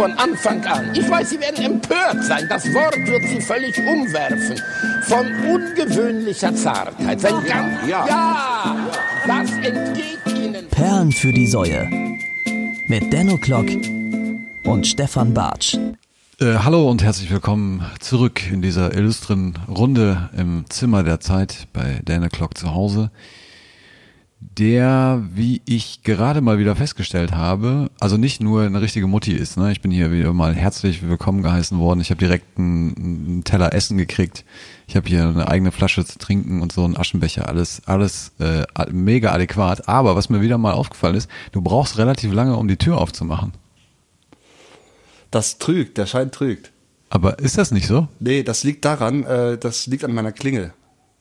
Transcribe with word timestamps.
von 0.00 0.12
Anfang 0.12 0.64
an. 0.64 0.94
Ich 0.94 1.10
weiß, 1.10 1.28
Sie 1.28 1.40
werden 1.40 1.62
empört 1.62 2.24
sein. 2.24 2.46
Das 2.48 2.64
Wort 2.72 2.96
wird 3.06 3.22
Sie 3.28 3.38
völlig 3.38 3.76
umwerfen. 3.76 4.58
Von 5.02 5.26
ungewöhnlicher 5.44 6.54
Zartheit. 6.54 7.20
Sein 7.20 7.34
ganz, 7.46 7.86
ja, 7.86 8.06
ja, 8.08 8.90
das 9.26 9.50
entgeht 9.58 10.20
Ihnen. 10.34 10.66
Perlen 10.68 11.12
für 11.12 11.34
die 11.34 11.46
Säue. 11.46 11.86
Mit 12.86 13.12
Denno 13.12 13.36
Klock 13.36 13.66
und 14.64 14.86
Stefan 14.86 15.34
Bartsch. 15.34 15.76
Äh, 16.40 16.54
hallo 16.64 16.90
und 16.90 17.02
herzlich 17.02 17.30
willkommen 17.30 17.84
zurück 18.00 18.40
in 18.50 18.62
dieser 18.62 18.94
illustren 18.94 19.58
Runde 19.68 20.30
im 20.34 20.64
Zimmer 20.70 21.02
der 21.02 21.20
Zeit 21.20 21.68
bei 21.74 22.00
Dana 22.06 22.30
Clock 22.30 22.56
zu 22.56 22.72
Hause 22.72 23.10
der, 24.40 25.22
wie 25.34 25.60
ich 25.66 26.02
gerade 26.02 26.40
mal 26.40 26.58
wieder 26.58 26.74
festgestellt 26.74 27.32
habe, 27.32 27.90
also 28.00 28.16
nicht 28.16 28.42
nur 28.42 28.62
eine 28.62 28.80
richtige 28.80 29.06
Mutti 29.06 29.32
ist. 29.32 29.58
Ne? 29.58 29.70
Ich 29.70 29.82
bin 29.82 29.90
hier 29.90 30.12
wieder 30.12 30.32
mal 30.32 30.54
herzlich 30.54 31.06
willkommen 31.06 31.42
geheißen 31.42 31.78
worden. 31.78 32.00
Ich 32.00 32.10
habe 32.10 32.18
direkt 32.18 32.58
einen, 32.58 32.96
einen, 32.96 33.44
Teller 33.44 33.74
Essen 33.74 33.98
gekriegt. 33.98 34.44
Ich 34.86 34.96
habe 34.96 35.08
hier 35.08 35.28
eine 35.28 35.46
eigene 35.46 35.72
Flasche 35.72 36.04
zu 36.06 36.18
trinken 36.18 36.62
und 36.62 36.72
so 36.72 36.84
einen 36.84 36.96
Aschenbecher. 36.96 37.48
Alles, 37.48 37.82
alles 37.84 38.32
äh, 38.38 38.64
mega 38.90 39.32
adäquat. 39.32 39.88
Aber 39.88 40.16
was 40.16 40.30
mir 40.30 40.40
wieder 40.40 40.56
mal 40.56 40.72
aufgefallen 40.72 41.16
ist, 41.16 41.30
du 41.52 41.60
brauchst 41.60 41.98
relativ 41.98 42.32
lange, 42.32 42.56
um 42.56 42.66
die 42.66 42.78
Tür 42.78 42.98
aufzumachen. 42.98 43.52
Das 45.30 45.58
trügt, 45.58 45.98
der 45.98 46.06
Schein 46.06 46.32
trügt. 46.32 46.72
Aber 47.10 47.38
ist 47.40 47.58
das 47.58 47.72
nicht 47.72 47.86
so? 47.86 48.08
Nee, 48.20 48.42
das 48.42 48.64
liegt 48.64 48.84
daran, 48.84 49.24
äh, 49.24 49.58
das 49.58 49.86
liegt 49.86 50.04
an 50.04 50.14
meiner 50.14 50.32
Klingel. 50.32 50.72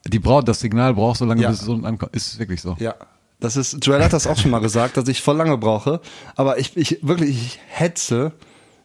Die 0.07 0.19
braucht, 0.19 0.47
das 0.47 0.59
Signal 0.59 0.93
braucht 0.93 1.17
so 1.17 1.25
lange, 1.25 1.41
ja. 1.41 1.49
bis 1.49 1.59
es 1.59 1.65
so 1.65 1.73
ankommt. 1.73 2.15
Ist 2.15 2.39
wirklich 2.39 2.61
so. 2.61 2.75
Ja. 2.79 2.95
Das 3.39 3.55
ist, 3.55 3.85
Joel 3.85 4.03
hat 4.03 4.11
das 4.11 4.27
auch 4.27 4.37
schon 4.37 4.51
mal 4.51 4.59
gesagt, 4.59 4.97
dass 4.97 5.07
ich 5.07 5.21
voll 5.21 5.37
lange 5.37 5.57
brauche. 5.57 6.01
Aber 6.35 6.57
ich, 6.57 6.75
ich 6.75 6.99
wirklich, 7.01 7.29
ich 7.29 7.59
hetze, 7.67 8.33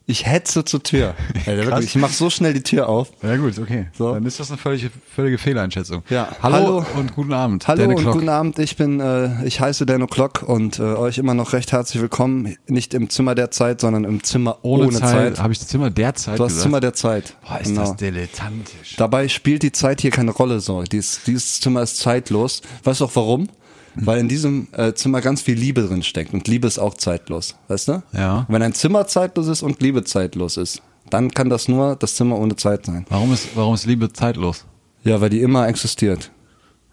ich 0.07 0.27
hetze 0.27 0.65
zur 0.65 0.83
Tür. 0.83 1.15
Ey, 1.47 1.57
wirklich, 1.57 1.87
ich 1.87 1.97
mache 1.97 2.13
so 2.13 2.29
schnell 2.29 2.53
die 2.53 2.63
Tür 2.63 2.89
auf. 2.89 3.11
Ja 3.23 3.37
gut, 3.37 3.59
okay. 3.59 3.87
So. 3.97 4.13
Dann 4.13 4.27
ist 4.27 4.39
das 4.39 4.51
eine 4.51 4.59
völlige, 4.59 4.91
völlige 5.15 5.39
Fehleinschätzung. 5.39 6.03
Ja. 6.11 6.29
Hallo, 6.43 6.57
Hallo 6.57 6.87
und 6.99 7.15
guten 7.15 7.33
Abend. 7.33 7.67
Hallo 7.67 7.85
und 7.85 8.05
guten 8.05 8.29
Abend. 8.29 8.59
Ich 8.59 8.77
bin, 8.77 9.01
äh, 9.01 9.45
ich 9.47 9.61
heiße 9.61 9.87
Dano 9.87 10.07
Clock 10.07 10.43
und 10.43 10.79
äh, 10.79 10.83
euch 10.83 11.17
immer 11.17 11.33
noch 11.33 11.55
recht 11.55 11.73
herzlich 11.73 12.03
willkommen. 12.03 12.57
Nicht 12.67 12.93
im 12.93 13.09
Zimmer 13.09 13.35
der 13.35 13.51
Zeit, 13.51 13.81
sondern 13.81 14.05
im 14.05 14.23
Zimmer 14.23 14.59
ohne, 14.63 14.89
ohne 14.89 14.99
Zeit. 14.99 15.37
Zeit. 15.37 15.43
Habe 15.43 15.53
ich 15.55 15.59
das 15.59 15.69
Zimmer 15.69 15.91
der 15.91 16.15
Zeit 16.15 16.39
Du 16.39 16.45
hast 16.45 16.61
Zimmer 16.61 16.81
der 16.81 16.93
Zeit. 16.93 17.37
Boah, 17.43 17.61
ist 17.61 17.69
genau. 17.69 17.81
das 17.81 17.97
dilettantisch. 17.97 18.97
Dabei 18.97 19.29
spielt 19.29 19.63
die 19.63 19.73
Zeit 19.73 20.03
hier 20.03 20.11
keine 20.11 20.33
Rolle 20.33 20.61
so. 20.61 20.83
Dies, 20.83 21.21
dieses 21.27 21.61
Zimmer 21.61 21.83
ist 21.83 21.97
zeitlos. 21.97 22.61
Weißt 22.83 23.01
du 23.01 23.07
auch 23.07 23.17
warum? 23.17 23.49
Weil 23.95 24.19
in 24.19 24.29
diesem 24.29 24.69
äh, 24.73 24.93
Zimmer 24.95 25.21
ganz 25.21 25.43
viel 25.43 25.57
Liebe 25.57 25.83
drin 25.83 26.03
steckt 26.03 26.35
und 26.35 26.49
Liebe 26.49 26.67
ist 26.67 26.79
auch 26.79 26.95
zeitlos, 26.95 27.55
weißt 27.69 27.89
du? 27.89 28.03
Ja. 28.13 28.39
Und 28.41 28.55
wenn 28.55 28.63
ein 28.63 28.73
Zimmer 28.75 29.07
zeitlos 29.07 29.49
ist 29.49 29.63
und 29.63 29.81
Liebe 29.81 30.05
zeitlos 30.05 30.57
ist, 30.57 30.83
dann 31.11 31.31
kann 31.31 31.51
das 31.51 31.69
nur 31.69 31.97
das 31.97 32.15
Zimmer 32.17 32.39
ohne 32.39 32.57
Zeit 32.57 32.87
sein. 32.87 33.05
Warum 33.09 33.33
ist, 33.33 33.49
warum 33.55 33.75
ist 33.75 33.87
Liebe 33.87 34.13
zeitlos? 34.13 34.65
Ja, 35.05 35.21
weil 35.21 35.31
die 35.31 35.41
immer 35.41 35.69
existiert. 35.69 36.31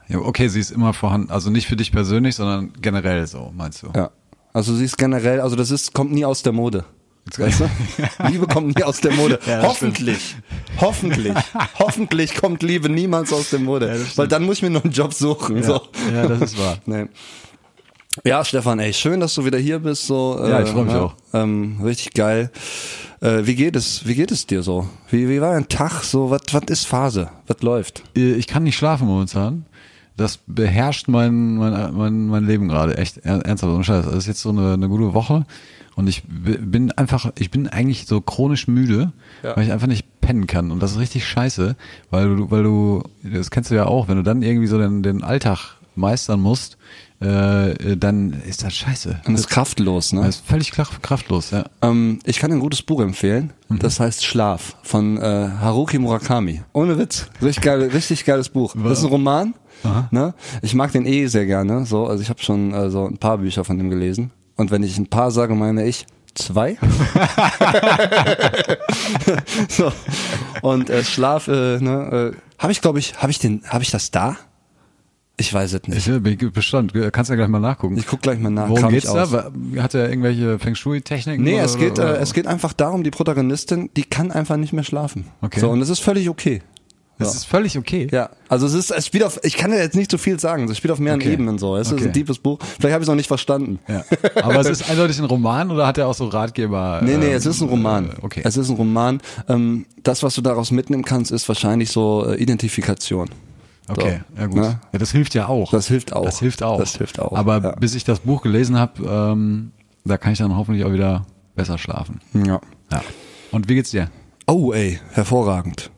Ja, 0.09 0.19
okay, 0.19 0.49
sie 0.49 0.59
ist 0.59 0.71
immer 0.71 0.93
vorhanden, 0.93 1.31
also 1.31 1.49
nicht 1.49 1.67
für 1.67 1.77
dich 1.77 1.91
persönlich, 1.91 2.35
sondern 2.35 2.73
generell 2.81 3.25
so, 3.27 3.51
meinst 3.55 3.83
du? 3.83 3.87
Ja. 3.95 4.11
Also 4.53 4.75
sie 4.75 4.83
ist 4.83 4.97
generell, 4.97 5.39
also 5.39 5.55
das 5.55 5.71
ist, 5.71 5.93
kommt 5.93 6.11
nie 6.11 6.25
aus 6.25 6.43
der 6.43 6.51
Mode. 6.51 6.83
Weißt 7.39 7.61
du? 7.61 7.69
Liebe 8.29 8.47
kommt 8.47 8.77
nie 8.77 8.83
aus 8.83 9.01
der 9.01 9.13
Mode. 9.13 9.39
Ja, 9.45 9.63
hoffentlich, 9.63 10.35
hoffentlich, 10.79 11.33
hoffentlich 11.79 12.35
kommt 12.35 12.63
Liebe 12.63 12.89
niemals 12.89 13.31
aus 13.31 13.49
der 13.49 13.59
Mode. 13.59 13.87
Ja, 13.87 14.17
weil 14.17 14.27
dann 14.27 14.43
muss 14.43 14.57
ich 14.57 14.63
mir 14.63 14.69
noch 14.69 14.83
einen 14.83 14.93
Job 14.93 15.13
suchen. 15.13 15.57
Ja, 15.57 15.63
so. 15.63 15.81
ja 16.13 16.27
das 16.27 16.41
ist 16.41 16.59
wahr. 16.59 16.77
Nee. 16.85 17.07
Ja, 18.25 18.43
Stefan, 18.43 18.79
ey, 18.79 18.93
schön, 18.93 19.21
dass 19.21 19.35
du 19.35 19.45
wieder 19.45 19.57
hier 19.57 19.79
bist. 19.79 20.05
So, 20.05 20.37
ja, 20.41 20.61
ich 20.61 20.69
freue 20.69 20.83
mich 20.83 20.95
auch. 20.95 21.15
Ähm, 21.33 21.79
richtig 21.81 22.13
geil. 22.13 22.51
Äh, 23.21 23.45
wie 23.45 23.55
geht 23.55 23.75
es? 23.75 24.05
Wie 24.05 24.15
geht 24.15 24.31
es 24.31 24.45
dir 24.45 24.63
so? 24.63 24.89
Wie, 25.09 25.29
wie 25.29 25.39
war 25.39 25.53
dein 25.53 25.69
Tag? 25.69 26.03
So, 26.03 26.29
was, 26.29 26.41
was 26.51 26.63
ist 26.67 26.87
Phase? 26.87 27.29
Was 27.47 27.61
läuft? 27.61 28.03
Äh, 28.17 28.33
ich 28.33 28.47
kann 28.47 28.63
nicht 28.63 28.75
schlafen 28.75 29.07
momentan. 29.07 29.65
Das 30.17 30.39
beherrscht 30.45 31.07
mein 31.07 31.55
mein 31.55 31.93
mein, 31.95 32.27
mein 32.27 32.45
Leben 32.45 32.67
gerade 32.67 32.97
echt 32.97 33.19
ernsthaft. 33.19 33.87
Das 33.87 34.13
ist 34.13 34.27
jetzt 34.27 34.41
so 34.41 34.49
eine, 34.49 34.73
eine 34.73 34.89
gute 34.89 35.13
Woche. 35.13 35.45
Und 36.01 36.07
ich 36.07 36.23
bin 36.25 36.91
einfach, 36.93 37.31
ich 37.37 37.51
bin 37.51 37.67
eigentlich 37.67 38.07
so 38.07 38.21
chronisch 38.21 38.67
müde, 38.67 39.11
ja. 39.43 39.55
weil 39.55 39.65
ich 39.65 39.71
einfach 39.71 39.85
nicht 39.85 40.19
pennen 40.19 40.47
kann. 40.47 40.71
Und 40.71 40.81
das 40.81 40.93
ist 40.93 40.97
richtig 40.99 41.27
scheiße, 41.27 41.75
weil 42.09 42.37
du, 42.37 42.49
weil 42.49 42.63
du, 42.63 43.03
das 43.21 43.51
kennst 43.51 43.69
du 43.69 43.75
ja 43.75 43.85
auch, 43.85 44.07
wenn 44.07 44.17
du 44.17 44.23
dann 44.23 44.41
irgendwie 44.41 44.65
so 44.65 44.79
den, 44.79 45.03
den 45.03 45.23
Alltag 45.23 45.75
meistern 45.93 46.41
musst, 46.41 46.79
äh, 47.19 47.95
dann 47.97 48.33
ist 48.47 48.63
das 48.63 48.73
scheiße. 48.73 49.21
Dann 49.25 49.35
ist 49.35 49.47
kraftlos, 49.47 50.11
ne? 50.11 50.21
Das 50.21 50.37
ist 50.37 50.47
völlig 50.47 50.71
kraftlos, 50.71 51.51
ja. 51.51 51.65
Ähm, 51.83 52.17
ich 52.25 52.39
kann 52.39 52.51
ein 52.51 52.61
gutes 52.61 52.81
Buch 52.81 52.99
empfehlen. 53.01 53.53
Mhm. 53.69 53.77
Das 53.77 53.99
heißt 53.99 54.25
Schlaf 54.25 54.77
von 54.81 55.17
äh, 55.17 55.21
Haruki 55.21 55.99
Murakami. 55.99 56.63
Ohne 56.73 56.97
Witz. 56.97 57.27
Richtig, 57.43 57.63
geil, 57.63 57.83
richtig 57.93 58.25
geiles 58.25 58.49
Buch. 58.49 58.73
Das 58.75 58.97
ist 58.97 59.03
ein 59.03 59.11
Roman. 59.11 59.53
Ne? 60.11 60.33
Ich 60.61 60.73
mag 60.73 60.91
den 60.91 61.05
eh 61.05 61.27
sehr 61.27 61.45
gerne. 61.45 61.85
So, 61.85 62.07
also 62.07 62.23
ich 62.23 62.29
habe 62.29 62.41
schon 62.41 62.73
äh, 62.73 62.89
so 62.89 63.05
ein 63.05 63.17
paar 63.17 63.37
Bücher 63.37 63.63
von 63.63 63.79
ihm 63.79 63.89
gelesen. 63.91 64.31
Und 64.61 64.69
wenn 64.69 64.83
ich 64.83 64.97
ein 64.99 65.07
paar 65.07 65.31
sage, 65.31 65.55
meine 65.55 65.85
ich 65.87 66.05
zwei. 66.35 66.77
so. 69.67 69.91
Und 70.61 70.91
äh, 70.91 71.03
Schlaf, 71.03 71.47
äh, 71.47 71.79
ne, 71.79 72.33
äh, 72.35 72.61
habe 72.61 72.71
ich, 72.71 72.79
glaube 72.79 72.99
ich, 72.99 73.15
habe 73.17 73.31
ich 73.31 73.39
den, 73.39 73.63
habe 73.67 73.83
ich 73.83 73.89
das 73.89 74.11
da? 74.11 74.37
Ich 75.37 75.51
weiß 75.51 75.73
es 75.73 75.87
nicht. 75.87 76.07
Ich 76.07 76.21
bin 76.21 76.51
Bestand. 76.51 76.93
Kannst 77.11 77.31
ja 77.31 77.35
gleich 77.35 77.47
mal 77.47 77.59
nachgucken. 77.59 77.97
Ich 77.97 78.05
guck 78.05 78.21
gleich 78.21 78.37
mal 78.37 78.51
nach. 78.51 78.69
Worum 78.69 78.83
Kam 78.83 78.91
geht's 78.91 79.11
da? 79.11 79.51
Hat 79.79 79.95
er 79.95 80.07
irgendwelche 80.07 80.59
Feng 80.59 80.75
Shui-Techniken? 80.75 81.43
Nee, 81.43 81.57
es 81.57 81.79
geht, 81.79 81.93
oder? 81.93 82.19
Äh, 82.19 82.21
es 82.21 82.35
geht 82.35 82.45
einfach 82.45 82.73
darum, 82.73 83.03
die 83.03 83.09
Protagonistin, 83.09 83.89
die 83.97 84.03
kann 84.03 84.31
einfach 84.31 84.57
nicht 84.57 84.73
mehr 84.73 84.83
schlafen. 84.83 85.25
Okay. 85.41 85.59
So, 85.59 85.71
und 85.71 85.79
das 85.79 85.89
ist 85.89 86.01
völlig 86.01 86.29
okay. 86.29 86.61
Das 87.25 87.35
ist 87.35 87.45
völlig 87.45 87.77
okay. 87.77 88.07
Ja, 88.11 88.29
also 88.49 88.65
es 88.65 88.73
ist, 88.73 88.91
es 88.91 89.05
spielt 89.05 89.23
auf, 89.23 89.39
ich 89.43 89.55
kann 89.55 89.71
ja 89.71 89.77
jetzt 89.77 89.95
nicht 89.95 90.11
so 90.11 90.17
viel 90.17 90.39
sagen, 90.39 90.69
es 90.69 90.77
spielt 90.77 90.91
auf 90.91 90.99
mehreren 90.99 91.21
okay. 91.21 91.33
Ebenen 91.33 91.57
so. 91.57 91.77
Es 91.77 91.91
okay. 91.91 92.01
ist 92.01 92.07
ein 92.07 92.13
tiefes 92.13 92.39
Buch. 92.39 92.59
Vielleicht 92.61 92.93
habe 92.93 93.01
ich 93.01 93.05
es 93.05 93.09
noch 93.09 93.15
nicht 93.15 93.27
verstanden. 93.27 93.79
Ja. 93.87 94.03
Aber 94.43 94.59
es 94.59 94.67
ist 94.67 94.89
eindeutig 94.89 95.19
ein 95.19 95.25
Roman 95.25 95.71
oder 95.71 95.87
hat 95.87 95.97
er 95.97 96.07
auch 96.07 96.13
so 96.13 96.27
Ratgeber? 96.27 97.01
Nee, 97.11 97.17
nee, 97.17 97.27
ähm, 97.27 97.37
es 97.37 97.45
ist 97.45 97.61
ein 97.61 97.69
Roman. 97.69 98.09
Äh, 98.09 98.13
okay. 98.21 98.41
Es 98.43 98.57
ist 98.57 98.69
ein 98.69 98.75
Roman. 98.75 99.21
Ähm, 99.47 99.85
das, 100.03 100.23
was 100.23 100.35
du 100.35 100.41
daraus 100.41 100.71
mitnehmen 100.71 101.03
kannst, 101.03 101.31
ist 101.31 101.47
wahrscheinlich 101.47 101.91
so 101.91 102.25
äh, 102.27 102.35
Identifikation. 102.35 103.29
Okay, 103.87 104.21
so, 104.33 104.41
ja 104.41 104.47
gut. 104.47 104.55
Ne? 104.57 104.79
Ja, 104.93 104.99
das 104.99 105.11
hilft 105.11 105.33
ja 105.33 105.47
auch. 105.47 105.71
Das 105.71 105.87
hilft 105.87 106.13
auch. 106.13 106.25
Das 106.25 106.39
hilft 106.39 106.63
auch. 106.63 106.79
Das 106.79 106.95
hilft 106.95 107.19
auch. 107.19 107.33
Aber 107.33 107.61
ja. 107.61 107.71
bis 107.75 107.95
ich 107.95 108.03
das 108.03 108.21
Buch 108.21 108.41
gelesen 108.41 108.77
habe, 108.77 109.03
ähm, 109.03 109.71
da 110.05 110.17
kann 110.17 110.33
ich 110.33 110.39
dann 110.39 110.55
hoffentlich 110.55 110.85
auch 110.85 110.93
wieder 110.93 111.25
besser 111.55 111.77
schlafen. 111.77 112.21
Ja. 112.33 112.61
Ja. 112.91 113.03
Und 113.51 113.67
wie 113.69 113.75
geht's 113.75 113.91
dir? 113.91 114.09
Oh, 114.51 114.73
ey, 114.73 114.99
hervorragend. 115.13 115.91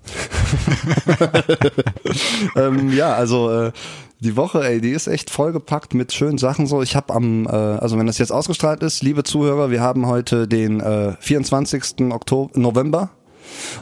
ähm, 2.56 2.94
ja, 2.94 3.16
also 3.16 3.50
äh, 3.50 3.72
die 4.20 4.36
Woche, 4.36 4.64
ey, 4.64 4.80
die 4.80 4.92
ist 4.92 5.08
echt 5.08 5.32
vollgepackt 5.32 5.96
mit 5.96 6.14
schönen 6.14 6.38
Sachen 6.38 6.68
so. 6.68 6.84
Ich 6.84 6.96
habe 6.96 7.16
am, 7.16 7.48
äh, 7.48 7.50
also 7.50 7.98
wenn 7.98 8.06
das 8.06 8.20
jetzt 8.20 8.32
ausgestrahlt 8.32 8.84
ist, 8.84 9.02
liebe 9.02 9.24
Zuhörer, 9.24 9.72
wir 9.72 9.82
haben 9.82 10.06
heute 10.06 10.48
den 10.48 10.82
äh, 10.82 11.14
24. 11.20 12.12
Oktober, 12.12 12.52
November 12.54 13.10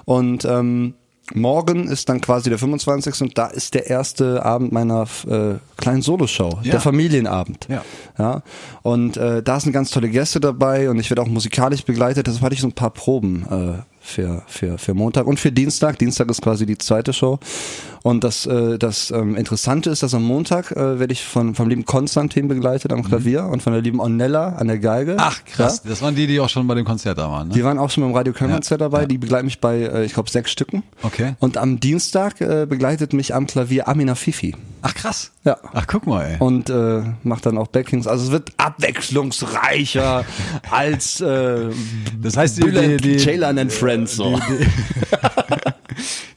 und 0.05 0.45
ähm, 0.45 0.93
morgen 1.33 1.89
ist 1.89 2.07
dann 2.07 2.21
quasi 2.21 2.49
der 2.49 2.57
25. 2.57 3.23
und 3.23 3.37
da 3.37 3.47
ist 3.47 3.73
der 3.73 3.89
erste 3.89 4.45
Abend 4.45 4.71
meiner 4.71 5.05
äh, 5.27 5.55
kleinen 5.75 6.01
Soloshow, 6.01 6.59
ja. 6.63 6.71
der 6.71 6.79
Familienabend. 6.79 7.67
Ja. 7.67 7.83
ja? 8.17 8.41
Und 8.83 9.17
äh, 9.17 9.43
da 9.43 9.59
sind 9.59 9.73
ganz 9.73 9.91
tolle 9.91 10.07
Gäste 10.07 10.39
dabei 10.39 10.89
und 10.89 10.97
ich 10.97 11.09
werde 11.09 11.23
auch 11.23 11.27
musikalisch 11.27 11.83
begleitet. 11.83 12.27
Deshalb 12.27 12.43
hatte 12.43 12.55
ich 12.55 12.61
so 12.61 12.67
ein 12.67 12.73
paar 12.73 12.91
Proben 12.91 13.45
äh, 13.51 13.90
für, 14.01 14.43
für, 14.47 14.77
für 14.77 14.93
Montag 14.93 15.27
und 15.27 15.39
für 15.39 15.51
Dienstag. 15.51 15.99
Dienstag 15.99 16.29
ist 16.29 16.41
quasi 16.41 16.65
die 16.65 16.77
zweite 16.77 17.13
Show. 17.13 17.39
Und 18.03 18.23
das, 18.23 18.45
äh, 18.45 18.77
das 18.77 19.11
ähm, 19.11 19.35
Interessante 19.35 19.89
ist, 19.89 20.03
dass 20.03 20.13
am 20.13 20.23
Montag 20.23 20.71
äh, 20.71 20.99
werde 20.99 21.13
ich 21.13 21.23
von, 21.23 21.55
vom 21.55 21.69
lieben 21.69 21.85
Konstantin 21.85 22.47
begleitet 22.47 22.91
am 22.91 23.03
Klavier 23.03 23.43
mhm. 23.43 23.51
und 23.51 23.63
von 23.63 23.73
der 23.73 23.81
lieben 23.81 23.99
Ornella 23.99 24.55
an 24.55 24.67
der 24.67 24.79
Geige. 24.79 25.15
Ach 25.19 25.43
krass, 25.45 25.81
ja? 25.83 25.89
das 25.89 26.01
waren 26.01 26.15
die, 26.15 26.27
die 26.27 26.39
auch 26.39 26.49
schon 26.49 26.67
bei 26.67 26.75
dem 26.75 26.85
Konzert 26.85 27.17
da 27.17 27.29
waren. 27.29 27.49
Ne? 27.49 27.53
Die 27.53 27.63
waren 27.63 27.77
auch 27.77 27.89
schon 27.89 28.03
beim 28.03 28.13
Radio 28.13 28.33
Köln 28.33 28.51
Konzert 28.51 28.81
ja. 28.81 28.89
dabei. 28.89 29.05
Die 29.05 29.17
begleiten 29.17 29.45
mich 29.45 29.59
bei, 29.59 29.79
äh, 29.79 30.05
ich 30.05 30.13
glaube, 30.13 30.29
sechs 30.29 30.51
Stücken. 30.51 30.83
Okay. 31.03 31.35
Und 31.39 31.57
am 31.57 31.79
Dienstag 31.79 32.41
äh, 32.41 32.65
begleitet 32.67 33.13
mich 33.13 33.33
am 33.35 33.47
Klavier 33.47 33.87
Amina 33.87 34.15
Fifi. 34.15 34.55
Ach 34.81 34.93
krass. 34.95 35.31
Ja. 35.43 35.57
Ach 35.73 35.85
guck 35.87 36.07
mal, 36.07 36.23
ey. 36.23 36.37
Und 36.39 36.69
äh, 36.69 37.03
macht 37.23 37.45
dann 37.45 37.57
auch 37.57 37.67
Backings. 37.67 38.07
Also 38.07 38.25
es 38.25 38.31
wird 38.31 38.49
abwechslungsreicher 38.57 40.25
als 40.71 41.21
äh, 41.21 41.69
das 42.21 42.37
heißt 42.37 42.57
die, 42.57 42.71
die, 42.71 42.97
die, 42.97 43.17
die 43.17 43.43
and 43.43 43.71
Friends 43.71 44.15
so. 44.15 44.39
Die, 44.49 44.57
die, 44.57 44.65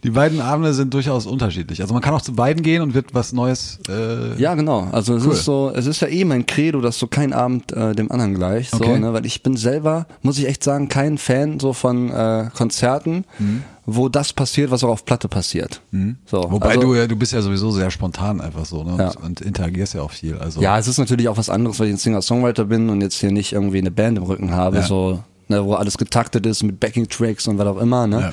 die 0.03 0.11
beiden 0.11 0.41
Abende 0.41 0.75
sind 0.75 0.93
durchaus 0.95 1.27
unterschiedlich. 1.27 1.81
Also 1.81 1.95
man 1.95 2.03
kann 2.03 2.15
auch 2.15 2.23
zu 2.23 2.35
beiden 2.35 2.63
gehen 2.63 2.83
und 2.83 2.95
wird 2.95 3.15
was 3.15 3.33
Neues. 3.33 3.79
Äh, 3.89 4.41
ja, 4.41 4.55
genau. 4.55 4.89
Also 4.93 5.15
es 5.17 5.25
cool. 5.25 5.33
ist 5.33 5.45
so, 5.45 5.73
es 5.75 5.87
ist 5.87 6.01
ja 6.01 6.09
eh 6.09 6.25
mein 6.25 6.47
Credo, 6.47 6.81
dass 6.81 6.99
so 6.99 7.07
kein 7.07 7.33
Abend 7.33 7.73
äh, 7.73 7.95
dem 7.95 8.11
anderen 8.11 8.35
gleich. 8.35 8.71
So, 8.71 8.79
okay. 8.79 8.99
ne? 8.99 9.13
Weil 9.13 9.27
ich 9.27 9.43
bin 9.43 9.57
selber, 9.57 10.07
muss 10.23 10.39
ich 10.39 10.47
echt 10.47 10.65
sagen, 10.65 10.89
kein 10.89 11.19
Fan 11.19 11.61
so 11.61 11.73
von 11.73 12.11
äh, 12.11 12.51
Konzerten. 12.55 13.25
Mhm 13.39 13.65
wo 13.87 14.09
das 14.09 14.33
passiert, 14.33 14.71
was 14.71 14.83
auch 14.83 14.89
auf 14.89 15.05
Platte 15.05 15.29
passiert. 15.29 15.83
Mhm. 15.91 16.17
So, 16.25 16.43
Wobei 16.51 16.69
also, 16.71 16.81
du 16.81 16.95
ja, 16.95 17.07
du 17.07 17.17
bist 17.17 17.33
ja 17.33 17.43
sowieso 17.43 17.71
sehr 17.71 17.91
spontan 17.91 18.41
einfach 18.41 18.65
so, 18.65 18.83
ne? 18.83 18.97
Ja. 18.99 19.09
Und, 19.09 19.23
und, 19.23 19.41
interagierst 19.43 19.95
ja 19.95 20.03
auch 20.03 20.11
viel. 20.11 20.39
Also 20.39 20.63
ja, 20.63 20.79
es 20.79 20.89
ist 20.89 20.99
natürlich 20.99 21.29
auch 21.29 21.37
was 21.37 21.51
anderes, 21.51 21.79
weil 21.79 21.89
ich 21.89 21.95
ein 21.95 21.99
Singer-Songwriter 21.99 22.65
bin 22.65 22.89
und 22.89 23.03
jetzt 23.03 23.21
hier 23.21 23.31
nicht 23.31 23.53
irgendwie 23.53 23.79
eine 23.79 23.91
Band 23.91 24.17
im 24.17 24.25
Rücken 24.25 24.53
habe. 24.53 24.79
Ja. 24.79 24.83
So 24.85 25.23
ne, 25.49 25.65
wo 25.65 25.75
alles 25.75 25.99
getaktet 25.99 26.47
ist 26.47 26.63
mit 26.63 26.81
Backing-Tracks 26.81 27.47
und 27.49 27.59
was 27.59 27.67
auch 27.67 27.79
immer, 27.79 28.07
ne? 28.07 28.21
Ja. 28.21 28.33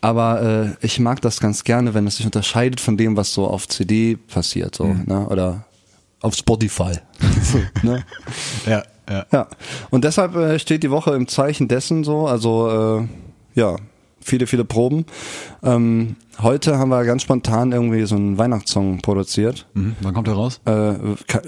Aber 0.00 0.42
äh, 0.80 0.86
ich 0.86 1.00
mag 1.00 1.20
das 1.22 1.40
ganz 1.40 1.64
gerne, 1.64 1.92
wenn 1.94 2.06
es 2.06 2.16
sich 2.16 2.26
unterscheidet 2.26 2.80
von 2.80 2.96
dem, 2.96 3.16
was 3.16 3.32
so 3.34 3.46
auf 3.48 3.66
CD 3.68 4.16
passiert, 4.16 4.74
so, 4.76 4.84
Mhm. 4.84 5.04
ne? 5.06 5.26
Oder 5.28 5.64
auf 6.20 6.34
Spotify. 6.34 6.92
ne? 7.82 8.04
Ja, 8.66 8.82
ja. 9.08 9.26
Ja. 9.32 9.48
Und 9.90 10.04
deshalb 10.04 10.36
äh, 10.36 10.58
steht 10.58 10.82
die 10.82 10.90
Woche 10.90 11.14
im 11.14 11.26
Zeichen 11.28 11.66
dessen 11.68 12.04
so, 12.04 12.26
also 12.26 13.00
äh, 13.00 13.06
ja, 13.58 13.76
viele, 14.20 14.46
viele 14.46 14.64
Proben. 14.64 15.04
Ähm, 15.62 16.16
heute 16.40 16.78
haben 16.78 16.88
wir 16.90 17.04
ganz 17.04 17.22
spontan 17.22 17.72
irgendwie 17.72 18.04
so 18.06 18.14
einen 18.16 18.38
Weihnachtssong 18.38 19.00
produziert. 19.02 19.66
Mhm. 19.74 19.96
Wann 20.00 20.14
kommt 20.14 20.28
er 20.28 20.34
raus? 20.34 20.60
Äh, 20.64 20.70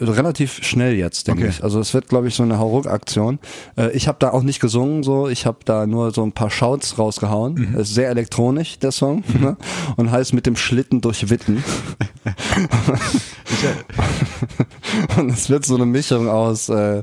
relativ 0.00 0.62
schnell 0.64 0.94
jetzt, 0.94 1.28
denke 1.28 1.42
Okay. 1.42 1.50
ich. 1.50 1.62
Also 1.64 1.80
es 1.80 1.94
wird, 1.94 2.08
glaube 2.08 2.28
ich, 2.28 2.34
so 2.34 2.42
eine 2.42 2.58
Hauruck-Aktion. 2.58 3.38
Äh, 3.76 3.90
ich 3.92 4.08
habe 4.08 4.18
da 4.20 4.30
auch 4.30 4.42
nicht 4.42 4.60
gesungen, 4.60 5.02
so. 5.02 5.28
Ich 5.28 5.46
habe 5.46 5.58
da 5.64 5.86
nur 5.86 6.10
so 6.12 6.22
ein 6.22 6.32
paar 6.32 6.50
Shouts 6.50 6.98
rausgehauen. 6.98 7.70
Mhm. 7.72 7.78
Ist 7.78 7.94
sehr 7.94 8.10
elektronisch, 8.10 8.78
der 8.78 8.92
Song. 8.92 9.22
Ne? 9.40 9.56
Und 9.96 10.10
heißt 10.10 10.34
mit 10.34 10.46
dem 10.46 10.56
Schlitten 10.56 11.00
durch 11.00 11.30
Witten. 11.30 11.62
und 15.16 15.30
es 15.30 15.48
wird 15.50 15.64
so 15.64 15.74
eine 15.76 15.86
Mischung 15.86 16.28
aus 16.28 16.68
äh, 16.68 16.98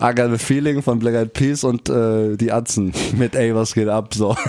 I 0.00 0.14
Got 0.14 0.32
a 0.32 0.38
Feeling 0.38 0.82
von 0.82 0.98
Black 0.98 1.14
Eyed 1.14 1.32
Peas 1.32 1.64
und 1.64 1.88
äh, 1.88 2.36
die 2.36 2.52
Atzen 2.52 2.92
mit 3.16 3.34
Ey, 3.34 3.54
was 3.54 3.74
geht 3.74 3.88
ab, 3.88 4.14
so. 4.14 4.36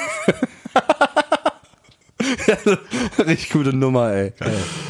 Richtig 3.19 3.49
gute 3.51 3.75
Nummer, 3.75 4.11
ey. 4.11 4.33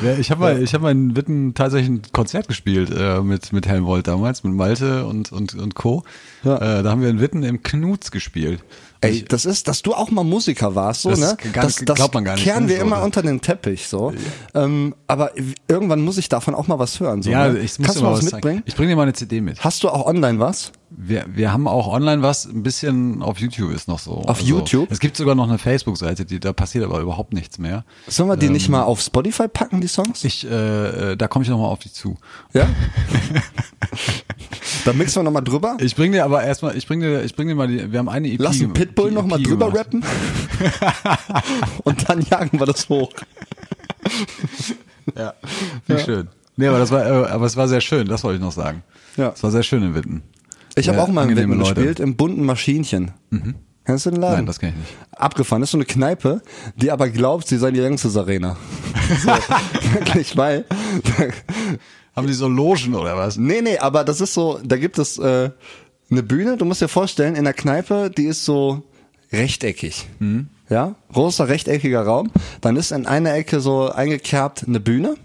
Ja, 0.03 0.13
ich 0.19 0.29
habe 0.31 0.41
mal, 0.41 0.61
ich 0.61 0.73
habe 0.73 0.83
mal 0.83 0.91
in 0.91 1.15
Witten 1.15 1.53
tatsächlich 1.53 1.89
ein 1.89 2.01
Konzert 2.13 2.47
gespielt 2.47 2.89
äh, 2.95 3.21
mit 3.21 3.51
mit 3.53 3.67
Helmwold 3.67 4.07
damals, 4.07 4.43
mit 4.43 4.53
Malte 4.53 5.05
und 5.05 5.31
und 5.31 5.55
und 5.55 5.75
Co. 5.75 6.03
Ja. 6.43 6.79
Äh, 6.79 6.83
da 6.83 6.91
haben 6.91 7.01
wir 7.01 7.09
in 7.09 7.19
Witten 7.19 7.43
im 7.43 7.63
Knuts 7.63 8.11
gespielt. 8.11 8.63
Ey, 9.01 9.23
das 9.23 9.45
ist, 9.45 9.67
dass 9.67 9.83
du 9.83 9.93
auch 9.93 10.09
mal 10.09 10.23
Musiker 10.23 10.73
warst, 10.73 11.03
so, 11.03 11.11
Das 11.11 11.19
ne? 11.19 11.37
gar- 11.53 11.65
das, 11.65 11.75
das 11.85 11.95
glaubt 11.97 12.15
man 12.15 12.23
gar 12.25 12.33
nicht, 12.33 12.43
kehren 12.43 12.63
ne? 12.63 12.69
wir 12.69 12.77
So, 12.77 12.81
immer 12.81 12.95
das- 12.95 13.05
unter 13.05 13.21
den 13.21 13.41
Teppich, 13.41 13.87
so. 13.87 14.11
Ähm, 14.55 14.95
aber 15.05 15.31
irgendwann 15.67 16.01
muss 16.01 16.17
ich 16.17 16.29
davon 16.29 16.55
auch 16.55 16.65
mal 16.67 16.79
was 16.79 16.99
hören, 16.99 17.21
so. 17.21 17.29
ja, 17.29 17.49
ne? 17.49 17.59
ich 17.59 17.77
muss 17.77 17.85
Kannst 17.85 17.99
du 18.01 18.03
mal 18.05 18.13
was 18.13 18.25
was 18.25 18.31
mitbringen? 18.33 18.63
Ich 18.65 18.75
bringe 18.75 18.89
dir 18.89 18.95
mal 18.95 19.03
eine 19.03 19.13
CD 19.13 19.39
mit. 19.41 19.63
Hast 19.63 19.83
du 19.83 19.89
auch 19.89 20.07
online 20.07 20.39
was? 20.39 20.71
Wir, 20.89 21.25
wir 21.27 21.51
haben 21.51 21.67
auch 21.67 21.87
online 21.87 22.21
was, 22.21 22.45
ein 22.45 22.63
bisschen 22.63 23.21
auf 23.21 23.39
YouTube 23.39 23.71
ist 23.73 23.89
noch 23.89 23.99
so. 23.99 24.21
Auf 24.21 24.39
YouTube? 24.39 24.89
Es 24.89 24.99
gibt 24.99 25.17
sogar 25.17 25.35
noch 25.35 25.47
eine 25.47 25.57
Facebook-Seite, 25.57 26.23
die 26.23 26.39
da 26.39 26.53
passiert 26.53 26.85
aber 26.85 27.01
überhaupt 27.01 27.33
nichts 27.33 27.57
mehr. 27.57 27.83
Sollen 28.07 28.29
wir 28.29 28.37
die 28.37 28.49
nicht 28.49 28.69
mal 28.69 28.83
auf 28.83 29.01
Spotify 29.01 29.49
packen, 29.49 29.81
die 29.81 29.87
Songs? 29.87 30.23
Ich, 30.23 30.49
äh, 30.49 31.11
äh, 31.11 31.17
da 31.17 31.27
komme 31.27 31.43
ich 31.43 31.49
nochmal 31.49 31.69
auf 31.69 31.79
dich 31.79 31.93
zu. 31.93 32.15
ja? 32.53 32.67
Dann 34.85 34.97
mixen 34.97 35.19
wir 35.19 35.23
nochmal 35.23 35.43
drüber. 35.43 35.75
Ich 35.81 35.97
bring 35.97 36.13
dir 36.13 36.23
aber 36.23 36.43
erstmal, 36.43 36.77
ich 36.77 36.87
bring 36.87 37.01
dir, 37.01 37.21
ich 37.23 37.35
bring 37.35 37.49
dir 37.49 37.55
mal 37.55 37.67
die, 37.67 37.91
wir 37.91 37.99
haben 37.99 38.07
eine 38.07 38.29
EP. 38.31 38.39
Lass 38.39 38.61
einen 38.61 38.71
Pitbull 38.71 39.11
nochmal 39.11 39.43
drüber 39.43 39.69
gemacht. 39.71 39.87
rappen. 39.87 40.03
Und 41.83 42.07
dann 42.07 42.21
jagen 42.21 42.57
wir 42.57 42.65
das 42.65 42.87
hoch. 42.87 43.11
Ja, 45.17 45.33
wie 45.87 45.99
schön. 45.99 46.29
Nee, 46.55 46.67
aber 46.67 46.79
das 46.79 46.91
war, 46.91 47.05
äh, 47.05 47.27
aber 47.27 47.45
es 47.45 47.57
war 47.57 47.67
sehr 47.67 47.81
schön, 47.81 48.07
das 48.07 48.23
wollte 48.23 48.37
ich 48.37 48.41
noch 48.41 48.53
sagen. 48.53 48.83
Ja. 49.17 49.29
Es 49.29 49.43
war 49.43 49.51
sehr 49.51 49.63
schön 49.63 49.83
in 49.83 49.93
Witten. 49.93 50.23
Ich 50.77 50.89
habe 50.89 51.01
auch 51.01 51.07
mal 51.07 51.29
im 51.29 51.51
Leute. 51.53 51.73
gespielt, 51.73 51.99
im 51.99 52.15
bunten 52.15 52.45
Maschinchen. 52.45 53.11
Kennst 53.85 54.05
du 54.05 54.11
den 54.11 54.19
Laden? 54.19 54.35
Nein, 54.37 54.45
das 54.45 54.59
kenn 54.59 54.69
ich 54.69 54.75
nicht. 54.75 54.93
Abgefahren. 55.11 55.61
Das 55.61 55.67
ist 55.67 55.71
so 55.71 55.77
eine 55.77 55.85
Kneipe, 55.85 56.41
die 56.75 56.91
aber 56.91 57.09
glaubt, 57.09 57.47
sie 57.47 57.57
sei 57.57 57.71
die 57.71 57.81
Youngsters 57.81 58.17
Arena. 58.17 58.57
So, 59.23 59.29
wirklich, 59.93 60.35
weil 60.35 60.65
Haben 62.17 62.27
die 62.27 62.33
so 62.33 62.47
Logen 62.47 62.95
oder 62.95 63.15
was? 63.15 63.37
Nee, 63.37 63.61
nee, 63.61 63.77
aber 63.77 64.03
das 64.03 64.21
ist 64.21 64.33
so, 64.33 64.59
da 64.65 64.75
gibt 64.75 64.97
es 64.97 65.19
äh, 65.19 65.51
eine 66.09 66.23
Bühne, 66.23 66.57
du 66.57 66.65
musst 66.65 66.81
dir 66.81 66.87
vorstellen, 66.87 67.35
in 67.35 67.43
der 67.43 67.53
Kneipe, 67.53 68.09
die 68.09 68.25
ist 68.25 68.43
so 68.43 68.81
rechteckig. 69.31 70.07
Ja, 70.67 70.95
großer 71.13 71.47
rechteckiger 71.47 72.01
Raum. 72.01 72.31
Dann 72.59 72.75
ist 72.75 72.91
in 72.91 73.05
einer 73.05 73.35
Ecke 73.35 73.59
so 73.59 73.89
eingekerbt 73.91 74.65
eine 74.67 74.79
Bühne. 74.79 75.15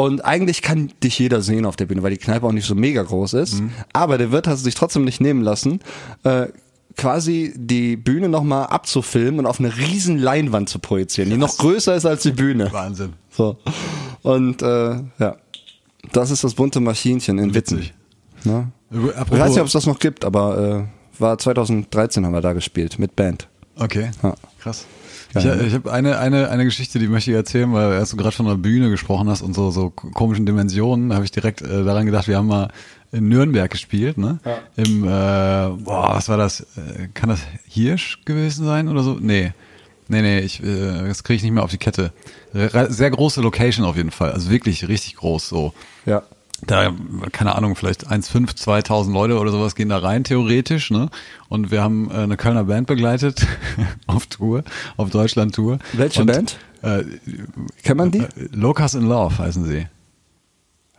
Und 0.00 0.24
eigentlich 0.24 0.62
kann 0.62 0.90
dich 1.02 1.18
jeder 1.18 1.42
sehen 1.42 1.66
auf 1.66 1.76
der 1.76 1.84
Bühne, 1.84 2.02
weil 2.02 2.10
die 2.12 2.16
Kneipe 2.16 2.46
auch 2.46 2.52
nicht 2.52 2.66
so 2.66 2.74
mega 2.74 3.02
groß 3.02 3.34
ist. 3.34 3.62
Aber 3.92 4.16
der 4.16 4.32
Wirt 4.32 4.46
hat 4.46 4.54
es 4.54 4.62
sich 4.62 4.74
trotzdem 4.74 5.04
nicht 5.04 5.20
nehmen 5.20 5.42
lassen, 5.42 5.80
äh, 6.24 6.46
quasi 6.96 7.52
die 7.54 7.96
Bühne 7.96 8.30
nochmal 8.30 8.68
abzufilmen 8.68 9.40
und 9.40 9.46
auf 9.46 9.58
eine 9.60 9.76
riesen 9.76 10.16
Leinwand 10.18 10.70
zu 10.70 10.78
projizieren, 10.78 11.28
die 11.30 11.36
noch 11.36 11.54
größer 11.58 11.94
ist 11.94 12.06
als 12.06 12.22
die 12.22 12.32
Bühne. 12.32 12.72
Wahnsinn. 12.72 13.12
So. 13.30 13.58
Und 14.22 14.62
äh, 14.62 15.02
ja, 15.18 15.36
das 16.12 16.30
ist 16.30 16.44
das 16.44 16.54
bunte 16.54 16.80
Maschinchen 16.80 17.38
in 17.38 17.52
Witten. 17.54 17.78
Witzig. 17.80 17.94
Ne? 18.44 18.72
Apropos, 18.90 19.26
Ich 19.32 19.38
weiß 19.38 19.50
nicht, 19.50 19.60
ob 19.60 19.66
es 19.66 19.72
das 19.74 19.86
noch 19.86 19.98
gibt, 19.98 20.24
aber 20.24 20.88
äh, 20.88 21.20
war 21.20 21.36
2013 21.36 22.24
haben 22.24 22.32
wir 22.32 22.40
da 22.40 22.54
gespielt 22.54 22.98
mit 22.98 23.16
Band. 23.16 23.48
Okay, 23.76 24.10
Ja. 24.22 24.34
krass. 24.60 24.86
Ja, 25.34 25.40
Ich, 25.40 25.46
ja. 25.46 25.60
ich 25.60 25.74
habe 25.74 25.92
eine, 25.92 26.18
eine, 26.18 26.48
eine 26.48 26.64
Geschichte, 26.64 26.98
die 26.98 27.08
möchte 27.08 27.30
ich 27.30 27.36
erzählen, 27.36 27.72
weil 27.72 27.92
als 27.92 28.10
du 28.10 28.16
gerade 28.16 28.34
von 28.34 28.46
der 28.46 28.54
Bühne 28.54 28.90
gesprochen 28.90 29.28
hast 29.28 29.42
und 29.42 29.54
so, 29.54 29.70
so 29.70 29.90
komischen 29.90 30.46
Dimensionen, 30.46 31.12
habe 31.14 31.24
ich 31.24 31.30
direkt 31.30 31.62
äh, 31.62 31.84
daran 31.84 32.06
gedacht, 32.06 32.28
wir 32.28 32.36
haben 32.36 32.48
mal 32.48 32.68
in 33.12 33.28
Nürnberg 33.28 33.70
gespielt, 33.70 34.18
ne? 34.18 34.38
Im, 34.76 35.04
äh, 35.04 35.06
boah, 35.06 36.10
was 36.14 36.28
war 36.28 36.36
das? 36.36 36.60
Äh, 36.60 37.08
kann 37.14 37.28
das 37.28 37.40
Hirsch 37.68 38.20
gewesen 38.24 38.64
sein 38.64 38.88
oder 38.88 39.02
so? 39.02 39.16
Nee. 39.20 39.52
Nee, 40.08 40.22
nee, 40.22 40.40
ich, 40.40 40.62
äh, 40.62 41.06
das 41.06 41.22
kriege 41.22 41.36
ich 41.36 41.42
nicht 41.42 41.52
mehr 41.52 41.62
auf 41.62 41.70
die 41.70 41.78
Kette. 41.78 42.12
Sehr 42.52 43.10
große 43.10 43.40
Location 43.40 43.84
auf 43.84 43.96
jeden 43.96 44.10
Fall, 44.10 44.32
also 44.32 44.50
wirklich 44.50 44.88
richtig 44.88 45.16
groß 45.16 45.48
so. 45.48 45.72
Ja. 46.04 46.22
Da, 46.66 46.92
keine 47.32 47.54
Ahnung, 47.54 47.76
vielleicht 47.76 48.08
1,5, 48.08 48.56
2000 48.56 49.14
Leute 49.14 49.38
oder 49.38 49.50
sowas 49.50 49.74
gehen 49.74 49.88
da 49.88 49.98
rein, 49.98 50.24
theoretisch, 50.24 50.90
ne? 50.90 51.08
Und 51.48 51.70
wir 51.70 51.82
haben 51.82 52.10
äh, 52.10 52.14
eine 52.14 52.36
Kölner 52.36 52.64
Band 52.64 52.86
begleitet 52.86 53.46
auf 54.06 54.26
Tour, 54.26 54.64
auf 54.96 55.10
Deutschland-Tour. 55.10 55.78
Welche 55.92 56.20
Und, 56.20 56.26
Band? 56.26 56.58
Äh, 56.82 57.04
Kennt 57.82 57.98
man 57.98 58.10
die? 58.10 58.24
Locust 58.52 58.94
in 58.94 59.02
Love 59.02 59.38
heißen 59.38 59.64
sie. 59.64 59.86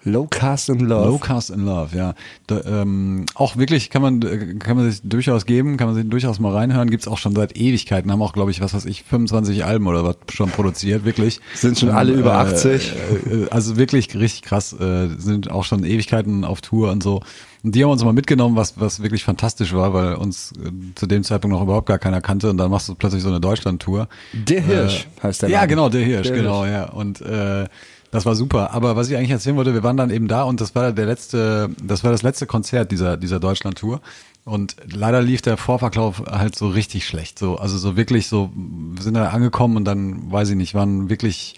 Low 0.04 0.26
Cast 0.28 0.70
in 0.70 0.80
Love. 0.80 1.06
Lowcast 1.10 1.52
in 1.52 1.66
Love, 1.66 1.96
ja. 1.96 2.16
Da, 2.48 2.62
ähm, 2.66 3.26
auch 3.36 3.58
wirklich 3.58 3.90
kann 3.92 4.02
man 4.02 4.22
äh, 4.24 4.56
kann 4.56 4.76
man 4.78 4.90
sich 4.90 5.02
durchaus 5.04 5.46
geben, 5.46 5.78
kann 5.78 5.88
man 5.88 5.96
sich 5.96 6.10
durchaus 6.10 6.40
mal 6.40 6.52
reinhören. 6.54 6.90
Gibt's 6.90 7.08
auch 7.08 7.18
schon 7.20 7.36
seit 7.36 7.56
Ewigkeiten. 7.56 8.12
Haben 8.12 8.22
auch, 8.22 8.34
glaube 8.34 8.50
ich, 8.52 8.62
was 8.62 8.74
weiß 8.74 8.86
ich, 8.86 9.04
25 9.04 9.64
Alben 9.64 9.86
oder 9.88 10.04
was 10.04 10.16
schon 10.34 10.50
produziert, 10.50 11.06
wirklich. 11.06 11.40
Sind 11.54 11.78
schon 11.78 11.90
alle 11.90 12.14
über 12.14 12.34
80? 12.38 12.94
Äh, 13.30 13.30
äh, 13.44 13.50
also 13.52 13.78
wirklich 13.78 14.14
richtig 14.16 14.42
krass. 14.42 14.74
Äh, 14.74 15.10
sind 15.18 15.52
auch 15.52 15.64
schon 15.66 15.84
Ewigkeiten 15.84 16.46
auf 16.46 16.62
Tour 16.62 16.92
und 16.92 17.04
so. 17.04 17.22
Und 17.64 17.76
die 17.76 17.84
haben 17.84 17.92
uns 17.92 18.04
mal 18.04 18.12
mitgenommen, 18.14 18.56
was 18.56 18.80
was 18.80 19.04
wirklich 19.04 19.24
fantastisch 19.24 19.72
war, 19.74 19.94
weil 19.94 20.16
uns 20.16 20.52
äh, 20.54 20.72
zu 20.96 21.06
dem 21.06 21.24
Zeitpunkt 21.24 21.56
noch 21.56 21.62
überhaupt 21.62 21.86
gar 21.88 22.00
keiner 22.00 22.22
kannte. 22.22 22.50
Und 22.50 22.58
dann 22.58 22.72
machst 22.72 22.90
du 22.90 22.96
plötzlich 22.96 23.22
so 23.22 23.30
eine 23.30 23.40
Deutschland-Tour. 23.40 24.08
Der 24.34 24.62
Hirsch 24.62 25.08
heißt 25.22 25.44
der 25.44 25.50
Ja, 25.50 25.58
Laden. 25.60 25.70
genau, 25.70 25.90
der 25.90 26.02
Hirsch, 26.02 26.28
Der 26.30 26.38
genau, 26.38 26.66
ja. 26.66 26.86
Und 26.90 27.22
äh, 27.22 27.66
das 28.12 28.26
war 28.26 28.36
super. 28.36 28.72
Aber 28.72 28.96
was 28.96 29.10
ich 29.10 29.18
eigentlich 29.18 29.32
erzählen 29.32 29.56
wollte, 29.56 29.74
wir 29.74 29.84
waren 29.84 29.98
dann 29.98 30.10
eben 30.12 30.28
da 30.28 30.44
und 30.44 30.62
das 30.62 30.76
war 30.76 30.92
der 30.92 31.06
letzte, 31.06 31.70
das 31.84 32.04
war 32.04 32.12
das 32.12 32.22
letzte 32.22 32.46
Konzert 32.46 32.92
dieser 32.92 33.18
dieser 33.18 33.40
Deutschland-Tour. 33.40 34.02
Und 34.44 34.76
leider 34.92 35.22
lief 35.22 35.42
der 35.42 35.58
Vorverkauf 35.58 36.24
halt 36.26 36.56
so 36.56 36.68
richtig 36.68 37.06
schlecht. 37.06 37.38
So, 37.38 37.58
also 37.58 37.78
so 37.78 37.96
wirklich 37.96 38.28
so, 38.28 38.52
wir 38.56 39.04
sind 39.04 39.14
da 39.14 39.30
angekommen 39.30 39.78
und 39.78 39.86
dann, 39.86 40.32
weiß 40.32 40.50
ich 40.50 40.56
nicht, 40.56 40.74
waren 40.74 41.10
wirklich 41.10 41.56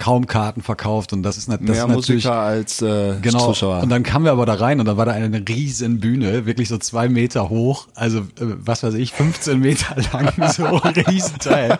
kaum 0.00 0.26
Karten 0.26 0.62
verkauft 0.62 1.12
und 1.12 1.22
das 1.22 1.36
ist, 1.36 1.48
das 1.50 1.60
Mehr 1.60 1.72
ist 1.72 1.78
natürlich 1.86 2.24
Musiker 2.24 2.32
als 2.34 2.80
äh, 2.80 3.16
Genau. 3.20 3.48
Zuschauer. 3.48 3.82
Und 3.82 3.90
dann 3.90 4.02
kamen 4.02 4.24
wir 4.24 4.32
aber 4.32 4.46
da 4.46 4.54
rein 4.54 4.80
und 4.80 4.86
da 4.86 4.96
war 4.96 5.04
da 5.04 5.12
eine 5.12 5.44
riesen 5.46 6.00
Bühne, 6.00 6.46
wirklich 6.46 6.68
so 6.70 6.78
zwei 6.78 7.10
Meter 7.10 7.50
hoch, 7.50 7.86
also 7.94 8.20
äh, 8.20 8.22
was 8.64 8.82
weiß 8.82 8.94
ich, 8.94 9.12
15 9.12 9.60
Meter 9.60 9.94
lang, 10.12 10.32
so 10.52 10.64
ein 10.64 10.94
Riesenteil. 10.94 11.78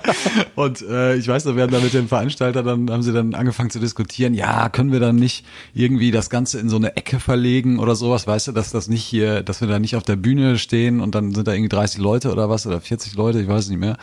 Und 0.54 0.82
äh, 0.82 1.16
ich 1.16 1.28
weiß 1.28 1.46
noch, 1.46 1.56
wir 1.56 1.62
haben 1.62 1.72
da 1.72 1.80
mit 1.80 1.94
dem 1.94 2.08
Veranstalter, 2.08 2.62
dann 2.62 2.90
haben 2.90 3.02
sie 3.02 3.12
dann 3.14 3.34
angefangen 3.34 3.70
zu 3.70 3.80
diskutieren, 3.80 4.34
ja, 4.34 4.68
können 4.68 4.92
wir 4.92 5.00
dann 5.00 5.16
nicht 5.16 5.46
irgendwie 5.72 6.10
das 6.10 6.28
Ganze 6.28 6.60
in 6.60 6.68
so 6.68 6.76
eine 6.76 6.96
Ecke 6.96 7.20
verlegen 7.20 7.78
oder 7.78 7.96
sowas, 7.96 8.26
weißt 8.26 8.48
du, 8.48 8.52
dass 8.52 8.70
das 8.70 8.88
nicht 8.88 9.02
hier, 9.02 9.42
dass 9.42 9.62
wir 9.62 9.68
da 9.68 9.78
nicht 9.78 9.96
auf 9.96 10.02
der 10.02 10.16
Bühne 10.16 10.58
stehen 10.58 11.00
und 11.00 11.14
dann 11.14 11.34
sind 11.34 11.48
da 11.48 11.54
irgendwie 11.54 11.70
30 11.70 11.98
Leute 11.98 12.30
oder 12.30 12.50
was 12.50 12.66
oder 12.66 12.82
40 12.82 13.14
Leute, 13.14 13.40
ich 13.40 13.48
weiß 13.48 13.64
es 13.64 13.70
nicht 13.70 13.80
mehr. 13.80 13.96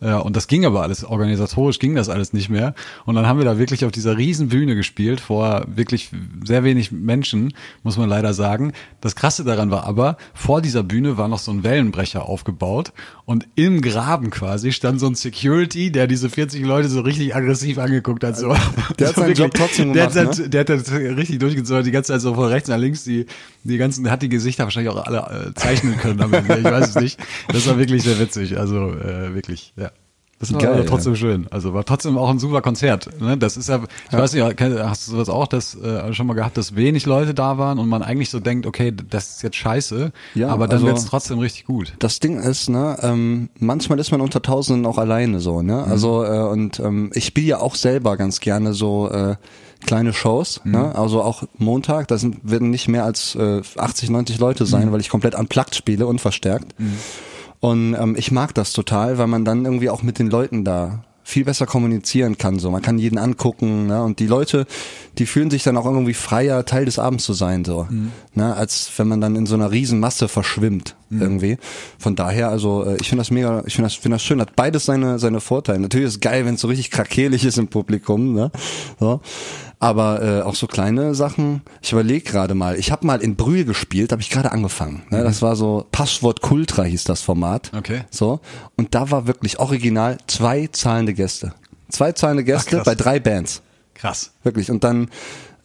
Ja, 0.00 0.18
und 0.18 0.36
das 0.36 0.46
ging 0.46 0.66
aber 0.66 0.82
alles, 0.82 1.04
organisatorisch 1.04 1.78
ging 1.78 1.94
das 1.94 2.10
alles 2.10 2.34
nicht 2.34 2.50
mehr. 2.50 2.74
Und 3.06 3.14
dann 3.14 3.26
haben 3.26 3.38
wir 3.38 3.46
da 3.46 3.58
wirklich 3.58 3.84
auf 3.86 3.92
dieser 3.92 4.18
riesen 4.18 4.48
Bühne 4.48 4.74
gespielt, 4.74 5.20
vor 5.20 5.64
wirklich 5.68 6.10
sehr 6.44 6.64
wenig 6.64 6.92
Menschen, 6.92 7.54
muss 7.82 7.96
man 7.96 8.08
leider 8.08 8.34
sagen. 8.34 8.72
Das 9.00 9.16
Krasse 9.16 9.42
daran 9.42 9.70
war 9.70 9.84
aber, 9.84 10.18
vor 10.34 10.60
dieser 10.60 10.82
Bühne 10.82 11.16
war 11.16 11.28
noch 11.28 11.38
so 11.38 11.50
ein 11.50 11.64
Wellenbrecher 11.64 12.28
aufgebaut 12.28 12.92
und 13.26 13.48
im 13.56 13.82
Graben 13.82 14.30
quasi 14.30 14.70
stand 14.70 15.00
so 15.00 15.08
ein 15.08 15.16
Security, 15.16 15.90
der 15.90 16.06
diese 16.06 16.30
40 16.30 16.64
Leute 16.64 16.88
so 16.88 17.00
richtig 17.00 17.34
aggressiv 17.34 17.76
angeguckt 17.78 18.22
hat. 18.22 18.36
So. 18.36 18.56
Der 18.98 19.08
hat 19.08 19.16
seinen 19.16 19.34
Job 19.34 19.52
trotzdem 19.52 19.92
der 19.92 20.06
gemacht, 20.06 20.28
hat, 20.28 20.38
ne? 20.38 20.48
der 20.48 20.60
hat 20.60 20.68
das 20.68 20.92
richtig 20.92 21.40
durchgezogen, 21.40 21.84
die 21.84 21.90
ganze 21.90 22.12
Zeit 22.12 22.20
so 22.20 22.34
von 22.34 22.46
rechts 22.46 22.68
nach 22.68 22.78
links, 22.78 23.02
die, 23.02 23.26
die 23.64 23.78
ganzen, 23.78 24.04
der 24.04 24.12
hat 24.12 24.22
die 24.22 24.28
Gesichter 24.28 24.62
wahrscheinlich 24.62 24.92
auch 24.92 25.04
alle 25.04 25.48
äh, 25.48 25.54
zeichnen 25.54 25.96
können 25.98 26.18
damit. 26.18 26.44
ich 26.48 26.64
weiß 26.64 26.90
es 26.90 26.94
nicht. 26.94 27.18
Das 27.48 27.66
war 27.66 27.78
wirklich 27.78 28.04
sehr 28.04 28.20
witzig, 28.20 28.58
also 28.58 28.92
äh, 28.92 29.34
wirklich, 29.34 29.74
ja. 29.76 29.90
Das 30.38 30.52
war 30.52 30.60
Geil, 30.60 30.78
ja. 30.80 30.84
trotzdem 30.84 31.16
schön. 31.16 31.46
Also 31.50 31.72
war 31.72 31.84
trotzdem 31.84 32.18
auch 32.18 32.28
ein 32.28 32.38
super 32.38 32.60
Konzert. 32.60 33.08
Ne? 33.20 33.38
Das 33.38 33.56
ist 33.56 33.70
ja, 33.70 33.80
ich 34.10 34.16
weiß 34.18 34.34
nicht, 34.34 34.44
hast 34.60 35.08
du 35.08 35.12
sowas 35.12 35.30
auch 35.30 35.46
das 35.46 35.74
äh, 35.76 36.12
schon 36.12 36.26
mal 36.26 36.34
gehabt, 36.34 36.58
dass 36.58 36.76
wenig 36.76 37.06
Leute 37.06 37.32
da 37.32 37.56
waren 37.56 37.78
und 37.78 37.88
man 37.88 38.02
eigentlich 38.02 38.28
so 38.28 38.38
denkt, 38.38 38.66
okay, 38.66 38.92
das 39.10 39.36
ist 39.36 39.42
jetzt 39.42 39.56
scheiße, 39.56 40.12
Ja, 40.34 40.48
aber 40.48 40.68
dann 40.68 40.76
also- 40.76 40.88
wird's 40.88 41.06
trotzdem 41.06 41.38
richtig 41.38 41.64
gut. 41.64 41.94
Das 42.00 42.20
Ding 42.20 42.38
ist, 42.38 42.68
ne, 42.68 42.98
ähm, 43.00 43.48
manchmal 43.58 43.98
ist 43.98 44.10
man 44.10 44.20
unter 44.20 44.42
Tausenden 44.42 44.84
auch 44.84 44.98
alleine 44.98 45.40
so, 45.40 45.62
ne? 45.62 45.82
Also 45.84 46.22
äh, 46.24 46.40
und 46.40 46.80
ähm, 46.80 47.10
ich 47.14 47.24
spiele 47.24 47.46
ja 47.46 47.60
auch 47.60 47.74
selber 47.74 48.18
ganz 48.18 48.40
gerne 48.40 48.74
so 48.74 49.08
äh, 49.10 49.36
kleine 49.86 50.12
Shows, 50.12 50.60
ne? 50.64 50.94
Also 50.94 51.22
auch 51.22 51.44
Montag, 51.56 52.08
da 52.08 52.18
sind 52.18 52.38
werden 52.42 52.68
nicht 52.68 52.88
mehr 52.88 53.04
als 53.04 53.34
äh, 53.36 53.62
80, 53.76 54.10
90 54.10 54.38
Leute 54.38 54.66
sein, 54.66 54.92
weil 54.92 55.00
ich 55.00 55.08
komplett 55.08 55.34
unplugged 55.34 55.74
spiele, 55.74 56.06
unverstärkt. 56.06 56.74
Und 57.60 57.94
ähm, 57.94 58.16
ich 58.18 58.30
mag 58.30 58.54
das 58.54 58.72
total, 58.72 59.18
weil 59.18 59.26
man 59.26 59.44
dann 59.44 59.64
irgendwie 59.64 59.90
auch 59.90 60.02
mit 60.02 60.18
den 60.18 60.28
Leuten 60.28 60.64
da 60.64 61.04
viel 61.24 61.44
besser 61.44 61.66
kommunizieren 61.66 62.38
kann. 62.38 62.60
So, 62.60 62.70
man 62.70 62.82
kann 62.82 62.98
jeden 62.98 63.18
angucken, 63.18 63.88
ne? 63.88 64.02
Und 64.04 64.20
die 64.20 64.28
Leute, 64.28 64.64
die 65.18 65.26
fühlen 65.26 65.50
sich 65.50 65.64
dann 65.64 65.76
auch 65.76 65.84
irgendwie 65.84 66.14
freier, 66.14 66.64
Teil 66.64 66.84
des 66.84 67.00
Abends 67.00 67.24
zu 67.24 67.32
sein, 67.32 67.64
so, 67.64 67.88
ne? 68.34 68.54
Als 68.54 68.92
wenn 68.96 69.08
man 69.08 69.20
dann 69.20 69.34
in 69.34 69.44
so 69.44 69.56
einer 69.56 69.72
riesen 69.72 69.98
Masse 69.98 70.28
verschwimmt 70.28 70.94
irgendwie. 71.10 71.58
Von 71.98 72.16
daher, 72.16 72.48
also 72.48 72.84
äh, 72.84 72.96
ich 73.00 73.08
finde 73.08 73.20
das 73.20 73.30
mega, 73.30 73.62
ich 73.66 73.74
finde 73.74 73.86
das, 73.86 73.94
finde 73.94 74.16
das 74.16 74.22
schön. 74.22 74.40
Hat 74.40 74.56
beides 74.56 74.86
seine 74.86 75.18
seine 75.18 75.40
Vorteile. 75.40 75.78
Natürlich 75.80 76.06
ist 76.08 76.14
es 76.14 76.20
geil, 76.20 76.44
wenn 76.46 76.54
es 76.54 76.60
so 76.60 76.68
richtig 76.68 76.90
krakelig 76.90 77.44
ist 77.44 77.58
im 77.58 77.68
Publikum, 77.68 78.34
ne? 78.34 78.50
So. 78.98 79.20
Aber 79.78 80.22
äh, 80.22 80.42
auch 80.42 80.54
so 80.54 80.66
kleine 80.66 81.14
Sachen. 81.14 81.60
Ich 81.82 81.92
überlege 81.92 82.30
gerade 82.30 82.54
mal. 82.54 82.76
Ich 82.76 82.90
habe 82.90 83.06
mal 83.06 83.20
in 83.20 83.36
Brühl 83.36 83.64
gespielt, 83.64 84.10
habe 84.10 84.22
ich 84.22 84.30
gerade 84.30 84.50
angefangen. 84.52 85.02
Ne? 85.10 85.22
Das 85.22 85.42
war 85.42 85.54
so 85.54 85.86
Passwort 85.92 86.40
Kultra 86.40 86.84
hieß 86.84 87.04
das 87.04 87.20
Format. 87.20 87.70
Okay. 87.76 88.00
So. 88.10 88.40
Und 88.76 88.94
da 88.94 89.10
war 89.10 89.26
wirklich 89.26 89.58
original 89.58 90.16
zwei 90.28 90.68
zahlende 90.72 91.12
Gäste. 91.12 91.52
Zwei 91.90 92.12
zahlende 92.12 92.42
Gäste 92.42 92.76
krass. 92.76 92.84
bei 92.86 92.94
drei 92.94 93.20
Bands. 93.20 93.62
Krass. 93.94 94.32
Wirklich. 94.42 94.70
Und 94.70 94.82
dann 94.82 95.08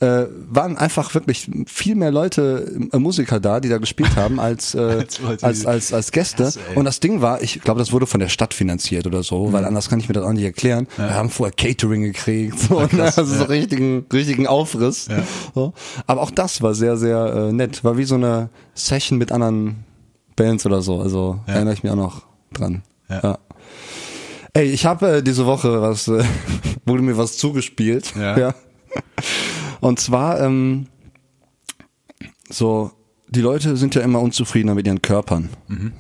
äh, 0.02 0.26
waren 0.50 0.78
einfach 0.78 1.14
wirklich 1.14 1.48
viel 1.68 1.96
mehr 1.96 2.12
Leute, 2.12 2.76
äh, 2.92 2.98
Musiker 2.98 3.40
da, 3.40 3.60
die 3.60 3.70
da 3.70 3.78
gespielt 3.78 4.16
haben, 4.16 4.40
als, 4.40 4.74
äh, 4.76 4.80
Als 4.80 5.20
als, 5.42 5.66
als, 5.66 5.94
als, 5.94 6.12
Gäste. 6.12 6.44
Krass, 6.44 6.60
und 6.76 6.86
das 6.86 7.00
Ding 7.00 7.22
war, 7.22 7.42
ich 7.42 7.62
glaube, 7.62 7.80
das 7.80 7.92
wurde 7.92 8.08
von 8.08 8.20
der 8.20 8.28
Stadt 8.30 8.54
finanziert 8.54 9.06
oder 9.08 9.22
so, 9.24 9.48
Mhm. 9.48 9.54
weil 9.54 9.66
anders 9.66 9.90
kann 9.90 10.00
ich 10.00 10.08
mir 10.10 10.14
das 10.14 10.24
auch 10.26 10.34
nicht 10.34 10.44
erklären. 10.44 10.88
Wir 10.98 11.14
haben 11.14 11.30
vorher 11.30 11.56
Catering 11.56 12.02
gekriegt, 12.02 12.60
so, 12.60 12.80
ne? 12.82 13.04
also 13.04 13.24
so 13.24 13.44
richtigen, 13.46 14.06
richtigen 14.12 14.48
Aufriss. 14.48 15.08
So. 15.54 15.74
Aber 16.08 16.22
auch 16.22 16.32
das 16.32 16.62
war 16.62 16.74
sehr, 16.74 16.98
sehr 16.98 17.50
äh, 17.50 17.54
nett. 17.54 17.84
War 17.84 17.96
wie 17.98 18.04
so 18.06 18.16
eine 18.16 18.50
Session 18.74 19.18
mit 19.20 19.32
anderen 19.32 19.86
Bands 20.36 20.66
oder 20.66 20.82
so. 20.82 21.00
Also 21.00 21.40
Ja. 21.48 21.54
erinnere 21.54 21.76
ich 21.76 21.84
mich 21.84 21.92
auch 21.92 21.96
noch 21.98 22.24
dran. 22.54 22.82
Ja. 23.08 23.20
ja. 23.24 23.38
Ey, 24.54 24.66
ich 24.72 24.86
habe 24.86 25.18
äh, 25.18 25.22
diese 25.24 25.46
Woche 25.46 25.82
was, 25.82 26.08
äh, 26.08 26.24
wurde 26.86 27.04
mir 27.04 27.18
was 27.18 27.38
zugespielt. 27.38 28.14
Ja. 28.20 28.54
Und 29.82 30.00
zwar, 30.00 30.40
ähm, 30.40 30.88
so, 32.50 32.92
die 33.30 33.42
Leute 33.42 33.78
sind 33.78 33.96
ja 33.96 34.02
immer 34.02 34.20
unzufriedener 34.22 34.76
mit 34.76 34.86
ihren 34.88 35.02
Körpern. 35.02 35.50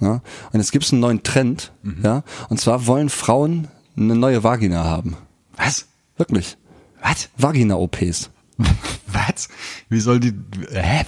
Ja? 0.01 0.21
Und 0.51 0.59
jetzt 0.59 0.71
gibt 0.71 0.85
es 0.85 0.91
einen 0.91 1.01
neuen 1.01 1.23
Trend, 1.23 1.71
ja. 2.03 2.23
Und 2.49 2.59
zwar 2.59 2.87
wollen 2.87 3.09
Frauen 3.09 3.67
eine 3.97 4.15
neue 4.15 4.43
Vagina 4.43 4.83
haben. 4.83 5.15
Was? 5.55 5.87
Wirklich. 6.17 6.57
Was? 7.01 7.29
Vagina-OPs. 7.37 8.29
Was? 9.07 9.49
Wie 9.89 9.99
soll 9.99 10.19
die, 10.19 10.33
hä? 10.71 11.03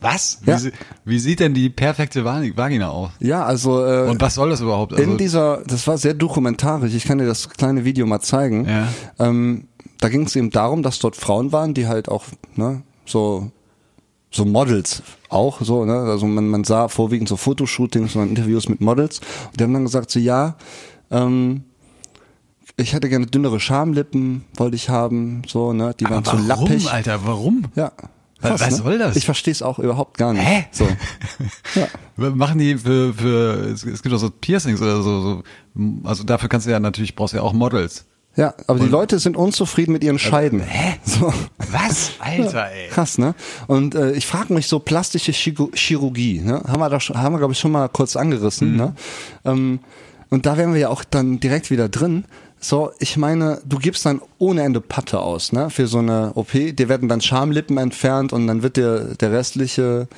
Was? 0.00 0.38
Wie, 0.42 0.50
Ja. 0.50 0.58
sie- 0.58 0.72
wie 1.04 1.18
sieht 1.18 1.40
denn 1.40 1.52
die 1.52 1.68
perfekte 1.68 2.22
Vagi- 2.24 2.56
Vagina 2.56 2.90
aus? 2.90 3.10
Ja, 3.18 3.44
also 3.44 3.84
äh, 3.84 4.08
Und 4.08 4.20
was 4.20 4.36
soll 4.36 4.50
das 4.50 4.60
überhaupt? 4.60 4.92
Also, 4.92 5.02
in 5.10 5.18
dieser, 5.18 5.62
das 5.66 5.86
war 5.86 5.98
sehr 5.98 6.14
dokumentarisch, 6.14 6.94
ich 6.94 7.04
kann 7.04 7.18
dir 7.18 7.26
das 7.26 7.48
kleine 7.50 7.84
Video 7.84 8.06
mal 8.06 8.20
zeigen. 8.20 8.66
Ja. 8.68 8.88
Ähm, 9.18 9.66
da 10.02 10.08
ging 10.08 10.22
es 10.26 10.34
eben 10.36 10.50
darum, 10.50 10.82
dass 10.82 10.98
dort 10.98 11.16
Frauen 11.16 11.52
waren, 11.52 11.74
die 11.74 11.86
halt 11.86 12.08
auch, 12.08 12.24
ne, 12.56 12.82
so 13.06 13.50
so 14.34 14.46
Models 14.46 15.02
auch 15.28 15.60
so, 15.60 15.84
ne? 15.84 15.92
Also 15.94 16.26
man, 16.26 16.48
man 16.48 16.64
sah 16.64 16.88
vorwiegend 16.88 17.28
so 17.28 17.36
Fotoshootings 17.36 18.16
und 18.16 18.30
Interviews 18.30 18.66
mit 18.68 18.80
Models. 18.80 19.20
Und 19.50 19.60
die 19.60 19.64
haben 19.64 19.74
dann 19.74 19.84
gesagt, 19.84 20.10
so 20.10 20.18
ja, 20.18 20.56
ähm, 21.10 21.64
ich 22.78 22.94
hätte 22.94 23.10
gerne 23.10 23.26
dünnere 23.26 23.60
Schamlippen, 23.60 24.44
wollte 24.56 24.76
ich 24.76 24.88
haben, 24.88 25.42
so, 25.46 25.74
ne? 25.74 25.94
Die 26.00 26.04
waren 26.04 26.14
aber 26.14 26.30
zu 26.30 26.48
warum, 26.48 26.66
lappig. 26.68 26.90
Alter, 26.90 27.20
warum? 27.26 27.64
Ja. 27.74 27.92
Was- 28.40 28.60
was 28.60 28.76
soll 28.78 28.98
das? 28.98 29.14
Ich 29.16 29.24
verstehe 29.26 29.52
es 29.52 29.62
auch 29.62 29.78
überhaupt 29.78 30.16
gar 30.18 30.32
nicht. 30.32 30.44
Hä? 30.44 30.64
So. 30.72 30.88
Ja. 31.74 32.30
Machen 32.30 32.58
die 32.58 32.76
für, 32.76 33.12
für 33.14 33.70
es, 33.70 33.84
gibt 34.02 34.14
auch 34.14 34.18
so 34.18 34.30
Piercings 34.30 34.80
oder 34.82 35.02
so, 35.02 35.20
so, 35.20 35.42
also 36.04 36.24
dafür 36.24 36.48
kannst 36.48 36.66
du 36.66 36.70
ja 36.70 36.80
natürlich, 36.80 37.14
brauchst 37.14 37.34
du 37.34 37.38
ja 37.38 37.42
auch 37.42 37.52
Models. 37.52 38.04
Ja, 38.34 38.54
aber 38.66 38.78
die 38.78 38.88
Leute 38.88 39.18
sind 39.18 39.36
unzufrieden 39.36 39.92
mit 39.92 40.02
ihren 40.02 40.18
Scheiden. 40.18 40.60
Hä? 40.60 40.94
So. 41.04 41.32
Was? 41.70 42.12
Alter, 42.20 42.70
ey. 42.70 42.88
Krass, 42.88 43.18
ne? 43.18 43.34
Und 43.66 43.94
äh, 43.94 44.12
ich 44.12 44.26
frage 44.26 44.54
mich 44.54 44.66
so 44.66 44.78
plastische 44.78 45.32
Chirurgie, 45.32 46.40
ne? 46.40 46.62
Haben 46.66 46.80
wir 46.80 46.88
da 46.88 47.00
schon, 47.00 47.20
haben 47.20 47.34
wir 47.34 47.38
glaube 47.38 47.52
ich 47.52 47.58
schon 47.58 47.72
mal 47.72 47.88
kurz 47.88 48.16
angerissen, 48.16 48.76
ne? 48.76 48.94
Ähm, 49.44 49.80
und 50.30 50.46
da 50.46 50.56
wären 50.56 50.72
wir 50.72 50.80
ja 50.80 50.88
auch 50.88 51.04
dann 51.04 51.40
direkt 51.40 51.70
wieder 51.70 51.90
drin. 51.90 52.24
So, 52.58 52.92
ich 53.00 53.16
meine, 53.16 53.60
du 53.66 53.78
gibst 53.78 54.06
dann 54.06 54.22
ohne 54.38 54.62
Ende 54.62 54.80
Patte 54.80 55.20
aus, 55.20 55.52
ne? 55.52 55.68
Für 55.68 55.86
so 55.86 55.98
eine 55.98 56.32
OP. 56.34 56.52
Dir 56.52 56.88
werden 56.88 57.08
dann 57.08 57.20
Schamlippen 57.20 57.76
entfernt 57.76 58.32
und 58.32 58.46
dann 58.46 58.62
wird 58.62 58.76
dir 58.76 59.14
der 59.20 59.32
restliche, 59.32 60.08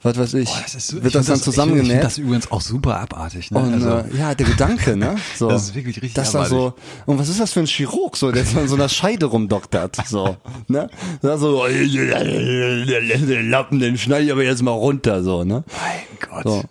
was 0.00 0.16
weiß 0.16 0.34
ich, 0.34 0.48
Boah, 0.48 0.62
das 0.72 0.86
so- 0.86 0.96
wird 0.96 1.06
ich 1.06 1.12
das 1.12 1.26
dann 1.26 1.36
Ich 1.36 1.42
zusammengenäht. 1.42 1.88
finde 1.88 2.02
das 2.04 2.18
übrigens 2.18 2.52
auch 2.52 2.60
super 2.60 3.00
abartig. 3.00 3.50
Ne? 3.50 3.58
Und 3.58 3.74
also, 3.74 3.88
äh, 3.88 4.16
ja, 4.16 4.34
der 4.34 4.46
Gedanke, 4.46 4.96
ne? 4.96 5.16
So, 5.36 5.48
Das 5.48 5.62
ist 5.64 5.74
wirklich 5.74 5.96
richtig 5.96 6.14
Dass 6.14 6.30
da 6.32 6.44
so, 6.44 6.74
und 7.06 7.18
was 7.18 7.28
ist 7.28 7.40
das 7.40 7.52
für 7.52 7.60
ein 7.60 7.66
Chirurg, 7.66 8.16
so, 8.16 8.30
der 8.30 8.44
so 8.44 8.60
an 8.60 8.68
so 8.68 8.76
einer 8.76 8.88
Scheide 8.88 9.26
rumdoktert, 9.26 9.96
so, 10.06 10.36
ne? 10.68 10.88
Da 11.20 11.36
so, 11.36 11.66
den 11.66 13.50
Lappen, 13.50 13.80
den 13.80 13.98
schneide 13.98 14.24
ich 14.26 14.32
aber 14.32 14.44
jetzt 14.44 14.62
mal 14.62 14.70
runter, 14.70 15.22
so, 15.24 15.42
ne? 15.44 15.64
mein 15.66 16.00
Gott. 16.30 16.44
So. 16.44 16.62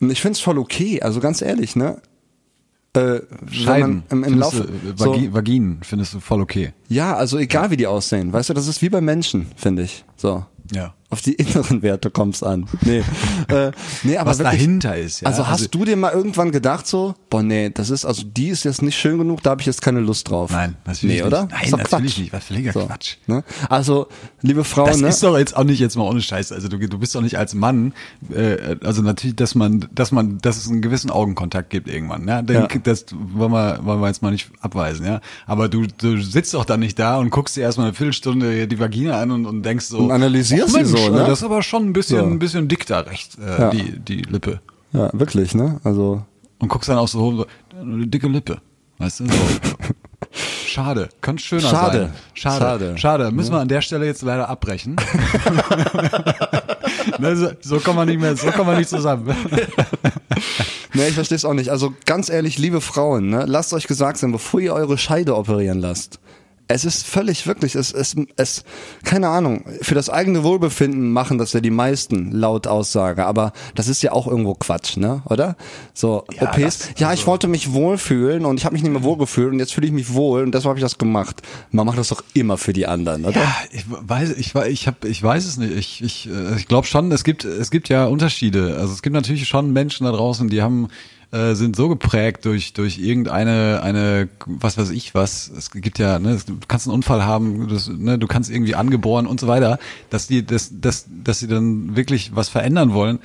Und 0.00 0.10
ich 0.10 0.20
find's 0.20 0.40
voll 0.40 0.58
okay, 0.58 1.00
also 1.00 1.20
ganz 1.20 1.40
ehrlich, 1.42 1.76
ne? 1.76 2.00
Äh, 2.96 3.20
man 3.64 4.02
im, 4.10 4.24
im 4.24 4.38
Laufe, 4.38 4.64
du, 4.64 4.72
äh, 4.90 4.92
so, 4.96 5.12
Vagi 5.12 5.32
Vaginen 5.32 5.78
findest 5.82 6.12
du 6.12 6.20
voll 6.20 6.40
okay. 6.40 6.72
ja, 6.88 7.14
also 7.14 7.38
egal 7.38 7.70
wie 7.70 7.76
die 7.76 7.86
aussehen, 7.86 8.32
weißt 8.32 8.50
du, 8.50 8.54
das 8.54 8.66
ist 8.66 8.82
wie 8.82 8.88
bei 8.88 9.00
Menschen, 9.00 9.46
finde 9.56 9.82
ich, 9.84 10.04
so. 10.16 10.44
Ja. 10.72 10.92
Auf 11.10 11.22
die 11.22 11.32
inneren 11.34 11.82
Werte 11.82 12.10
kommt's 12.10 12.42
an. 12.42 12.66
Nee, 12.82 13.02
äh, 13.48 13.72
nee 14.04 14.16
aber 14.16 14.30
Was 14.30 14.38
wirklich, 14.38 14.58
dahinter 14.60 14.96
ist, 14.96 15.20
ja. 15.22 15.26
Also 15.28 15.42
hast 15.46 15.52
Also- 15.62 15.68
du 15.68 15.84
dir 15.84 15.96
mal 15.96 16.12
irgendwann 16.12 16.52
gedacht 16.52 16.86
so, 16.86 17.14
boah 17.30 17.42
nee, 17.42 17.70
das 17.70 17.90
ist, 17.90 18.04
also 18.04 18.22
die 18.24 18.48
ist 18.48 18.64
jetzt 18.64 18.80
nicht 18.82 18.96
schön 18.98 19.18
genug, 19.18 19.42
da 19.42 19.50
habe 19.50 19.60
ich 19.60 19.66
jetzt 19.66 19.82
keine 19.82 20.00
Lust 20.00 20.30
drauf. 20.30 20.50
Nein, 20.52 20.76
natürlich 20.86 21.02
nee, 21.16 21.20
nicht. 21.20 21.24
oder? 21.26 21.48
Nein, 21.50 21.64
Ist 21.64 21.72
doch 21.72 21.78
natürlich 21.78 22.12
Quatsch. 22.14 22.18
nicht. 22.20 22.32
Was 22.32 22.44
völliger 22.44 22.72
Quatsch. 22.72 23.16
Ne? 23.26 23.42
Also, 23.68 24.06
liebe 24.42 24.62
Frauen, 24.64 24.86
Das 24.88 25.00
ne? 25.00 25.08
ist 25.08 25.22
doch 25.22 25.36
jetzt 25.36 25.56
auch 25.56 25.64
nicht 25.64 25.80
jetzt 25.80 25.96
mal 25.96 26.04
ohne 26.04 26.22
Scheiß. 26.22 26.52
Also 26.52 26.68
du, 26.68 26.78
du 26.78 26.98
bist 26.98 27.14
doch 27.14 27.22
nicht 27.22 27.36
als 27.38 27.54
Mann, 27.54 27.92
äh, 28.32 28.76
also 28.84 29.02
natürlich, 29.02 29.36
dass 29.36 29.54
man, 29.54 29.88
dass 29.92 30.12
man, 30.12 30.38
dass 30.38 30.56
es 30.58 30.68
einen 30.68 30.80
gewissen 30.80 31.10
Augenkontakt 31.10 31.70
gibt 31.70 31.88
irgendwann. 31.88 32.26
Ja? 32.28 32.42
Den, 32.42 32.54
Ja. 32.62 32.68
Das 32.84 33.06
wollen 33.12 33.50
wir, 33.52 33.80
wollen 33.82 34.00
wir 34.00 34.06
jetzt 34.06 34.22
mal 34.22 34.30
nicht 34.30 34.50
abweisen, 34.60 35.04
ja. 35.04 35.20
Aber 35.46 35.68
du, 35.68 35.86
du 35.98 36.20
sitzt 36.22 36.54
doch 36.54 36.64
da 36.64 36.76
nicht 36.76 36.98
da 36.98 37.18
und 37.18 37.30
guckst 37.30 37.56
dir 37.56 37.62
erstmal 37.62 37.88
eine 37.88 37.94
Viertelstunde 37.96 38.68
die 38.68 38.78
Vagina 38.78 39.20
an 39.20 39.30
und, 39.32 39.46
und 39.46 39.62
denkst 39.64 39.86
so. 39.86 39.98
Und 39.98 40.10
analysierst 40.12 40.74
"Oh, 40.74 40.78
sie 40.78 40.84
Mensch, 40.84 40.99
so, 41.06 41.12
ne?" 41.12 41.18
Das 41.26 41.38
ist 41.38 41.44
aber 41.44 41.62
schon 41.62 41.86
ein 41.86 41.92
bisschen, 41.92 42.20
So. 42.20 42.26
ein 42.26 42.38
bisschen 42.38 42.68
dick 42.68 42.86
da 42.86 43.00
rechts, 43.00 43.36
äh, 43.38 43.60
Ja. 43.60 43.70
die, 43.70 43.98
die 44.00 44.22
Lippe. 44.22 44.60
ja, 44.92 45.10
wirklich, 45.12 45.54
ne? 45.54 45.80
Also, 45.84 46.22
Und 46.58 46.68
guckst 46.68 46.88
dann 46.88 46.98
auch 46.98 47.08
so, 47.08 47.36
so 47.38 47.46
eine 47.80 48.06
dicke 48.06 48.28
Lippe. 48.28 48.58
Weißt 48.98 49.20
du? 49.20 49.26
So. 49.26 49.32
Schade, 50.66 51.08
könnte 51.20 51.42
schöner 51.42 51.62
Schade. 51.68 51.98
sein. 51.98 52.12
Schade. 52.34 52.58
Schade. 52.60 52.98
Schade. 52.98 53.30
Müssen 53.32 53.52
wir 53.52 53.60
an 53.60 53.68
der 53.68 53.80
Stelle 53.80 54.06
jetzt 54.06 54.22
leider 54.22 54.48
abbrechen. 54.48 54.94
ne, 57.18 57.36
so, 57.36 57.48
so 57.60 57.80
kommen 57.80 57.98
wir 57.98 58.06
nicht 58.06 58.20
mehr, 58.20 58.36
so 58.36 58.50
kommen 58.52 58.70
wir 58.70 58.78
nicht 58.78 58.88
zusammen. 58.90 59.26
ne, 60.94 61.08
ich 61.08 61.14
verstehe 61.14 61.36
es 61.36 61.44
auch 61.44 61.54
nicht. 61.54 61.70
Also 61.70 61.92
ganz 62.06 62.28
ehrlich, 62.28 62.58
liebe 62.58 62.80
Frauen, 62.80 63.30
ne, 63.30 63.44
lasst 63.46 63.72
euch 63.72 63.86
gesagt 63.86 64.18
sein, 64.18 64.32
bevor 64.32 64.60
ihr 64.60 64.74
eure 64.74 64.98
Scheide 64.98 65.36
operieren 65.36 65.80
lasst. 65.80 66.20
Es 66.72 66.84
ist 66.84 67.04
völlig 67.04 67.46
wirklich, 67.48 67.74
es, 67.74 67.92
es, 67.92 68.14
es, 68.36 68.62
keine 69.02 69.28
Ahnung, 69.28 69.64
für 69.82 69.96
das 69.96 70.08
eigene 70.08 70.44
Wohlbefinden 70.44 71.10
machen 71.12 71.36
das 71.36 71.52
ja 71.52 71.60
die 71.60 71.70
meisten 71.70 72.30
laut 72.30 72.68
Aussage, 72.68 73.26
aber 73.26 73.52
das 73.74 73.88
ist 73.88 74.02
ja 74.02 74.12
auch 74.12 74.28
irgendwo 74.28 74.54
Quatsch, 74.54 74.96
ne, 74.96 75.22
oder? 75.24 75.56
So, 75.94 76.24
Ja, 76.32 76.42
OPs, 76.48 76.60
das- 76.60 76.88
ja, 76.98 77.08
also- 77.08 77.20
ich 77.20 77.26
wollte 77.26 77.48
mich 77.48 77.72
wohlfühlen 77.72 78.44
und 78.44 78.56
ich 78.58 78.64
habe 78.64 78.74
mich 78.74 78.82
nicht 78.84 78.92
mehr 78.92 79.02
wohlgefühlt 79.02 79.52
und 79.52 79.58
jetzt 79.58 79.72
fühle 79.74 79.88
ich 79.88 79.92
mich 79.92 80.14
wohl 80.14 80.42
und 80.44 80.52
deshalb 80.52 80.70
habe 80.70 80.78
ich 80.78 80.84
das 80.84 80.96
gemacht. 80.96 81.42
Man 81.72 81.86
macht 81.86 81.98
das 81.98 82.08
doch 82.08 82.22
immer 82.34 82.56
für 82.56 82.72
die 82.72 82.86
anderen, 82.86 83.24
oder? 83.24 83.40
Ja, 83.40 83.56
ich 83.72 83.84
weiß, 83.88 84.30
ich, 84.36 84.54
ich, 84.54 84.86
hab, 84.86 85.04
ich 85.04 85.20
weiß 85.22 85.44
es 85.46 85.56
nicht. 85.56 85.72
Ich, 85.76 86.02
ich, 86.02 86.28
äh, 86.28 86.56
ich 86.56 86.68
glaube 86.68 86.86
schon, 86.86 87.10
es 87.10 87.24
gibt, 87.24 87.44
es 87.44 87.72
gibt 87.72 87.88
ja 87.88 88.06
Unterschiede. 88.06 88.76
Also 88.78 88.92
es 88.94 89.02
gibt 89.02 89.14
natürlich 89.14 89.48
schon 89.48 89.72
Menschen 89.72 90.04
da 90.04 90.12
draußen, 90.12 90.48
die 90.48 90.62
haben 90.62 90.86
äh, 91.32 91.54
sind 91.54 91.76
so 91.76 91.88
geprägt 91.88 92.44
durch 92.44 92.72
durch 92.72 92.98
irgendeine 92.98 93.80
eine 93.82 94.28
was 94.46 94.76
weiß 94.78 94.90
ich 94.90 95.14
was 95.14 95.50
es 95.56 95.70
gibt 95.70 95.98
ja 95.98 96.18
ne, 96.18 96.40
du 96.44 96.56
kannst 96.66 96.86
einen 96.86 96.94
Unfall 96.94 97.24
haben 97.24 97.68
das, 97.68 97.88
ne, 97.88 98.18
du 98.18 98.26
kannst 98.26 98.50
irgendwie 98.50 98.74
angeboren 98.74 99.26
und 99.26 99.38
so 99.40 99.46
weiter 99.46 99.78
dass 100.10 100.26
die 100.26 100.44
das 100.44 100.70
dass 100.80 101.06
dass 101.08 101.38
sie 101.38 101.46
dann 101.48 101.94
wirklich 101.96 102.34
was 102.34 102.48
verändern 102.48 102.92
wollen 102.92 103.20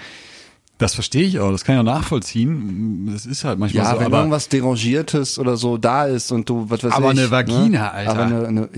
Das 0.77 0.93
verstehe 0.93 1.23
ich 1.23 1.39
auch, 1.39 1.51
das 1.51 1.63
kann 1.63 1.75
ich 1.75 1.79
auch 1.79 1.85
nachvollziehen. 1.85 3.09
Das 3.13 3.25
ist 3.25 3.45
halt 3.45 3.59
manchmal 3.59 3.85
Ja, 3.85 3.91
so, 3.93 3.99
wenn 3.99 4.07
aber, 4.07 4.17
irgendwas 4.17 4.49
Derangiertes 4.49 5.39
oder 5.39 5.55
so 5.55 5.77
da 5.77 6.03
ist 6.05 6.33
und 6.33 6.49
du, 6.49 6.69
was 6.69 6.83
weiß 6.83 6.91
Aber 6.91 7.13
ich. 7.13 7.19
eine 7.19 7.31
Vagina, 7.31 7.69
ne? 7.69 7.91
Alter. 7.93 8.11
Aber 8.11 8.23
eine, 8.23 8.47
eine, 8.47 8.69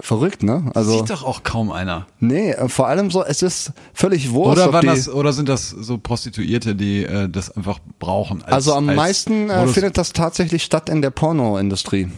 verrückt, 0.00 0.42
ne? 0.42 0.70
Also, 0.74 0.98
sieht 0.98 1.10
doch 1.10 1.24
auch 1.24 1.42
kaum 1.42 1.70
einer. 1.72 2.06
nee, 2.20 2.50
äh, 2.50 2.68
vor 2.68 2.88
allem 2.88 3.10
so, 3.10 3.24
es 3.24 3.42
ist 3.42 3.72
völlig 3.92 4.30
wurscht. 4.32 4.58
Oder, 4.58 4.72
waren 4.72 4.86
das, 4.86 5.08
oder 5.08 5.32
sind 5.32 5.48
das 5.48 5.70
so 5.70 5.98
Prostituierte, 5.98 6.74
die 6.74 7.04
äh, 7.04 7.28
das 7.28 7.50
einfach 7.50 7.78
brauchen? 7.98 8.42
Als, 8.42 8.52
also 8.52 8.74
am 8.74 8.88
als 8.88 8.96
meisten 8.96 9.50
äh, 9.50 9.66
findet 9.66 9.98
das 9.98 10.12
tatsächlich 10.12 10.62
statt 10.62 10.88
in 10.88 11.02
der 11.02 11.10
Pornoindustrie. 11.10 12.08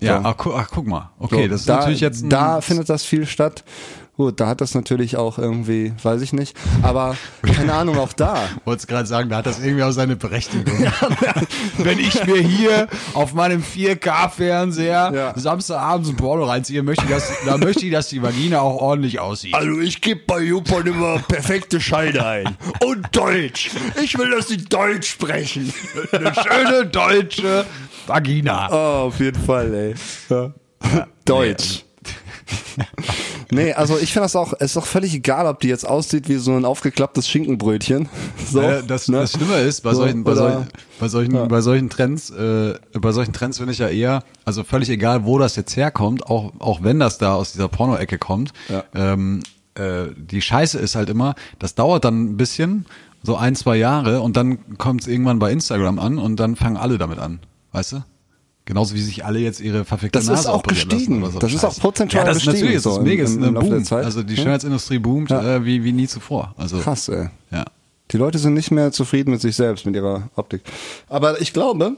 Ja, 0.00 0.20
so. 0.20 0.28
ach, 0.28 0.46
ach, 0.56 0.68
guck 0.72 0.86
mal. 0.86 1.10
Okay, 1.18 1.44
So, 1.44 1.48
das 1.48 1.60
ist 1.60 1.68
da, 1.68 1.76
natürlich 1.76 2.00
jetzt 2.00 2.24
Da 2.28 2.60
findet 2.60 2.88
das 2.88 3.04
viel 3.04 3.26
statt. 3.26 3.64
Gut, 4.18 4.40
da 4.40 4.46
hat 4.46 4.60
das 4.60 4.74
natürlich 4.74 5.16
auch 5.16 5.38
irgendwie, 5.38 5.94
weiß 6.02 6.20
ich 6.20 6.34
nicht, 6.34 6.54
aber 6.82 7.16
keine 7.42 7.72
Ahnung, 7.72 7.96
auch 7.98 8.12
da. 8.12 8.46
wollte 8.66 8.86
gerade 8.86 9.06
sagen, 9.06 9.30
da 9.30 9.38
hat 9.38 9.46
das 9.46 9.58
irgendwie 9.58 9.82
auch 9.84 9.90
seine 9.92 10.16
Berechtigung. 10.16 10.86
Wenn 11.78 11.98
ich 11.98 12.26
mir 12.26 12.36
hier 12.36 12.88
auf 13.14 13.32
meinem 13.32 13.62
4K-Fernseher 13.62 15.12
Ja. 15.14 15.32
Samstagabends 15.38 16.10
ein 16.10 16.16
Porno 16.16 16.44
reinziehe, 16.44 16.82
möchte 16.82 17.04
ich, 17.04 17.10
dass, 17.10 17.32
da 17.46 17.56
möchte 17.56 17.86
ich, 17.86 17.92
dass 17.92 18.08
die 18.08 18.22
Vagina 18.22 18.60
auch 18.60 18.82
ordentlich 18.82 19.18
aussieht. 19.18 19.54
Also 19.54 19.80
ich 19.80 20.02
gebe 20.02 20.20
bei 20.26 20.40
YouPorn 20.40 20.88
immer 20.88 21.18
perfekte 21.20 21.80
Scheine 21.80 22.26
ein. 22.26 22.56
Und 22.84 23.16
Deutsch. 23.16 23.70
Ich 24.02 24.18
will, 24.18 24.30
dass 24.30 24.48
sie 24.48 24.58
Deutsch 24.58 25.08
sprechen. 25.10 25.72
Eine 26.12 26.34
schöne 26.34 26.86
deutsche 26.86 27.64
Vagina. 28.06 28.68
Oh, 28.70 29.06
auf 29.06 29.20
jeden 29.20 29.42
Fall, 29.42 29.72
ey. 29.72 29.94
Ja. 30.28 30.52
Deutsch. 31.24 31.86
Nee, 32.76 32.84
also 32.84 33.31
ich 33.58 34.12
finde 34.12 34.24
das 34.24 34.36
auch, 34.36 34.52
es 34.58 34.72
ist 34.72 34.76
auch 34.76 34.86
völlig 34.86 35.14
egal, 35.14 35.46
ob 35.46 35.60
die 35.60 35.68
jetzt 35.68 35.86
aussieht 35.86 36.28
wie 36.28 36.36
so 36.36 36.52
ein 36.52 36.64
aufgeklapptes 36.64 37.28
Schinkenbrötchen. 37.28 38.08
So, 38.50 38.60
Äh, 38.60 38.82
das, 38.86 39.08
ne? 39.08 39.18
das 39.18 39.32
Schlimme 39.32 39.56
ist, 39.60 39.80
bei 39.82 39.90
So, 39.92 40.02
solchen, 40.02 40.24
bei 40.24 40.34
solchen, 40.34 40.66
bei 41.00 41.08
solchen, 41.08 41.48
bei 41.48 41.60
solchen 41.60 41.88
Trends, 41.90 42.30
äh, 42.30 42.74
bei 43.00 43.12
solchen 43.12 43.32
Trends 43.32 43.58
finde 43.58 43.72
ich 43.72 43.78
ja 43.78 43.88
eher, 43.88 44.22
also 44.44 44.62
völlig 44.64 44.88
egal, 44.90 45.24
wo 45.24 45.38
das 45.38 45.56
jetzt 45.56 45.76
herkommt, 45.76 46.26
auch, 46.26 46.52
auch 46.58 46.82
wenn 46.82 46.98
das 47.00 47.18
da 47.18 47.34
aus 47.34 47.52
dieser 47.52 47.68
Porno-Ecke 47.68 48.18
kommt, 48.18 48.52
Ja. 48.68 48.84
ähm, 48.94 49.42
äh, 49.74 50.06
die 50.16 50.42
Scheiße 50.42 50.78
ist 50.78 50.94
halt 50.96 51.08
immer, 51.08 51.34
das 51.58 51.74
dauert 51.74 52.04
dann 52.04 52.22
ein 52.32 52.36
bisschen, 52.36 52.84
so 53.22 53.36
ein, 53.36 53.54
zwei 53.54 53.76
Jahre 53.76 54.20
und 54.20 54.36
dann 54.36 54.76
kommt 54.78 55.02
es 55.02 55.06
irgendwann 55.06 55.38
bei 55.38 55.52
Instagram 55.52 55.98
an 55.98 56.18
und 56.18 56.36
dann 56.40 56.56
fangen 56.56 56.76
alle 56.76 56.98
damit 56.98 57.18
an, 57.18 57.38
weißt 57.72 57.92
du? 57.92 58.04
Genauso 58.64 58.94
wie 58.94 59.00
sich 59.02 59.24
alle 59.24 59.40
jetzt 59.40 59.60
ihre 59.60 59.84
verfickte 59.84 60.18
Das 60.20 60.28
Nase 60.28 60.40
ist 60.42 60.46
auch 60.46 60.62
gestiegen. 60.62 61.20
Lassen 61.20 61.32
so 61.32 61.38
Das 61.40 61.52
ist 61.52 61.60
Scheiße. 61.60 61.66
auch 61.76 61.80
prozentual 61.80 62.22
ja, 62.26 62.32
das 62.32 62.36
gestiegen, 62.36 62.54
Natürlich 62.58 62.76
ist 62.76 62.86
das 62.86 62.94
so 62.94 63.00
mega, 63.02 63.24
im- 63.24 63.56
ist 63.56 63.70
im. 63.70 63.84
Zeit. 63.84 64.04
Also 64.04 64.22
die 64.22 64.34
Ja. 64.34 64.42
Schönheitsindustrie 64.42 64.98
boomt 65.00 65.30
Ja. 65.30 65.56
äh, 65.56 65.64
wie, 65.64 65.82
wie 65.82 65.92
nie 65.92 66.06
zuvor. 66.06 66.54
Also, 66.56 66.78
Krass, 66.78 67.08
ey. 67.08 67.28
Ja. 67.50 67.64
Die 68.12 68.16
Leute 68.18 68.38
sind 68.38 68.54
nicht 68.54 68.70
mehr 68.70 68.92
zufrieden 68.92 69.30
mit 69.32 69.40
sich 69.40 69.56
selbst, 69.56 69.84
mit 69.86 69.96
ihrer 69.96 70.28
Optik. 70.36 70.62
Aber 71.08 71.40
ich 71.40 71.52
glaube, 71.52 71.96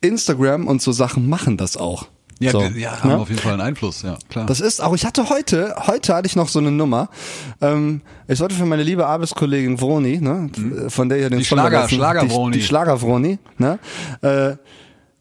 Instagram 0.00 0.66
und 0.66 0.82
so 0.82 0.92
Sachen 0.92 1.28
machen 1.28 1.56
das 1.56 1.76
auch. 1.76 2.08
Ja, 2.40 2.52
so, 2.52 2.60
ja, 2.62 3.00
haben 3.02 3.08
ne? 3.10 3.18
auf 3.18 3.28
jeden 3.30 3.40
Fall 3.40 3.54
einen 3.54 3.62
Einfluss, 3.62 4.02
ja, 4.02 4.16
klar. 4.28 4.46
Das 4.46 4.60
ist 4.60 4.80
auch, 4.80 4.94
ich 4.94 5.04
hatte 5.04 5.28
heute, 5.28 5.74
heute 5.88 6.14
hatte 6.14 6.26
ich 6.28 6.36
noch 6.36 6.48
so 6.48 6.60
eine 6.60 6.70
Nummer. 6.70 7.08
Ähm, 7.60 8.00
ich 8.28 8.38
wollte 8.38 8.54
für 8.54 8.64
meine 8.64 8.84
liebe 8.84 9.06
Arbeitskollegin 9.06 9.80
Vroni, 9.80 10.18
ne, 10.20 10.48
von 10.88 11.08
der 11.08 11.18
ihr 11.18 11.30
den 11.30 11.40
Die 11.40 11.44
Schlager- 11.44 11.80
letzten- 11.80 11.96
Schlager-Vroni. 11.96 12.52
Die, 12.52 12.58
die 12.60 12.64
Schlager-Vroni, 12.64 13.38
ne, 13.58 13.78
äh, 14.22 14.54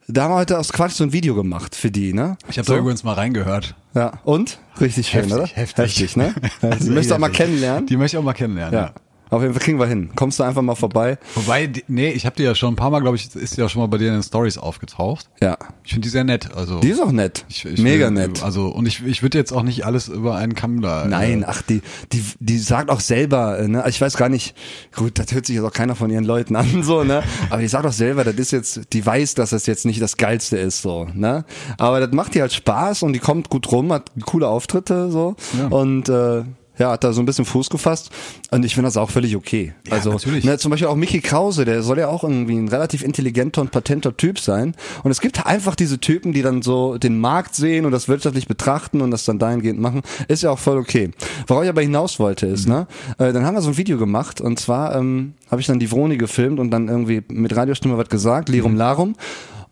da 0.07 0.23
haben 0.23 0.31
wir 0.31 0.37
heute 0.37 0.57
aus 0.57 0.71
Quatsch 0.71 0.93
so 0.93 1.03
ein 1.03 1.11
Video 1.11 1.35
gemacht 1.35 1.75
für 1.75 1.91
die, 1.91 2.13
ne? 2.13 2.37
Ich 2.49 2.57
habe 2.57 2.65
so. 2.65 2.73
da 2.73 2.79
übrigens 2.79 3.03
mal 3.03 3.13
reingehört. 3.13 3.75
Ja, 3.93 4.13
und? 4.23 4.59
Richtig 4.79 5.07
schön, 5.07 5.21
Heftig, 5.21 5.35
oder? 5.35 5.47
heftig. 5.47 5.85
Heftig, 5.85 6.15
ne? 6.15 6.33
Ja, 6.61 6.69
die 6.75 6.89
möchtest 6.89 7.11
du 7.11 7.15
auch 7.15 7.19
mal 7.19 7.29
kennenlernen? 7.31 7.87
Die 7.87 7.97
möchte 7.97 8.15
ich 8.15 8.19
auch 8.19 8.25
mal 8.25 8.33
kennenlernen. 8.33 8.73
Ja. 8.73 8.85
ja. 8.85 8.93
Auf 9.29 9.41
jeden 9.41 9.53
Fall 9.53 9.61
kriegen 9.63 9.79
wir 9.79 9.87
hin. 9.87 10.09
Kommst 10.15 10.39
du 10.39 10.43
einfach 10.43 10.61
mal 10.61 10.75
vorbei? 10.75 11.17
Wobei, 11.35 11.69
nee, 11.87 12.11
ich 12.11 12.25
habe 12.25 12.35
die 12.35 12.43
ja 12.43 12.55
schon 12.55 12.73
ein 12.73 12.75
paar 12.77 12.89
Mal, 12.89 12.99
glaube 13.01 13.17
ich, 13.17 13.33
ist 13.35 13.57
die 13.57 13.61
ja 13.61 13.69
schon 13.69 13.81
mal 13.81 13.87
bei 13.87 13.97
dir 13.97 14.07
in 14.07 14.13
den 14.13 14.23
Stories 14.23 14.57
aufgetaucht. 14.57 15.27
Ja. 15.41 15.57
Ich 15.83 15.91
finde 15.93 16.05
die 16.05 16.09
sehr 16.09 16.23
nett. 16.23 16.49
Also 16.55 16.79
Die 16.79 16.89
ist 16.89 17.01
auch 17.01 17.11
nett. 17.11 17.45
ich, 17.49 17.65
ich 17.65 17.81
Mega 17.81 18.05
will, 18.07 18.13
nett. 18.13 18.43
Also 18.43 18.67
und 18.67 18.85
ich, 18.87 19.05
ich 19.05 19.21
würde 19.23 19.37
jetzt 19.37 19.51
auch 19.51 19.63
nicht 19.63 19.85
alles 19.85 20.07
über 20.07 20.35
einen 20.35 20.55
Kamm 20.55 20.81
da. 20.81 21.05
Nein, 21.05 21.43
Äh, 21.43 21.45
ach, 21.47 21.61
die, 21.61 21.81
die, 22.13 22.23
die 22.39 22.57
sagt 22.57 22.89
auch 22.89 22.99
selber, 23.01 23.59
äh, 23.59 23.67
ne, 23.67 23.83
ich 23.87 23.99
weiß 23.99 24.15
gar 24.17 24.29
nicht, 24.29 24.55
gut, 24.95 25.19
das 25.19 25.31
hört 25.33 25.45
sich 25.45 25.55
jetzt 25.55 25.65
auch 25.65 25.73
keiner 25.73 25.95
von 25.95 26.09
ihren 26.09 26.23
Leuten 26.25 26.55
an, 26.55 26.81
so, 26.83 27.03
ne, 27.03 27.23
aber 27.49 27.61
die 27.61 27.67
sagt 27.67 27.85
auch 27.85 27.91
selber, 27.91 28.23
das 28.23 28.35
ist 28.35 28.51
jetzt, 28.51 28.93
die 28.93 29.05
weiß, 29.05 29.35
dass 29.35 29.49
das 29.51 29.65
jetzt 29.65 29.85
nicht 29.85 30.01
das 30.01 30.17
Geilste 30.17 30.57
ist, 30.57 30.81
so, 30.81 31.07
ne, 31.13 31.45
aber 31.77 31.99
das 31.99 32.11
macht 32.13 32.35
ihr 32.35 32.41
halt 32.41 32.53
Spaß 32.53 33.03
und 33.03 33.13
die 33.13 33.19
kommt 33.19 33.49
gut 33.49 33.71
rum, 33.71 33.91
hat 33.91 34.11
coole 34.25 34.47
Auftritte, 34.47 35.11
so, 35.11 35.35
Ja. 35.57 35.67
und, 35.67 36.09
äh, 36.09 36.43
ja, 36.77 36.91
hat 36.91 37.03
da 37.03 37.13
so 37.13 37.21
ein 37.21 37.25
bisschen 37.25 37.45
Fuß 37.45 37.69
gefasst 37.69 38.09
und 38.51 38.63
ich 38.65 38.73
finde 38.73 38.87
das 38.87 38.97
auch 38.97 39.09
völlig 39.09 39.35
okay. 39.35 39.73
Ja, 39.87 39.93
also 39.93 40.11
natürlich. 40.11 40.43
Ne, 40.43 40.57
zum 40.57 40.71
Beispiel 40.71 40.87
auch 40.87 40.95
Mickey 40.95 41.21
Krause, 41.21 41.65
der 41.65 41.81
soll 41.83 41.99
ja 41.99 42.07
auch 42.07 42.23
irgendwie 42.23 42.55
ein 42.55 42.67
relativ 42.67 43.03
intelligenter 43.03 43.61
und 43.61 43.71
patenter 43.71 44.15
Typ 44.15 44.39
sein. 44.39 44.75
Und 45.03 45.11
es 45.11 45.21
gibt 45.21 45.45
einfach 45.45 45.75
diese 45.75 45.99
Typen, 45.99 46.33
die 46.33 46.41
dann 46.41 46.61
so 46.61 46.97
den 46.97 47.19
Markt 47.19 47.55
sehen 47.55 47.85
und 47.85 47.91
das 47.91 48.07
wirtschaftlich 48.07 48.47
betrachten 48.47 49.01
und 49.01 49.11
das 49.11 49.25
dann 49.25 49.39
dahingehend 49.39 49.79
machen. 49.79 50.01
Ist 50.27 50.43
ja 50.43 50.51
auch 50.51 50.59
voll 50.59 50.77
okay. 50.77 51.11
Worauf 51.47 51.63
ich 51.63 51.69
aber 51.69 51.81
hinaus 51.81 52.19
wollte 52.19 52.47
ist, 52.47 52.67
ne, 52.67 52.87
äh, 53.17 53.33
dann 53.33 53.45
haben 53.45 53.55
wir 53.55 53.61
so 53.61 53.69
ein 53.69 53.77
Video 53.77 53.97
gemacht 53.97 54.41
und 54.41 54.59
zwar 54.59 54.95
ähm, 54.95 55.33
habe 55.49 55.61
ich 55.61 55.67
dann 55.67 55.79
die 55.79 55.91
Vroni 55.91 56.17
gefilmt 56.17 56.59
und 56.59 56.71
dann 56.71 56.87
irgendwie 56.87 57.23
mit 57.29 57.55
Radiostimme 57.55 57.97
was 57.97 58.09
gesagt, 58.09 58.49
Lirum 58.49 58.75
Larum. 58.75 59.15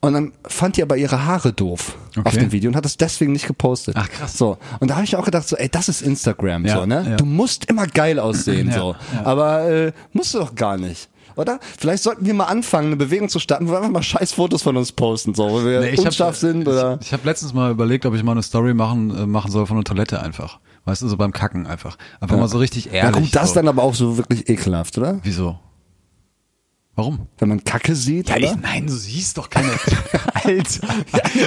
Und 0.06 0.14
dann 0.14 0.32
fand 0.48 0.78
die 0.78 0.82
aber 0.84 0.98
ihre 0.98 1.26
Haare 1.26 1.52
doof 1.54 1.96
auf 2.18 2.26
Okay. 2.26 2.40
dem 2.40 2.52
Video 2.52 2.70
und 2.70 2.76
hat 2.76 2.86
es 2.86 2.98
deswegen 2.98 3.32
nicht 3.34 3.48
gepostet. 3.48 3.96
Ach, 3.98 4.10
krass. 4.10 4.38
So. 4.38 4.58
Und 4.80 4.90
da 4.90 4.96
habe 4.96 5.04
ich 5.06 5.16
auch 5.16 5.26
gedacht, 5.26 5.48
so, 5.48 5.56
ey, 5.56 5.68
das 5.70 5.90
ist 5.90 6.02
Instagram, 6.02 6.66
Ja, 6.66 6.80
so, 6.80 6.86
ne? 6.86 7.06
ja. 7.10 7.16
Du 7.16 7.26
musst 7.26 7.66
immer 7.66 7.88
geil 7.88 8.20
aussehen, 8.20 8.68
Ja, 8.72 8.74
so. 8.80 8.96
ja. 9.14 9.26
Aber 9.26 9.62
äh, 9.70 9.92
musst 10.14 10.34
du 10.34 10.40
doch 10.40 10.56
gar 10.56 10.78
nicht. 10.78 11.10
Oder? 11.38 11.60
Vielleicht 11.78 12.02
sollten 12.04 12.26
wir 12.26 12.34
mal 12.34 12.46
anfangen, 12.46 12.88
eine 12.88 12.96
Bewegung 12.96 13.28
zu 13.28 13.40
starten, 13.40 13.68
wo 13.68 13.72
wir 13.74 13.78
einfach 13.80 13.90
mal 13.92 14.02
scheiß 14.04 14.32
Fotos 14.32 14.62
von 14.64 14.78
uns 14.78 14.94
posten, 14.94 15.34
so, 15.34 15.50
wo 15.50 15.66
wir 15.66 15.82
Nee, 15.82 15.90
ich 15.90 16.00
hab- 16.00 16.06
unscharf 16.06 16.38
sind 16.38 16.66
oder. 16.66 16.98
Ich, 17.02 17.08
ich 17.08 17.14
habe 17.14 17.24
letztens 17.26 17.54
mal 17.54 17.72
überlegt, 17.72 18.06
ob 18.06 18.14
ich 18.16 18.24
mal 18.24 18.32
eine 18.32 18.44
Story 18.44 18.74
machen, 18.74 19.14
äh, 19.14 19.26
machen 19.26 19.52
soll 19.52 19.66
von 19.66 19.76
der 19.76 19.84
Toilette 19.84 20.22
einfach. 20.22 20.60
Weißt 20.86 21.02
du, 21.02 21.08
so 21.10 21.18
beim 21.18 21.34
Kacken 21.34 21.68
einfach. 21.68 21.98
Einfach 22.22 22.38
mal 22.38 22.48
so 22.48 22.58
richtig 22.60 22.86
Ja 22.86 22.92
ehrlich. 22.94 23.16
gut, 23.24 23.36
das 23.36 23.50
so. 23.50 23.56
dann 23.56 23.68
aber 23.68 23.84
auch 23.84 23.96
so 23.96 24.18
wirklich 24.18 24.48
ekelhaft, 24.48 24.98
oder? 24.98 25.20
Wieso? 25.24 25.60
Warum? 26.98 27.28
Wenn 27.40 27.50
man 27.50 27.64
Kacke 27.64 27.94
sieht, 27.94 28.30
Ja, 28.30 28.38
oder? 28.38 28.46
ich, 28.46 28.56
nein, 28.62 28.88
du 28.88 28.94
siehst 28.94 29.38
doch 29.38 29.50
keine. 29.50 29.70
Alter. 30.34 30.88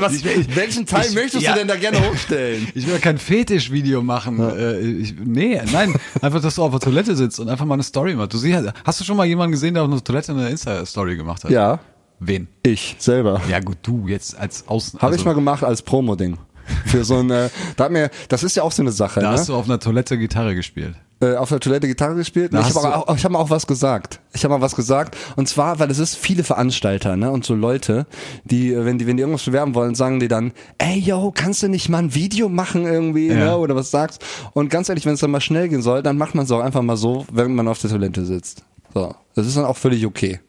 was, 0.01 0.23
welchen 0.55 0.85
Teil 0.85 1.07
ich- 1.09 1.15
möchtest 1.15 1.43
ja. 1.43 1.53
du 1.53 1.59
denn 1.61 1.69
da 1.69 1.77
gerne 1.77 1.99
hochstellen? 2.07 2.69
Ich 2.75 2.87
will 2.87 2.95
ja 2.95 2.99
kein 3.01 3.17
Fetischvideo 3.17 4.03
machen. 4.03 4.41
Äh, 4.41 4.79
ich, 4.81 5.15
nee, 5.25 5.59
nein, 5.73 5.95
einfach, 6.21 6.43
dass 6.43 6.57
du 6.57 6.63
auf 6.65 6.73
der 6.73 6.81
Toilette 6.81 7.17
sitzt 7.17 7.41
und 7.41 7.49
einfach 7.49 7.65
mal 7.65 7.75
eine 7.75 7.83
Story 7.83 8.15
machst. 8.15 8.35
Du 8.35 8.39
siehst, 8.39 8.61
hast 8.85 9.01
du 9.01 9.05
schon 9.05 9.17
mal 9.17 9.25
jemanden 9.27 9.53
gesehen, 9.53 9.73
der 9.75 9.85
auf 9.85 9.91
einer 9.91 10.05
Toilette 10.05 10.33
eine 10.33 10.51
Insta-Story 10.51 11.17
gemacht 11.17 11.45
hat? 11.45 11.51
Ja, 11.51 11.79
Wen? 12.21 12.49
ich 12.63 12.97
selber. 12.99 13.41
Ja 13.49 13.61
gut, 13.61 13.79
du 13.83 14.07
jetzt 14.09 14.37
als 14.39 14.69
Außen. 14.69 14.99
Habe 15.01 15.13
also, 15.13 15.21
ich 15.21 15.25
mal 15.25 15.35
gemacht 15.35 15.65
als 15.65 15.81
Promo-Ding. 15.83 16.37
Für 16.85 17.03
so 17.05 17.21
eine, 17.21 17.51
da 17.77 17.85
hat 17.85 17.93
mir, 17.93 18.11
das 18.29 18.43
ist 18.43 18.55
ja 18.57 18.63
auch 18.63 18.73
so 18.73 18.83
eine 18.83 18.93
Sache, 18.93 19.21
Da 19.21 19.31
ne? 19.31 19.39
hast 19.39 19.49
du 19.49 19.55
auf 19.55 19.65
einer 19.65 19.79
Toilette 19.79 20.19
Gitarre 20.19 20.55
gespielt. 20.55 20.95
Äh, 21.21 21.35
auf 21.35 21.49
der 21.49 21.59
Toilette 21.61 21.89
Gitarre 21.89 22.15
gespielt. 22.15 22.55
Da 22.55 22.61
ich 22.61 22.75
habe 22.75 22.95
auch, 22.97 23.17
ich 23.17 23.25
hab 23.25 23.35
auch 23.35 23.51
was 23.51 23.67
gesagt. 23.67 24.21
Ich 24.33 24.45
habe 24.45 24.55
mal 24.55 24.61
was 24.61 24.77
gesagt. 24.77 25.17
Und 25.37 25.49
zwar, 25.49 25.79
weil 25.81 25.91
es 25.91 25.99
ist 25.99 26.15
viele 26.17 26.45
Veranstalter, 26.45 27.17
ne, 27.17 27.31
und 27.31 27.45
so 27.45 27.55
Leute, 27.55 28.07
die, 28.45 28.73
äh, 28.73 28.85
wenn 28.85 28.99
die, 28.99 29.07
wenn 29.07 29.17
die 29.17 29.23
irgendwas 29.23 29.45
bewerben 29.45 29.75
wollen, 29.75 29.95
sagen 29.95 30.21
die 30.21 30.29
dann, 30.29 30.53
ey, 30.79 30.99
yo, 30.99 31.33
kannst 31.35 31.63
du 31.63 31.69
nicht 31.69 31.89
mal 31.89 31.99
ein 31.99 32.15
Video 32.15 32.49
machen 32.49 32.87
irgendwie, 32.87 33.29
Ja. 33.29 33.35
ne, 33.35 33.57
oder 33.59 33.75
was 33.75 33.91
sagst? 33.91 34.25
Und 34.53 34.71
ganz 34.71 34.89
ehrlich, 34.89 35.07
wenn 35.07 35.15
es 35.15 35.21
dann 35.21 35.31
mal 35.33 35.41
schnell 35.41 35.69
gehen 35.69 35.83
soll, 35.83 36.03
dann 36.03 36.17
macht 36.19 36.35
man 36.35 36.45
es 36.45 36.51
auch 36.53 36.61
einfach 36.61 36.83
mal 36.83 36.97
so, 36.97 37.27
während 37.33 37.55
man 37.57 37.67
auf 37.69 37.81
der 37.81 37.91
Toilette 37.91 38.25
sitzt. 38.25 38.63
So. 38.95 39.15
Das 39.35 39.47
ist 39.47 39.57
dann 39.57 39.65
auch 39.65 39.77
völlig 39.77 40.07
okay. 40.07 40.41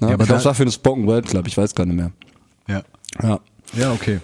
Ne? 0.00 0.08
Ja, 0.08 0.14
aber 0.14 0.22
ich 0.24 0.28
glaube, 0.28 0.28
da- 0.28 0.36
es 0.38 0.44
war 0.44 0.54
für 0.54 0.62
eine 0.62 0.72
Spoken 0.72 1.06
Word 1.06 1.26
Club, 1.26 1.46
ich 1.48 1.56
weiß 1.56 1.74
gar 1.74 1.84
nicht 1.84 1.96
mehr. 1.96 2.12
Ja. 2.66 2.82
Ja. 3.22 3.40
Ja, 3.74 3.92
okay. 3.92 4.20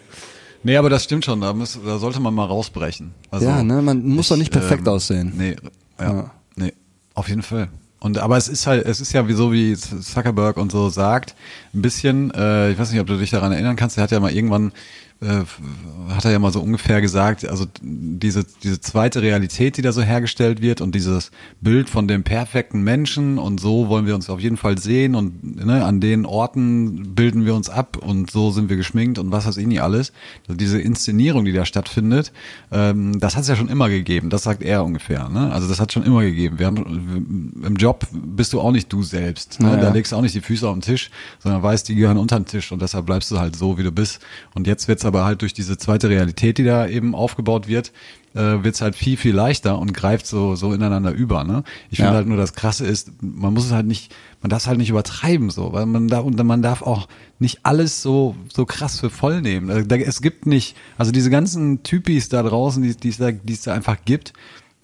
Nee, 0.65 0.77
aber 0.77 0.91
das 0.91 1.05
stimmt 1.05 1.25
schon, 1.25 1.41
da, 1.43 1.53
muss, 1.53 1.79
da 1.85 1.99
sollte 1.99 2.21
man 2.21 2.35
mal 2.35 2.47
rausbrechen. 2.47 3.13
Also, 3.31 3.47
Ja, 3.47 3.63
ne, 3.63 3.83
man 3.83 4.03
muss 4.05 4.29
doch 4.29 4.37
nicht 4.37 4.51
perfekt 4.51 4.89
aussehen. 4.89 5.33
Nee, 5.37 5.57
ja, 6.01 6.05
Ja. 6.13 6.31
nee, 6.57 6.73
auf 7.15 7.29
jeden 7.29 7.43
Fall. 7.43 7.69
Und 8.01 8.19
aber 8.19 8.37
es 8.37 8.49
ist 8.49 8.67
halt, 8.67 8.85
es 8.87 9.01
ist 9.01 9.13
ja 9.13 9.29
wie 9.29 9.33
so 9.33 9.53
wie 9.53 9.75
Zuckerberg 9.77 10.57
und 10.59 10.73
so 10.73 10.89
sagt, 10.91 11.35
ein 11.73 11.81
bisschen, 11.83 12.31
äh, 12.35 12.71
ich 12.73 12.79
weiß 12.79 12.91
nicht, 12.91 13.01
ob 13.01 13.07
du 13.07 13.17
dich 13.17 13.31
daran 13.31 13.53
erinnern 13.53 13.77
kannst, 13.77 13.97
er 13.97 14.03
hat 14.05 14.11
ja 14.11 14.21
mal 14.21 14.33
irgendwann, 14.33 14.73
hat 15.21 16.25
er 16.25 16.33
ja 16.33 16.39
mal 16.39 16.53
so 16.53 16.61
ungefähr 16.61 17.01
gesagt, 17.01 17.49
also 17.49 17.67
diese, 17.81 18.45
diese 18.63 18.81
zweite 18.81 19.23
Realität, 19.23 19.77
die 19.77 19.83
da 19.83 19.93
so 19.93 20.03
hergestellt 20.03 20.61
wird 20.61 20.81
und 20.81 20.95
dieses 20.95 21.31
Bild 21.61 21.89
von 21.89 22.09
dem 22.09 22.25
perfekten 22.25 22.83
Menschen 22.83 23.39
und 23.39 23.59
so 23.59 23.89
wollen 23.89 24.07
wir 24.07 24.15
uns 24.15 24.29
auf 24.29 24.41
jeden 24.41 24.57
Fall 24.57 24.77
sehen 24.77 25.15
und 25.15 25.65
ne, 25.65 25.85
an 25.85 26.01
den 26.01 26.27
Orten 26.27 27.15
bilden 27.15 27.47
wir 27.47 27.55
uns 27.55 27.71
ab 27.71 27.97
und 27.97 28.31
so 28.31 28.51
sind 28.51 28.69
wir 28.69 28.77
geschminkt 28.77 29.19
und 29.19 29.33
was 29.33 29.47
weiß 29.47 29.57
ich 29.57 29.67
nicht 29.67 29.83
alles. 29.83 30.13
Also 30.47 30.59
diese 30.59 30.81
Inszenierung, 30.81 31.45
die 31.45 31.53
da 31.53 31.65
stattfindet, 31.65 32.33
ähm, 32.71 33.19
das 33.19 33.37
hat 33.37 33.43
es 33.43 33.49
ja 33.49 33.57
schon 33.57 33.69
immer 33.69 33.89
gegeben, 33.89 34.31
das 34.31 34.43
sagt 34.43 34.63
er 34.63 34.85
ungefähr. 34.85 35.29
Ne? 35.29 35.53
Also 35.53 35.69
das 35.69 35.81
hat 35.81 35.93
schon 35.93 36.03
immer 36.03 36.23
gegeben. 36.23 36.59
Wir 36.59 36.67
haben, 36.67 37.63
Im 37.65 37.77
Job 37.77 38.07
bist 38.13 38.53
du 38.53 38.61
auch 38.61 38.73
nicht 38.73 38.93
du 38.93 39.03
selbst. 39.03 39.61
Ne? 39.61 39.71
Ja, 39.71 39.77
Da 39.77 39.91
legst 39.91 40.13
du 40.13 40.17
auch 40.17 40.23
nicht 40.23 40.35
die 40.35 40.41
Füße 40.41 40.69
auf 40.69 40.75
den 40.75 40.83
Tisch, 40.83 41.11
sondern 41.39 41.63
weißt, 41.63 41.89
die 41.89 41.95
gehören 41.95 42.19
unter 42.19 42.39
den 42.39 42.47
Tisch 42.47 42.73
und 42.73 42.83
deshalb 42.83 43.07
bleibst 43.07 43.31
du 43.31 43.39
halt 43.39 43.57
so, 43.57 43.79
wie 43.79 43.83
du 43.83 43.93
bist. 43.93 44.21
Und 44.55 44.67
jetzt 44.67 44.89
wird 44.89 45.04
jetzt 45.05 45.07
aber 45.07 45.25
halt 45.25 45.43
durch 45.43 45.53
diese 45.53 45.77
zweite 45.77 46.09
Realität, 46.09 46.59
die 46.59 46.65
da 46.65 46.87
eben 46.87 47.15
aufgebaut 47.15 47.69
wird, 47.69 47.93
äh, 48.35 48.65
wird's 48.65 48.81
halt 48.81 48.97
viel, 48.97 49.17
viel 49.17 49.35
leichter 49.35 49.79
und 49.79 49.93
greift 49.95 50.27
so, 50.27 50.57
so 50.57 50.73
ineinander 50.73 51.13
über. 51.13 51.45
Ne? 51.45 51.63
Ich 51.91 51.99
finde 51.99 52.13
Ja. 52.13 52.17
halt 52.17 52.27
nur, 52.27 52.37
das 52.37 52.55
Krasse 52.55 52.87
ist, 52.87 53.13
man 53.23 53.53
muss 53.55 53.67
es 53.67 53.73
halt 53.73 53.87
nicht, 53.87 54.15
man 54.41 54.51
darf 54.51 54.63
es 54.63 54.67
halt 54.67 54.79
nicht 54.79 54.91
übertreiben, 54.91 55.51
so, 55.51 55.73
weil 55.73 55.87
man 55.87 56.09
da 56.09 56.21
und 56.21 56.43
man 56.43 56.63
darf 56.63 56.83
auch 56.83 57.07
nicht 57.39 57.61
alles 57.63 58.03
so, 58.03 58.35
so 58.53 58.65
krass 58.65 58.99
für 59.01 59.11
voll 59.11 59.41
nehmen. 59.43 59.87
Da, 59.89 59.97
es 59.97 60.21
gibt 60.23 60.47
nicht, 60.47 60.77
also 60.99 61.13
diese 61.13 61.31
ganzen 61.31 61.83
Typis 61.83 62.29
da 62.29 62.43
draußen, 62.43 62.83
die, 62.83 62.97
die 62.97 63.11
es 63.11 63.19
da, 63.19 63.31
die 63.31 63.53
es 63.53 63.63
da 63.63 63.75
einfach 63.75 63.99
gibt, 64.05 64.33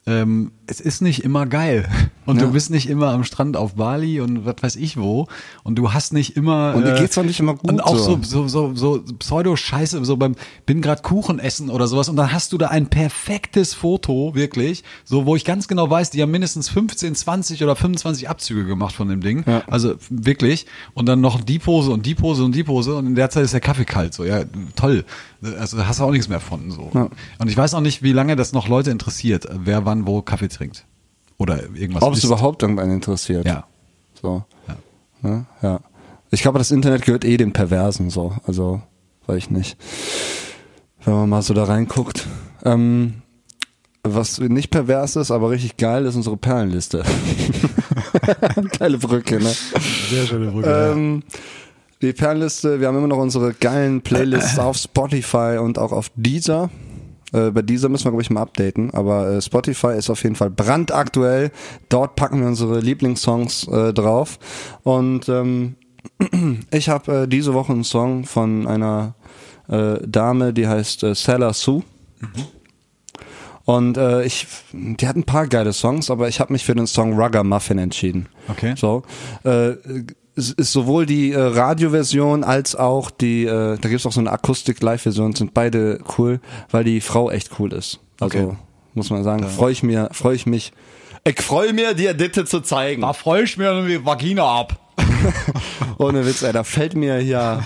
ähm, 0.07 0.53
es 0.71 0.81
ist 0.81 1.03
nicht 1.03 1.25
immer 1.25 1.47
geil. 1.47 1.89
Und 2.27 2.37
Ja. 2.37 2.47
du 2.47 2.53
bist 2.53 2.71
nicht 2.71 2.89
immer 2.89 3.09
am 3.09 3.25
Strand 3.25 3.57
auf 3.57 3.75
Bali 3.75 4.21
und 4.21 4.47
was 4.47 4.57
weiß 4.61 4.77
ich 4.77 4.97
wo. 4.97 5.27
Und 5.65 5.75
du 5.77 5.93
hast 5.93 6.13
nicht 6.13 6.37
immer. 6.37 6.75
Und 6.77 6.85
dir 6.85 6.95
geht's 6.95 7.19
auch 7.19 7.25
nicht 7.25 7.41
immer 7.41 7.55
gut 7.55 7.69
Und 7.69 7.81
auch 7.81 7.97
so. 7.97 8.21
so, 8.23 8.47
so, 8.47 8.75
so, 8.75 8.99
so 8.99 9.15
Pseudo-Scheiße, 9.19 10.05
so 10.05 10.17
beim, 10.17 10.37
bin 10.67 10.81
grad 10.81 11.03
Kuchen 11.03 11.41
essen 11.41 11.71
oder 11.71 11.89
sowas. 11.89 12.09
Und 12.09 12.15
dann 12.17 12.33
hast 12.33 12.53
du 12.53 12.59
da 12.59 12.69
ein 12.69 12.87
perfektes 12.87 13.75
Foto, 13.75 14.35
wirklich. 14.37 14.85
So, 15.05 15.27
wo 15.27 15.35
ich 15.35 15.45
ganz 15.45 15.67
genau 15.67 15.91
weiß, 15.91 16.11
die 16.11 16.23
haben 16.23 16.31
mindestens 16.31 16.69
15, 16.69 17.17
20 17.17 17.65
oder 17.65 17.75
25 17.75 18.29
Abzüge 18.29 18.65
gemacht 18.65 18.95
von 18.95 19.09
dem 19.09 19.21
Ding. 19.23 19.43
Ja. 19.47 19.63
Also 19.67 19.95
wirklich. 20.09 20.67
Und 20.95 21.07
dann 21.07 21.21
noch 21.21 21.41
die 21.41 21.59
Pose 21.59 21.91
und 21.91 22.07
die 22.07 22.15
Pose 22.15 22.45
und 22.45 22.55
die 22.55 22.63
Pose. 22.63 22.95
Und 22.95 23.07
in 23.07 23.15
der 23.17 23.31
Zeit 23.31 23.45
ist 23.45 23.55
der 23.55 23.61
Kaffee 23.61 23.85
kalt. 23.85 24.15
So, 24.15 24.25
ja, 24.25 24.45
toll. 24.77 25.05
Also 25.59 25.79
da 25.79 25.87
hast 25.89 25.99
du 25.99 26.05
auch 26.05 26.13
nichts 26.13 26.29
mehr 26.29 26.41
von. 26.41 26.71
So. 26.71 26.91
Ja. 26.95 27.09
Und 27.39 27.49
ich 27.49 27.57
weiß 27.57 27.75
auch 27.75 27.81
nicht, 27.81 28.03
wie 28.03 28.13
lange 28.13 28.37
das 28.37 28.53
noch 28.53 28.69
Leute 28.69 28.91
interessiert, 28.91 29.49
wer 29.51 29.85
wann 29.87 30.07
wo 30.07 30.21
Kaffee 30.23 30.49
trinkt. 30.49 30.60
Oder 31.39 31.63
irgendwas 31.75 32.03
Ob 32.03 32.15
es 32.15 32.25
überhaupt 32.25 32.63
irgendeinen 32.63 32.93
interessiert. 32.93 33.47
Ja. 33.47 33.65
So. 34.21 34.45
Ja. 34.69 34.77
Ne? 35.23 35.47
Ja. 35.63 35.81
Ich 36.31 36.43
glaube, 36.43 36.59
das 36.59 36.71
Internet 36.71 37.03
gehört 37.03 37.25
eh 37.25 37.37
den 37.37 37.53
Perversen 37.53 38.11
so. 38.11 38.37
Also, 38.47 38.83
weiß 39.27 39.39
ich 39.39 39.51
nicht. 39.51 39.77
Wenn 41.05 41.15
man 41.15 41.29
mal 41.29 41.43
so 41.43 41.55
da 41.55 41.65
reinguckt. 41.65 42.27
Ähm, 42.65 43.23
was 44.03 44.39
nicht 44.39 44.71
pervers 44.71 45.17
ist, 45.17 45.31
aber 45.31 45.51
richtig 45.51 45.77
geil, 45.77 46.07
ist 46.07 46.17
unsere 46.17 46.37
Perlenliste. 46.37 47.05
Geile 48.79 48.99
Brücke, 48.99 49.39
ne? 49.41 49.53
Sehr 50.11 50.27
schöne 50.27 50.51
Brücke. 50.51 50.93
Ähm, 50.93 51.23
die 52.01 52.13
Perlenliste, 52.13 52.81
wir 52.81 52.89
haben 52.89 52.97
immer 52.97 53.09
noch 53.09 53.19
unsere 53.19 53.53
geilen 53.53 54.01
Playlists 54.01 54.59
auf 54.59 54.77
Spotify 54.77 55.59
und 55.61 55.79
auch 55.79 55.93
auf 55.93 56.11
Deezer. 56.17 56.71
Äh, 57.33 57.51
bei 57.51 57.63
Deezer 57.63 57.89
müssen 57.89 58.05
wir, 58.05 58.11
glaube 58.11 58.23
ich, 58.23 58.31
mal 58.31 58.43
updaten, 58.43 58.93
aber 58.93 59.29
äh, 59.29 59.43
Spotify 59.43 59.97
ist 59.97 60.11
auf 60.11 60.23
jeden 60.23 60.37
Fall 60.37 60.51
brandaktuell. 60.51 61.51
Dort 61.89 62.17
packen 62.17 62.41
wir 62.41 62.47
unsere 62.47 62.81
Lieblingssongs 62.81 63.69
äh, 63.69 63.93
drauf. 63.93 64.39
Und 64.83 65.29
ähm, 65.29 65.77
ich 66.71 66.89
habe 66.89 67.23
äh, 67.23 67.29
diese 67.29 67.55
Woche 67.55 67.73
einen 67.73 67.85
Song 67.85 68.25
von 68.25 68.67
einer 68.67 69.15
äh, 69.69 69.99
Dame, 70.07 70.53
die 70.53 70.67
heißt 70.67 71.05
äh, 71.05 71.15
Sailor 71.15 71.55
Sue. 71.55 71.83
Und 73.65 73.97
äh, 73.97 74.25
ich, 74.25 74.47
die 74.73 75.07
hat 75.07 75.17
ein 75.17 75.25
paar 75.25 75.47
geile 75.47 75.73
Songs, 75.73 76.11
aber 76.11 76.29
ich 76.29 76.41
habe 76.41 76.53
mich 76.53 76.65
für 76.65 76.75
den 76.75 76.87
Song 76.87 77.19
Rugger 77.19 77.45
Muffin 77.45 77.79
entschieden. 77.79 78.27
Okay. 78.49 78.75
So, 78.77 79.03
äh, 79.45 79.75
es 80.41 80.51
ist 80.53 80.73
sowohl 80.73 81.07
die 81.07 81.33
äh, 81.33 81.39
Radioversion 81.41 82.43
als 82.45 82.75
auch 82.75 83.11
die, 83.11 83.45
äh, 83.45 83.79
da 83.79 83.89
gibt's 83.89 84.07
auch 84.07 84.13
so 84.13 84.21
eine 84.21 84.33
Akustik-Live-Version, 84.33 85.35
sind 85.35 85.55
beide 85.55 86.01
cool, 86.19 86.41
weil 86.71 86.85
die 86.85 87.01
Frau 87.01 87.31
echt 87.31 87.51
cool 87.59 87.73
ist. 87.73 88.01
Also 88.21 88.39
Okay. 88.39 88.57
muss 88.95 89.11
man 89.11 89.23
sagen, 89.25 89.47
freue 89.49 89.73
ich 89.73 89.83
mir, 89.83 90.09
freue 90.13 90.35
ich 90.35 90.47
mich. 90.47 90.73
Ich 91.25 91.41
freue 91.43 91.73
mir, 91.73 91.95
dir 91.95 92.15
Ditte 92.15 92.45
zu 92.45 92.61
zeigen. 92.61 93.03
da 93.03 93.13
freue 93.13 93.43
ich 93.45 93.57
mir 93.57 93.87
die 93.87 94.05
Vagina 94.05 94.45
ab. 94.61 94.79
Ohne 95.99 96.25
Witz, 96.27 96.43
ey, 96.43 96.53
da 96.53 96.65
fällt 96.65 96.95
mir 96.95 97.17
hier 97.19 97.63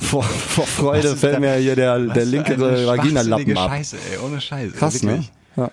vor, 0.00 0.22
vor 0.22 0.66
Freude 0.66 1.16
fällt 1.16 1.36
da- 1.36 1.40
mir 1.40 1.54
hier 1.54 1.76
der, 1.76 1.98
der 1.98 2.22
eine 2.22 2.86
Vaginalappen 2.86 3.56
ab. 3.56 3.70
Scheiße, 3.70 3.96
ey, 4.12 4.18
ohne 4.24 4.40
Scheiße. 4.40 4.76
Krass, 4.76 5.02
wirklich. 5.02 5.30
ne? 5.56 5.62
Ja. 5.64 5.70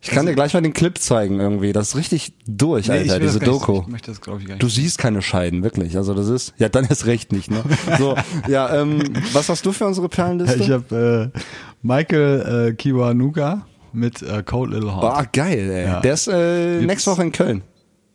Ich 0.00 0.10
kann 0.10 0.26
dir 0.26 0.34
gleich 0.34 0.54
mal 0.54 0.60
den 0.60 0.72
Clip 0.72 0.96
zeigen 0.98 1.40
irgendwie. 1.40 1.72
Das 1.72 1.88
ist 1.88 1.96
richtig 1.96 2.32
durch, 2.46 2.86
Nee, 2.86 2.98
Alter, 2.98 3.18
diese 3.18 3.38
nicht- 3.38 3.48
Doku. 3.48 3.80
Ich 3.82 3.88
möchte 3.88 4.10
das, 4.12 4.18
ich, 4.18 4.24
gar 4.24 4.36
nicht. 4.36 4.62
Du 4.62 4.68
siehst 4.68 4.96
keine 4.98 5.22
Scheiden, 5.22 5.62
wirklich. 5.64 5.96
Also 5.96 6.14
das 6.14 6.28
ist, 6.28 6.54
ja, 6.56 6.68
dann 6.68 6.84
ist 6.84 7.06
recht 7.06 7.32
nicht, 7.32 7.50
ne? 7.50 7.64
So, 7.98 8.14
ja, 8.48 8.80
ähm, 8.80 9.02
was 9.32 9.48
hast 9.48 9.66
du 9.66 9.72
für 9.72 9.86
unsere 9.86 10.08
Perlenliste? 10.08 10.62
Ich 10.62 10.70
habe 10.70 11.32
äh, 11.34 11.38
Michael 11.82 12.68
äh, 12.70 12.74
Kiwanuka 12.74 13.66
mit 13.92 14.22
äh, 14.22 14.42
Cold 14.44 14.70
Little 14.72 14.92
Heart. 14.92 15.00
Boah, 15.00 15.26
geil, 15.32 15.68
ey. 15.70 15.84
Ja. 15.86 16.00
Der 16.00 16.14
ist 16.14 16.28
äh, 16.28 16.80
nächste 16.80 17.10
Woche 17.10 17.22
in 17.22 17.32
Köln. 17.32 17.62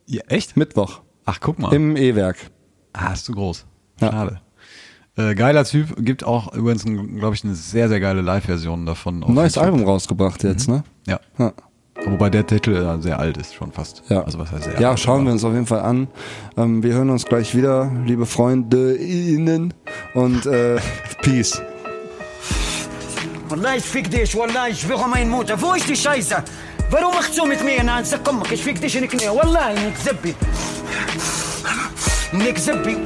Ja, 0.06 0.22
echt? 0.30 0.56
Mittwoch. 0.56 1.02
Ach, 1.26 1.40
guck 1.42 1.60
mal. 1.60 1.74
Im 1.74 1.98
E-Werk. 1.98 2.38
ah, 2.94 3.12
ist 3.14 3.26
zu 3.26 3.34
groß. 3.34 3.66
Ja. 4.00 4.12
Schade. 4.12 4.42
Äh, 5.16 5.36
geiler 5.36 5.64
Typ. 5.66 5.96
Gibt 6.04 6.24
auch 6.24 6.54
übrigens, 6.54 6.84
glaube 6.86 7.36
ich, 7.36 7.44
eine 7.44 7.56
sehr, 7.56 7.88
sehr 7.90 8.00
geile 8.00 8.22
Live-Version 8.22 8.86
davon. 8.86 9.20
neues 9.20 9.56
YouTube. 9.56 9.64
Album 9.74 9.84
rausgebracht 9.84 10.44
jetzt, 10.44 10.68
ne? 10.70 10.84
Ja. 11.08 11.20
Ja. 11.38 11.54
Wobei 12.07 12.31
der 12.31 12.47
Titel 12.47 12.77
äh, 12.77 13.03
sehr 13.03 13.19
alt 13.19 13.37
ist, 13.37 13.55
schon 13.55 13.73
fast. 13.73 14.03
Ja. 14.09 14.23
Also 14.23 14.39
was 14.39 14.53
heißt 14.53 14.65
sehr 14.65 14.81
Ja, 14.81 14.91
alt, 14.91 15.01
schauen 15.01 15.17
aber- 15.21 15.27
wir 15.27 15.33
uns 15.33 15.45
auf 15.45 15.53
jeden 15.53 15.67
Fall 15.67 15.81
an. 15.81 16.07
Ähm, 16.57 16.83
wir 16.83 16.95
hören 16.95 17.11
uns 17.11 17.25
gleich 17.25 17.55
wieder, 17.57 17.91
liebe 18.07 18.25
Freunde 18.27 18.95
innen 18.95 19.75
und 20.15 20.47
äh, 20.47 20.79
Peace. 21.23 21.61
والله 23.51 23.73
ايش 23.73 23.85
فيك 23.87 24.07
ديش 24.09 24.35
والله 24.35 24.65
ايش 24.65 24.85
فيكم 24.85 25.11
ما 25.11 25.19
يموت 25.21 25.53
فوش 25.53 25.87
دي 25.87 25.97
شايسة 25.97 26.43
برو 26.93 27.11
مخصومة 27.11 27.63
مية 27.63 27.81
انا 27.81 27.99
انسى 27.99 28.19
امك 28.29 28.53
ايش 28.53 28.63
فيك 28.63 28.79
ديش 28.79 28.97
انك 28.97 29.15
والله 29.29 29.71
انك 29.71 29.97
زبي 30.05 30.35
انك 32.35 32.59
زبي 32.59 32.97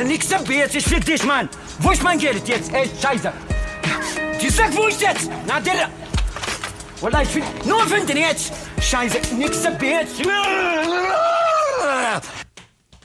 انك 0.00 0.22
زبي 0.22 0.62
ايش 0.62 0.88
فيك 0.88 1.04
ديش 1.04 1.24
مان 1.24 1.48
فوش 1.82 2.02
مان 2.02 2.18
قالت 2.20 2.48
يتس 2.48 2.70
ايش 2.70 2.88
شايسة 3.02 3.32
تيسك 4.40 4.66
فوش 4.70 4.92
يتس 5.02 5.28
نادر 5.48 5.88
Wallah, 7.01 7.21
ich 7.21 7.29
find, 7.29 7.45
nur 7.65 7.79
find 7.87 8.09
den. 8.09 8.17
Scheiße, 8.81 9.33
nix 9.37 9.63
jetzt. 9.81 10.21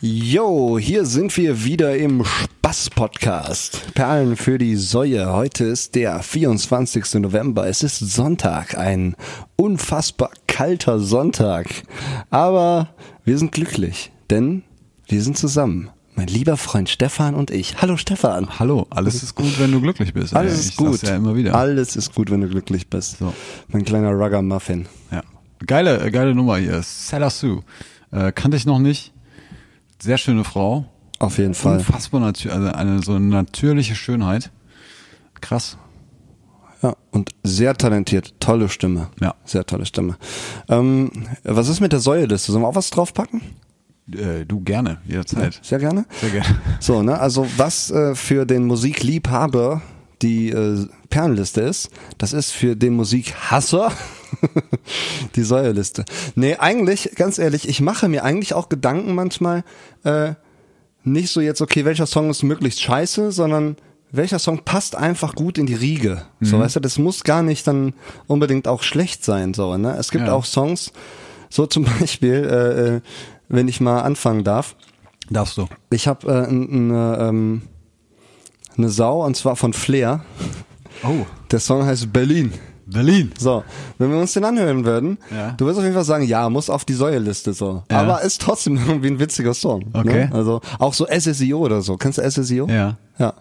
Yo, 0.01 0.81
hier 0.81 1.07
sind 1.07 1.37
wir 1.37 1.65
wieder 1.65 1.97
im 1.97 2.25
Spaß-Podcast. 2.25 3.95
Perlen 3.95 4.35
für 4.37 4.59
die 4.59 4.75
Säue. 4.75 5.33
Heute 5.33 5.67
ist 5.67 5.95
der 5.95 6.25
24. 6.25 7.15
November. 7.21 7.69
Es 7.69 7.85
ist 7.85 8.01
Sonntag, 8.01 8.77
ein 8.77 9.15
unfassbar 9.55 10.31
kalter 10.49 10.99
Sonntag. 10.99 11.69
Aber 12.31 12.89
wir 13.25 13.39
sind 13.39 13.53
glücklich, 13.53 14.11
denn 14.29 14.65
wir 15.07 15.23
sind 15.23 15.39
zusammen. 15.39 15.94
Mein 16.17 16.29
lieber 16.29 16.57
Freund 16.57 16.89
Stefan 16.89 17.35
und 17.35 17.51
ich. 17.51 17.83
Hallo 17.83 17.97
Stefan. 17.97 18.59
Hallo, 18.61 18.87
alles 18.91 19.23
ist 19.23 19.35
gut, 19.35 19.59
wenn 19.59 19.73
du 19.73 19.81
glücklich 19.81 20.15
bist. 20.15 20.35
Alles 20.35 20.53
ey. 20.53 20.59
ist 20.61 20.77
gut. 20.77 21.03
Ja 21.03 21.17
immer 21.17 21.35
wieder. 21.35 21.55
Alles 21.55 21.97
ist 21.97 22.15
gut, 22.15 22.31
wenn 22.31 22.41
du 22.41 22.49
glücklich 22.49 22.89
bist. 22.89 23.19
So. 23.19 23.35
Mein 23.69 23.85
kleiner 23.85 24.11
Rugger 24.13 24.41
Muffin. 24.41 24.87
Ja. 25.11 25.23
Geile, 25.67 26.01
äh, 26.05 26.11
geile 26.13 26.35
Nummer 26.35 26.59
hier. 26.59 26.81
Sailor 26.83 27.31
Sue. 27.31 27.65
Äh, 28.13 28.31
kannte 28.31 28.57
ich 28.57 28.65
noch 28.65 28.79
nicht. 28.79 29.13
Sehr 30.01 30.19
schöne 30.19 30.45
Frau. 30.45 30.85
Auf 31.19 31.39
jeden 31.39 31.55
Fall. 31.55 31.79
Unfassbar 31.79 32.21
natür 32.21 32.53
also 32.53 32.69
eine 32.69 33.03
so 33.03 33.15
eine 33.15 33.27
natürliche 33.27 33.97
Schönheit. 33.97 34.53
Krass. 35.41 35.79
Ja, 36.83 36.95
und 37.11 37.31
sehr 37.43 37.75
talentiert. 37.75 38.35
Tolle 38.39 38.69
Stimme. 38.69 39.09
Ja. 39.21 39.35
Sehr 39.45 39.67
tolle 39.67 39.87
Stimme. 39.87 40.17
Ähm, 40.69 41.11
was 41.43 41.69
ist 41.69 41.81
mit 41.81 41.93
der 41.93 42.01
Säueliste? 42.01 42.53
Sollen 42.53 42.63
wir 42.63 42.69
auch 42.69 42.77
was 42.77 42.91
draufpacken? 42.91 43.41
Äh, 44.13 44.45
du 44.47 44.61
gerne, 44.61 44.99
jederzeit. 45.07 45.59
Sehr 45.63 45.79
gerne. 45.79 46.05
Sehr 46.21 46.31
gerne. 46.31 46.47
So, 46.81 47.03
ne, 47.03 47.19
also 47.19 47.47
was 47.57 47.91
äh, 47.91 48.15
für 48.15 48.45
den 48.47 48.65
Musikliebhaber 48.67 49.83
die 50.23 50.51
äh, 50.51 50.87
Perlenliste 51.11 51.61
ist, 51.63 51.91
das 52.19 52.33
ist 52.33 52.51
für 52.51 52.77
den 52.77 52.95
Musikhasser 52.95 53.93
die 55.37 55.43
Säuerliste. 55.43 56.05
Nee, 56.35 56.57
eigentlich, 56.57 57.13
ganz 57.17 57.39
ehrlich, 57.39 57.69
ich 57.69 57.81
mache 57.81 58.09
mir 58.09 58.25
eigentlich 58.25 58.55
auch 58.55 58.69
Gedanken 58.69 59.15
manchmal, 59.15 59.65
äh, 60.05 60.33
nicht 61.03 61.31
so 61.31 61.41
jetzt, 61.41 61.61
okay, 61.61 61.85
welcher 61.85 62.07
Song 62.07 62.31
ist 62.31 62.43
möglichst 62.43 62.81
scheiße, 62.83 63.31
sondern 63.33 63.77
welcher 64.11 64.39
Song 64.39 64.61
passt 64.65 64.97
einfach 64.97 65.35
gut 65.35 65.59
in 65.59 65.67
die 65.67 65.75
Riege. 65.75 66.23
So, 66.41 66.59
weißt 66.61 66.77
du, 66.77 66.81
das 66.81 66.99
muss 66.99 67.25
gar 67.25 67.43
nicht 67.43 67.67
dann 67.67 67.95
unbedingt 68.27 68.69
auch 68.69 68.83
schlecht 68.83 69.25
sein, 69.25 69.55
so, 69.55 69.77
ne? 69.77 69.97
Es 69.99 70.11
gibt 70.11 70.29
Ja. 70.29 70.33
auch 70.35 70.45
Songs, 70.45 70.93
so 71.51 71.67
zum 71.67 71.85
Beispiel, 72.01 72.33
äh, 72.35 72.97
äh, 72.97 73.01
wenn 73.49 73.69
ich 73.69 73.81
mal 73.81 74.01
anfangen 74.01 74.45
darf, 74.45 74.77
Darfst 75.31 75.57
du. 75.59 75.67
ich 75.91 76.07
habe 76.09 76.27
äh, 76.29 76.47
eine 76.49 77.19
ähm, 77.21 77.63
ne 78.77 78.89
Sau 78.89 79.25
und 79.25 79.37
zwar 79.37 79.57
von 79.57 79.73
Flair. 79.73 80.25
Oh. 81.03 81.25
Der 81.51 81.61
Song 81.61 81.85
heißt 81.85 82.13
Berlin. 82.13 82.53
Berlin. 82.87 83.33
So, 83.39 83.65
wenn 83.97 84.11
wir 84.11 84.19
uns 84.19 84.35
den 84.35 84.45
anhören 84.45 84.85
würden, 84.85 85.17
Ja. 85.35 85.53
du 85.53 85.65
wirst 85.65 85.79
auf 85.79 85.85
jeden 85.85 85.95
Fall 85.95 86.05
sagen, 86.05 86.25
ja, 86.25 86.51
muss 86.51 86.69
auf 86.69 86.85
die 86.85 86.93
Säueliste 86.93 87.55
so. 87.55 87.83
Ja. 87.91 88.01
Aber 88.01 88.21
ist 88.23 88.43
trotzdem 88.43 88.77
irgendwie 88.87 89.09
ein 89.09 89.19
witziger 89.19 89.55
Song. 89.55 89.87
Okay. 89.95 90.27
Ne? 90.27 90.31
Also 90.35 90.61
auch 90.79 90.93
so 90.93 91.07
SSIO 91.07 91.59
oder 91.59 91.81
so. 91.81 91.97
Kennst 91.97 92.19
du 92.19 92.31
SSIO? 92.31 92.67
Ja. 92.69 92.99
Ja. 93.19 93.33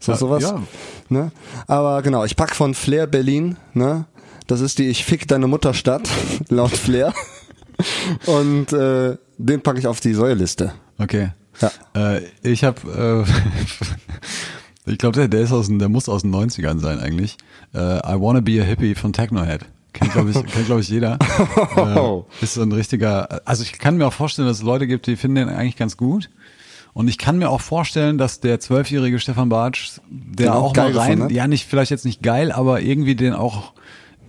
So 0.00 0.12
Ja, 0.12 0.18
sowas. 0.18 0.42
ja. 0.42 0.62
Ne? 1.10 1.30
Aber 1.66 2.00
genau, 2.02 2.24
ich 2.24 2.36
pack 2.36 2.56
von 2.56 2.72
Flair 2.74 3.06
Berlin, 3.06 3.56
ne? 3.74 4.06
Das 4.46 4.60
ist 4.60 4.78
die 4.78 4.86
Ich 4.88 5.04
fick 5.04 5.26
deine 5.28 5.46
Mutterstadt, 5.48 6.08
laut 6.48 6.70
Flair. 6.70 7.12
Und 8.26 8.72
äh, 8.72 9.16
den 9.38 9.60
packe 9.62 9.78
ich 9.78 9.86
auf 9.86 10.00
die 10.00 10.14
Säueliste. 10.14 10.72
Okay. 10.98 11.30
Ja. 11.60 11.70
Äh, 11.94 12.22
ich 12.42 12.64
habe 12.64 13.24
Ich 14.86 14.98
glaube, 14.98 15.18
der, 15.18 15.26
der 15.26 15.40
ist 15.40 15.52
aus 15.52 15.68
der 15.68 15.88
muss 15.88 16.08
aus 16.08 16.22
den 16.22 16.34
90ern 16.34 16.78
sein 16.78 17.00
eigentlich. 17.00 17.36
Äh, 17.74 17.98
I 17.98 18.20
Wanna 18.20 18.40
Be 18.40 18.60
a 18.60 18.64
Hippie 18.64 18.94
von 18.94 19.12
Technohead. 19.12 19.66
Kennt, 19.92 20.12
glaube 20.12 20.30
ich, 20.30 20.34
kennt, 20.52 20.66
glaub 20.66 20.78
ich, 20.78 20.88
jeder. 20.88 21.18
äh, 21.76 22.44
ist 22.44 22.54
so 22.54 22.62
ein 22.62 22.70
richtiger, 22.70 23.40
also 23.44 23.64
ich 23.64 23.72
kann 23.78 23.96
mir 23.96 24.06
auch 24.06 24.12
vorstellen, 24.12 24.46
dass 24.46 24.58
es 24.58 24.62
Leute 24.62 24.86
gibt, 24.86 25.08
die 25.08 25.16
finden 25.16 25.36
den 25.36 25.48
eigentlich 25.48 25.76
ganz 25.76 25.96
gut. 25.96 26.30
Und 26.92 27.08
ich 27.08 27.18
kann 27.18 27.38
mir 27.38 27.50
auch 27.50 27.60
vorstellen, 27.60 28.16
dass 28.16 28.40
der 28.40 28.60
zwölfjährige 28.60 29.18
Stefan 29.18 29.48
Bartsch, 29.48 29.98
der 30.08 30.46
Den 30.46 30.54
auch 30.54 30.74
mal 30.74 30.96
rein, 30.96 31.28
ja 31.30 31.48
nicht, 31.48 31.66
vielleicht 31.66 31.90
jetzt 31.90 32.04
nicht 32.04 32.22
geil, 32.22 32.52
aber 32.52 32.80
irgendwie 32.80 33.16
den 33.16 33.34
auch 33.34 33.72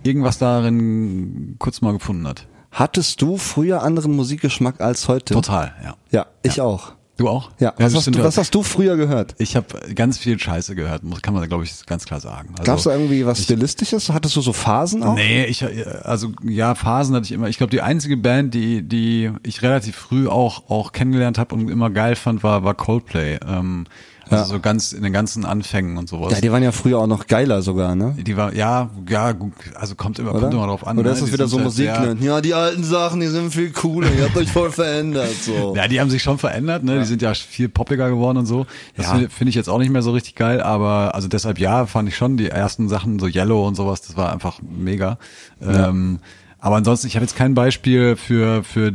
irgendwas 0.02 0.38
darin 0.38 1.54
kurz 1.58 1.80
mal 1.80 1.92
gefunden 1.92 2.26
hat. 2.26 2.46
Hattest 2.70 3.22
du 3.22 3.36
früher 3.38 3.82
anderen 3.82 4.14
Musikgeschmack 4.14 4.80
als 4.80 5.08
heute? 5.08 5.34
Total, 5.34 5.72
ja. 5.82 5.96
Ja, 6.10 6.26
ich 6.42 6.60
auch. 6.60 6.92
Du 7.16 7.28
auch? 7.28 7.50
Ja, 7.58 7.74
was, 7.78 7.96
hast 7.96 8.06
du, 8.06 8.22
was 8.22 8.38
hast 8.38 8.54
du 8.54 8.62
früher 8.62 8.96
gehört? 8.96 9.34
Ich 9.38 9.56
habe 9.56 9.66
ganz 9.96 10.18
viel 10.18 10.38
Scheiße 10.38 10.76
gehört, 10.76 11.02
muss- 11.02 11.20
kann 11.20 11.34
man 11.34 11.48
glaube 11.48 11.64
ich 11.64 11.84
ganz 11.84 12.04
klar 12.04 12.20
sagen. 12.20 12.50
Also, 12.52 12.62
Gab's 12.62 12.84
da 12.84 12.92
irgendwie 12.92 13.26
was 13.26 13.42
Stilistisches? 13.42 14.10
Hattest 14.10 14.36
du 14.36 14.40
so 14.40 14.52
Phasen 14.52 15.02
auch? 15.02 15.16
Nee, 15.16 15.44
ich 15.46 15.64
also 16.04 16.30
ja, 16.44 16.76
Phasen 16.76 17.16
hatte 17.16 17.24
ich 17.24 17.32
immer. 17.32 17.48
Ich 17.48 17.58
glaube, 17.58 17.70
die 17.70 17.80
einzige 17.82 18.16
Band, 18.16 18.54
die 18.54 18.82
die 18.86 19.32
ich 19.42 19.62
relativ 19.62 19.96
früh 19.96 20.28
auch 20.28 20.70
auch 20.70 20.92
kennengelernt 20.92 21.38
habe 21.38 21.56
und 21.56 21.68
immer 21.68 21.90
geil 21.90 22.14
fand, 22.14 22.44
war 22.44 22.62
war 22.62 22.74
Coldplay. 22.74 23.40
Ähm, 23.44 23.86
also 24.30 24.36
Ja. 24.36 24.44
so 24.44 24.60
ganz 24.60 24.92
in 24.92 25.02
den 25.02 25.12
ganzen 25.12 25.44
Anfängen 25.44 25.96
und 25.98 26.08
sowas. 26.08 26.32
Ja, 26.32 26.40
die 26.40 26.50
waren 26.52 26.62
ja 26.62 26.72
früher 26.72 26.98
auch 26.98 27.06
noch 27.06 27.26
geiler 27.26 27.62
sogar, 27.62 27.94
ne? 27.94 28.14
die 28.18 28.36
war 28.36 28.54
ja 28.54 28.90
ja 29.08 29.32
gut, 29.32 29.52
also 29.74 29.94
kommt 29.94 30.18
immer 30.18 30.30
Oder? 30.32 30.40
kommt 30.40 30.54
immer 30.54 30.66
drauf 30.66 30.86
an. 30.86 30.98
Oder 30.98 31.08
ne? 31.10 31.14
ist 31.14 31.22
das 31.22 31.32
wieder 31.32 31.46
so 31.48 31.56
halt 31.56 31.64
Musik? 31.64 31.86
sehr- 31.86 32.14
ne? 32.14 32.24
Ja, 32.24 32.40
die 32.40 32.54
alten 32.54 32.84
Sachen, 32.84 33.20
die 33.20 33.26
sind 33.28 33.52
viel 33.52 33.70
cooler. 33.70 34.08
Ihr 34.16 34.24
habt 34.24 34.36
euch 34.36 34.50
voll 34.50 34.70
verändert. 34.70 35.30
So. 35.42 35.74
Ja, 35.76 35.88
die 35.88 36.00
haben 36.00 36.10
sich 36.10 36.22
schon 36.22 36.38
verändert, 36.38 36.82
ne? 36.84 36.98
Die 36.98 37.04
sind 37.04 37.22
ja 37.22 37.34
viel 37.34 37.68
poppiger 37.68 38.08
geworden 38.10 38.38
und 38.38 38.46
so. 38.46 38.66
Das 38.96 39.06
Ja. 39.06 39.12
finde 39.12 39.30
finde 39.30 39.48
ich 39.50 39.54
jetzt 39.54 39.68
auch 39.68 39.78
nicht 39.78 39.90
mehr 39.90 40.02
so 40.02 40.12
richtig 40.12 40.34
geil, 40.34 40.60
aber 40.60 41.14
also 41.14 41.28
deshalb 41.28 41.58
ja, 41.58 41.86
fand 41.86 42.08
ich 42.08 42.16
schon 42.16 42.36
die 42.36 42.48
ersten 42.48 42.88
Sachen, 42.88 43.18
so 43.18 43.26
Yellow 43.26 43.66
und 43.66 43.74
sowas, 43.76 44.02
das 44.02 44.16
war 44.16 44.32
einfach 44.32 44.60
mega. 44.62 45.18
Ähm, 45.60 46.18
aber 46.60 46.76
ansonsten, 46.76 47.06
ich 47.06 47.14
habe 47.14 47.24
jetzt 47.24 47.36
kein 47.36 47.54
Beispiel 47.54 48.16
für, 48.16 48.64
für 48.64 48.92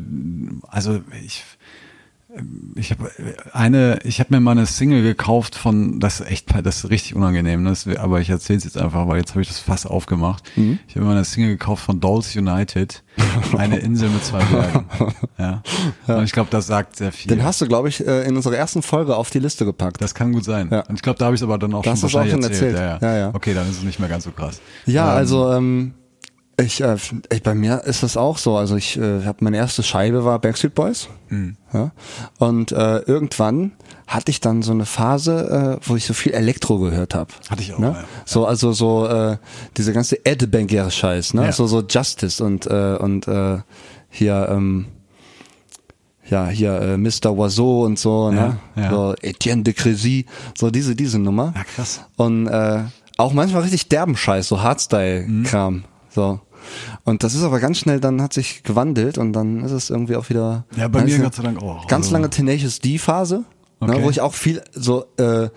also 0.68 1.00
ich 1.24 1.44
ich 2.76 2.92
habe 2.92 3.12
eine, 3.52 4.00
ich 4.04 4.20
habe 4.20 4.34
mir 4.34 4.40
mal 4.40 4.52
eine 4.52 4.66
Single 4.66 5.04
gekauft 5.04 5.56
von, 5.56 6.00
das 6.00 6.20
ist 6.20 6.32
echt, 6.32 6.66
das 6.66 6.84
ist 6.84 6.90
richtig 6.90 7.16
unangenehm, 7.16 7.64
ne? 7.64 7.70
das, 7.70 7.88
aber 7.98 8.22
ich 8.22 8.30
erzähle 8.30 8.58
es 8.58 8.64
jetzt 8.64 8.78
einfach, 8.78 9.08
weil 9.08 9.18
jetzt 9.18 9.32
habe 9.32 9.42
ich 9.42 9.48
das 9.48 9.60
Fass 9.60 9.86
aufgemacht. 9.86 10.44
Mhm. 10.56 10.80
Ich 10.88 10.96
habe 10.96 11.02
mir 11.06 11.12
mal 11.12 11.16
eine 11.18 11.26
Single 11.26 11.52
gekauft 11.52 11.84
von 11.86 12.00
Dolls 12.00 12.36
United, 12.36 13.04
eine 13.58 13.78
Insel 13.78 14.10
mit 14.10 14.24
zwei 14.24 14.44
Bergen. 14.46 14.86
Ja. 15.38 15.62
Und 16.08 16.24
ich 16.24 16.32
glaube, 16.32 16.50
das 16.50 16.68
sagt 16.68 16.96
sehr 16.96 17.12
viel. 17.12 17.30
Den 17.30 17.44
hast 17.44 17.62
du, 17.62 17.68
glaube 17.68 17.90
ich, 17.90 18.06
äh, 18.06 18.24
in 18.28 18.36
unserer 18.36 18.56
ersten 18.56 18.82
Folge 18.82 19.16
auf 19.16 19.30
die 19.30 19.40
Liste 19.40 19.66
gepackt. 19.66 20.02
das 20.02 20.16
kann 20.16 20.32
gut 20.34 20.44
sein. 20.46 20.70
Ja. 20.72 20.82
Und 20.88 20.96
ich 20.96 21.02
glaube, 21.02 21.20
da 21.20 21.26
habe 21.26 21.36
ich 21.36 21.40
es 21.42 21.44
aber 21.44 21.58
dann 21.58 21.74
auch 21.74 21.84
Da 21.84 21.96
schon 21.96 22.08
es 22.08 22.16
auch 22.16 22.20
wahrscheinlich 22.20 22.34
schon 22.34 22.44
erzählt. 22.44 22.76
erzählt. 22.76 23.02
Ja, 23.02 23.08
ja. 23.10 23.14
Ja, 23.14 23.20
ja. 23.28 23.36
Okay, 23.36 23.54
dann 23.54 23.70
ist 23.70 23.78
es 23.78 23.84
nicht 23.84 24.00
mehr 24.00 24.10
ganz 24.10 24.24
so 24.24 24.32
krass. 24.32 24.60
Ja, 24.86 25.12
Ähm, 25.12 25.18
also 25.18 25.52
ähm, 25.54 25.94
ich, 26.60 26.82
äh, 26.82 26.98
ich 27.32 27.44
bei 27.44 27.56
mir 27.56 27.84
ist 27.86 28.04
das 28.04 28.16
auch 28.18 28.38
so. 28.38 28.56
Also 28.58 28.76
ich 28.76 28.98
äh, 28.98 29.26
habe 29.26 29.40
meine 29.42 29.58
erste 29.58 29.84
Scheibe 29.84 30.24
war 30.24 30.40
Backstreet 30.40 30.76
Boys. 30.76 31.08
Mhm. 31.30 31.58
Ja, 31.74 31.92
und 32.40 32.72
äh, 32.72 33.00
irgendwann 33.00 33.72
hatte 34.06 34.30
ich 34.30 34.40
dann 34.40 34.62
so 34.62 34.72
eine 34.72 34.86
Phase, 34.86 35.80
äh, 35.82 35.88
wo 35.88 35.96
ich 35.96 36.06
so 36.06 36.14
viel 36.14 36.34
Elektro 36.34 36.78
gehört 36.78 37.16
habe. 37.16 37.32
Hatte 37.50 37.62
ich 37.64 37.74
auch, 37.74 37.80
Ne? 37.80 37.96
ja. 37.98 38.04
So 38.26 38.46
also 38.46 38.72
so 38.74 39.08
äh, 39.08 39.38
diese 39.78 39.94
ganze 39.94 40.24
Edbanger 40.26 40.92
Scheiß, 40.92 41.34
ne? 41.34 41.46
Ja. 41.46 41.52
So 41.52 41.66
so 41.68 41.82
Justice 41.82 42.44
und 42.44 42.68
äh, 42.68 42.98
und 43.00 43.28
äh, 43.28 43.58
hier 44.10 44.48
ähm, 44.52 44.86
ja, 46.30 46.48
hier 46.48 46.80
äh, 46.82 46.98
Mr. 46.98 47.32
Oiseau 47.38 47.84
und 47.84 47.98
so, 48.00 48.32
ne? 48.32 48.58
Ja, 48.76 48.82
ja. 48.84 48.90
So 48.92 49.16
Etienne 49.22 49.64
de 49.64 49.74
Crécy, 49.74 50.26
so 50.58 50.70
diese 50.70 50.96
diese 50.96 51.20
Nummer. 51.20 51.54
Ja, 51.56 51.64
krass. 51.64 52.02
Und 52.16 52.48
äh, 52.48 52.84
auch 53.18 53.34
manchmal 53.34 53.64
richtig 53.64 53.90
derben 53.90 54.16
Scheiß, 54.16 54.48
so 54.48 54.62
Hardstyle-Kram. 54.62 55.84
So. 56.14 56.40
Und 57.04 57.24
das 57.24 57.34
ist 57.36 57.44
aber 57.44 57.60
ganz 57.60 57.78
schnell, 57.80 58.00
dann 58.00 58.22
hat 58.22 58.34
sich 58.34 58.64
gewandelt 58.64 59.18
und 59.18 59.34
dann 59.34 59.64
ist 59.66 59.72
es 59.72 59.90
irgendwie 59.90 60.16
auch 60.16 60.30
wieder. 60.30 60.64
Ja, 60.78 60.88
bei 60.88 61.04
mir 61.04 61.18
Gott 61.20 61.36
sei 61.36 61.44
Dank 61.44 61.62
auch. 61.62 61.88
Ganz 61.88 62.06
Also- 62.06 62.16
lange 62.16 62.30
Tenacious 62.30 62.80
D-Phase, 62.80 63.44
ne, 63.82 63.94
Okay. 63.94 64.04
wo 64.04 64.10
ich 64.10 64.22
auch 64.22 64.34
viel 64.34 64.62
so 64.74 65.06
äh, 65.18 65.50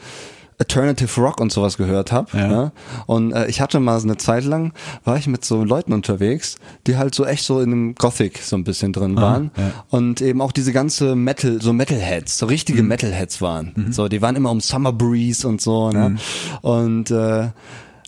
Alternative 0.59 1.21
Rock 1.21 1.39
und 1.41 1.53
sowas 1.53 1.77
gehört 1.77 2.13
habe. 2.13 2.37
Ja. 2.37 2.47
Ne? 2.49 2.73
Und 3.05 3.33
äh, 3.33 3.47
ich 3.47 3.61
hatte 3.61 3.79
mal 3.79 4.01
so 4.01 4.09
eine 4.09 4.17
Zeit 4.17 4.43
lang, 4.45 4.73
war 5.05 5.19
ich 5.19 5.27
mit 5.27 5.45
so 5.45 5.63
Leuten 5.63 5.93
unterwegs, 5.93 6.57
die 6.87 6.97
halt 6.97 7.15
so 7.15 7.27
echt 7.27 7.45
so 7.45 7.61
in 7.61 7.69
dem 7.71 7.95
Gothic 7.95 8.39
so 8.39 8.57
ein 8.57 8.65
bisschen 8.65 8.95
drin 8.95 9.17
waren. 9.17 9.51
ja. 9.57 9.85
Und 9.91 10.23
eben 10.23 10.41
auch 10.41 10.53
diese 10.53 10.73
ganze 10.73 11.15
Metal, 11.15 11.61
so 11.61 11.75
Metalheads, 11.75 12.39
so 12.39 12.47
richtige 12.47 12.83
Mhm. 12.83 12.89
Metalheads 12.89 13.43
waren. 13.43 13.89
So, 13.91 14.09
die 14.09 14.23
waren 14.23 14.35
immer 14.35 14.51
um 14.51 14.61
Summer 14.61 14.95
Breeze 14.95 15.47
und 15.47 15.61
so, 15.61 15.91
ne? 15.91 16.09
Mhm. 16.11 16.19
Und 16.63 17.11
äh, 17.11 17.51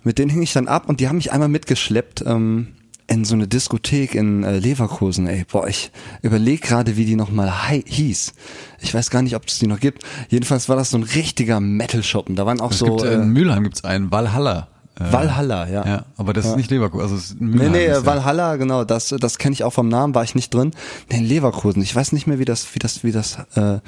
mit 0.04 0.18
denen 0.18 0.30
hing 0.30 0.42
ich 0.42 0.52
dann 0.52 0.68
ab 0.68 0.88
und 0.88 1.00
die 1.00 1.08
haben 1.08 1.16
mich 1.16 1.32
einmal 1.32 1.48
mitgeschleppt 1.48 2.24
ähm, 2.26 2.68
in 3.10 3.24
so 3.24 3.34
eine 3.34 3.48
Diskothek 3.48 4.14
in 4.14 4.44
äh, 4.44 4.58
Leverkusen. 4.58 5.26
Ey, 5.26 5.44
boah, 5.50 5.66
ich 5.66 5.90
überlege 6.22 6.60
gerade, 6.66 6.96
wie 6.96 7.04
die 7.06 7.16
nochmal 7.16 7.50
hieß. 7.86 8.34
Ich 8.80 8.92
weiß 8.92 9.08
gar 9.10 9.22
nicht, 9.22 9.34
ob 9.34 9.46
es 9.46 9.58
die 9.58 9.66
noch 9.66 9.80
gibt. 9.80 10.02
Jedenfalls 10.28 10.68
war 10.68 10.76
das 10.76 10.90
so 10.90 10.98
ein 10.98 11.04
richtiger 11.04 11.58
Metal-Shoppen. 11.60 12.36
Da 12.36 12.44
waren 12.44 12.60
auch 12.60 12.72
Es 12.72 12.78
so 12.78 12.84
gibt, 12.96 13.02
äh, 13.02 13.14
in 13.14 13.30
Mülheim 13.30 13.62
gibt's 13.64 13.82
einen, 13.84 14.10
Valhalla. 14.10 14.68
Äh, 15.00 15.12
Valhalla, 15.12 15.68
ja. 15.68 15.86
Ja, 15.86 16.04
aber 16.16 16.32
das 16.32 16.44
ist 16.44 16.56
nicht 16.56 16.70
Leverkusen, 16.70 17.02
also 17.04 17.16
ist 17.16 17.30
in 17.40 17.50
Nee, 17.50 17.56
Mülheim. 17.56 17.72
nee, 17.72 17.84
ist 17.86 17.90
äh, 17.90 17.92
ja- 18.00 18.04
Valhalla, 18.06 18.56
genau, 18.56 18.84
das, 18.84 19.14
das 19.18 19.38
kenne 19.38 19.52
ich 19.54 19.64
auch 19.64 19.72
vom 19.72 19.88
Namen, 19.88 20.14
war 20.14 20.24
ich 20.24 20.34
nicht 20.34 20.52
drin. 20.52 20.72
Nee, 21.10 21.18
in 21.18 21.24
Leverkusen. 21.24 21.80
Ich 21.82 21.94
weiß 21.96 22.12
nicht 22.12 22.26
mehr, 22.26 22.38
wie 22.38 22.44
das, 22.44 22.74
wie 22.74 22.78
das, 22.78 23.04
wie 23.04 23.12
das 23.12 23.38
äh, 23.54 23.78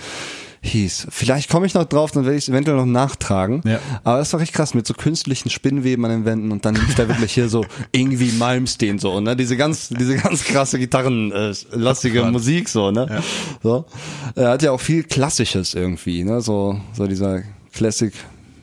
hieß. 0.62 1.07
Vielleicht 1.11 1.51
komme 1.51 1.66
ich 1.66 1.75
noch 1.75 1.85
drauf, 1.85 2.11
dann 2.11 2.25
werde 2.25 2.37
ich 2.37 2.44
es 2.44 2.49
eventuell 2.49 2.77
noch 2.77 2.87
nachtragen. 2.87 3.62
Ja. 3.64 3.79
Aber 4.05 4.18
das 4.18 4.33
war 4.33 4.40
richtig 4.40 4.57
krass, 4.57 4.75
mit 4.75 4.87
so 4.87 4.94
künstlichen 4.94 5.49
Spinnweben 5.49 6.05
an 6.05 6.11
den 6.11 6.25
Wänden 6.25 6.53
und 6.53 6.64
dann 6.64 6.75
lief 6.75 6.94
da 6.94 7.09
wirklich 7.09 7.33
hier 7.33 7.49
so 7.49 7.64
irgendwie 7.92 8.33
Malmsteen 8.33 8.99
so, 8.99 9.20
ne? 9.20 9.37
Diese 9.37 9.57
ganz, 9.57 9.88
diese 9.88 10.16
ganz 10.16 10.44
krasse 10.44 10.79
Gitarrenlastige 10.79 12.20
äh. 12.20 12.31
Musik 12.31 12.68
so, 12.68 12.90
ne? 12.90 13.23
So. 13.62 13.87
Er 14.35 14.51
hat 14.51 14.62
ja 14.62 14.73
auch 14.73 14.81
viel 14.81 15.05
Klassisches 15.05 15.75
irgendwie, 15.75 16.25
ne? 16.25 16.40
So, 16.42 16.79
so 16.92 17.07
dieser 17.07 17.42
Classic 17.73 18.12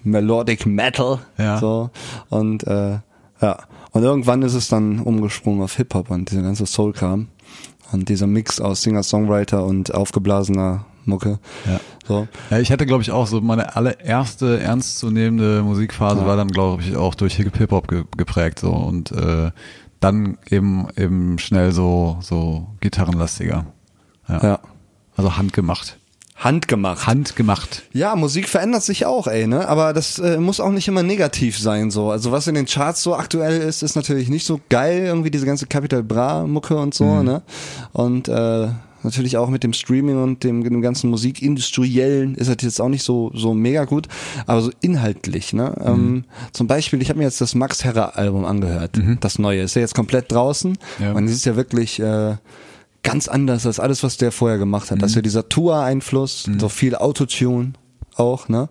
Melodic 0.04 0.66
Metal. 0.66 1.20
Ja. 1.38 1.60
So. 1.60 1.90
Und 2.30 2.66
äh, 2.68 3.00
ja. 3.42 3.60
Und 3.92 4.04
irgendwann 4.04 4.44
ist 4.44 4.54
es 4.54 4.68
dann 4.68 5.00
umgesprungen 5.00 5.64
auf 5.64 5.76
Hip-Hop 5.78 6.12
und 6.12 6.30
dieser 6.30 6.44
ganze 6.44 6.66
Soul-Kram. 6.66 7.28
Und 7.92 8.10
dieser 8.10 8.28
Mix 8.28 8.60
aus 8.60 8.84
Singer-Songwriter 8.84 9.66
und 9.66 9.94
aufgeblasener 9.94 10.86
Mucke. 11.08 11.40
Ja. 11.66 11.80
So. 12.08 12.28
Ja, 12.50 12.60
ich 12.60 12.72
hatte, 12.72 12.86
glaube 12.86 13.04
ich, 13.04 13.12
auch 13.12 13.28
so 13.28 13.42
meine 13.42 13.76
allererste 13.76 14.60
ernstzunehmende 14.60 15.64
Musikphase 15.64 16.26
war 16.26 16.38
dann, 16.38 16.48
glaube 16.48 16.84
ich, 16.84 16.96
auch 16.96 17.16
durch 17.16 17.36
Hip-Hop 17.36 17.88
ge 17.88 18.04
geprägt 18.16 18.60
so 18.60 18.72
und 18.72 19.12
äh, 19.12 19.52
dann 20.00 20.38
eben 20.50 20.88
eben 20.96 21.40
schnell 21.40 21.72
so 21.72 22.18
so 22.22 22.68
gitarrenlastiger. 22.80 23.66
Ja. 24.30 24.44
Ja. 24.44 24.60
Also 25.16 25.38
handgemacht. 25.38 25.98
Handgemacht. 26.38 27.08
Handgemacht. 27.08 27.84
Ja, 27.94 28.16
Musik 28.16 28.48
verändert 28.48 28.84
sich 28.84 29.08
auch, 29.08 29.26
ey, 29.26 29.48
ne? 29.48 29.68
Aber 29.68 29.92
das 29.92 30.20
äh, 30.20 30.38
muss 30.38 30.60
auch 30.60 30.70
nicht 30.70 30.88
immer 30.88 31.02
negativ 31.02 31.58
sein, 31.58 31.90
so. 31.90 32.12
Also 32.12 32.32
was 32.32 32.46
in 32.46 32.54
den 32.54 32.68
Charts 32.68 33.02
so 33.02 33.16
aktuell 33.16 33.60
ist, 33.60 33.82
ist 33.82 33.96
natürlich 33.96 34.30
nicht 34.30 34.46
so 34.46 34.62
geil, 34.70 35.00
irgendwie 35.06 35.32
diese 35.32 35.48
ganze 35.48 35.66
Capital 35.66 36.04
Bra 36.04 36.46
Mucke 36.46 36.78
und 36.78 36.94
so, 36.94 37.24
ne? 37.24 37.42
Und 37.92 38.28
äh, 38.30 38.68
natürlich 39.08 39.38
auch 39.38 39.50
mit 39.50 39.64
dem 39.64 39.74
Streaming 39.74 40.22
und 40.22 40.44
dem, 40.44 40.64
dem 40.64 40.82
ganzen 40.82 41.10
Musikindustriellen 41.10 42.36
ist 42.36 42.48
das 42.50 42.58
jetzt 42.62 42.80
auch 42.82 42.90
nicht 42.90 43.04
so 43.04 43.32
so 43.34 43.54
mega 43.54 43.86
gut, 43.86 44.08
aber 44.46 44.62
so 44.62 44.72
inhaltlich, 44.82 45.54
ne? 45.54 45.74
Ähm, 45.84 46.26
zum 46.52 46.68
Beispiel, 46.68 47.02
ich 47.02 47.10
habe 47.10 47.20
mir 47.20 47.26
jetzt 47.26 47.42
das 47.42 47.56
Max 47.56 47.84
Herrer 47.84 48.18
Album 48.18 48.46
angehört, 48.46 49.00
das 49.22 49.40
neue, 49.40 49.62
ist 49.62 49.76
ja 49.76 49.82
jetzt 49.82 49.96
komplett 49.96 50.32
draußen 50.32 50.78
Ja. 51.00 51.14
und 51.14 51.26
es 51.26 51.32
ist 51.32 51.46
ja 51.46 51.56
wirklich 51.56 52.00
äh, 52.00 52.36
ganz 53.04 53.28
anders 53.28 53.66
als 53.66 53.80
alles, 53.80 54.04
was 54.04 54.18
der 54.18 54.32
vorher 54.32 54.58
gemacht 54.58 54.92
hat. 54.92 55.02
Das 55.02 55.12
ist 55.12 55.16
ja 55.16 55.22
dieser 55.22 55.48
Tour-Einfluss, 55.50 56.50
so 56.60 56.70
viel 56.70 56.96
Autotune 56.96 57.74
auch, 58.16 58.50
ne? 58.50 58.68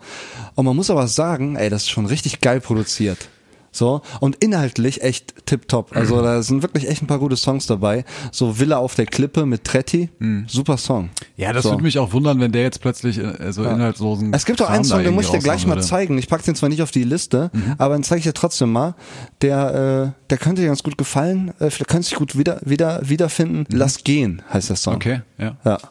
Und 0.55 0.65
man 0.67 0.77
muss 0.77 0.91
aber 0.91 1.07
sagen, 1.09 1.57
ey, 1.57 1.71
das 1.71 1.83
ist 1.83 1.91
schon 1.91 2.07
richtig 2.07 2.41
geil 2.41 2.61
produziert. 2.61 3.29
So, 3.77 4.01
und 4.21 4.37
inhaltlich 4.37 5.03
echt 5.03 5.47
tipptopp. 5.47 5.95
Also 5.95 6.23
da 6.23 6.43
sind 6.43 6.63
wirklich 6.63 6.89
echt 6.89 7.03
ein 7.03 7.07
paar 7.07 7.19
gute 7.19 7.37
Songs 7.37 7.67
dabei. 7.67 8.05
So 8.33 8.59
Villa 8.59 8.79
auf 8.79 8.95
der 8.95 9.05
Klippe 9.05 9.45
mit 9.45 9.65
Tretti, 9.65 10.09
super 10.47 10.79
Song. 10.79 11.11
Ja, 11.37 11.53
das 11.53 11.65
so. 11.65 11.71
würde 11.71 11.83
mich 11.83 11.99
auch 11.99 12.13
wundern, 12.13 12.41
wenn 12.41 12.53
der 12.53 12.63
jetzt 12.63 12.81
plötzlich 12.81 13.19
äh, 13.19 13.53
so 13.53 13.65
inhaltslosen 13.65 14.33
Es 14.33 14.47
gibt 14.47 14.63
auch 14.63 14.71
einen 14.71 14.85
Song, 14.85 15.03
den 15.03 15.15
muss 15.15 15.27
ich 15.27 15.31
dir 15.33 15.41
gleich 15.41 15.67
mal 15.67 15.77
würde. 15.77 15.87
zeigen. 15.87 16.17
Ich 16.17 16.29
pack 16.29 16.43
den 16.43 16.55
zwar 16.55 16.71
nicht 16.71 16.81
auf 16.81 16.91
die 16.91 17.05
Liste, 17.05 17.51
aber 17.77 17.95
den 17.97 18.03
zeige 18.03 18.21
ich 18.21 18.25
dir 18.25 18.33
trotzdem 18.33 18.73
mal. 18.73 18.95
Der, 19.43 20.15
äh, 20.17 20.21
der 20.31 20.39
könnte 20.39 20.63
dir 20.63 20.69
ganz 20.69 20.83
gut 20.83 20.97
gefallen. 20.97 21.53
Äh, 21.59 21.71
vielleicht 21.71 21.89
könnte 21.89 22.09
sich 22.09 22.17
gut 22.17 22.39
wieder, 22.39 22.61
wieder, 22.65 23.01
wiederfinden. 23.05 23.67
Lass 23.71 24.05
gehen, 24.05 24.43
heißt 24.53 24.71
der 24.71 24.77
Song. 24.77 24.95
Okay, 24.95 25.21
ja. 25.37 25.57
Ja, 25.65 25.75
auf 25.75 25.83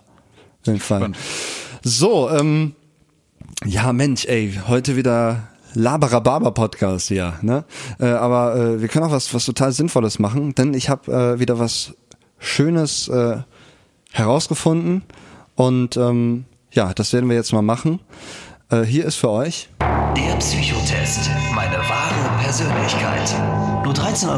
jeden 0.65 0.80
Fall. 0.80 1.00
Spannend. 1.00 1.17
So, 1.84 2.32
ähm, 2.32 2.74
ja 3.63 3.93
Mensch, 3.93 4.26
ey, 4.26 4.60
heute 4.67 4.95
wieder 4.95 5.50
Labarababa 5.76 6.52
Podcast 6.52 7.10
hier, 7.10 7.34
ne? 7.42 7.66
Äh, 8.00 8.08
aber 8.08 8.56
äh, 8.56 8.82
wir 8.82 8.88
können 8.88 9.06
auch 9.06 9.12
was 9.12 9.34
was 9.34 9.46
total 9.46 9.72
Sinnvolles 9.72 10.20
machen, 10.20 10.56
denn 10.56 10.74
ich 10.74 10.90
habe 10.90 11.12
äh, 11.12 11.40
wieder 11.40 11.60
was 11.60 11.94
Schönes 12.40 13.08
äh, 13.08 13.38
herausgefunden 14.12 15.04
und 15.56 15.98
ähm, 15.98 16.46
ja, 16.72 16.94
das 16.94 17.14
werden 17.14 17.30
wir 17.30 17.36
jetzt 17.36 17.54
mal 17.54 17.62
machen. 17.62 18.00
Äh, 18.70 18.82
hier 18.82 19.06
ist 19.06 19.16
für 19.16 19.30
euch 19.30 19.70
Der 19.82 20.36
Psychotest. 20.38 21.30
Meine 21.54 21.78
wahre 21.78 22.44
Persönlichkeit. 22.44 23.36
Nur 23.84 23.94
13,38 23.94 24.30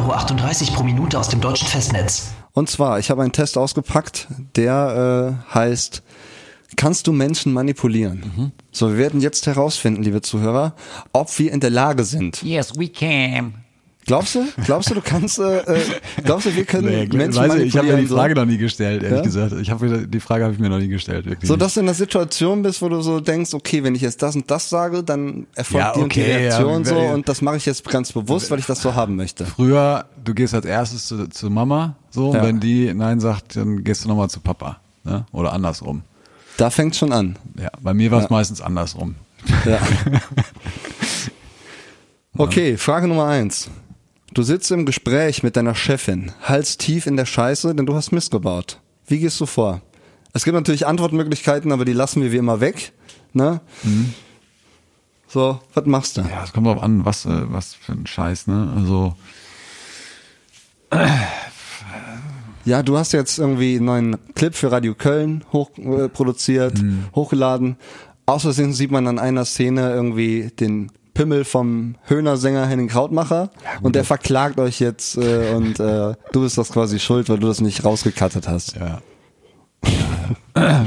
Euro 0.63 0.75
pro 0.75 0.83
Minute 0.83 1.17
aus 1.17 1.29
dem 1.29 1.39
deutschen 1.41 1.67
Festnetz. 1.67 2.31
Und 2.53 2.69
zwar, 2.69 2.99
ich 2.99 3.09
habe 3.09 3.21
einen 3.21 3.31
Test 3.31 3.57
ausgepackt, 3.57 4.27
der 4.55 5.37
äh, 5.49 5.53
heißt, 5.53 6.03
kannst 6.75 7.07
du 7.07 7.11
Menschen 7.13 7.53
manipulieren? 7.53 8.51
So, 8.71 8.89
wir 8.89 8.97
werden 8.97 9.21
jetzt 9.21 9.47
herausfinden, 9.47 10.03
liebe 10.03 10.21
Zuhörer, 10.21 10.75
ob 11.13 11.37
wir 11.39 11.51
in 11.51 11.59
der 11.59 11.69
Lage 11.69 12.03
sind. 12.03 12.43
Yes, 12.43 12.77
we 12.77 12.87
can. 12.89 13.53
Glaubst 14.05 14.35
du? 14.35 14.45
Glaubst 14.63 14.89
du, 14.89 14.93
du 14.93 15.01
kannst, 15.01 15.37
äh, 15.37 15.57
äh, 15.63 15.81
glaubst 16.23 16.45
du, 16.45 16.55
wir 16.55 16.63
können 16.63 16.87
Nee, 16.87 17.07
Menschen 17.11 17.39
weiß 17.41 17.55
ich, 17.55 17.65
ich 17.65 17.77
habe 17.77 17.87
mir 17.87 17.97
die 17.97 18.03
manipulieren, 18.03 18.07
so? 18.07 18.15
Frage 18.15 18.35
noch 18.35 18.45
nie 18.45 18.57
gestellt, 18.57 19.03
ehrlich 19.03 19.17
Ja? 19.17 19.23
gesagt. 19.23 19.53
Ich 19.61 19.69
habe 19.69 20.07
die 20.07 20.19
Frage 20.21 20.45
habe 20.45 20.53
ich 20.53 20.59
mir 20.61 20.69
noch 20.69 20.77
nie 20.79 20.87
gestellt, 20.87 21.25
wirklich. 21.25 21.45
So, 21.45 21.57
dass 21.57 21.73
du 21.73 21.81
in 21.81 21.87
einer 21.87 21.93
Situation 21.93 22.61
bist, 22.61 22.81
wo 22.81 22.87
du 22.87 23.01
so 23.01 23.19
denkst, 23.19 23.53
okay, 23.53 23.83
wenn 23.83 23.95
ich 23.95 24.01
jetzt 24.01 24.21
das 24.21 24.33
und 24.37 24.49
das 24.49 24.69
sage, 24.69 25.03
dann 25.03 25.45
erfolgt 25.55 25.85
Ja, 25.87 25.93
die 25.93 25.99
und 25.99 26.15
die 26.15 26.21
okay, 26.21 26.31
ja, 26.31 26.37
Reaktion 26.37 26.85
so 26.85 26.95
und 26.97 27.27
das 27.27 27.41
mache 27.41 27.57
ich 27.57 27.65
jetzt 27.65 27.83
ganz 27.83 28.13
bewusst, 28.13 28.49
weil 28.49 28.59
ich 28.59 28.65
das 28.65 28.81
so 28.81 28.95
haben 28.95 29.17
möchte. 29.17 29.45
Früher, 29.45 30.05
du 30.23 30.33
gehst 30.33 30.53
als 30.53 30.65
erstes 30.65 31.07
zu, 31.07 31.27
zu 31.27 31.49
Mama, 31.49 31.97
so, 32.09 32.33
Ja. 32.33 32.39
und 32.39 32.47
wenn 32.47 32.59
die 32.61 32.93
Nein 32.93 33.19
sagt, 33.19 33.57
dann 33.57 33.83
gehst 33.83 34.05
du 34.05 34.07
nochmal 34.07 34.29
zu 34.29 34.39
Papa. 34.39 34.77
Ne? 35.03 35.25
Oder 35.33 35.51
andersrum. 35.51 36.03
Da 36.57 36.69
fängt 36.69 36.95
schon 36.95 37.11
an. 37.13 37.37
Ja, 37.59 37.69
bei 37.81 37.93
mir 37.93 38.11
war 38.11 38.19
es 38.19 38.25
Ja. 38.25 38.31
meistens 38.31 38.61
andersrum. 38.61 39.15
Ja. 39.65 39.79
Okay, 42.39 42.77
Frage 42.77 43.07
Nummer 43.07 43.25
eins. 43.25 43.67
Du 44.31 44.43
sitzt 44.43 44.69
im 44.69 44.85
Gespräch 44.85 45.41
mit 45.41 45.55
deiner 45.55 45.73
Chefin, 45.73 46.31
Hals 46.43 46.77
tief 46.77 47.07
in 47.07 47.17
der 47.17 47.25
Scheiße, 47.25 47.73
denn 47.73 47.87
du 47.87 47.95
hast 47.95 48.11
Mist 48.11 48.29
gebaut. 48.29 48.79
Wie 49.07 49.17
gehst 49.17 49.41
du 49.41 49.47
vor? 49.47 49.81
Es 50.33 50.43
gibt 50.43 50.53
natürlich 50.53 50.85
Antwortmöglichkeiten, 50.85 51.71
aber 51.71 51.83
die 51.83 51.93
lassen 51.93 52.21
wir 52.21 52.31
wie 52.31 52.37
immer 52.37 52.59
weg. 52.59 52.91
Ne? 53.33 53.59
So, 55.27 55.59
was 55.73 55.85
machst 55.85 56.17
du? 56.17 56.21
Ja, 56.21 56.43
es 56.43 56.53
kommt 56.53 56.67
drauf 56.67 56.83
an, 56.83 57.05
was, 57.05 57.25
äh, 57.25 57.51
was 57.51 57.73
für 57.73 57.93
ein 57.93 58.05
Scheiß, 58.05 58.45
ne? 58.45 58.71
Also, 58.75 59.15
Ja, 62.67 62.83
du 62.83 62.97
hast 62.97 63.13
jetzt 63.13 63.39
irgendwie 63.39 63.77
einen 63.77 63.85
neuen 63.85 64.17
Clip 64.35 64.53
für 64.53 64.69
Radio 64.69 64.93
Köln 64.93 65.45
hoch, 65.53 65.71
äh, 65.77 66.09
produziert, 66.09 66.73
hochgeladen. 67.15 67.77
Versehen 68.27 68.73
sieht 68.73 68.91
man 68.91 69.07
an 69.07 69.19
einer 69.19 69.45
Szene 69.45 69.89
irgendwie 69.89 70.51
den 70.59 70.91
Pimmel 71.13 71.45
vom 71.45 71.95
Höhner-Sänger 72.07 72.67
Henning 72.67 72.89
Krautmacher 72.89 73.51
und 73.81 73.95
der 73.95 74.03
verklagt 74.03 74.59
euch 74.59 74.81
jetzt 74.81 75.15
äh, 75.15 75.53
und 75.55 75.79
äh, 75.79 76.15
du 76.33 76.41
bist 76.41 76.57
das 76.57 76.69
quasi 76.69 76.99
schuld, 76.99 77.29
weil 77.29 77.39
du 77.39 77.47
das 77.47 77.61
nicht 77.61 77.85
rausgekattet 77.85 78.49
hast. 78.49 78.75
ja. 78.75 79.01
ja. 80.55 80.85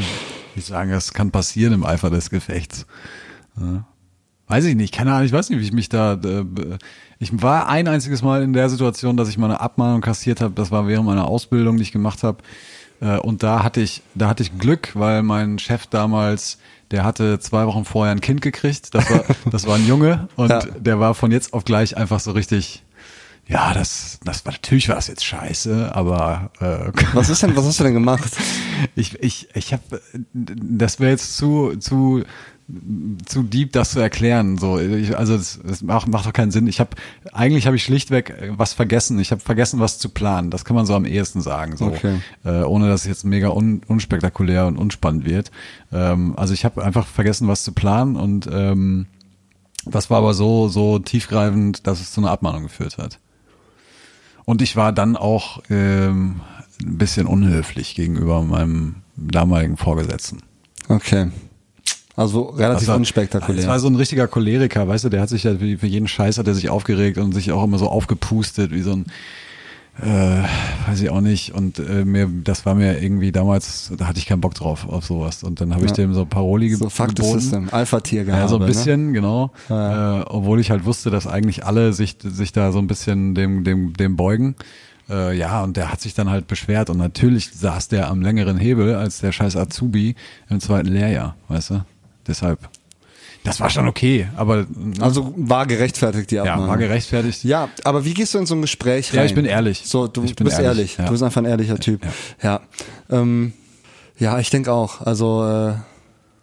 Ich 0.57 0.67
sagen, 0.67 0.91
das 0.91 1.15
kann 1.15 1.31
passieren 1.31 1.73
im 1.73 1.87
Eifer 1.87 2.11
des 2.11 2.29
Gefechts. 2.29 2.85
Ja. 3.59 3.87
Weiß 4.51 4.65
ich 4.65 4.75
nicht, 4.75 4.93
keine 4.93 5.13
Ahnung, 5.13 5.27
ich 5.27 5.33
weiß 5.33 5.49
nicht, 5.51 5.61
wie 5.61 5.65
ich 5.65 5.73
mich 5.73 5.89
da. 5.89 6.15
Äh, 6.15 6.45
ich 7.21 7.31
war 7.43 7.69
ein 7.69 7.87
einziges 7.87 8.23
Mal 8.23 8.43
in 8.43 8.53
der 8.53 8.69
Situation, 8.69 9.17
dass 9.17 9.29
ich 9.29 9.39
mal 9.39 9.47
eine 9.47 9.61
Abmahnung 9.61 10.01
kassiert 10.01 10.41
habe. 10.41 10.55
Das 10.55 10.71
war 10.71 10.89
während 10.89 11.07
meiner 11.07 11.27
Ausbildung, 11.29 11.77
die 11.77 11.85
ich 11.85 11.93
gemacht 11.93 12.23
habe. 12.25 12.39
Äh, 13.01 13.19
und 13.19 13.43
da 13.43 13.63
hatte 13.63 13.81
ich, 13.81 14.03
da 14.15 14.29
hatte 14.29 14.43
ich 14.43 14.59
Glück, 14.59 14.91
weil 14.95 15.23
mein 15.23 15.59
Chef 15.61 15.87
damals, 15.87 16.59
der 16.91 17.05
hatte 17.05 17.39
zwei 17.39 17.67
Wochen 17.67 17.85
vorher 17.85 18.13
ein 18.13 18.21
Kind 18.21 18.41
gekriegt. 18.43 18.93
Das 18.95 19.09
war, 19.09 19.25
das 19.51 19.67
war 19.67 19.77
ein 19.77 19.87
Junge 19.87 20.29
und 20.37 20.51
Ja. 20.51 20.59
der 20.61 20.99
war 20.99 21.15
von 21.15 21.31
jetzt 21.31 21.53
auf 21.53 21.65
gleich 21.65 21.97
einfach 21.97 22.19
so 22.21 22.33
richtig. 22.33 22.83
Ja, 23.47 23.75
das, 23.75 24.21
das 24.25 24.45
war 24.47 24.53
natürlich 24.53 24.89
war 24.89 24.95
das 24.97 25.09
jetzt 25.09 25.25
scheiße, 25.25 25.91
aber 25.95 26.51
äh, 26.61 26.93
Was 27.15 27.29
ist 27.31 27.43
denn, 27.43 27.57
was 27.57 27.65
hast 27.65 27.81
du 27.81 27.85
denn 27.85 27.95
gemacht? 27.95 28.31
ich, 28.95 29.21
ich, 29.23 29.49
ich 29.55 29.73
habe, 29.73 30.01
das 30.33 31.01
wäre 31.01 31.11
jetzt 31.11 31.37
zu, 31.37 31.75
zu, 31.81 32.23
zu 33.27 33.43
deep, 33.43 33.73
das 33.73 33.93
zu 33.93 34.01
erklären. 34.01 34.59
So, 34.59 34.79
ich, 34.79 35.17
also 35.17 35.35
es, 35.35 35.59
es 35.69 35.83
macht, 35.83 36.09
macht 36.09 36.27
doch 36.27 36.33
keinen 36.33 36.51
Sinn. 36.51 36.67
Ich 36.67 36.81
habe, 36.81 36.91
eigentlich 37.33 37.67
habe 37.67 37.77
ich 37.77 37.85
schlichtweg 37.85 38.35
was 38.57 38.73
vergessen. 38.73 39.19
Ich 39.19 39.31
habe 39.31 39.41
vergessen, 39.41 39.81
was 39.81 39.99
zu 39.99 40.09
planen. 40.09 40.51
Das 40.51 40.65
kann 40.65 40.77
man 40.77 40.87
so 40.87 40.95
am 40.95 41.05
ehesten 41.05 41.41
sagen, 41.41 41.77
so, 41.77 41.87
Okay. 41.87 42.21
äh, 42.45 42.63
ohne 42.63 42.89
dass 42.89 43.03
es 43.03 43.07
jetzt 43.07 43.25
mega 43.25 43.49
un, 43.49 43.83
unspektakulär 43.87 44.67
und 44.67 44.77
unspannend 44.77 45.25
wird. 45.25 45.51
Ähm, 45.93 46.35
also 46.37 46.55
ich 46.55 46.65
habe 46.65 46.85
einfach 46.85 47.07
vergessen, 47.07 47.49
was 47.49 47.65
zu 47.65 47.73
planen 47.73 48.17
und 48.17 48.49
ähm, 48.53 49.07
das 49.87 50.11
war 50.11 50.19
aber 50.19 50.35
so, 50.35 50.69
so 50.69 50.99
tiefgreifend, 50.99 51.87
dass 51.87 52.01
es 52.01 52.13
zu 52.13 52.21
einer 52.21 52.31
Abmahnung 52.31 52.65
geführt 52.65 52.99
hat. 52.99 53.19
Und 54.45 54.63
ich 54.63 54.77
war 54.77 54.93
dann 54.93 55.17
auch 55.17 55.63
ähm, 55.71 56.41
ein 56.83 56.99
bisschen 56.99 57.27
unhöflich 57.27 57.95
gegenüber 57.95 58.43
meinem 58.43 58.97
damaligen 59.17 59.77
Vorgesetzten. 59.77 60.41
Okay. 60.89 61.31
Also 62.21 62.43
relativ 62.51 62.89
war- 62.89 62.97
unspektakulär. 62.97 63.57
Das 63.63 63.67
war 63.67 63.79
so 63.79 63.89
ein 63.89 63.97
richtiger 63.97 64.27
Choleriker, 64.29 64.87
weißt 64.87 65.05
du, 65.05 65.09
der 65.09 65.23
hat 65.23 65.29
sich 65.31 65.45
ja 65.45 65.55
für 65.57 65.87
jeden 65.87 66.07
Scheiß 66.09 66.37
hat 66.39 66.47
er 66.47 66.55
sich 66.55 66.69
aufgeregt 66.69 67.17
und 67.19 67.33
sich 67.33 67.51
auch 67.53 67.65
immer 67.65 67.79
so 67.79 67.89
aufgepustet, 67.89 68.73
wie 68.73 68.83
so 68.83 68.93
ein 68.93 69.07
äh, 70.03 70.43
weiß 70.89 71.01
ich 71.03 71.11
auch 71.11 71.21
nicht. 71.21 71.53
Und 71.55 71.79
äh, 71.79 72.05
mir, 72.05 72.29
das 72.45 72.65
war 72.65 72.75
mir 72.75 73.03
irgendwie 73.03 73.33
damals, 73.33 73.93
da 73.99 74.07
hatte 74.07 74.19
ich 74.19 74.27
keinen 74.27 74.41
Bock 74.41 74.55
drauf 74.55 74.89
auf 74.89 75.05
sowas. 75.05 75.43
Und 75.43 75.61
dann 75.61 75.75
habe 75.75 75.85
ich 75.85 75.91
Ja. 75.91 75.97
dem 75.97 76.15
so 76.15 76.25
Paroli 76.25 76.69
ge 76.69 76.77
so 76.77 76.89
Fuck 76.89 77.15
geboten. 77.17 77.41
System, 77.41 77.69
Alpha-Tier 77.71 78.25
gehabt. 78.25 78.43
Ja, 78.43 78.49
so 78.49 78.59
ein 78.59 78.67
bisschen, 78.67 79.13
genau. 79.13 79.51
Ja. 79.69 80.21
Äh, 80.21 80.25
obwohl 80.29 80.61
ich 80.61 80.71
halt 80.71 80.85
wusste, 80.87 81.11
dass 81.11 81.27
eigentlich 81.27 81.67
alle 81.67 81.93
sich, 81.93 82.17
sich 82.23 82.53
da 82.53 82.73
so 82.73 82.79
ein 82.79 82.87
bisschen 82.87 83.35
dem, 83.35 83.65
dem, 83.65 83.93
dem 83.95 84.17
beugen. 84.17 84.55
Äh, 85.11 85.37
ja, 85.37 85.63
und 85.63 85.77
der 85.77 85.91
hat 85.93 86.01
sich 86.01 86.15
dann 86.15 86.31
halt 86.31 86.47
beschwert 86.47 86.89
und 86.89 86.97
natürlich 86.97 87.51
saß 87.53 87.89
der 87.89 88.09
am 88.11 88.23
längeren 88.23 88.57
Hebel 88.59 88.95
als 88.95 89.19
der 89.21 89.33
scheiß 89.33 89.57
Azubi 89.57 90.15
im 90.49 90.61
zweiten 90.61 90.89
Lehrjahr, 90.89 91.35
weißt 91.49 91.71
du? 91.71 91.81
Deshalb. 92.27 92.59
Das 93.43 93.59
war 93.59 93.71
schon 93.71 93.89
okay, 93.89 94.29
aber 94.37 94.67
Also 95.01 95.33
war 95.37 95.67
gerechtfertigt 95.67 96.31
die 96.31 96.35
ja, 96.37 96.43
Abmahnung. 96.43 96.69
war 96.69 96.77
gerecht. 96.77 97.11
Ja, 97.43 97.71
aber 97.85 98.05
wie 98.05 98.13
gehst 98.13 98.35
du 98.35 98.39
in 98.39 98.45
so 98.47 98.55
ein 98.55 98.61
Gespräch 98.61 99.13
rein? 99.13 99.21
Ja, 99.21 99.25
ich 99.25 99.35
bin 99.35 99.47
ehrlich. 99.47 99.83
So, 99.87 100.07
du, 100.09 100.23
du 100.23 100.45
bist 100.45 100.59
ehrlich, 100.59 100.63
ehrlich. 100.67 100.97
ja. 100.99 101.05
Du 101.07 101.13
bist 101.13 101.23
einfach 101.23 101.41
ein 101.41 101.47
ehrlicher 101.47 101.79
Typ. 101.79 102.03
Ja. 102.05 102.11
Ja, 102.43 102.61
ähm, 103.19 103.55
ja 104.19 104.39
ich 104.39 104.51
denke 104.51 104.71
auch. 104.73 105.01
Also 105.01 105.47
äh, 105.47 105.73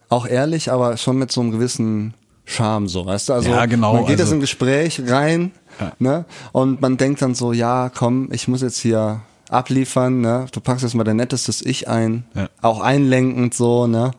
auch 0.09 0.25
ehrlich, 0.25 0.71
aber 0.71 0.97
schon 0.97 1.17
mit 1.19 1.31
so 1.31 1.41
einem 1.41 1.51
gewissen 1.51 2.15
Charme, 2.45 2.87
so, 2.87 3.05
weißt 3.05 3.29
du? 3.29 3.33
Also 3.33 3.49
Ja, 3.51 3.65
genau, 3.67 3.93
man 3.93 4.01
geht 4.03 4.11
jetzt 4.11 4.21
also- 4.21 4.33
in 4.33 4.37
ein 4.37 4.41
Gespräch 4.41 5.01
rein, 5.05 5.51
Ja. 5.79 5.91
ne? 5.99 6.25
Und 6.51 6.81
man 6.81 6.97
denkt 6.97 7.21
dann 7.21 7.35
so, 7.35 7.53
ja, 7.53 7.91
komm, 7.93 8.29
ich 8.31 8.47
muss 8.47 8.61
jetzt 8.63 8.79
hier 8.79 9.21
abliefern, 9.49 10.21
ne? 10.21 10.47
Du 10.51 10.61
packst 10.61 10.83
jetzt 10.83 10.95
mal 10.95 11.03
dein 11.03 11.17
nettestes 11.17 11.61
Ich 11.61 11.87
ein, 11.87 12.23
Ja. 12.33 12.49
auch 12.61 12.79
einlenkend 12.79 13.53
so, 13.53 13.85
ne? 13.85 14.11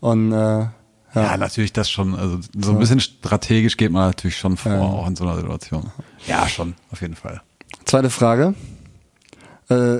Und 0.00 0.32
äh, 0.32 0.66
ja. 1.22 1.30
Ja, 1.32 1.36
natürlich 1.36 1.72
das 1.72 1.90
schon. 1.90 2.14
Also 2.14 2.38
so 2.58 2.72
ein 2.72 2.78
bisschen 2.78 3.00
strategisch 3.00 3.76
geht 3.76 3.92
man 3.92 4.06
natürlich 4.08 4.36
schon 4.38 4.56
vor, 4.56 4.72
Ja. 4.72 4.80
auch 4.80 5.06
in 5.06 5.16
so 5.16 5.24
einer 5.24 5.36
Situation. 5.36 5.90
Ja, 6.26 6.48
schon, 6.48 6.74
auf 6.90 7.00
jeden 7.00 7.14
Fall. 7.16 7.40
Zweite 7.84 8.10
Frage. 8.10 8.54
Äh, 9.68 9.98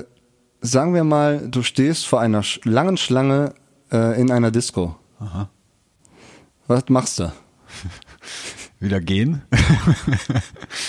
sagen 0.61 0.93
wir 0.93 1.03
mal, 1.03 1.47
du 1.49 1.63
stehst 1.63 2.05
vor 2.07 2.19
einer 2.21 2.43
sch 2.43 2.59
langen 2.65 2.97
Schlange 2.97 3.53
äh, 3.91 4.19
in 4.19 4.31
einer 4.31 4.51
Disco. 4.51 4.95
Aha. 5.19 5.49
Was 6.67 6.83
machst 6.89 7.19
du? 7.19 7.31
Wieder 8.79 9.01
gehen? 9.01 9.41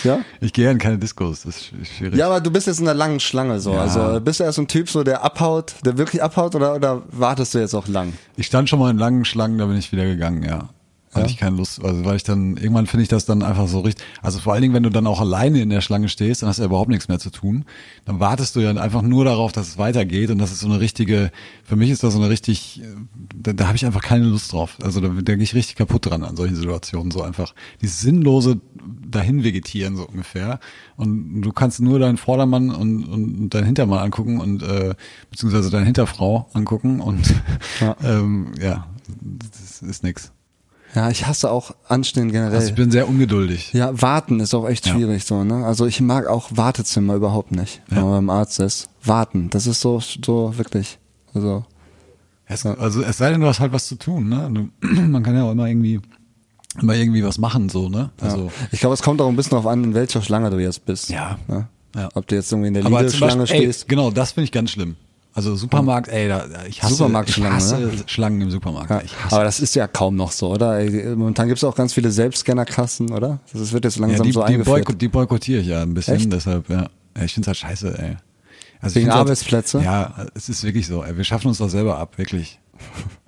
Ja? 0.05 0.21
Ich 0.41 0.53
gehe 0.53 0.67
ja 0.67 0.71
in 0.71 0.79
keine 0.79 0.99
Diskos, 0.99 1.43
das 1.43 1.57
ist 1.57 1.65
sch- 1.65 1.97
schwierig. 1.99 2.17
Ja, 2.19 2.27
aber 2.27 2.41
du 2.41 2.51
bist 2.51 2.67
jetzt 2.67 2.81
in 2.81 2.87
einer 2.89 2.97
langen 2.97 3.21
Schlange 3.21 3.61
so. 3.61 3.73
Ja. 3.75 3.81
Also 3.83 4.21
bist 4.21 4.41
du 4.41 4.45
erst 4.45 4.57
so 4.57 4.63
ein 4.63 4.69
Typ, 4.69 4.89
so 4.89 5.03
der 5.03 5.23
abhaut, 5.25 5.75
der 5.85 5.99
wirklich 5.99 6.23
abhaut 6.23 6.55
oder, 6.55 6.75
oder 6.75 7.03
wartest 7.11 7.55
du 7.55 7.59
jetzt 7.59 7.75
auch 7.75 7.89
lang? 7.89 8.13
Ich 8.37 8.47
stand 8.47 8.69
schon 8.69 8.79
mal 8.79 8.91
in 8.91 8.99
langen 8.99 9.25
Schlangen, 9.25 9.59
da 9.59 9.67
bin 9.67 9.77
ich 9.77 9.91
wieder 9.93 10.05
gegangen, 10.05 10.43
ja. 10.43 10.69
Hatte 11.13 11.23
Ja? 11.23 11.27
ich 11.27 11.39
keine 11.39 11.57
Lust, 11.57 11.85
also 11.85 12.05
weil 12.05 12.15
ich 12.15 12.23
dann, 12.23 12.57
irgendwann 12.57 12.87
finde 12.87 13.03
ich 13.03 13.09
das 13.09 13.25
dann 13.25 13.43
einfach 13.43 13.67
so 13.67 13.81
richtig, 13.81 14.07
also 14.23 14.39
vor 14.39 14.53
allen 14.53 14.63
Dingen, 14.63 14.75
wenn 14.75 14.85
du 14.85 14.91
dann 14.91 15.09
auch 15.09 15.21
alleine 15.21 15.61
in 15.61 15.69
der 15.69 15.81
Schlange 15.81 16.09
stehst, 16.09 16.43
dann 16.43 16.49
hast 16.49 16.59
du 16.59 16.63
ja 16.63 16.67
überhaupt 16.67 16.89
nichts 16.89 17.09
mehr 17.09 17.19
zu 17.19 17.31
tun. 17.31 17.65
Dann 18.05 18.21
wartest 18.21 18.55
du 18.55 18.61
ja 18.61 18.71
einfach 18.71 19.03
nur 19.03 19.25
darauf, 19.25 19.51
dass 19.51 19.67
es 19.67 19.77
weitergeht 19.79 20.31
und 20.31 20.39
das 20.39 20.53
ist 20.53 20.61
so 20.61 20.69
eine 20.69 20.79
richtige, 20.79 21.33
für 21.65 21.75
mich 21.75 21.91
ist 21.91 22.05
das 22.05 22.15
so 22.15 22.21
eine 22.21 22.31
richtig, 22.31 22.81
äh, 22.83 22.87
da, 23.35 23.53
da 23.53 23.67
habe 23.67 23.75
ich 23.77 23.85
einfach 23.87 24.03
keine 24.03 24.25
Lust 24.27 24.53
drauf. 24.53 24.79
Also 24.83 25.01
da, 25.01 25.09
da 25.09 25.35
gehe 25.35 25.43
ich 25.43 25.55
richtig 25.55 25.75
kaputt 25.75 26.07
dran 26.07 26.23
an 26.23 26.37
solchen 26.37 26.55
Situationen, 26.55 27.11
so 27.11 27.23
einfach 27.23 27.55
dieses 27.83 28.01
sinnlose 28.01 28.61
dahin 29.11 29.43
vegetieren 29.43 29.97
so 29.97 30.07
ungefähr 30.07 30.61
und 30.97 31.43
du 31.43 31.51
kannst 31.51 31.81
nur 31.81 31.99
deinen 31.99 32.19
Vordermann 32.19 32.71
und, 32.71 33.05
und 33.05 33.51
deinen 33.51 33.65
Hintermann 33.67 33.99
angucken 33.99 34.39
und 34.41 34.63
äh, 34.63 34.95
beziehungsweise 35.29 35.71
deine 35.71 35.87
Hinterfrau 35.87 36.49
angucken 36.53 37.01
und 37.01 37.35
Ja. 37.81 37.97
ähm, 38.05 38.53
ja, 38.63 38.87
das 39.51 39.83
ist 39.83 40.05
nix. 40.05 40.31
Ja, 40.95 41.09
ich 41.11 41.27
hasse 41.27 41.51
auch 41.51 41.73
Anstehen 41.89 42.33
generell. 42.33 42.55
Also 42.57 42.69
ich 42.69 42.75
bin 42.75 42.91
sehr 42.91 43.09
ungeduldig. 43.09 43.73
ja, 43.73 44.01
warten 44.03 44.41
ist 44.41 44.55
auch 44.55 44.69
echt 44.69 44.87
Ja. 44.87 44.95
schwierig 44.95 45.25
so, 45.25 45.45
ne? 45.45 45.65
Also 45.65 45.87
ich 45.87 46.01
mag 46.01 46.27
auch 46.27 46.49
Wartezimmer 46.53 47.15
überhaupt 47.15 47.53
nicht, 47.53 47.81
wenn 47.89 47.99
Ja. 47.99 48.05
man 48.05 48.13
beim 48.27 48.31
Arzt 48.31 48.59
ist. 48.61 48.89
Warten, 49.05 49.51
das 49.51 49.67
ist 49.67 49.81
so, 49.81 50.01
so 50.01 50.53
wirklich. 50.57 50.99
Also, 51.33 51.65
Es, 52.47 52.67
also 52.67 53.03
es 53.03 53.19
sei 53.19 53.31
denn, 53.31 53.41
du 53.41 53.47
hast 53.47 53.61
halt 53.61 53.73
was 53.73 53.87
zu 53.87 53.95
tun, 53.95 54.29
ne? 54.29 54.51
Du, 54.53 54.89
man 55.09 55.23
kann 55.23 55.37
ja 55.37 55.45
auch 55.45 55.53
immer 55.53 55.67
irgendwie 55.69 56.01
immer 56.81 56.95
irgendwie 56.95 57.25
was 57.25 57.39
machen, 57.39 57.69
so, 57.69 57.89
ne? 57.89 58.11
Also 58.21 58.45
ja. 58.47 58.51
ich 58.73 58.81
glaube, 58.81 58.95
es 58.95 59.03
kommt 59.03 59.21
auch 59.21 59.29
ein 59.29 59.37
bisschen 59.37 59.51
darauf 59.51 59.67
an, 59.67 59.83
in 59.85 59.95
welcher 59.95 60.23
Schlange 60.23 60.51
du 60.51 60.59
jetzt 60.59 60.85
bist. 60.87 61.11
Ja. 61.11 61.39
Ne? 61.49 61.69
Ja. 61.95 62.09
Ob 62.15 62.27
du 62.27 62.35
jetzt 62.37 62.51
irgendwie 62.53 62.69
in 62.69 62.75
der 62.75 62.85
ey, 62.85 63.47
stehst. 63.47 63.89
genau, 63.89 64.11
das 64.11 64.33
finde 64.33 64.45
ich 64.45 64.53
ganz 64.53 64.71
schlimm. 64.71 64.97
Also 65.33 65.55
Supermarkt, 65.55 66.09
ey, 66.09 66.29
da, 66.29 66.45
ich 66.69 66.83
hasse, 66.83 66.95
Supermarktschlangen, 66.95 67.59
ich 67.59 67.65
hasse 67.65 67.79
ne? 67.79 67.93
Schlangen 68.07 68.41
im 68.41 68.51
Supermarkt. 68.51 68.91
Ja, 68.91 69.03
aber 69.31 69.45
das 69.45 69.61
ist 69.61 69.75
ja 69.77 69.87
kaum 69.87 70.17
noch 70.17 70.33
so, 70.33 70.51
oder? 70.51 70.83
Momentan 71.15 71.47
gibt 71.47 71.59
es 71.59 71.65
auch 71.65 71.77
ganz 71.77 71.93
viele 71.93 72.11
Selbstscannerkassen, 72.11 73.13
oder? 73.13 73.39
Das 73.53 73.73
wird 73.73 73.85
jetzt 73.85 73.97
ja, 73.97 74.07
langsam 74.07 74.27
die, 74.27 74.33
so 74.33 74.41
die, 74.45 74.55
eingeführt. 74.55 75.01
die 75.01 75.09
boykottiere 75.09 75.61
ich 75.61 75.69
ja 75.69 75.83
ein 75.83 75.95
bisschen, 75.95 76.17
Echt? 76.17 76.33
deshalb, 76.33 76.69
ja. 76.69 76.89
ja 77.17 77.23
ich 77.23 77.33
find's 77.33 77.47
halt 77.47 77.59
scheiße, 77.59 77.97
ey. 77.99 78.17
Also 78.81 78.99
ich 78.99 79.05
Wegen 79.05 79.13
halt- 79.13 79.21
Arbeitsplätze? 79.21 79.81
Ja, 79.85 80.27
es 80.35 80.49
ist 80.49 80.65
wirklich 80.65 80.87
so, 80.87 81.05
ey. 81.05 81.17
Wir 81.17 81.25
schaffen 81.25 81.49
uns 81.49 81.59
doch 81.59 81.69
selber 81.69 81.99
ab, 81.99 82.19
wirklich. 82.19 82.59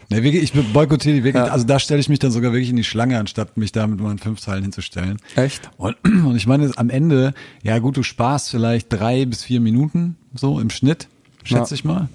Nee, 0.09 0.23
wirklich, 0.23 0.43
ich 0.43 0.73
boykottiere 0.73 1.17
die 1.17 1.25
wirklich, 1.25 1.47
Ja. 1.47 1.53
also 1.53 1.65
da 1.65 1.79
stelle 1.79 2.01
ich 2.01 2.09
mich 2.09 2.19
dann 2.19 2.31
sogar 2.31 2.53
wirklich 2.53 2.71
in 2.71 2.77
die 2.77 2.85
Schlange, 2.85 3.19
anstatt 3.19 3.57
mich 3.57 3.73
da 3.73 3.87
mit 3.87 4.01
meinen 4.01 4.19
fünf 4.19 4.41
Teilen 4.41 4.63
hinzustellen. 4.63 5.19
Echt? 5.37 5.71
Und, 5.77 5.97
und 6.05 6.37
ich 6.37 6.47
meine, 6.47 6.71
am 6.77 6.91
Ende, 6.91 7.33
ja 7.63 7.79
gut, 7.79 7.97
du 7.97 8.03
sparst 8.03 8.51
vielleicht 8.51 8.93
drei 8.93 9.25
bis 9.25 9.45
vier 9.45 9.61
Minuten, 9.61 10.17
so 10.35 10.61
im 10.61 10.69
Schnitt, 10.71 11.09
schätze 11.45 11.71
Ja. 11.71 11.75
ich 11.75 11.85
mal. 11.85 12.09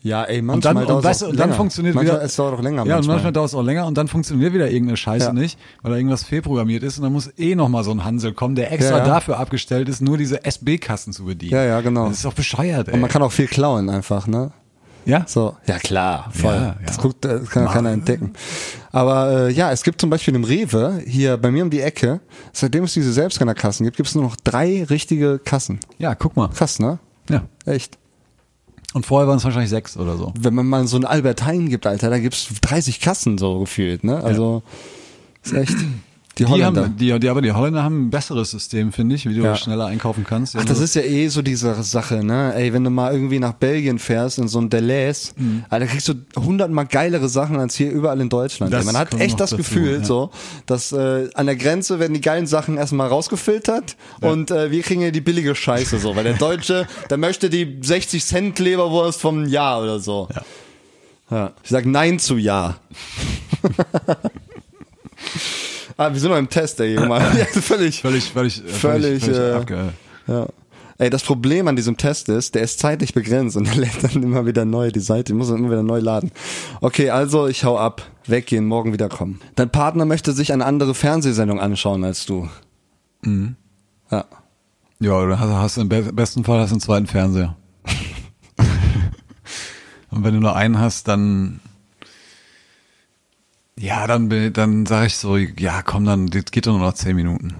Ja, 0.00 0.22
ey, 0.24 0.38
Und 0.38 0.46
manchmal 0.46 0.74
dann, 0.86 0.96
und, 0.96 1.02
weißt, 1.04 1.24
und 1.24 1.40
dann 1.40 1.52
funktioniert 1.52 1.96
manchmal, 1.96 2.16
wieder. 2.18 2.24
Es 2.24 2.36
dauert 2.36 2.54
auch 2.54 2.62
länger 2.62 2.76
Ja, 2.76 2.82
und 2.82 2.88
manchmal. 2.90 3.16
manchmal 3.16 3.32
dauert 3.32 3.48
es 3.48 3.54
auch 3.56 3.62
länger 3.64 3.84
und 3.84 3.98
dann 3.98 4.06
funktioniert 4.06 4.52
wieder 4.52 4.70
irgendeine 4.70 4.96
Scheiße 4.96 5.26
Ja. 5.26 5.32
nicht, 5.32 5.58
weil 5.82 5.90
da 5.90 5.96
irgendwas 5.96 6.22
fehlprogrammiert 6.22 6.84
ist 6.84 6.98
und 6.98 7.02
dann 7.04 7.12
muss 7.12 7.32
eh 7.36 7.56
nochmal 7.56 7.82
so 7.82 7.90
ein 7.90 8.04
Hansel 8.04 8.32
kommen, 8.32 8.54
der 8.54 8.70
extra 8.72 8.98
Ja, 8.98 8.98
ja. 8.98 9.04
dafür 9.04 9.40
abgestellt 9.40 9.88
ist, 9.88 10.00
nur 10.00 10.16
diese 10.16 10.44
SB-Kassen 10.44 11.12
zu 11.12 11.24
bedienen. 11.24 11.52
Ja, 11.52 11.64
ja, 11.64 11.80
genau. 11.80 12.06
Das 12.06 12.18
ist 12.18 12.24
doch 12.24 12.32
bescheuert, 12.32 12.86
ey. 12.88 12.94
Und 12.94 13.00
man 13.00 13.10
kann 13.10 13.22
auch 13.22 13.32
viel 13.32 13.48
klauen 13.48 13.90
einfach, 13.90 14.28
ne? 14.28 14.52
ja? 15.04 15.24
So, 15.26 15.56
ja 15.66 15.78
klar, 15.78 16.28
voll. 16.32 16.54
Ja, 16.54 16.62
ja. 16.62 16.76
Das, 16.86 16.98
guckt, 16.98 17.24
das 17.24 17.50
kann 17.50 17.64
ja 17.64 17.72
keiner 17.72 17.90
entdecken. 17.90 18.34
Aber 18.92 19.48
äh, 19.48 19.52
ja, 19.52 19.72
es 19.72 19.82
gibt 19.82 20.00
zum 20.00 20.10
Beispiel 20.10 20.34
im 20.36 20.44
Rewe, 20.44 21.02
hier 21.06 21.36
bei 21.38 21.50
mir 21.50 21.64
um 21.64 21.70
die 21.70 21.80
Ecke, 21.80 22.20
seitdem 22.52 22.84
es 22.84 22.92
diese 22.94 23.12
Selbstscannerkassen 23.12 23.84
gibt, 23.84 23.96
gibt 23.96 24.08
es 24.08 24.14
nur 24.14 24.24
noch 24.24 24.36
drei 24.36 24.84
richtige 24.88 25.40
Kassen. 25.40 25.80
Ja, 25.98 26.14
guck 26.14 26.36
mal. 26.36 26.48
Krass, 26.50 26.78
ne? 26.78 26.98
Ja. 27.28 27.42
Echt. 27.66 27.98
Und 28.94 29.04
vorher 29.04 29.28
waren 29.28 29.36
es 29.36 29.44
wahrscheinlich 29.44 29.70
sechs 29.70 29.96
oder 29.96 30.16
so. 30.16 30.32
Wenn 30.38 30.54
man 30.54 30.66
mal 30.66 30.86
so 30.86 30.96
einen 30.96 31.04
Albert 31.04 31.44
Heijn 31.44 31.68
gibt, 31.68 31.86
Alter, 31.86 32.08
da 32.10 32.18
gibt's 32.18 32.48
30 32.62 33.00
Kassen 33.00 33.36
so 33.36 33.58
gefühlt, 33.60 34.02
ne? 34.02 34.22
Also 34.22 34.62
ist 35.42 35.52
echt. 35.52 35.76
Die 36.38 36.44
Die 36.44 36.50
Holländer. 36.50 36.84
haben, 36.84 36.96
die, 36.96 37.18
die, 37.18 37.28
aber 37.28 37.42
die 37.42 37.50
Holländer 37.52 37.82
haben 37.82 38.06
ein 38.06 38.10
besseres 38.10 38.52
System, 38.52 38.92
finde 38.92 39.16
ich, 39.16 39.28
wie 39.28 39.34
du 39.34 39.42
Ja. 39.42 39.56
schneller 39.56 39.86
einkaufen 39.86 40.24
kannst. 40.24 40.54
Die 40.54 40.58
Ach, 40.58 40.64
das 40.64 40.78
ist 40.78 40.94
ja 40.94 41.02
eh 41.02 41.26
so 41.28 41.42
diese 41.42 41.82
Sache, 41.82 42.22
ne? 42.24 42.54
Ey, 42.54 42.72
wenn 42.72 42.84
du 42.84 42.90
mal 42.90 43.12
irgendwie 43.12 43.40
nach 43.40 43.54
Belgien 43.54 43.98
fährst 43.98 44.38
in 44.38 44.46
so 44.46 44.60
ein 44.60 44.70
Deleuze, 44.70 45.32
Mhm. 45.36 45.64
Alter, 45.68 45.86
kriegst 45.86 46.08
du 46.08 46.14
hundertmal 46.36 46.86
geilere 46.86 47.28
Sachen 47.28 47.58
als 47.58 47.74
hier 47.74 47.90
überall 47.90 48.20
in 48.20 48.28
Deutschland. 48.28 48.72
Das. 48.72 48.84
Man 48.84 48.96
hat 48.96 49.14
echt 49.20 49.40
das 49.40 49.50
dazu, 49.50 49.56
Gefühl, 49.62 49.98
ja. 49.98 50.04
so, 50.04 50.30
dass 50.66 50.92
äh, 50.92 51.28
an 51.34 51.46
der 51.46 51.56
Grenze 51.56 51.98
werden 51.98 52.14
die 52.14 52.20
geilen 52.20 52.46
Sachen 52.46 52.76
erstmal 52.76 53.08
rausgefiltert 53.08 53.96
und 54.20 54.50
äh, 54.50 54.70
wir 54.70 54.82
kriegen 54.82 55.00
hier 55.00 55.12
die 55.12 55.20
billige 55.20 55.54
Scheiße 55.54 55.98
so, 55.98 56.14
weil 56.14 56.24
der 56.24 56.34
Deutsche, 56.34 56.86
der 57.10 57.16
möchte 57.16 57.50
die 57.50 57.78
60 57.80 58.24
Cent 58.24 58.58
Leberwurst 58.58 59.20
vom 59.20 59.44
Jahr 59.46 59.82
oder 59.82 59.98
so. 59.98 60.28
Ja. 60.34 60.42
Ja. 61.30 61.52
Ich 61.62 61.70
sag 61.70 61.84
Nein 61.84 62.18
zu 62.18 62.36
Ja. 62.38 62.76
ah, 65.98 66.10
wir 66.12 66.18
sind 66.18 66.30
noch 66.30 66.38
im 66.38 66.48
Test, 66.48 66.80
ey, 66.80 66.94
Junge. 66.94 67.08
Ja, 67.38 67.44
völlig. 67.60 68.00
völlig, 68.00 68.24
völlig, 68.32 68.64
äh, 68.64 68.68
Völlig, 68.68 69.24
völlig, 69.24 69.38
äh, 69.38 69.52
abge- 69.54 69.88
Ja. 70.26 70.46
Ey, 71.00 71.10
das 71.10 71.22
Problem 71.22 71.68
an 71.68 71.76
diesem 71.76 71.96
Test 71.96 72.28
ist, 72.28 72.56
der 72.56 72.62
ist 72.62 72.80
zeitlich 72.80 73.14
begrenzt 73.14 73.56
und 73.56 73.68
der 73.68 73.74
lädt 73.76 74.02
dann 74.02 74.20
immer 74.22 74.46
wieder 74.46 74.64
neu 74.64 74.90
die 74.90 74.98
Seite. 75.00 75.32
Ich 75.32 75.38
muss 75.38 75.48
dann 75.48 75.58
immer 75.58 75.70
wieder 75.70 75.82
neu 75.84 76.00
laden. 76.00 76.32
Okay, 76.80 77.10
also 77.10 77.46
ich 77.46 77.62
hau 77.64 77.78
ab. 77.78 78.02
Weggehen, 78.26 78.66
morgen 78.66 78.92
wieder 78.92 79.08
kommen. 79.08 79.40
Dein 79.54 79.70
Partner 79.70 80.04
möchte 80.06 80.32
sich 80.32 80.52
eine 80.52 80.64
andere 80.66 80.94
Fernsehsendung 80.94 81.60
anschauen 81.60 82.02
als 82.04 82.26
du. 82.26 82.48
Mhm. 83.22 83.54
Ja. 84.10 84.24
Ja, 85.00 85.12
oder 85.12 85.38
hast, 85.38 85.48
hast 85.50 85.76
im 85.78 85.88
be- 85.88 86.12
besten 86.12 86.42
Fall 86.44 86.58
hast 86.60 86.70
du 86.70 86.74
einen 86.74 86.80
zweiten 86.80 87.06
Fernseher. 87.06 87.56
Und 90.10 90.24
wenn 90.24 90.34
du 90.34 90.40
nur 90.40 90.56
einen 90.56 90.78
hast, 90.80 91.06
dann 91.08 91.60
ja, 93.78 94.06
dann 94.06 94.52
dann 94.52 94.86
sage 94.86 95.06
ich 95.06 95.16
so, 95.16 95.36
ja, 95.36 95.82
komm, 95.82 96.04
dann 96.04 96.26
das 96.28 96.46
geht 96.50 96.66
doch 96.66 96.72
nur 96.72 96.80
noch 96.80 96.94
zehn 96.94 97.16
Minuten. 97.16 97.54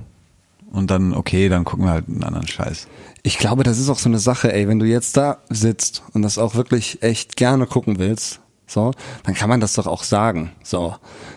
Und 0.70 0.90
dann 0.90 1.14
okay, 1.14 1.48
dann 1.48 1.64
gucken 1.64 1.86
wir 1.86 1.92
halt 1.92 2.08
einen 2.08 2.22
anderen 2.24 2.46
Scheiß. 2.46 2.88
Ich 3.22 3.38
glaube, 3.38 3.62
das 3.64 3.78
ist 3.78 3.88
auch 3.88 3.98
so 3.98 4.08
eine 4.08 4.18
Sache, 4.18 4.52
ey, 4.52 4.68
wenn 4.68 4.78
du 4.78 4.86
jetzt 4.86 5.16
da 5.16 5.38
sitzt 5.48 6.02
und 6.12 6.22
das 6.22 6.38
auch 6.38 6.54
wirklich 6.54 7.02
echt 7.02 7.36
gerne 7.36 7.66
gucken 7.66 7.98
willst, 7.98 8.40
so, 8.66 8.92
dann 9.24 9.34
kann 9.34 9.48
man 9.48 9.60
das 9.60 9.72
doch 9.74 9.86
auch 9.86 10.02
sagen, 10.02 10.52
so. 10.62 10.94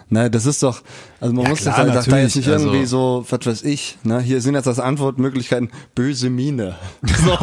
Ne, 0.09 0.29
das 0.29 0.45
ist 0.45 0.61
doch, 0.61 0.81
also 1.21 1.33
man 1.33 1.45
Ja, 1.45 1.49
muss 1.51 1.61
klar, 1.61 1.85
das 1.85 2.05
da 2.05 2.17
jetzt 2.17 2.35
nicht 2.35 2.47
irgendwie 2.49 2.79
also- 2.79 3.21
so, 3.21 3.25
was 3.29 3.45
weiß 3.45 3.63
ich, 3.63 3.97
ne, 4.03 4.19
hier 4.19 4.41
sind 4.41 4.55
jetzt 4.55 4.67
als 4.67 4.79
Antwortmöglichkeiten 4.81 5.71
böse 5.95 6.29
Miene. 6.29 6.75
So, 7.23 7.37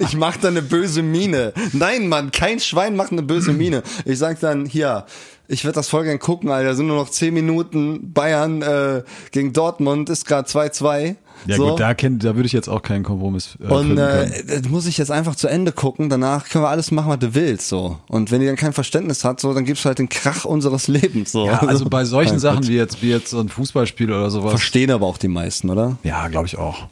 ich 0.00 0.16
mach 0.16 0.36
da 0.38 0.48
eine 0.48 0.62
böse 0.62 1.02
Miene. 1.02 1.52
Nein, 1.72 2.08
Mann, 2.08 2.32
kein 2.32 2.58
Schwein 2.58 2.96
macht 2.96 3.12
eine 3.12 3.22
böse 3.22 3.52
Miene. 3.52 3.84
Ich 4.04 4.18
sag 4.18 4.40
dann, 4.40 4.66
hier, 4.66 5.06
ich 5.48 5.64
werde 5.64 5.74
das 5.76 5.88
voll 5.88 6.04
gern 6.04 6.18
gucken, 6.18 6.50
Alter, 6.50 6.74
sind 6.74 6.86
nur 6.88 6.96
noch 6.96 7.10
10 7.10 7.32
Minuten, 7.34 8.12
Bayern 8.12 8.62
äh, 8.62 9.02
gegen 9.32 9.52
Dortmund 9.52 10.08
ist 10.10 10.26
gerade 10.26 10.48
2-2. 10.48 11.16
Ja 11.46 11.56
so. 11.56 11.68
gut, 11.70 11.80
da 11.80 11.92
kennt, 11.94 12.24
da 12.24 12.34
würde 12.34 12.46
ich 12.46 12.52
jetzt 12.52 12.68
auch 12.68 12.80
keinen 12.82 13.04
Kompromiss 13.04 13.56
äh, 13.60 13.66
Und 13.66 13.98
äh, 13.98 14.60
das 14.62 14.70
muss 14.70 14.86
ich 14.86 14.96
jetzt 14.98 15.10
einfach 15.10 15.36
zu 15.36 15.48
Ende 15.48 15.70
gucken. 15.70 16.08
Danach 16.08 16.48
können 16.48 16.64
wir 16.64 16.70
alles 16.70 16.90
machen, 16.90 17.10
was 17.10 17.18
du 17.18 17.34
willst. 17.34 17.68
So. 17.68 17.98
Und 18.08 18.30
wenn 18.30 18.40
die 18.40 18.46
dann 18.46 18.56
kein 18.56 18.72
Verständnis 18.72 19.22
hat, 19.22 19.38
so, 19.38 19.52
dann 19.52 19.64
gibt's 19.66 19.84
halt 19.84 19.98
den 19.98 20.08
Krach 20.08 20.44
unseres 20.46 20.88
Lebens. 20.88 21.32
So. 21.32 21.46
Ja, 21.46 21.58
also 21.60 21.84
bei 21.88 22.04
solchen 22.06 22.30
Nein, 22.32 22.40
Sachen 22.40 22.66
wie 22.68 22.74
jetzt 22.76 23.02
wie 23.02 23.10
jetzt 23.10 23.30
so 23.30 23.38
ein 23.38 23.48
Fußballspiel 23.50 24.10
oder 24.10 24.30
sowas. 24.30 24.50
verstehen 24.52 24.90
aber 24.90 25.06
auch 25.06 25.18
die 25.18 25.28
meisten, 25.28 25.68
oder? 25.70 25.98
Ja, 26.04 26.26
glaube 26.28 26.46
ich 26.46 26.56
auch. 26.56 26.86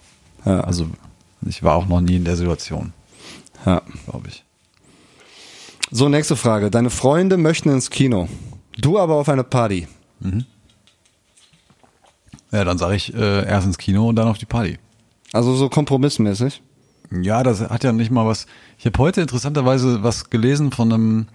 Ja. 0.44 0.60
Also 0.60 0.86
ich 1.46 1.62
war 1.62 1.74
auch 1.76 1.86
noch 1.86 2.02
nie 2.02 2.16
in 2.16 2.24
der 2.24 2.36
Situation, 2.36 2.92
Ja. 3.64 3.80
glaube 4.08 4.28
ich. 4.28 4.44
So, 5.90 6.08
nächste 6.08 6.36
Frage. 6.36 6.70
Deine 6.70 6.90
Freunde 6.90 7.36
möchten 7.36 7.70
ins 7.70 7.90
Kino. 7.90 8.28
Du 8.78 8.98
aber 8.98 9.14
auf 9.14 9.28
eine 9.28 9.44
Party. 9.44 9.86
Ja, 12.50 12.64
dann 12.64 12.78
sage 12.78 12.96
ich 12.96 13.14
äh, 13.14 13.46
erst 13.46 13.66
ins 13.66 13.78
Kino 13.78 14.08
und 14.08 14.16
dann 14.16 14.28
auf 14.28 14.38
die 14.38 14.46
Party. 14.46 14.78
Also 15.32 15.54
so 15.54 15.68
kompromissmäßig. 15.68 16.62
Ja, 17.10 17.42
das 17.42 17.60
hat 17.60 17.84
ja 17.84 17.92
nicht 17.92 18.10
mal 18.10 18.26
was. 18.26 18.46
Ich 18.78 18.86
habe 18.86 18.98
heute 18.98 19.20
interessanterweise 19.20 20.02
was 20.02 20.30
gelesen 20.30 20.72
von 20.72 20.92
einem, 20.92 21.26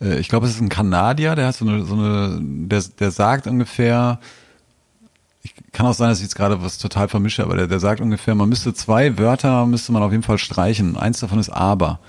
äh, 0.00 0.18
ich 0.18 0.28
glaube, 0.28 0.46
es 0.46 0.52
ist 0.52 0.60
ein 0.60 0.68
Kanadier, 0.68 1.34
der 1.34 1.48
hat 1.48 1.56
so 1.56 1.66
eine, 1.66 1.84
so 1.84 1.94
eine, 1.94 2.38
der, 2.40 2.82
der 2.98 3.10
sagt 3.10 3.46
ungefähr, 3.46 4.20
ich 5.42 5.54
kann 5.72 5.86
auch 5.86 5.94
sein, 5.94 6.10
dass 6.10 6.18
ich 6.18 6.24
jetzt 6.24 6.36
gerade 6.36 6.62
was 6.62 6.78
total 6.78 7.08
vermische, 7.08 7.42
aber 7.42 7.56
der, 7.56 7.66
der 7.66 7.80
sagt 7.80 8.00
ungefähr, 8.00 8.34
man 8.34 8.48
müsste 8.48 8.74
zwei 8.74 9.18
Wörter 9.18 9.66
müsste 9.66 9.92
man 9.92 10.02
auf 10.02 10.12
jeden 10.12 10.22
Fall 10.22 10.38
streichen. 10.38 10.96
Eins 10.96 11.20
davon 11.20 11.38
ist 11.38 11.50
aber. 11.50 12.00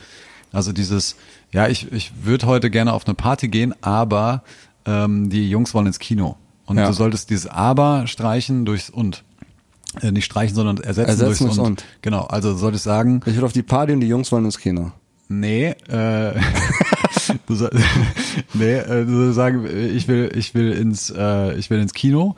Also 0.52 0.72
dieses, 0.74 1.16
ja, 1.52 1.68
ich, 1.68 1.92
ich 1.92 2.12
würde 2.24 2.46
heute 2.48 2.70
gerne 2.70 2.94
auf 2.94 3.06
eine 3.06 3.16
Party 3.16 3.48
gehen, 3.48 3.74
aber 3.82 4.44
ähm, 4.86 5.30
die 5.30 5.50
Jungs 5.50 5.74
wollen 5.74 5.88
ins 5.88 6.00
Kino. 6.00 6.36
Und 6.66 6.78
Ja. 6.78 6.88
du 6.88 6.94
solltest 6.94 7.30
dieses 7.30 7.48
aber 7.48 8.06
streichen 8.08 8.66
durchs 8.66 8.90
und. 8.90 9.24
Äh, 10.02 10.12
nicht 10.12 10.26
streichen, 10.26 10.56
sondern 10.56 10.78
ersetzen, 10.78 11.10
Ersetzen 11.10 11.26
durchs 11.26 11.40
durchs 11.40 11.58
und. 11.58 11.66
und. 11.66 11.86
Genau, 12.04 12.26
also 12.26 12.52
du 12.52 12.58
solltest 12.58 12.84
sagen, 12.84 13.22
Ich 13.26 13.36
will 13.36 13.44
auf 13.44 13.54
die 13.54 13.64
Party 13.64 13.92
und 13.94 14.02
die 14.02 14.08
Jungs 14.08 14.32
wollen 14.32 14.46
ins 14.46 14.60
Kino. 14.60 14.92
Nee, 15.28 15.70
äh, 15.88 16.34
du 17.48 17.56
soll, 17.56 17.72
nee, 18.54 18.74
äh, 18.76 19.06
du 19.06 19.16
sollst 19.16 19.36
sagen, 19.36 19.66
ich 19.66 20.08
will, 20.08 20.32
ich 20.36 20.54
will 20.54 20.72
ins, 20.74 21.10
äh, 21.16 21.56
ich 21.56 21.70
will 21.72 21.80
ins 21.80 21.94
Kino 21.94 22.36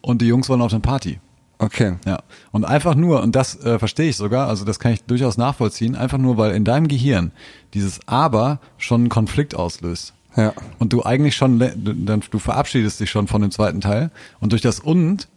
und 0.00 0.22
die 0.22 0.26
Jungs 0.26 0.48
wollen 0.48 0.62
auf 0.62 0.72
eine 0.72 0.80
Party. 0.80 1.20
Okay. 1.64 1.94
Ja. 2.04 2.22
Und 2.52 2.64
einfach 2.64 2.94
nur, 2.94 3.22
und 3.22 3.34
das 3.34 3.56
äh, 3.64 3.78
verstehe 3.78 4.10
ich 4.10 4.16
sogar, 4.16 4.48
also 4.48 4.64
das 4.64 4.78
kann 4.78 4.92
ich 4.92 5.02
durchaus 5.04 5.38
nachvollziehen, 5.38 5.96
einfach 5.96 6.18
nur, 6.18 6.36
weil 6.36 6.54
in 6.54 6.64
deinem 6.64 6.88
Gehirn 6.88 7.32
dieses 7.72 8.00
Aber 8.06 8.60
schon 8.76 9.02
einen 9.02 9.08
Konflikt 9.08 9.54
auslöst. 9.54 10.12
Ja. 10.36 10.52
Und 10.78 10.92
du 10.92 11.04
eigentlich 11.04 11.36
schon, 11.36 11.58
du 11.58 12.38
verabschiedest 12.38 13.00
dich 13.00 13.10
schon 13.10 13.28
von 13.28 13.40
dem 13.40 13.50
zweiten 13.50 13.80
Teil 13.80 14.10
und 14.40 14.52
durch 14.52 14.62
das 14.62 14.80
Und 14.80 15.28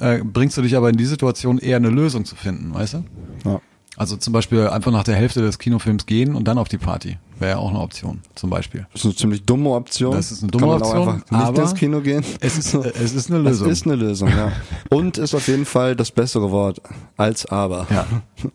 äh, 0.00 0.18
bringst 0.18 0.58
du 0.58 0.62
dich 0.62 0.76
aber 0.76 0.90
in 0.90 0.96
die 0.96 1.06
Situation 1.06 1.58
eher 1.58 1.76
eine 1.76 1.90
Lösung 1.90 2.24
zu 2.24 2.36
finden, 2.36 2.74
weißt 2.74 2.94
du? 2.94 3.04
Ja. 3.44 3.60
Also 3.96 4.16
zum 4.16 4.32
Beispiel 4.32 4.68
einfach 4.68 4.92
nach 4.92 5.04
der 5.04 5.14
Hälfte 5.14 5.40
des 5.40 5.58
Kinofilms 5.58 6.06
gehen 6.06 6.34
und 6.34 6.48
dann 6.48 6.58
auf 6.58 6.68
die 6.68 6.78
Party. 6.78 7.18
Wäre 7.42 7.52
ja 7.52 7.58
auch 7.58 7.70
eine 7.70 7.80
Option, 7.80 8.20
zum 8.34 8.48
Beispiel. 8.50 8.86
Das 8.92 9.02
ist 9.02 9.04
eine 9.06 9.16
ziemlich 9.16 9.44
dumme 9.44 9.70
Option. 9.70 10.12
Das 10.14 10.32
ist 10.32 10.42
eine 10.42 10.50
dumme 10.50 10.62
Kann 10.62 10.70
man 10.70 10.82
Option, 10.82 10.98
auch 11.08 11.12
einfach 11.14 11.30
nicht 11.30 11.40
aber 11.42 11.62
ins 11.62 11.74
Kino 11.74 12.00
gehen. 12.00 12.24
Es 12.40 12.56
ist, 12.56 12.72
es 13.02 13.12
ist 13.14 13.30
eine 13.30 13.40
Lösung. 13.40 13.68
Es 13.68 13.78
ist 13.80 13.86
eine 13.86 13.96
Lösung, 13.96 14.28
ja. 14.30 14.52
Und 14.90 15.18
ist 15.18 15.34
auf 15.34 15.46
jeden 15.48 15.64
Fall 15.66 15.94
das 15.96 16.10
bessere 16.10 16.50
Wort 16.50 16.80
als 17.16 17.44
aber. 17.46 17.86
ja. 17.90 18.06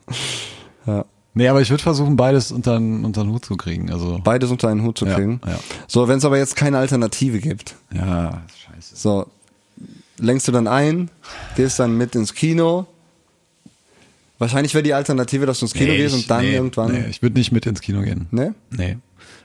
Ja. 0.85 1.03
Nee, 1.33 1.49
aber 1.49 1.61
ich 1.61 1.69
würde 1.69 1.83
versuchen, 1.83 2.15
beides 2.15 2.51
unter, 2.51 2.79
den- 2.79 3.03
unter 3.05 3.23
den 3.23 3.31
Hut 3.33 3.45
zu 3.45 3.57
kriegen. 3.57 3.91
Also, 3.91 4.19
Beides 4.23 4.49
unter 4.49 4.69
einen 4.69 4.81
Hut 4.83 4.97
zu 4.97 5.05
Ja, 5.05 5.15
kriegen. 5.15 5.39
ja. 5.45 5.59
So, 5.88 6.07
wenn 6.07 6.17
es 6.17 6.25
aber 6.25 6.38
jetzt 6.38 6.55
keine 6.55 6.77
Alternative 6.77 7.39
gibt, 7.39 7.75
ja, 7.93 8.41
scheiße. 8.73 8.95
so, 8.95 9.27
lenkst 10.17 10.47
du 10.47 10.51
dann 10.53 10.65
ein, 10.67 11.11
gehst 11.55 11.77
dann 11.79 11.95
mit 11.97 12.15
ins 12.15 12.33
Kino. 12.33 12.88
Wahrscheinlich 14.39 14.73
wäre 14.73 14.83
die 14.83 14.93
Alternative, 14.93 15.45
dass 15.45 15.59
du 15.59 15.65
ins 15.65 15.73
Kino 15.73 15.93
gehst 15.93 16.15
ich- 16.15 16.21
und 16.23 16.29
dann 16.31 16.41
nee, 16.41 16.53
irgendwann. 16.55 16.91
Nee, 16.91 17.05
ich 17.09 17.21
würde 17.21 17.38
nicht 17.38 17.51
mit 17.51 17.65
ins 17.65 17.81
Kino 17.81 18.01
gehen. 18.01 18.27
Ne? 18.31 18.53
Nee. 18.69 18.97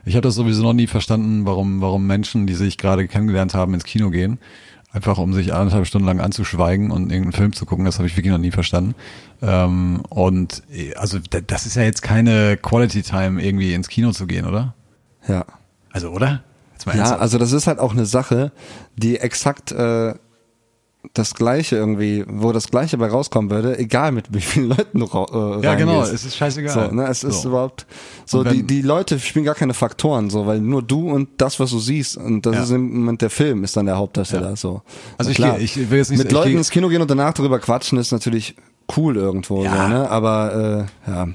Ich 0.04 0.14
habe 0.14 0.22
das 0.22 0.34
sowieso 0.34 0.62
noch 0.62 0.72
nie 0.72 0.86
verstanden, 0.86 1.46
warum, 1.46 1.80
warum 1.80 2.06
Menschen, 2.06 2.46
die 2.46 2.54
sich 2.54 2.76
gerade 2.76 3.06
kennengelernt 3.08 3.54
haben, 3.54 3.72
ins 3.74 3.84
Kino 3.84 4.10
gehen. 4.10 4.38
Einfach 4.92 5.16
um 5.16 5.32
sich 5.32 5.54
anderthalb 5.54 5.86
Stunden 5.86 6.06
lang 6.06 6.20
anzuschweigen 6.20 6.90
und 6.90 7.10
irgendeinen 7.10 7.32
Film 7.32 7.52
zu 7.54 7.64
gucken, 7.64 7.86
das 7.86 7.96
habe 7.98 8.06
ich 8.08 8.16
wirklich 8.16 8.30
noch 8.32 8.38
nie 8.38 8.50
verstanden. 8.50 8.94
Ähm, 9.40 10.02
und 10.10 10.62
also 10.96 11.18
da- 11.30 11.40
das 11.40 11.64
ist 11.64 11.76
ja 11.76 11.82
jetzt 11.82 12.02
keine 12.02 12.58
Quality 12.58 13.02
Time, 13.02 13.42
irgendwie 13.42 13.72
ins 13.72 13.88
Kino 13.88 14.12
zu 14.12 14.26
gehen, 14.26 14.44
oder? 14.44 14.74
Ja. 15.26 15.46
Also, 15.92 16.10
oder? 16.10 16.42
Ja, 16.94 17.16
also 17.16 17.38
das 17.38 17.52
ist 17.52 17.68
halt 17.68 17.78
auch 17.78 17.92
eine 17.92 18.06
Sache, 18.06 18.50
die 18.96 19.16
exakt 19.18 19.70
äh, 19.72 20.14
das 21.14 21.34
Gleiche 21.34 21.76
irgendwie, 21.76 22.24
wo 22.28 22.52
das 22.52 22.68
Gleiche 22.68 22.96
bei 22.96 23.08
rauskommen 23.08 23.50
würde, 23.50 23.78
egal 23.78 24.12
mit 24.12 24.32
wie 24.32 24.40
vielen 24.40 24.68
Leuten 24.68 25.00
du 25.00 25.06
äh, 25.06 25.64
Ja, 25.64 25.74
genau, 25.74 26.02
es 26.02 26.24
ist 26.24 26.36
scheißegal. 26.36 26.88
So, 26.90 26.94
ne, 26.94 27.06
es 27.08 27.24
ist 27.24 27.42
So. 27.42 27.48
überhaupt 27.48 27.86
so, 28.24 28.44
die, 28.44 28.62
die 28.62 28.82
Leute 28.82 29.18
spielen 29.18 29.44
gar 29.44 29.54
keine 29.56 29.74
Faktoren, 29.74 30.30
so, 30.30 30.46
weil 30.46 30.60
nur 30.60 30.80
du 30.82 31.10
und 31.10 31.28
das, 31.38 31.58
was 31.60 31.70
du 31.70 31.80
siehst, 31.80 32.16
und 32.16 32.46
das 32.46 32.54
Ja. 32.54 32.62
ist 32.62 32.70
im 32.70 32.92
Moment 33.00 33.20
der 33.20 33.30
Film, 33.30 33.64
ist 33.64 33.76
dann 33.76 33.86
der 33.86 33.96
Hauptdarsteller, 33.98 34.50
Ja. 34.50 34.56
so. 34.56 34.82
Also 35.18 35.30
ich 35.32 35.36
klar, 35.36 35.58
geh- 35.58 35.64
ich 35.64 35.90
will 35.90 35.98
jetzt 35.98 36.10
nicht- 36.10 36.18
Mit 36.18 36.28
ich 36.28 36.32
Leuten 36.32 36.50
geh- 36.50 36.56
ins 36.56 36.70
Kino 36.70 36.88
gehen 36.88 37.02
und 37.02 37.10
danach 37.10 37.34
darüber 37.34 37.58
quatschen 37.58 37.98
ist 37.98 38.12
natürlich 38.12 38.54
cool 38.96 39.16
irgendwo, 39.16 39.64
Ja. 39.64 39.82
so, 39.84 39.88
ne, 39.88 40.08
aber, 40.08 40.86
äh, 41.06 41.10
ja. 41.10 41.28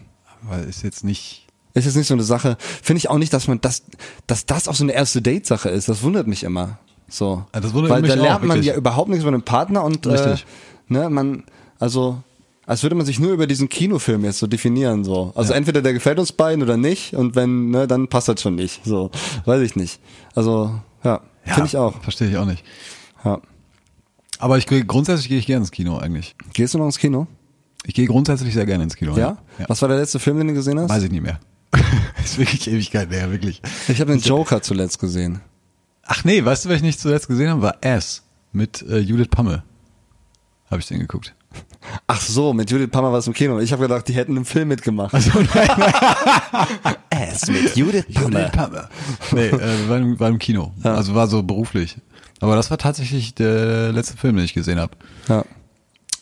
Weil 0.49 0.63
ist 0.63 0.83
jetzt 0.83 1.03
nicht. 1.03 1.45
Ist 1.73 1.85
jetzt 1.85 1.95
nicht 1.95 2.07
so 2.07 2.13
eine 2.13 2.23
Sache. 2.23 2.57
Finde 2.59 2.97
ich 2.99 3.09
auch 3.09 3.17
nicht, 3.17 3.33
dass 3.33 3.47
man 3.47 3.59
das, 3.61 3.83
dass 4.27 4.45
das 4.45 4.67
auch 4.67 4.73
so 4.75 4.83
eine 4.83 4.93
erste 4.93 5.21
Date-Sache 5.21 5.69
ist. 5.69 5.89
Das 5.89 6.01
wundert 6.03 6.25
mich 6.25 6.43
immer. 6.43 6.79
So. 7.09 7.45
Ja, 7.53 7.61
das 7.61 7.73
wundert 7.73 7.91
Weil 7.91 8.01
da 8.01 8.15
lernt 8.15 8.41
man 8.41 8.57
wirklich. 8.57 8.67
ja 8.67 8.75
überhaupt 8.75 9.09
nichts 9.09 9.23
von 9.23 9.33
dem 9.33 9.43
Partner 9.43 9.83
und 9.83 10.05
äh, 10.05 10.35
ne, 10.87 11.09
man, 11.09 11.43
also 11.79 12.21
als 12.65 12.83
würde 12.83 12.95
man 12.95 13.05
sich 13.05 13.17
nur 13.19 13.31
über 13.31 13.47
diesen 13.47 13.69
Kinofilm 13.69 14.25
jetzt 14.25 14.39
so 14.39 14.47
definieren. 14.47 15.05
So. 15.05 15.31
Also 15.35 15.53
entweder 15.53 15.81
der 15.81 15.93
gefällt 15.93 16.19
uns 16.19 16.33
beiden 16.33 16.61
oder 16.61 16.75
nicht 16.75 17.13
und 17.13 17.35
wenn, 17.35 17.69
ne, 17.69 17.87
dann 17.87 18.09
passt 18.09 18.27
das 18.27 18.41
schon 18.41 18.55
nicht. 18.55 18.83
So, 18.83 19.09
weiß 19.45 19.61
ich 19.61 19.77
nicht. 19.77 20.01
Also, 20.35 20.77
ja, 21.03 21.21
Ja, 21.45 21.53
finde 21.53 21.67
ich 21.67 21.77
auch. 21.77 22.01
Verstehe 22.01 22.29
ich 22.29 22.37
auch 22.37 22.45
nicht. 22.45 22.63
Ja. 23.23 23.39
Aber 24.39 24.57
ich 24.57 24.67
grundsätzlich 24.67 25.29
gehe 25.29 25.39
ich 25.39 25.47
gerne 25.47 25.61
ins 25.61 25.71
Kino 25.71 25.97
eigentlich. 25.97 26.35
Gehst 26.53 26.73
du 26.73 26.77
noch 26.77 26.85
ins 26.85 26.99
Kino? 26.99 27.27
Ich 27.85 27.93
gehe 27.93 28.05
grundsätzlich 28.05 28.53
sehr 28.53 28.65
gerne 28.65 28.83
ins 28.83 28.97
Kino. 28.97 29.17
Ja? 29.17 29.37
ja. 29.57 29.65
Was 29.69 29.81
war 29.81 29.87
der 29.87 29.97
letzte 29.97 30.19
Film, 30.19 30.37
den 30.37 30.49
du 30.49 30.53
gesehen 30.53 30.77
hast? 30.77 30.89
Weiß 30.89 31.03
ich 31.03 31.11
nicht 31.11 31.23
mehr. 31.23 31.39
ist 32.23 32.37
wirklich 32.37 32.67
Ewigkeit 32.69 33.09
her, 33.11 33.31
wirklich. 33.31 33.61
Ich 33.87 34.01
habe 34.01 34.11
den 34.11 34.19
Joker 34.19 34.61
zuletzt 34.61 34.99
gesehen. 34.99 35.39
Ach 36.07 36.23
nee, 36.23 36.43
weißt 36.43 36.65
du, 36.65 36.69
was 36.69 36.77
ich 36.77 36.81
nicht 36.81 36.99
zuletzt 36.99 37.27
gesehen 37.27 37.49
habe? 37.49 37.61
War 37.61 37.77
Ass 37.83 38.23
mit 38.51 38.81
äh, 38.83 38.99
Judith 38.99 39.27
Pamme. 39.29 39.63
Habe 40.69 40.79
ich 40.81 40.87
den 40.87 40.99
geguckt. 40.99 41.33
Ach 42.07 42.19
so, 42.21 42.53
mit 42.53 42.69
Judith 42.69 42.89
Palmer 42.91 43.11
war 43.11 43.19
es 43.19 43.27
im 43.27 43.33
Kino. 43.33 43.59
Ich 43.59 43.71
habe 43.71 43.83
gedacht, 43.83 44.07
die 44.07 44.13
hätten 44.13 44.35
einen 44.35 44.45
Film 44.45 44.67
mitgemacht. 44.67 45.13
Also 45.13 45.31
nein, 45.53 45.69
Es 47.09 47.47
mit 47.47 47.75
Judith 47.75 48.05
Judith 48.09 48.51
Pamme. 48.51 48.89
Nee, 49.31 49.47
äh, 49.47 49.89
war, 49.89 49.97
im, 49.97 50.19
war 50.19 50.29
im 50.29 50.39
Kino. 50.39 50.73
Also 50.83 51.15
war 51.15 51.27
so 51.27 51.43
beruflich. 51.43 51.97
Aber 52.39 52.55
das 52.55 52.69
war 52.69 52.77
tatsächlich 52.77 53.33
der 53.35 53.91
letzte 53.91 54.17
Film, 54.17 54.35
den 54.35 54.45
ich 54.45 54.53
gesehen 54.53 54.79
habe. 54.79 54.95
Ja. 55.27 55.43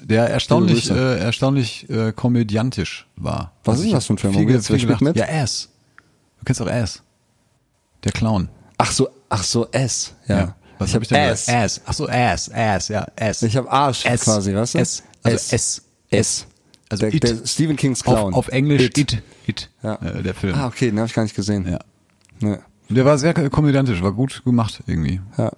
Der 0.02 0.30
erstaunlich, 0.30 0.92
äh, 0.92 1.20
erstaunlich 1.20 1.90
äh, 1.90 2.12
komödiantisch 2.14 3.08
war. 3.16 3.54
Was 3.64 3.74
Also 3.74 3.82
ist 3.82 3.88
ich 3.88 3.94
das 3.94 4.06
für 4.06 4.14
ein 4.14 4.18
Film? 4.18 4.34
Viel, 4.34 4.62
viel 4.62 4.80
gedacht. 4.80 5.02
mit? 5.02 5.18
Ja, 5.18 5.26
Ass. 5.28 5.70
Du 6.40 6.46
kennst 6.46 6.62
auch 6.62 6.68
Ass. 6.68 7.02
Der 8.04 8.12
Clown. 8.12 8.50
Ach 8.78 8.92
so, 8.92 9.10
ach 9.30 9.44
so, 9.44 9.68
S. 9.72 10.14
Ja. 10.28 10.56
Was 10.78 10.90
ich 10.90 10.96
hab 10.96 11.04
habe 11.04 11.08
denn 11.14 11.32
S. 11.32 11.46
gesagt? 11.46 11.64
Ass. 11.64 11.82
Ach 11.86 11.94
so, 11.94 12.10
Ass, 12.10 12.52
Ass, 12.52 12.88
ja, 12.90 13.06
Ass. 13.20 13.42
Ich 13.44 13.56
habe 13.56 13.72
Arsch 13.72 14.06
S. 14.06 14.22
quasi, 14.22 14.54
weißt 14.54 14.76
du? 14.76 14.80
S. 14.80 15.04
Also 15.24 15.36
S. 15.36 15.54
S. 15.54 15.82
S. 16.10 16.48
Also 16.90 17.10
der, 17.10 17.20
der 17.20 17.48
Stephen 17.48 17.76
Kings 17.78 18.04
Clown. 18.04 18.34
Auf, 18.34 18.48
auf 18.48 18.48
Englisch 18.50 18.84
It. 18.84 18.98
It. 18.98 19.24
It. 19.48 19.70
Ja. 19.82 19.96
Äh, 19.96 20.22
der 20.22 20.34
Film. 20.34 20.56
Ah, 20.56 20.68
okay, 20.68 20.90
den 20.90 21.00
habe 21.00 21.08
ich 21.08 21.14
gar 21.14 21.24
nicht 21.24 21.36
gesehen. 21.36 21.66
Ja. 21.68 21.80
Ne. 22.42 22.60
Und 22.90 22.96
Der 22.96 23.06
war 23.06 23.18
sehr 23.18 23.34
komödiantisch, 23.50 24.02
war 24.04 24.12
gut 24.12 24.44
gemacht 24.44 24.84
irgendwie. 24.86 25.20
Ja. 25.38 25.52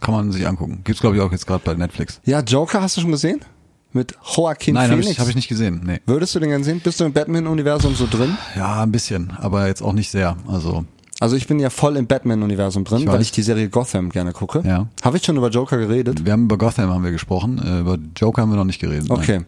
Kann 0.00 0.14
man 0.14 0.32
sich 0.32 0.46
angucken. 0.46 0.82
Gibt's 0.84 1.00
glaube 1.00 1.16
ich 1.16 1.22
auch 1.22 1.32
jetzt 1.32 1.46
gerade 1.46 1.64
bei 1.64 1.74
Netflix. 1.74 2.20
ja, 2.24 2.40
Joker 2.40 2.82
hast 2.82 2.96
du 2.96 3.00
schon 3.00 3.10
gesehen? 3.12 3.40
Mit 3.92 4.12
Joaquin 4.36 4.74
Nein, 4.74 4.90
habe 4.90 5.00
Phoenix? 5.00 5.12
ich, 5.12 5.20
hab 5.20 5.28
ich 5.28 5.36
nicht 5.36 5.48
gesehen. 5.48 5.82
Nee. 5.84 6.00
Würdest 6.04 6.34
du 6.34 6.40
den 6.40 6.50
gerne 6.50 6.64
sehen? 6.64 6.80
Bist 6.80 6.98
du 6.98 7.04
im 7.04 7.12
Batman-Universum 7.12 7.94
so 7.94 8.08
drin? 8.10 8.36
Ja, 8.56 8.82
ein 8.82 8.90
bisschen, 8.90 9.30
aber 9.38 9.68
jetzt 9.68 9.82
auch 9.82 9.92
nicht 9.92 10.10
sehr. 10.10 10.36
Also 10.48 10.84
Also 11.24 11.36
ich 11.36 11.46
bin 11.46 11.58
ja 11.58 11.70
voll 11.70 11.96
im 11.96 12.06
Batman-Universum 12.06 12.84
drin, 12.84 12.98
Ich 13.00 13.06
weil 13.06 13.22
ich 13.22 13.32
die 13.32 13.40
Serie 13.40 13.70
Gotham 13.70 14.10
gerne 14.10 14.32
gucke. 14.32 14.62
Ja. 14.62 14.88
Habe 15.02 15.16
ich 15.16 15.24
schon 15.24 15.38
über 15.38 15.48
Joker 15.48 15.78
geredet? 15.78 16.26
wir 16.26 16.32
haben 16.32 16.44
über 16.44 16.58
Gotham 16.58 16.90
haben 16.90 17.02
wir 17.02 17.12
gesprochen, 17.12 17.58
äh, 17.64 17.80
über 17.80 17.96
Joker 18.14 18.42
haben 18.42 18.50
wir 18.50 18.56
noch 18.56 18.66
nicht 18.66 18.78
geredet. 18.78 19.10
Okay. 19.10 19.40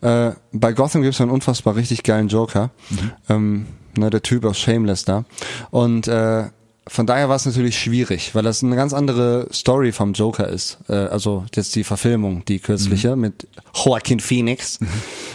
Äh, 0.00 0.30
bei 0.52 0.72
Gotham 0.72 1.02
gibt 1.02 1.12
es 1.14 1.20
einen 1.20 1.30
unfassbar 1.30 1.76
richtig 1.76 2.02
geilen 2.02 2.28
Joker. 2.28 2.70
Mhm. 2.88 2.96
Ähm, 3.28 3.66
ne, 3.98 4.08
der 4.08 4.22
Typ 4.22 4.46
aus 4.46 4.58
Shameless 4.58 5.04
da. 5.04 5.26
Und 5.70 6.08
äh, 6.08 6.44
von 6.86 7.06
daher 7.06 7.28
war 7.28 7.36
es 7.36 7.44
natürlich 7.44 7.78
schwierig, 7.78 8.34
weil 8.34 8.44
das 8.44 8.64
eine 8.64 8.74
ganz 8.74 8.94
andere 8.94 9.48
Story 9.52 9.92
vom 9.92 10.14
Joker 10.14 10.48
ist. 10.48 10.78
Äh, 10.88 10.94
also 10.94 11.44
jetzt 11.54 11.76
die 11.76 11.84
Verfilmung, 11.84 12.46
die 12.46 12.58
kürzliche 12.58 13.14
Mhm. 13.16 13.20
mit 13.20 13.46
Joaquin 13.74 14.20
Phoenix. 14.20 14.78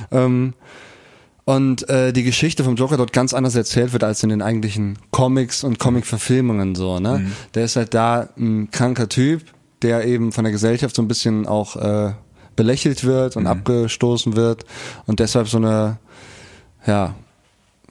Ähm, 0.10 0.54
und 1.46 1.90
äh, 1.90 2.14
die 2.14 2.24
Geschichte 2.24 2.64
vom 2.64 2.76
Joker 2.76 2.98
dort 2.98 3.12
ganz 3.14 3.34
anders 3.34 3.56
erzählt 3.56 3.92
wird 3.94 4.04
als 4.04 4.24
in 4.24 4.30
den 4.30 4.42
eigentlichen 4.42 4.98
Comics 5.12 5.64
und 5.64 5.78
Comic-Verfilmungen 5.80 6.76
so. 6.76 7.00
Ne, 7.00 7.20
Mhm. 7.20 7.32
der 7.54 7.66
ist 7.66 7.76
halt 7.76 7.94
da 7.94 8.30
ein 8.38 8.70
kranker 8.72 9.10
Typ, 9.10 9.42
der 9.82 10.06
eben 10.06 10.32
von 10.32 10.44
der 10.46 10.52
Gesellschaft 10.54 10.96
so 10.96 11.02
ein 11.02 11.08
bisschen 11.08 11.46
auch 11.48 11.76
äh, 11.76 12.14
belächelt 12.56 13.04
wird 13.04 13.36
Mhm. 13.36 13.42
und 13.42 13.48
abgestoßen 13.48 14.36
wird 14.36 14.64
und 15.06 15.20
deshalb 15.20 15.48
so 15.50 15.58
eine 15.58 15.98
ja 16.86 17.16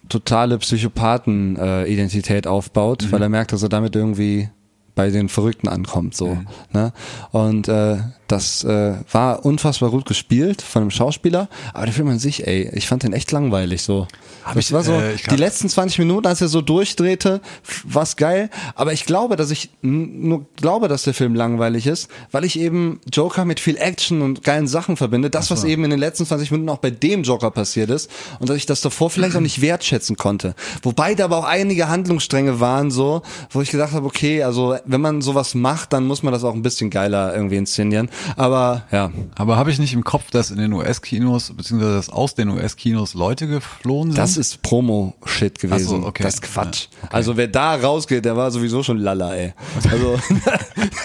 totale 0.08 0.58
Psychopathen-Identität 0.58 2.46
aufbaut, 2.46 3.04
Mhm. 3.04 3.12
weil 3.12 3.22
er 3.22 3.28
merkt, 3.28 3.52
dass 3.52 3.62
er 3.62 3.68
damit 3.68 3.94
irgendwie 3.96 4.48
bei 4.94 5.10
den 5.10 5.28
Verrückten 5.30 5.68
ankommt 5.68 6.14
so 6.14 6.36
ne 6.72 6.92
und 7.30 7.66
äh, 7.68 7.96
das 8.32 8.64
äh, 8.64 8.94
war 9.10 9.44
unfassbar 9.44 9.90
gut 9.90 10.06
gespielt 10.06 10.62
von 10.62 10.82
einem 10.82 10.90
Schauspieler 10.90 11.48
aber 11.74 11.84
der 11.84 11.94
Film 11.94 12.08
an 12.08 12.18
sich 12.18 12.46
ey 12.46 12.70
ich 12.72 12.88
fand 12.88 13.02
den 13.02 13.12
echt 13.12 13.30
langweilig 13.30 13.82
so. 13.82 14.08
Hab 14.42 14.54
das 14.54 14.66
ich, 14.66 14.72
war 14.72 14.82
so 14.82 14.94
äh, 14.94 15.16
die 15.30 15.36
letzten 15.36 15.68
20 15.68 15.98
Minuten 15.98 16.26
als 16.26 16.40
er 16.40 16.48
so 16.48 16.62
durchdrehte 16.62 17.42
war's 17.84 18.16
geil. 18.16 18.48
Aber 18.74 18.92
ich 18.94 19.04
glaube 19.04 19.36
dass 19.36 19.50
ich 19.50 19.70
nur 19.82 20.46
glaube 20.56 20.88
dass 20.88 21.02
der 21.02 21.12
Film 21.12 21.34
langweilig 21.34 21.86
ist 21.86 22.08
weil 22.30 22.44
ich 22.44 22.58
eben 22.58 23.00
Joker 23.12 23.44
mit 23.44 23.60
viel 23.60 23.76
Action 23.76 24.22
und 24.22 24.42
geilen 24.42 24.66
Sachen 24.66 24.96
verbinde. 24.96 25.28
Das 25.28 25.50
was 25.50 25.64
eben 25.64 25.84
in 25.84 25.90
den 25.90 25.98
letzten 25.98 26.24
20 26.24 26.50
Minuten 26.52 26.70
auch 26.70 26.78
bei 26.78 26.90
dem 26.90 27.24
Joker 27.24 27.50
passiert 27.50 27.90
ist 27.90 28.10
und 28.40 28.48
dass 28.48 28.56
ich 28.56 28.64
das 28.64 28.80
davor 28.80 29.10
vielleicht 29.10 29.36
auch 29.36 29.40
nicht 29.40 29.60
wertschätzen 29.60 30.16
konnte. 30.16 30.54
Wobei 30.82 31.14
da 31.14 31.26
aber 31.26 31.36
auch 31.36 31.44
einige 31.44 31.88
Handlungsstränge 31.88 32.60
waren 32.60 32.90
so 32.90 33.20
wo 33.50 33.60
ich 33.60 33.70
gedacht 33.70 33.92
habe 33.92 34.06
okay 34.06 34.42
also 34.42 34.76
wenn 34.86 35.02
man 35.02 35.20
sowas 35.20 35.54
macht 35.54 35.92
dann 35.92 36.06
muss 36.06 36.22
man 36.22 36.32
das 36.32 36.44
auch 36.44 36.54
ein 36.54 36.62
bisschen 36.62 36.88
geiler 36.88 37.34
irgendwie 37.34 37.56
inszenieren 37.56 38.08
aber 38.36 38.84
ja 38.90 39.10
Aber 39.34 39.56
habe 39.56 39.70
ich 39.70 39.78
nicht 39.78 39.92
im 39.92 40.04
Kopf, 40.04 40.30
dass 40.30 40.50
in 40.50 40.58
den 40.58 40.72
US-Kinos, 40.72 41.52
beziehungsweise 41.56 41.94
dass 41.94 42.10
aus 42.10 42.34
den 42.34 42.48
US-Kinos 42.50 43.14
Leute 43.14 43.46
geflohen 43.46 44.10
sind? 44.10 44.18
Das 44.18 44.36
ist 44.36 44.62
Promo-Shit 44.62 45.58
gewesen. 45.58 45.96
Ach 45.98 46.02
so, 46.02 46.06
okay. 46.06 46.22
Das 46.22 46.34
ist 46.34 46.42
Quatsch. 46.42 46.88
Ja, 46.92 46.98
okay. 47.04 47.14
Also 47.16 47.36
wer 47.36 47.48
da 47.48 47.74
rausgeht, 47.74 48.24
der 48.24 48.36
war 48.36 48.50
sowieso 48.50 48.82
schon 48.82 48.98
lala, 48.98 49.34
ey. 49.34 49.54
Also, 49.90 50.14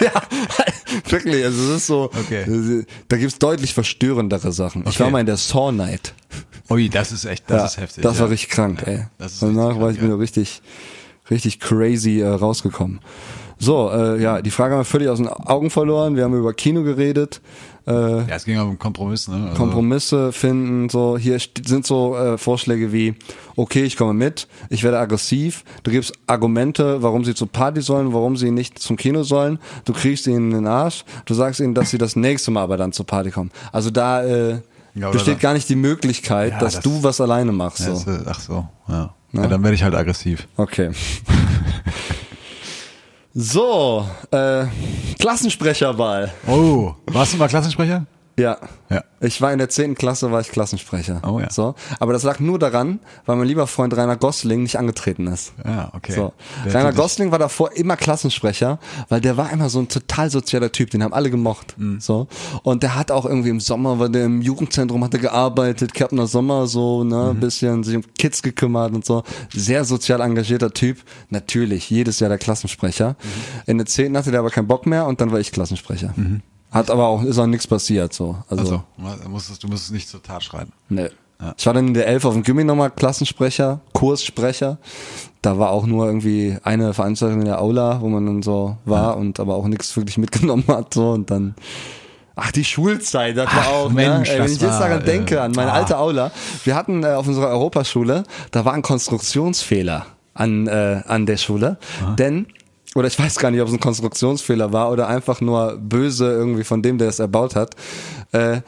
ja, 0.00 0.12
wirklich, 1.08 1.44
also 1.44 1.62
es 1.70 1.76
ist 1.78 1.86
so, 1.86 2.10
Okay. 2.18 2.84
da 3.08 3.16
gibt's 3.16 3.38
deutlich 3.38 3.74
verstörendere 3.74 4.52
Sachen. 4.52 4.82
Ich 4.82 4.88
Okay. 4.96 5.00
war 5.04 5.10
mal 5.10 5.20
in 5.20 5.26
der 5.26 5.36
Saw 5.36 5.72
Night. 5.72 6.14
Ui, 6.70 6.88
das 6.88 7.12
ist 7.12 7.24
echt, 7.24 7.44
das 7.50 7.58
ja, 7.58 7.64
ist 7.66 7.76
heftig. 7.78 8.02
Das 8.02 8.16
ja. 8.16 8.22
war 8.22 8.30
richtig 8.30 8.50
krank, 8.50 8.82
ey. 8.86 9.06
Danach 9.18 9.68
richtig 9.68 9.80
war 9.80 9.90
ich 9.90 9.96
krank, 9.98 10.02
wieder 10.02 10.18
richtig, 10.18 10.60
richtig 11.30 11.60
crazy 11.60 12.20
äh, 12.20 12.28
rausgekommen. 12.28 13.00
So, 13.58 13.90
äh, 13.90 14.22
ja, 14.22 14.40
die 14.40 14.50
Frage 14.50 14.74
haben 14.74 14.80
wir 14.80 14.84
völlig 14.84 15.08
aus 15.08 15.18
den 15.18 15.28
Augen 15.28 15.70
verloren. 15.70 16.14
Wir 16.16 16.24
haben 16.24 16.34
über 16.38 16.52
Kino 16.54 16.82
geredet. 16.84 17.40
Äh, 17.86 17.90
Ja, 17.90 18.36
es 18.36 18.44
ging 18.44 18.58
um 18.60 18.78
Kompromiss, 18.78 19.26
ne? 19.28 19.46
Also, 19.48 19.56
Kompromisse 19.56 20.30
finden, 20.32 20.88
so 20.88 21.18
hier 21.18 21.38
sind 21.66 21.86
so 21.86 22.16
äh, 22.16 22.38
Vorschläge 22.38 22.92
wie, 22.92 23.14
okay, 23.56 23.82
ich 23.84 23.96
komme 23.96 24.12
mit, 24.14 24.46
ich 24.68 24.84
werde 24.84 24.98
aggressiv, 24.98 25.64
du 25.82 25.90
gibst 25.90 26.12
Argumente, 26.26 27.02
warum 27.02 27.24
sie 27.24 27.34
zur 27.34 27.48
Party 27.50 27.80
sollen, 27.80 28.12
warum 28.12 28.36
sie 28.36 28.50
nicht 28.50 28.78
zum 28.78 28.96
Kino 28.96 29.22
sollen, 29.22 29.58
du 29.86 29.92
kriegst 29.92 30.26
ihnen 30.26 30.50
in 30.50 30.58
den 30.58 30.66
Arsch, 30.66 31.04
du 31.24 31.34
sagst 31.34 31.60
ihnen, 31.60 31.74
dass 31.74 31.90
sie 31.90 31.98
das 31.98 32.14
nächste 32.14 32.50
Mal 32.50 32.62
aber 32.62 32.76
dann 32.76 32.92
zur 32.92 33.06
Party 33.06 33.30
kommen. 33.30 33.50
Also 33.72 33.90
da 33.90 34.22
äh, 34.22 34.60
Ja, 34.94 35.10
besteht 35.10 35.36
da- 35.38 35.40
gar 35.40 35.54
nicht 35.54 35.68
die 35.70 35.76
Möglichkeit, 35.76 36.52
Ja, 36.52 36.58
dass 36.60 36.74
das- 36.74 36.84
du 36.84 37.02
was 37.02 37.20
alleine 37.22 37.52
machst. 37.52 37.80
Ja, 37.80 37.94
So. 37.96 38.04
das, 38.10 38.20
äh, 38.20 38.24
ach 38.28 38.40
so, 38.40 38.68
ja. 38.88 39.14
ja. 39.32 39.46
dann 39.46 39.62
werde 39.62 39.74
ich 39.74 39.82
halt 39.82 39.94
aggressiv. 39.94 40.46
Okay. 40.58 40.90
So, 43.34 44.06
äh, 44.30 44.64
Klassensprecherwahl. 45.18 46.32
Oh, 46.46 46.94
warst 47.06 47.34
du 47.34 47.36
mal 47.36 47.48
Klassensprecher? 47.48 48.06
Ja. 48.38 48.58
Ja. 48.90 49.04
Ich 49.20 49.42
war 49.42 49.52
in 49.52 49.58
der 49.58 49.68
10. 49.68 49.96
Klasse, 49.96 50.30
war 50.30 50.40
ich 50.40 50.48
Klassensprecher. 50.48 51.20
Oh 51.26 51.40
ja. 51.40 51.50
So. 51.50 51.74
Aber 51.98 52.12
das 52.12 52.22
lag 52.22 52.38
nur 52.40 52.58
daran, 52.58 53.00
weil 53.26 53.36
mein 53.36 53.46
lieber 53.46 53.66
Freund 53.66 53.94
Rainer 53.96 54.16
Gosling 54.16 54.62
nicht 54.62 54.78
angetreten 54.78 55.26
ist. 55.26 55.52
Ja, 55.64 55.90
okay. 55.92 56.12
So. 56.12 56.32
Der 56.64 56.74
Rainer 56.74 56.92
Gosling 56.92 57.30
war 57.32 57.38
davor 57.38 57.72
immer 57.72 57.96
Klassensprecher, 57.96 58.78
weil 59.08 59.20
der 59.20 59.36
war 59.36 59.50
immer 59.52 59.68
so 59.68 59.80
ein 59.80 59.88
total 59.88 60.30
sozialer 60.30 60.72
Typ, 60.72 60.90
den 60.90 61.02
haben 61.02 61.12
alle 61.12 61.30
gemocht. 61.30 61.74
Mhm. 61.76 62.00
So. 62.00 62.28
Und 62.62 62.82
der 62.82 62.94
hat 62.94 63.10
auch 63.10 63.26
irgendwie 63.26 63.50
im 63.50 63.60
Sommer, 63.60 63.98
war 63.98 64.08
der 64.08 64.24
im 64.24 64.40
Jugendzentrum, 64.40 65.02
hat 65.04 65.12
er 65.14 65.20
gearbeitet, 65.20 65.92
Kärntner 65.94 66.26
Sommer 66.26 66.66
so, 66.66 67.04
ne, 67.04 67.16
Mhm. 67.16 67.30
ein 67.30 67.40
bisschen 67.40 67.84
sich 67.84 67.96
um 67.96 68.04
Kids 68.16 68.42
gekümmert 68.42 68.94
und 68.94 69.04
so. 69.04 69.24
Sehr 69.52 69.84
sozial 69.84 70.20
engagierter 70.20 70.72
Typ. 70.72 70.98
Natürlich, 71.30 71.90
jedes 71.90 72.20
Jahr 72.20 72.28
der 72.28 72.38
Klassensprecher. 72.38 73.10
Mhm. 73.10 73.62
In 73.66 73.78
der 73.78 73.86
10. 73.86 74.16
hatte 74.16 74.30
der 74.30 74.40
aber 74.40 74.50
keinen 74.50 74.68
Bock 74.68 74.86
mehr 74.86 75.06
und 75.06 75.20
dann 75.20 75.32
war 75.32 75.40
ich 75.40 75.50
Klassensprecher. 75.52 76.14
Hat 76.70 76.90
aber 76.90 77.06
auch, 77.06 77.22
ist 77.22 77.38
auch 77.38 77.46
nichts 77.46 77.66
passiert, 77.66 78.12
so. 78.12 78.36
Also, 78.48 78.62
Also, 78.62 79.22
du 79.22 79.28
musstest, 79.28 79.62
du 79.62 79.68
musstest 79.68 79.92
nicht 79.92 80.08
zur 80.08 80.22
Tat 80.22 80.42
schreien. 80.42 80.72
Nee. 80.88 81.08
Ich 81.56 81.66
war 81.66 81.72
dann 81.72 81.88
in 81.88 81.94
der 81.94 82.08
11 82.08 82.24
auf 82.24 82.34
dem 82.34 82.42
Gimmi 82.42 82.64
nochmal 82.64 82.90
Klassensprecher, 82.90 83.80
Kurssprecher. 83.92 84.78
Da 85.40 85.56
war 85.58 85.70
auch 85.70 85.86
nur 85.86 86.06
irgendwie 86.06 86.56
eine 86.64 86.92
Veranstaltung 86.94 87.40
in 87.40 87.44
der 87.44 87.62
Aula, 87.62 88.00
wo 88.00 88.08
man 88.08 88.26
dann 88.26 88.42
so 88.42 88.76
war 88.84 89.16
und 89.16 89.38
aber 89.38 89.54
auch 89.54 89.68
nichts 89.68 89.96
wirklich 89.96 90.18
mitgenommen 90.18 90.64
hat. 90.68 90.94
So 90.94 91.10
und 91.10 91.30
dann. 91.30 91.54
Ach, 92.34 92.50
die 92.50 92.64
Schulzeit, 92.64 93.36
das 93.36 93.54
war 93.54 93.68
auch, 93.68 93.90
Mensch, 93.90 94.28
ne? 94.28 94.34
Ey, 94.34 94.40
wenn 94.40 94.46
ich 94.46 94.60
jetzt 94.60 94.62
war, 94.62 94.88
daran 94.88 95.04
denke, 95.04 95.36
äh, 95.36 95.38
an 95.38 95.52
meine 95.52 95.72
ah. 95.72 95.76
alte 95.76 95.98
Aula. 95.98 96.30
Wir 96.64 96.74
hatten 96.74 97.02
äh, 97.02 97.08
auf 97.08 97.26
unserer 97.26 97.48
Europaschule, 97.48 98.24
da 98.50 98.64
war 98.64 98.74
ein 98.74 98.82
Konstruktionsfehler 98.82 100.06
an, 100.34 100.66
äh, 100.66 101.02
an 101.06 101.26
der 101.26 101.36
Schule. 101.36 101.78
Denn, 102.16 102.46
oder 102.94 103.08
ich 103.08 103.18
weiß 103.18 103.36
gar 103.36 103.50
nicht, 103.50 103.60
ob 103.60 103.68
es 103.68 103.74
ein 103.74 103.80
Konstruktionsfehler 103.80 104.72
war 104.72 104.90
oder 104.90 105.08
einfach 105.08 105.40
nur 105.40 105.76
böse 105.76 106.30
irgendwie 106.30 106.64
von 106.64 106.82
dem, 106.82 106.98
der 106.98 107.08
es 107.08 107.18
erbaut 107.18 107.54
hat. 107.54 107.74
Äh, 108.32 108.60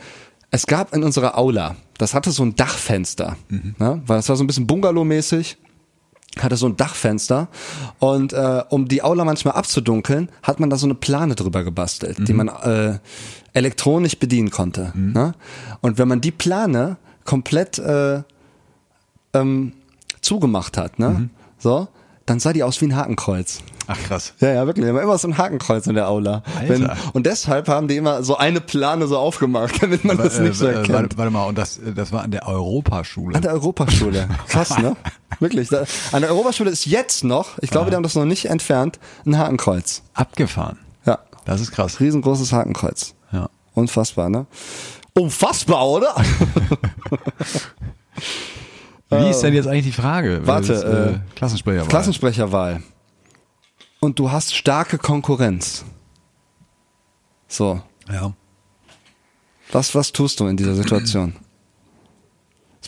es 0.50 0.66
gab 0.66 0.94
in 0.94 1.04
unserer 1.04 1.38
Aula, 1.38 1.76
das 1.96 2.12
hatte 2.12 2.30
so 2.32 2.42
ein 2.42 2.56
Dachfenster, 2.56 3.36
ne? 3.48 4.02
weil 4.06 4.16
das 4.16 4.28
war 4.28 4.36
so 4.36 4.42
ein 4.42 4.46
bisschen 4.46 4.66
Bungalow-mäßig, 4.66 5.56
hatte 6.38 6.56
so 6.56 6.66
ein 6.66 6.76
Dachfenster 6.76 7.48
und 7.98 8.32
äh, 8.32 8.62
um 8.68 8.88
die 8.88 9.02
Aula 9.02 9.24
manchmal 9.24 9.54
abzudunkeln, 9.54 10.28
hat 10.42 10.58
man 10.60 10.70
da 10.70 10.76
so 10.76 10.86
eine 10.86 10.94
Plane 10.94 11.34
drüber 11.34 11.62
gebastelt, 11.62 12.26
die 12.26 12.32
man 12.32 12.48
äh, 12.48 12.98
elektronisch 13.52 14.18
bedienen 14.18 14.50
konnte. 14.50 14.92
Ne? 14.94 15.34
Und 15.80 15.98
wenn 15.98 16.08
man 16.08 16.20
die 16.20 16.30
Plane 16.32 16.96
komplett 17.24 17.78
äh, 17.78 18.22
ähm, 19.34 19.72
zugemacht 20.20 20.76
hat, 20.76 20.98
ne? 20.98 21.30
so, 21.58 21.88
dann 22.26 22.38
sah 22.40 22.52
die 22.52 22.62
aus 22.62 22.80
wie 22.80 22.86
ein 22.86 22.96
Hakenkreuz. 22.96 23.60
Ach 23.92 23.98
krass. 24.04 24.34
Ja, 24.38 24.52
ja, 24.52 24.66
wirklich. 24.66 24.86
Immer, 24.86 25.02
immer 25.02 25.18
so 25.18 25.26
ein 25.26 25.36
Hakenkreuz 25.36 25.88
in 25.88 25.96
der 25.96 26.08
Aula. 26.08 26.44
Alter. 26.56 26.96
und 27.12 27.26
deshalb 27.26 27.66
haben 27.66 27.88
die 27.88 27.96
immer 27.96 28.22
so 28.22 28.36
eine 28.36 28.60
Plane 28.60 29.08
so 29.08 29.18
aufgemacht, 29.18 29.82
damit 29.82 30.04
man 30.04 30.16
das 30.16 30.38
Äh, 30.38 30.42
nicht 30.42 30.56
so 30.56 30.66
äh, 30.66 30.74
erkennt. 30.74 30.90
warte, 30.94 31.18
warte 31.18 31.30
mal, 31.32 31.44
und 31.46 31.58
das, 31.58 31.78
äh, 31.78 31.92
das 31.92 32.12
war 32.12 32.22
an 32.22 32.30
der 32.30 32.46
Europaschule. 32.46 33.34
An 33.34 33.42
der 33.42 33.52
Europaschule. 33.52 34.28
Krass, 34.48 34.78
ne? 34.78 34.94
Wirklich. 35.40 35.70
Da, 35.70 35.84
an 36.12 36.20
der 36.22 36.30
Europaschule 36.30 36.70
ist 36.70 36.86
jetzt 36.86 37.24
noch, 37.24 37.58
ich 37.62 37.70
glaube, 37.70 37.90
die 37.90 37.96
haben 37.96 38.04
das 38.04 38.14
noch 38.14 38.24
nicht 38.26 38.44
entfernt, 38.44 39.00
ein 39.26 39.36
Hakenkreuz. 39.36 40.02
Abgefahren. 40.14 40.78
Ja. 41.04 41.18
Das 41.44 41.60
ist 41.60 41.72
krass. 41.72 41.98
Riesengroßes 41.98 42.52
Hakenkreuz. 42.52 43.14
Ja. 43.32 43.48
Unfassbar, 43.74 44.28
ne? 44.30 44.46
Unfassbar, 45.14 45.88
oder? 45.88 46.14
Wie 49.10 49.28
ist 49.30 49.40
denn 49.40 49.54
jetzt 49.54 49.66
eigentlich 49.66 49.86
die 49.86 50.00
Frage? 50.00 50.42
Warte, 50.44 50.68
Das, 50.74 50.82
äh, 50.84 51.18
Klassensprecher. 51.34 51.82
Klassensprecherwahl. 51.86 52.82
Und 54.00 54.18
du 54.18 54.30
hast 54.30 54.54
starke 54.54 54.96
Konkurrenz. 54.96 55.84
So. 57.48 57.82
Ja. 58.10 58.32
Was, 59.72 59.94
was 59.94 60.12
tust 60.12 60.40
du 60.40 60.46
in 60.46 60.56
dieser 60.56 60.74
Situation? 60.74 61.36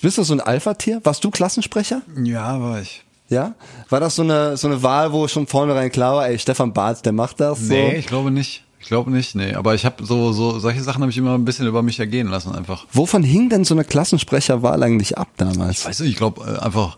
Bist 0.00 0.18
du 0.18 0.24
so 0.24 0.32
ein 0.32 0.40
Alpha-Tier? 0.40 1.00
Warst 1.04 1.22
du 1.22 1.30
Klassensprecher? 1.30 2.02
Ja, 2.24 2.60
war 2.60 2.80
ich. 2.80 3.04
Ja? 3.28 3.54
War 3.88 4.00
das 4.00 4.16
so 4.16 4.22
eine, 4.22 4.56
so 4.56 4.66
eine 4.66 4.82
Wahl, 4.82 5.12
wo 5.12 5.28
schon 5.28 5.46
vornherein 5.46 5.92
klar 5.92 6.16
war, 6.16 6.28
ey, 6.28 6.38
Stefan 6.40 6.72
Barth, 6.72 7.06
der 7.06 7.12
macht 7.12 7.38
das? 7.38 7.60
So? 7.60 7.72
Nee, 7.72 7.96
ich 7.96 8.06
glaube 8.06 8.32
nicht. 8.32 8.64
Ich 8.80 8.88
glaube 8.88 9.12
nicht, 9.12 9.36
nee. 9.36 9.54
Aber 9.54 9.76
ich 9.76 9.84
habe 9.84 10.04
so, 10.04 10.32
so, 10.32 10.58
solche 10.58 10.82
Sachen 10.82 11.02
habe 11.02 11.12
ich 11.12 11.16
immer 11.18 11.34
ein 11.34 11.44
bisschen 11.44 11.68
über 11.68 11.82
mich 11.82 12.00
ergehen 12.00 12.26
lassen 12.26 12.52
einfach. 12.52 12.84
Wovon 12.92 13.22
hing 13.22 13.48
denn 13.48 13.64
so 13.64 13.74
eine 13.74 13.84
Klassensprecherwahl 13.84 14.82
eigentlich 14.82 15.16
ab 15.16 15.28
damals? 15.36 15.86
Weißt 15.86 16.00
du, 16.00 16.04
ich 16.04 16.16
glaube 16.16 16.42
äh, 16.44 16.58
einfach, 16.58 16.96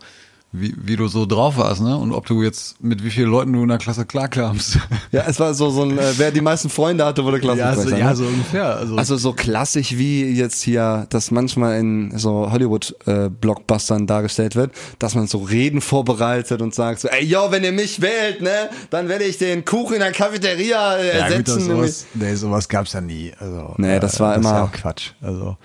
wie, 0.56 0.72
wie 0.76 0.94
du 0.94 1.08
so 1.08 1.26
drauf 1.26 1.56
warst, 1.56 1.82
ne? 1.82 1.96
Und 1.96 2.12
ob 2.12 2.26
du 2.26 2.40
jetzt 2.42 2.80
mit 2.82 3.02
wie 3.02 3.10
vielen 3.10 3.28
Leuten 3.28 3.52
du 3.52 3.62
in 3.62 3.68
der 3.68 3.78
Klasse 3.78 4.04
klarkamst. 4.06 4.78
Ja, 5.10 5.24
es 5.26 5.40
war 5.40 5.52
so, 5.52 5.70
so 5.70 5.82
ein, 5.82 5.98
äh, 5.98 6.12
wer 6.16 6.30
die 6.30 6.40
meisten 6.40 6.68
Freunde 6.70 7.04
hatte, 7.04 7.24
wurde 7.24 7.40
Klassensprecher. 7.40 7.86
so, 7.88 7.94
ne? 7.94 7.98
ja, 8.00 8.14
so 8.14 8.24
ungefähr. 8.24 8.76
Also, 8.76 8.96
Also 8.96 9.16
so 9.16 9.32
klassisch 9.32 9.96
wie 9.98 10.30
jetzt 10.30 10.62
hier, 10.62 11.06
das 11.10 11.32
manchmal 11.32 11.80
in 11.80 12.16
so 12.16 12.50
Hollywood-Blockbustern 12.52 14.06
dargestellt 14.06 14.56
wird, 14.56 14.72
dass 14.98 15.14
man 15.14 15.26
so 15.26 15.38
Reden 15.38 15.80
vorbereitet 15.80 16.62
und 16.62 16.74
sagt 16.74 17.00
so, 17.00 17.08
ey, 17.08 17.24
yo, 17.24 17.50
wenn 17.50 17.64
ihr 17.64 17.72
mich 17.72 18.00
wählt, 18.00 18.40
ne, 18.40 18.70
dann 18.90 19.08
werde 19.08 19.24
ich 19.24 19.38
den 19.38 19.64
Kuchen 19.64 19.94
in 19.94 20.00
der 20.00 20.12
Cafeteria 20.12 20.96
äh, 20.98 21.18
ja, 21.18 21.28
gut, 21.36 21.48
das 21.48 21.56
ersetzen. 21.56 21.60
sowas, 21.76 22.06
nee, 22.14 22.34
sowas 22.34 22.68
gab's 22.68 22.92
ja 22.92 23.00
nie. 23.00 23.32
Also, 23.38 23.74
Nee, 23.78 23.98
das 24.00 24.20
war 24.20 24.34
Ist 24.34 24.40
immer- 24.40 24.50
ja 24.54 24.64
auch 24.64 24.72
Quatsch. 24.72 25.10
Also, 25.20 25.56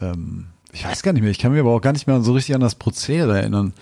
ähm, 0.00 0.46
ich 0.72 0.84
weiß 0.84 1.02
gar 1.02 1.12
nicht 1.12 1.22
mehr. 1.22 1.30
Ich 1.32 1.38
kann 1.38 1.50
mich 1.52 1.60
aber 1.60 1.70
auch 1.72 1.80
gar 1.80 1.92
nicht 1.92 2.06
mehr 2.06 2.20
so 2.20 2.32
richtig 2.32 2.54
an 2.54 2.60
das 2.60 2.76
Prozedere 2.76 3.38
erinnern. 3.40 3.72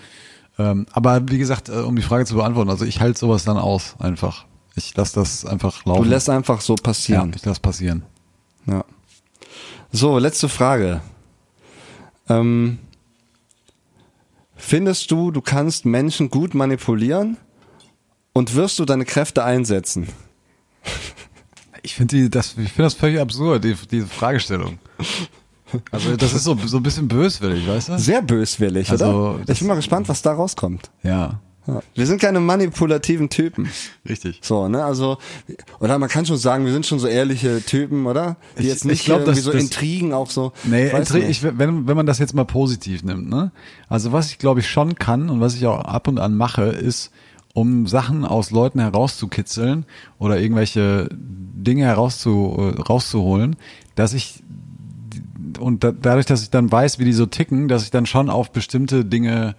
Ähm, 0.59 0.85
aber 0.91 1.29
wie 1.29 1.37
gesagt, 1.37 1.69
äh, 1.69 1.71
um 1.71 1.95
die 1.95 2.01
Frage 2.01 2.25
zu 2.25 2.35
beantworten, 2.35 2.69
also 2.69 2.83
ich 2.83 2.99
halte 2.99 3.17
sowas 3.17 3.45
dann 3.45 3.57
aus 3.57 3.95
einfach. 3.97 4.45
Ich 4.75 4.95
lasse 4.95 5.15
das 5.15 5.45
einfach 5.45 5.83
du 5.83 5.89
laufen. 5.89 6.09
lässt 6.09 6.29
einfach 6.29 6.59
so 6.59 6.75
ja, 6.75 6.83
passieren. 6.83 7.33
ich 7.33 7.45
lasse 7.45 7.61
passieren. 7.61 8.03
Ja. 8.65 8.83
So, 9.91 10.19
letzte 10.19 10.49
Frage. 10.49 11.01
Ähm, 12.27 12.77
findest 14.55 15.09
du, 15.11 15.31
du 15.31 15.41
kannst 15.41 15.85
Menschen 15.85 16.29
gut 16.29 16.53
manipulieren 16.53 17.37
und 18.33 18.53
wirst 18.53 18.77
du 18.79 18.85
deine 18.85 19.05
Kräfte 19.05 19.43
einsetzen? 19.45 20.09
Ich 21.83 21.95
finde 21.95 22.29
das, 22.29 22.49
ich 22.49 22.73
finde 22.73 22.83
das 22.83 22.93
völlig 22.95 23.19
absurd, 23.19 23.63
die, 23.63 23.75
diese 23.89 24.07
Fragestellung. 24.07 24.77
Also 25.91 26.15
das 26.15 26.33
ist 26.33 26.43
so, 26.43 26.57
so 26.65 26.77
ein 26.77 26.83
bisschen 26.83 27.07
böswillig, 27.07 27.67
weißt 27.67 27.89
du? 27.89 27.97
Sehr 27.99 28.21
böswillig, 28.21 28.89
Also, 28.89 29.05
oder? 29.05 29.39
das- 29.45 29.55
Ich 29.55 29.59
bin 29.59 29.67
mal 29.67 29.75
gespannt, 29.75 30.09
was 30.09 30.21
da 30.21 30.33
rauskommt. 30.33 30.89
Ja, 31.03 31.39
Ja. 31.67 31.81
Wir 31.93 32.07
sind 32.07 32.19
keine 32.19 32.39
manipulativen 32.39 33.29
Typen. 33.29 33.69
richtig. 34.07 34.39
So, 34.41 34.67
ne, 34.67 34.83
also, 34.83 35.17
oder 35.79 35.99
man 35.99 36.09
kann 36.09 36.25
schon 36.25 36.37
sagen, 36.37 36.65
wir 36.65 36.71
sind 36.73 36.87
schon 36.87 36.97
so 36.97 37.05
ehrliche 37.05 37.63
Typen, 37.63 38.07
oder? 38.07 38.37
Die 38.57 38.63
Ich- 38.63 38.67
jetzt 38.69 38.85
nicht 38.85 39.01
ich 39.01 39.05
glaub, 39.05 39.19
irgendwie 39.19 39.35
dass 39.35 39.43
so 39.43 39.51
das- 39.51 39.61
Intrigen 39.61 40.11
auch 40.13 40.31
so. 40.31 40.51
Nee, 40.63 40.89
Intri- 40.91 41.27
ich, 41.27 41.43
wenn, 41.43 41.85
wenn 41.87 41.95
man 41.95 42.07
das 42.07 42.17
jetzt 42.17 42.33
mal 42.33 42.45
positiv 42.45 43.03
nimmt, 43.03 43.29
ne? 43.29 43.51
Also 43.87 44.11
was 44.11 44.31
ich 44.31 44.39
glaube 44.39 44.61
ich 44.61 44.67
schon 44.69 44.95
kann 44.95 45.29
und 45.29 45.41
was 45.41 45.53
ich 45.53 45.67
auch 45.67 45.81
ab 45.81 46.07
und 46.07 46.17
an 46.17 46.35
mache, 46.35 46.63
ist, 46.63 47.11
um 47.53 47.85
Sachen 47.87 48.25
aus 48.25 48.49
Leuten 48.51 48.79
herauszukitzeln 48.79 49.85
oder 50.17 50.39
irgendwelche 50.39 51.09
Dinge 51.11 51.83
herauszu, 51.85 52.73
äh, 52.77 52.81
rauszuholen, 52.81 53.57
dass 53.95 54.13
ich 54.13 54.41
und 55.59 55.83
da, 55.83 55.91
dadurch, 55.91 56.25
dass 56.25 56.41
ich 56.41 56.49
dann 56.49 56.71
weiß, 56.71 56.99
wie 56.99 57.05
die 57.05 57.13
so 57.13 57.25
ticken, 57.25 57.67
dass 57.67 57.83
ich 57.83 57.91
dann 57.91 58.05
schon 58.05 58.29
auf 58.29 58.51
bestimmte 58.51 59.05
Dinge 59.05 59.55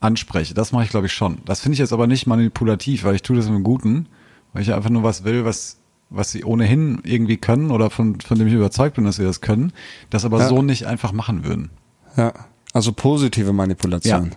anspreche. 0.00 0.54
Das 0.54 0.72
mache 0.72 0.84
ich, 0.84 0.90
glaube 0.90 1.06
ich, 1.06 1.12
schon. 1.12 1.38
Das 1.44 1.60
finde 1.60 1.74
ich 1.74 1.78
jetzt 1.80 1.92
aber 1.92 2.06
nicht 2.06 2.26
manipulativ, 2.26 3.04
weil 3.04 3.14
ich 3.14 3.22
tue 3.22 3.36
das 3.36 3.46
im 3.46 3.62
Guten, 3.64 4.06
weil 4.52 4.62
ich 4.62 4.72
einfach 4.72 4.90
nur 4.90 5.02
was 5.02 5.24
will, 5.24 5.44
was 5.44 5.76
was 6.10 6.30
sie 6.30 6.42
ohnehin 6.42 7.00
irgendwie 7.04 7.36
können 7.36 7.70
oder 7.70 7.90
von, 7.90 8.18
von 8.20 8.38
dem 8.38 8.48
ich 8.48 8.54
überzeugt 8.54 8.96
bin, 8.96 9.04
dass 9.04 9.16
sie 9.16 9.24
das 9.24 9.42
können, 9.42 9.74
das 10.08 10.24
aber 10.24 10.38
Ja. 10.38 10.48
so 10.48 10.62
nicht 10.62 10.86
einfach 10.86 11.12
machen 11.12 11.44
würden. 11.44 11.68
ja, 12.16 12.32
also 12.72 12.92
positive 12.92 13.52
Manipulation. 13.52 14.30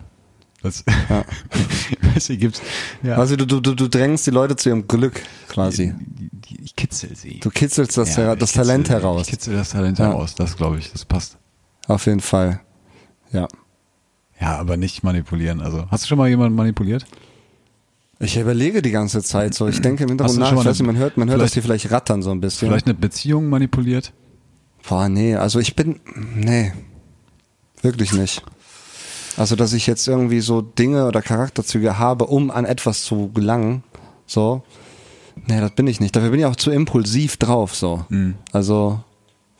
Das, 0.63 0.83
ja. 1.09 1.25
weiß 2.13 2.29
ich, 2.29 2.39
gibt's, 2.39 2.61
ja. 3.01 3.15
Also 3.17 3.35
du, 3.35 3.45
du, 3.45 3.59
du, 3.59 3.73
du 3.73 3.87
drängst 3.89 4.27
die 4.27 4.31
Leute 4.31 4.55
zu 4.55 4.69
ihrem 4.69 4.87
Glück 4.87 5.21
quasi. 5.49 5.93
Die- 5.97 6.61
ich 6.63 6.75
kitzel 6.75 7.15
sie. 7.15 7.39
Du 7.39 7.49
kitzelst 7.49 7.97
das, 7.97 8.15
Ja, 8.15 8.33
ich 8.33 8.39
das 8.39 8.51
kitzel- 8.51 8.57
Talent 8.67 8.89
heraus. 8.89 9.21
Ich 9.23 9.31
kitzel 9.31 9.55
das 9.55 9.69
Talent 9.71 9.97
Ja. 9.99 10.05
heraus, 10.07 10.35
das 10.35 10.55
glaube 10.57 10.77
ich, 10.77 10.91
das 10.91 11.05
passt. 11.05 11.37
Auf 11.87 12.05
jeden 12.05 12.19
Fall. 12.19 12.59
Ja. 13.31 13.47
Ja, 14.39 14.57
aber 14.57 14.77
nicht 14.77 15.03
manipulieren. 15.03 15.61
Also, 15.61 15.85
hast 15.89 16.03
du 16.03 16.07
schon 16.09 16.17
mal 16.17 16.27
jemanden 16.29 16.55
manipuliert? 16.55 17.05
Ich 18.19 18.37
überlege 18.37 18.81
die 18.83 18.91
ganze 18.91 19.23
Zeit 19.23 19.53
so. 19.55 19.67
Ich 19.67 19.81
denke 19.81 20.03
im 20.03 20.09
Hintergrund 20.09 20.37
du 20.37 20.41
nach. 20.41 20.51
Ich 20.51 20.57
weiß 20.65 20.79
nicht, 20.79 20.85
man 20.87 20.97
hört, 20.97 21.17
man 21.17 21.29
hört, 21.29 21.41
dass 21.41 21.51
die 21.53 21.61
vielleicht 21.61 21.89
rattern 21.91 22.21
so 22.21 22.29
ein 22.31 22.39
bisschen. 22.41 22.67
Vielleicht 22.67 22.85
eine 22.85 22.93
Beziehung 22.95 23.49
manipuliert? 23.49 24.13
Boah, 24.87 25.09
nee, 25.09 25.35
also 25.35 25.59
ich 25.59 25.75
bin, 25.75 25.99
nee, 26.35 26.71
wirklich 27.81 28.13
nicht. 28.13 28.43
Also, 29.37 29.55
dass 29.55 29.73
ich 29.73 29.87
jetzt 29.87 30.07
irgendwie 30.07 30.41
so 30.41 30.61
Dinge 30.61 31.07
oder 31.07 31.21
Charakterzüge 31.21 31.97
habe, 31.97 32.25
um 32.27 32.51
an 32.51 32.65
etwas 32.65 33.03
zu 33.03 33.29
gelangen, 33.33 33.83
so, 34.25 34.63
nee, 35.47 35.59
das 35.59 35.71
bin 35.71 35.87
ich 35.87 35.99
nicht. 35.99 36.15
Dafür 36.15 36.31
bin 36.31 36.39
ich 36.39 36.45
auch 36.45 36.55
zu 36.55 36.71
impulsiv 36.71 37.37
drauf, 37.37 37.75
so. 37.75 38.05
Also, 38.51 38.99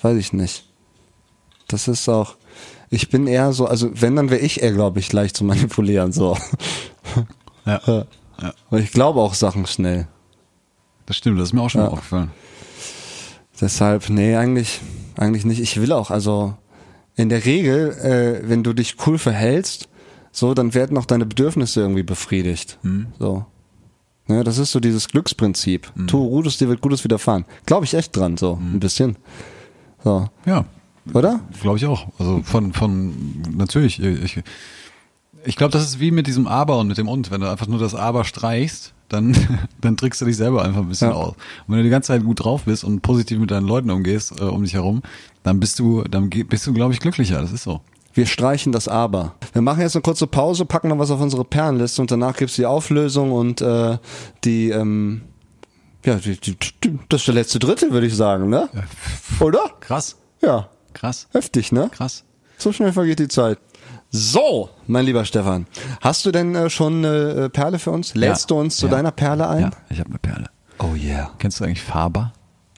weiß 0.01 0.17
ich 0.17 0.34
nicht. 0.34 0.65
Das 1.67 1.88
ist 1.88 2.09
auch, 2.09 2.36
ich 2.89 3.09
bin 3.09 3.28
eher 3.28 3.53
so, 3.53 3.65
also 3.65 3.89
wenn, 3.93 4.15
dann 4.17 4.30
wäre 4.30 4.41
ich 4.41 4.61
eher, 4.61 4.74
glaube 4.74 4.99
ich, 4.99 5.13
leicht 5.13 5.38
zu 5.38 5.43
manipulieren, 5.45 6.11
so. 6.11 6.38
Ja. 7.65 7.80
Ja. 7.86 8.05
ja. 8.41 8.53
Weil 8.72 8.82
ich 8.82 8.91
glaube 8.91 9.22
auch 9.22 9.36
Sachen 9.36 9.67
schnell. 9.67 10.07
Das 11.05 11.15
stimmt, 11.17 11.39
das 11.39 11.49
ist 11.49 11.53
mir 11.53 11.61
auch 11.61 11.69
schon 11.69 11.82
Ja. 11.82 11.88
mal 11.88 11.93
aufgefallen. 11.93 12.32
Deshalb, 13.59 14.09
nee, 14.09 14.36
eigentlich, 14.36 14.80
eigentlich 15.17 15.45
nicht. 15.45 15.59
Ich 15.61 15.80
will 15.80 15.91
auch, 15.93 16.09
also 16.09 16.55
in 17.16 17.30
der 17.30 17.45
Regel, 17.45 17.91
äh, 17.91 18.49
wenn 18.49 18.64
du 18.64 18.74
dich 18.74 18.95
cool 19.05 19.18
verhältst, 19.18 19.88
so, 20.32 20.53
dann 20.53 20.74
werden 20.74 20.97
auch 20.97 21.05
deine 21.05 21.26
Bedürfnisse 21.26 21.82
irgendwie 21.82 22.03
befriedigt. 22.03 22.80
So. 23.20 23.45
Ne, 24.28 24.43
das 24.45 24.57
ist 24.59 24.72
so 24.72 24.80
dieses 24.80 25.09
Glücksprinzip. 25.09 25.91
Tu 26.07 26.30
Gutes, 26.30 26.57
dir 26.57 26.70
wird 26.70 26.80
Gutes 26.82 27.03
widerfahren. 27.03 27.43
Glaube 27.66 27.86
ich 27.86 27.93
echt 27.95 28.16
dran, 28.16 28.38
so 28.38 28.57
ein 28.62 28.80
bisschen. 28.80 29.18
So. 30.03 30.30
Ja, 30.45 30.64
Oder? 31.14 31.41
glaube 31.62 31.78
ich 31.78 31.86
auch. 31.86 32.07
Also 32.18 32.41
von, 32.43 32.72
von, 32.72 33.14
natürlich, 33.53 34.01
ich, 34.01 34.41
ich 35.43 35.55
glaube, 35.57 35.74
das 35.74 35.84
ist 35.84 35.99
wie 35.99 36.12
mit 36.12 36.28
diesem 36.28 36.47
Aber 36.47 36.78
und 36.80 36.88
mit 36.88 36.97
dem 36.97 37.09
Und. 37.09 37.30
Wenn 37.30 37.41
du 37.41 37.49
einfach 37.49 37.68
nur 37.68 37.80
das 37.80 37.93
Aber 37.93 38.24
streichst, 38.24 38.93
dann, 39.09 39.36
dann 39.82 39.97
trickst 39.97 40.22
du 40.22 40.26
dich 40.26 40.38
selber 40.38 40.64
einfach 40.64 40.82
ein 40.82 40.88
bisschen 40.88 41.09
Ja. 41.09 41.16
aus. 41.16 41.34
Und 41.34 41.36
wenn 41.68 41.78
du 41.80 41.84
die 41.84 41.89
ganze 41.89 42.07
Zeit 42.07 42.24
gut 42.24 42.41
drauf 42.43 42.64
bist 42.64 42.86
und 42.86 43.01
positiv 43.01 43.38
mit 43.38 43.51
deinen 43.51 43.68
Leuten 43.68 43.89
umgehst, 43.91 44.39
äh, 44.39 44.45
um 44.45 44.64
dich 44.64 44.76
herum, 44.76 45.01
dann 45.43 45.59
bist 45.59 45.79
du, 45.79 46.03
dann 46.03 46.29
bist 46.29 46.65
du, 46.67 46.73
glaube 46.73 46.93
ich, 46.93 46.99
glücklicher. 46.99 47.41
Das 47.41 47.51
ist 47.51 47.63
so. 47.63 47.81
Wir 48.13 48.25
streichen 48.25 48.71
das 48.73 48.87
Aber. 48.89 49.35
Wir 49.53 49.61
machen 49.61 49.79
jetzt 49.81 49.95
eine 49.95 50.01
kurze 50.03 50.27
Pause, 50.27 50.65
packen 50.65 50.89
noch 50.89 50.99
was 50.99 51.11
auf 51.11 51.21
unsere 51.21 51.45
Perlenliste 51.45 52.01
und 52.01 52.11
danach 52.11 52.35
gibt's 52.35 52.55
die 52.55 52.65
Auflösung 52.65 53.31
und 53.31 53.61
äh, 53.61 53.97
die, 54.43 54.69
ähm, 54.69 55.21
ja, 56.05 56.15
die, 56.15 56.35
die, 56.39 56.57
die, 56.83 56.99
das 57.07 57.21
ist 57.21 57.27
der 57.27 57.35
letzte 57.35 57.59
Drittel, 57.59 57.91
würde 57.91 58.07
ich 58.07 58.15
sagen, 58.15 58.49
ne? 58.49 58.67
Oder? 59.39 59.61
Krass, 59.79 60.17
Ja. 60.41 60.67
krass, 60.93 61.27
Heftig, 61.31 61.71
ne? 61.71 61.89
krass. 61.91 62.25
So 62.57 62.73
schnell 62.73 62.91
vergeht 62.91 63.19
die 63.19 63.29
Zeit. 63.29 63.59
So, 64.09 64.69
mein 64.87 65.05
lieber 65.05 65.23
Stefan, 65.23 65.65
hast 66.01 66.25
du 66.25 66.31
denn 66.33 66.53
äh, 66.53 66.69
schon 66.69 66.97
eine 67.05 67.45
äh, 67.45 67.49
Perle 67.49 67.79
für 67.79 67.91
uns? 67.91 68.13
Lädst 68.13 68.49
Ja. 68.49 68.55
du 68.55 68.59
uns 68.59 68.75
zu 68.75 68.87
Ja. 68.87 68.91
deiner 68.91 69.11
Perle 69.11 69.47
ein? 69.47 69.61
Ja, 69.61 69.71
ich 69.89 69.99
habe 70.01 70.09
eine 70.09 70.19
Perle. 70.19 70.49
Oh 70.79 70.95
yeah. 70.95 71.31
Kennst 71.39 71.61
du 71.61 71.63
eigentlich 71.63 71.81
Faber? 71.81 72.33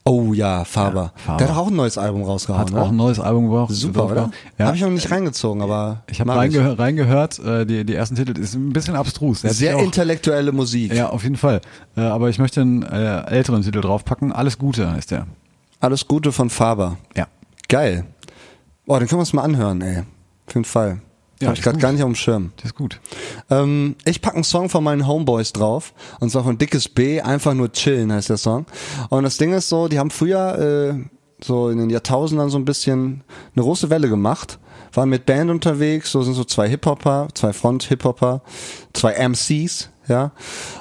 Oh 0.05 0.33
ja, 0.33 0.65
Faber. 0.65 1.13
Ja, 1.15 1.21
Faber. 1.23 1.37
Der 1.37 1.49
hat 1.49 1.57
auch 1.57 1.67
ein 1.67 1.75
neues 1.75 1.97
Album 1.97 2.23
rausgehauen, 2.23 2.61
Hat 2.61 2.71
ne? 2.73 2.81
auch 2.81 2.89
ein 2.89 2.95
neues 2.95 3.19
Album 3.21 3.49
gebracht. 3.49 3.69
Super, 3.71 4.05
oder? 4.11 4.31
Ja. 4.57 4.65
Habe 4.65 4.75
ich 4.75 4.83
noch 4.83 4.89
nicht 4.89 5.09
reingezogen, 5.09 5.61
aber 5.61 6.03
Ich 6.11 6.19
habe 6.19 6.27
mag 6.27 6.37
reingehör, 6.39 6.77
reingehört, 6.77 7.39
äh, 7.39 7.65
die, 7.65 7.85
die 7.85 7.95
ersten 7.95 8.15
Titel, 8.15 8.37
ist 8.37 8.53
ein 8.53 8.73
bisschen 8.73 8.95
abstrus. 8.95 9.41
Sehr 9.41 9.77
auch, 9.77 9.81
intellektuelle 9.81 10.51
Musik. 10.51 10.93
Ja, 10.93 11.09
auf 11.09 11.23
jeden 11.23 11.37
Fall. 11.37 11.61
Äh, 11.95 12.01
aber 12.01 12.29
ich 12.29 12.37
möchte 12.37 12.59
einen 12.61 12.83
äh, 12.83 13.21
älteren 13.27 13.61
Titel 13.61 13.79
draufpacken. 13.79 14.33
Alles 14.33 14.57
Gute 14.57 14.91
heißt 14.91 15.11
der. 15.11 15.25
Alles 15.79 16.05
Gute 16.07 16.33
von 16.33 16.49
Faber. 16.49 16.97
Ja. 17.15 17.27
Geil. 17.69 18.03
Boah, 18.85 18.99
den 18.99 19.07
können 19.07 19.19
wir 19.19 19.21
uns 19.21 19.33
mal 19.33 19.43
anhören, 19.43 19.81
ey. 19.81 20.03
Auf 20.47 20.53
jeden 20.55 20.65
Fall. 20.65 20.99
Ja, 21.43 21.53
ich 21.53 21.61
gerade 21.61 21.77
gar 21.77 21.91
nicht 21.91 22.01
auf 22.03 22.09
dem 22.09 22.15
Schirm. 22.15 22.51
Der 22.59 22.65
ist 22.65 22.75
gut. 22.75 22.99
Ähm, 23.49 23.95
ich 24.05 24.21
packe 24.21 24.35
einen 24.35 24.43
Song 24.43 24.69
von 24.69 24.83
meinen 24.83 25.07
Homeboys 25.07 25.53
drauf. 25.53 25.93
Und 26.19 26.29
zwar 26.29 26.43
von 26.43 26.57
Dickes 26.57 26.89
B, 26.89 27.21
einfach 27.21 27.53
nur 27.53 27.71
chillen 27.71 28.11
heißt 28.11 28.29
der 28.29 28.37
Song. 28.37 28.65
Und 29.09 29.23
das 29.23 29.37
Ding 29.37 29.53
ist 29.53 29.69
so, 29.69 29.87
die 29.87 29.99
haben 29.99 30.11
früher, 30.11 30.93
äh, 30.93 31.03
so 31.43 31.69
in 31.69 31.77
den 31.77 31.89
Jahrtausendern 31.89 32.49
so 32.49 32.57
ein 32.57 32.65
bisschen 32.65 33.23
eine 33.55 33.63
große 33.63 33.89
Welle 33.89 34.09
gemacht. 34.09 34.59
Waren 34.93 35.09
mit 35.09 35.25
Band 35.25 35.49
unterwegs, 35.49 36.11
so 36.11 36.21
sind 36.21 36.35
so 36.35 36.43
zwei 36.43 36.69
Hip-Hopper, 36.69 37.29
zwei 37.33 37.51
Front-Hip-Hopper, 37.51 38.41
zwei 38.93 39.13
MCs, 39.13 39.89
ja. 40.07 40.31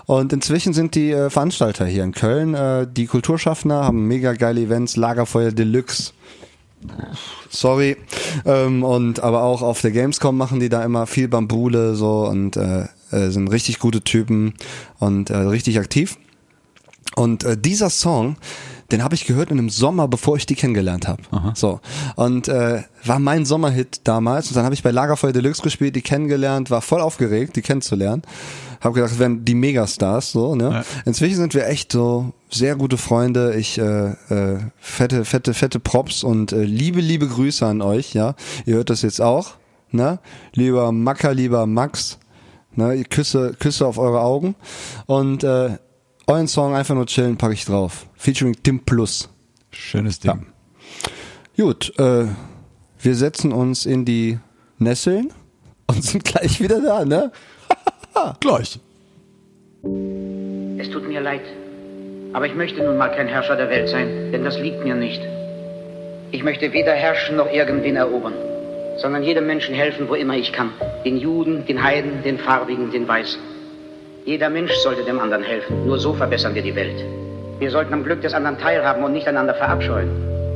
Und 0.07 0.33
inzwischen 0.33 0.75
sind 0.75 0.95
die 0.95 1.13
äh, 1.13 1.31
Veranstalter 1.31 1.87
hier 1.87 2.05
in 2.05 2.13
Köln, 2.13 2.55
äh, 2.55 2.87
die 2.91 3.07
Kulturschaffner, 3.07 3.85
haben 3.85 4.07
mega 4.07 4.35
geile 4.35 4.61
Events, 4.61 4.97
Lagerfeuer 4.97 5.53
Deluxe, 5.53 6.13
sorry. 7.49 7.97
Ähm, 8.45 8.83
und 8.83 9.21
aber 9.21 9.43
auch 9.43 9.63
auf 9.63 9.81
der 9.81 9.91
Gamescom 9.91 10.37
machen 10.37 10.61
die 10.61 10.69
da 10.69 10.85
immer 10.85 11.07
viel 11.07 11.29
Bambule 11.29 11.95
so 11.95 12.27
und 12.27 12.57
äh, 12.57 12.87
äh, 13.11 13.31
sind 13.31 13.49
richtig 13.49 13.79
gute 13.79 14.03
Typen 14.03 14.55
und 14.99 15.31
äh, 15.31 15.37
richtig 15.37 15.79
aktiv. 15.79 16.19
Und 17.15 17.45
äh, 17.45 17.57
dieser 17.57 17.91
Song, 17.91 18.37
den 18.93 19.03
habe 19.03 19.15
ich 19.15 19.25
gehört 19.25 19.51
in 19.51 19.59
einem 19.59 19.71
Sommer, 19.71 20.07
bevor 20.07 20.37
ich 20.37 20.47
die 20.47 20.55
kennengelernt 20.55 21.09
habe. 21.09 21.23
So 21.55 21.81
und 22.17 22.49
äh, 22.49 22.83
war 23.05 23.19
mein 23.19 23.45
Sommerhit 23.45 24.03
damals. 24.05 24.49
Und 24.49 24.57
dann 24.57 24.65
habe 24.65 24.75
ich 24.75 24.83
bei 24.83 24.91
Lagerfeuer 24.91 25.33
Deluxe 25.33 25.63
gespielt, 25.63 25.97
die 25.97 26.03
kennengelernt, 26.03 26.71
war 26.71 26.83
voll 26.83 27.01
aufgeregt, 27.01 27.57
die 27.57 27.63
kennenzulernen. 27.63 28.23
Habe 28.81 28.95
gedacht, 28.95 29.13
das 29.13 29.19
wären 29.19 29.45
die 29.45 29.55
Megastars 29.55 30.33
so. 30.33 30.55
Ne? 30.55 30.71
Ja. 30.71 30.85
Inzwischen 31.05 31.37
sind 31.37 31.55
wir 31.55 31.69
echt 31.69 31.93
so 31.93 32.33
sehr 32.51 32.75
gute 32.77 32.99
Freunde. 32.99 33.55
Ich 33.55 33.79
äh, 33.79 34.11
äh, 34.11 34.59
fette, 34.79 35.25
fette, 35.25 35.55
fette 35.55 35.79
Props 35.79 36.25
und 36.25 36.53
äh, 36.53 36.65
liebe, 36.65 37.01
liebe 37.01 37.29
Grüße 37.29 37.65
an 37.65 37.81
euch. 37.81 38.13
Ja, 38.13 38.35
ihr 38.67 38.75
hört 38.75 38.91
das 38.91 39.03
jetzt 39.03 39.21
auch. 39.21 39.53
Ne? 39.93 40.19
Lieber 40.53 40.91
Macker, 40.91 41.33
lieber 41.33 41.67
Max. 41.67 42.19
Ne? 42.75 43.05
Küsse, 43.05 43.55
Küsse 43.59 43.87
auf 43.87 43.99
eure 43.99 44.21
Augen 44.21 44.57
und 45.07 45.45
äh, 45.45 45.79
euren 46.33 46.49
Song 46.49 46.75
einfach 46.75 46.95
nur 46.95 47.07
chillen 47.07 47.37
packe 47.37 47.53
ich 47.53 47.67
drauf. 47.67 48.07
Featuring 48.15 48.57
Tim 48.63 48.81
Plus. 48.81 49.29
Schönes 49.71 50.19
Ding. 50.19 50.47
Gut, 51.57 51.93
äh, 51.99 52.25
wir 52.99 53.15
setzen 53.15 53.53
uns 53.53 53.85
in 53.85 54.05
die 54.07 54.39
Nesseln 54.79 55.31
und 55.89 56.03
sind 56.03 56.25
gleich 56.25 56.61
wieder 56.61 56.81
da, 56.81 57.05
ne? 57.05 57.33
Gleich. 58.41 58.79
Es 60.79 60.91
tut 60.91 61.07
mir 61.09 61.21
leid. 61.21 61.43
Aber 62.33 62.47
ich 62.47 62.55
möchte 62.55 62.83
nun 62.83 62.97
mal 62.97 63.09
kein 63.09 63.29
Herrscher 63.29 63.57
der 63.57 63.69
Welt 63.69 63.89
sein, 63.89 64.33
denn 64.33 64.45
das 64.45 64.59
liegt 64.59 64.83
mir 64.85 64.95
nicht. 64.95 65.21
Ich 66.31 66.43
möchte 66.43 66.73
weder 66.73 66.93
herrschen 66.93 67.37
noch 67.37 67.51
irgendwen 67.51 67.97
erobern, 67.97 68.35
sondern 68.97 69.23
jedem 69.23 69.47
Menschen 69.47 69.75
helfen, 69.75 70.09
wo 70.09 70.15
immer 70.15 70.37
ich 70.37 70.53
kann. 70.53 70.71
Den 71.05 71.19
Juden, 71.19 71.67
den 71.67 71.83
Heiden, 71.83 72.23
den 72.23 72.39
Farbigen, 72.39 72.91
den 72.91 73.07
Weißen. 73.07 73.52
Jeder 74.25 74.51
Mensch 74.51 74.73
sollte 74.75 75.03
dem 75.03 75.19
anderen 75.19 75.43
helfen. 75.43 75.85
Nur 75.85 75.99
so 75.99 76.15
verbessern 76.15 76.55
wir 76.55 76.63
die 76.63 76.77
Welt. 76.77 77.05
Wir 77.59 77.73
sollten 77.73 77.93
am 77.93 78.05
Glück 78.05 78.23
des 78.23 78.35
anderen 78.35 78.57
teilhaben 78.57 79.03
und 79.03 79.13
nicht 79.13 79.27
einander 79.27 79.53
verabscheuen. 79.53 80.11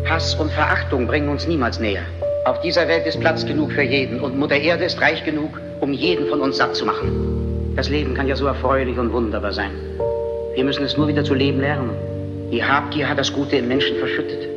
Hass 0.09 0.37
und 0.37 0.53
Verachtung 0.53 1.09
bringen 1.09 1.29
uns 1.29 1.49
niemals 1.49 1.81
näher. 1.81 2.03
Auf 2.45 2.61
dieser 2.61 2.87
Welt 2.87 3.07
ist 3.07 3.19
Platz 3.19 3.45
genug 3.45 3.73
für 3.73 3.83
jeden 3.83 4.21
und 4.21 4.39
Mutter 4.39 4.55
Erde 4.55 4.85
ist 4.85 5.01
reich 5.01 5.25
genug, 5.25 5.61
um 5.81 5.93
jeden 5.93 6.29
von 6.29 6.41
uns 6.43 6.59
satt 6.59 6.77
zu 6.77 6.87
machen. 6.87 7.73
Das 7.75 7.89
Leben 7.89 8.15
kann 8.15 8.29
ja 8.29 8.37
so 8.37 8.47
erfreulich 8.47 8.97
und 8.99 9.13
wunderbar 9.13 9.53
sein. 9.53 9.73
Wir 10.55 10.63
müssen 10.63 10.85
es 10.85 10.97
nur 10.97 11.09
wieder 11.09 11.25
zu 11.25 11.35
leben 11.35 11.61
lernen. 11.61 11.91
Die 12.53 12.63
Habgier 12.63 13.09
hat 13.09 13.19
das 13.19 13.33
Gute 13.33 13.57
im 13.57 13.67
Menschen 13.67 13.97
verschüttet. 13.97 14.49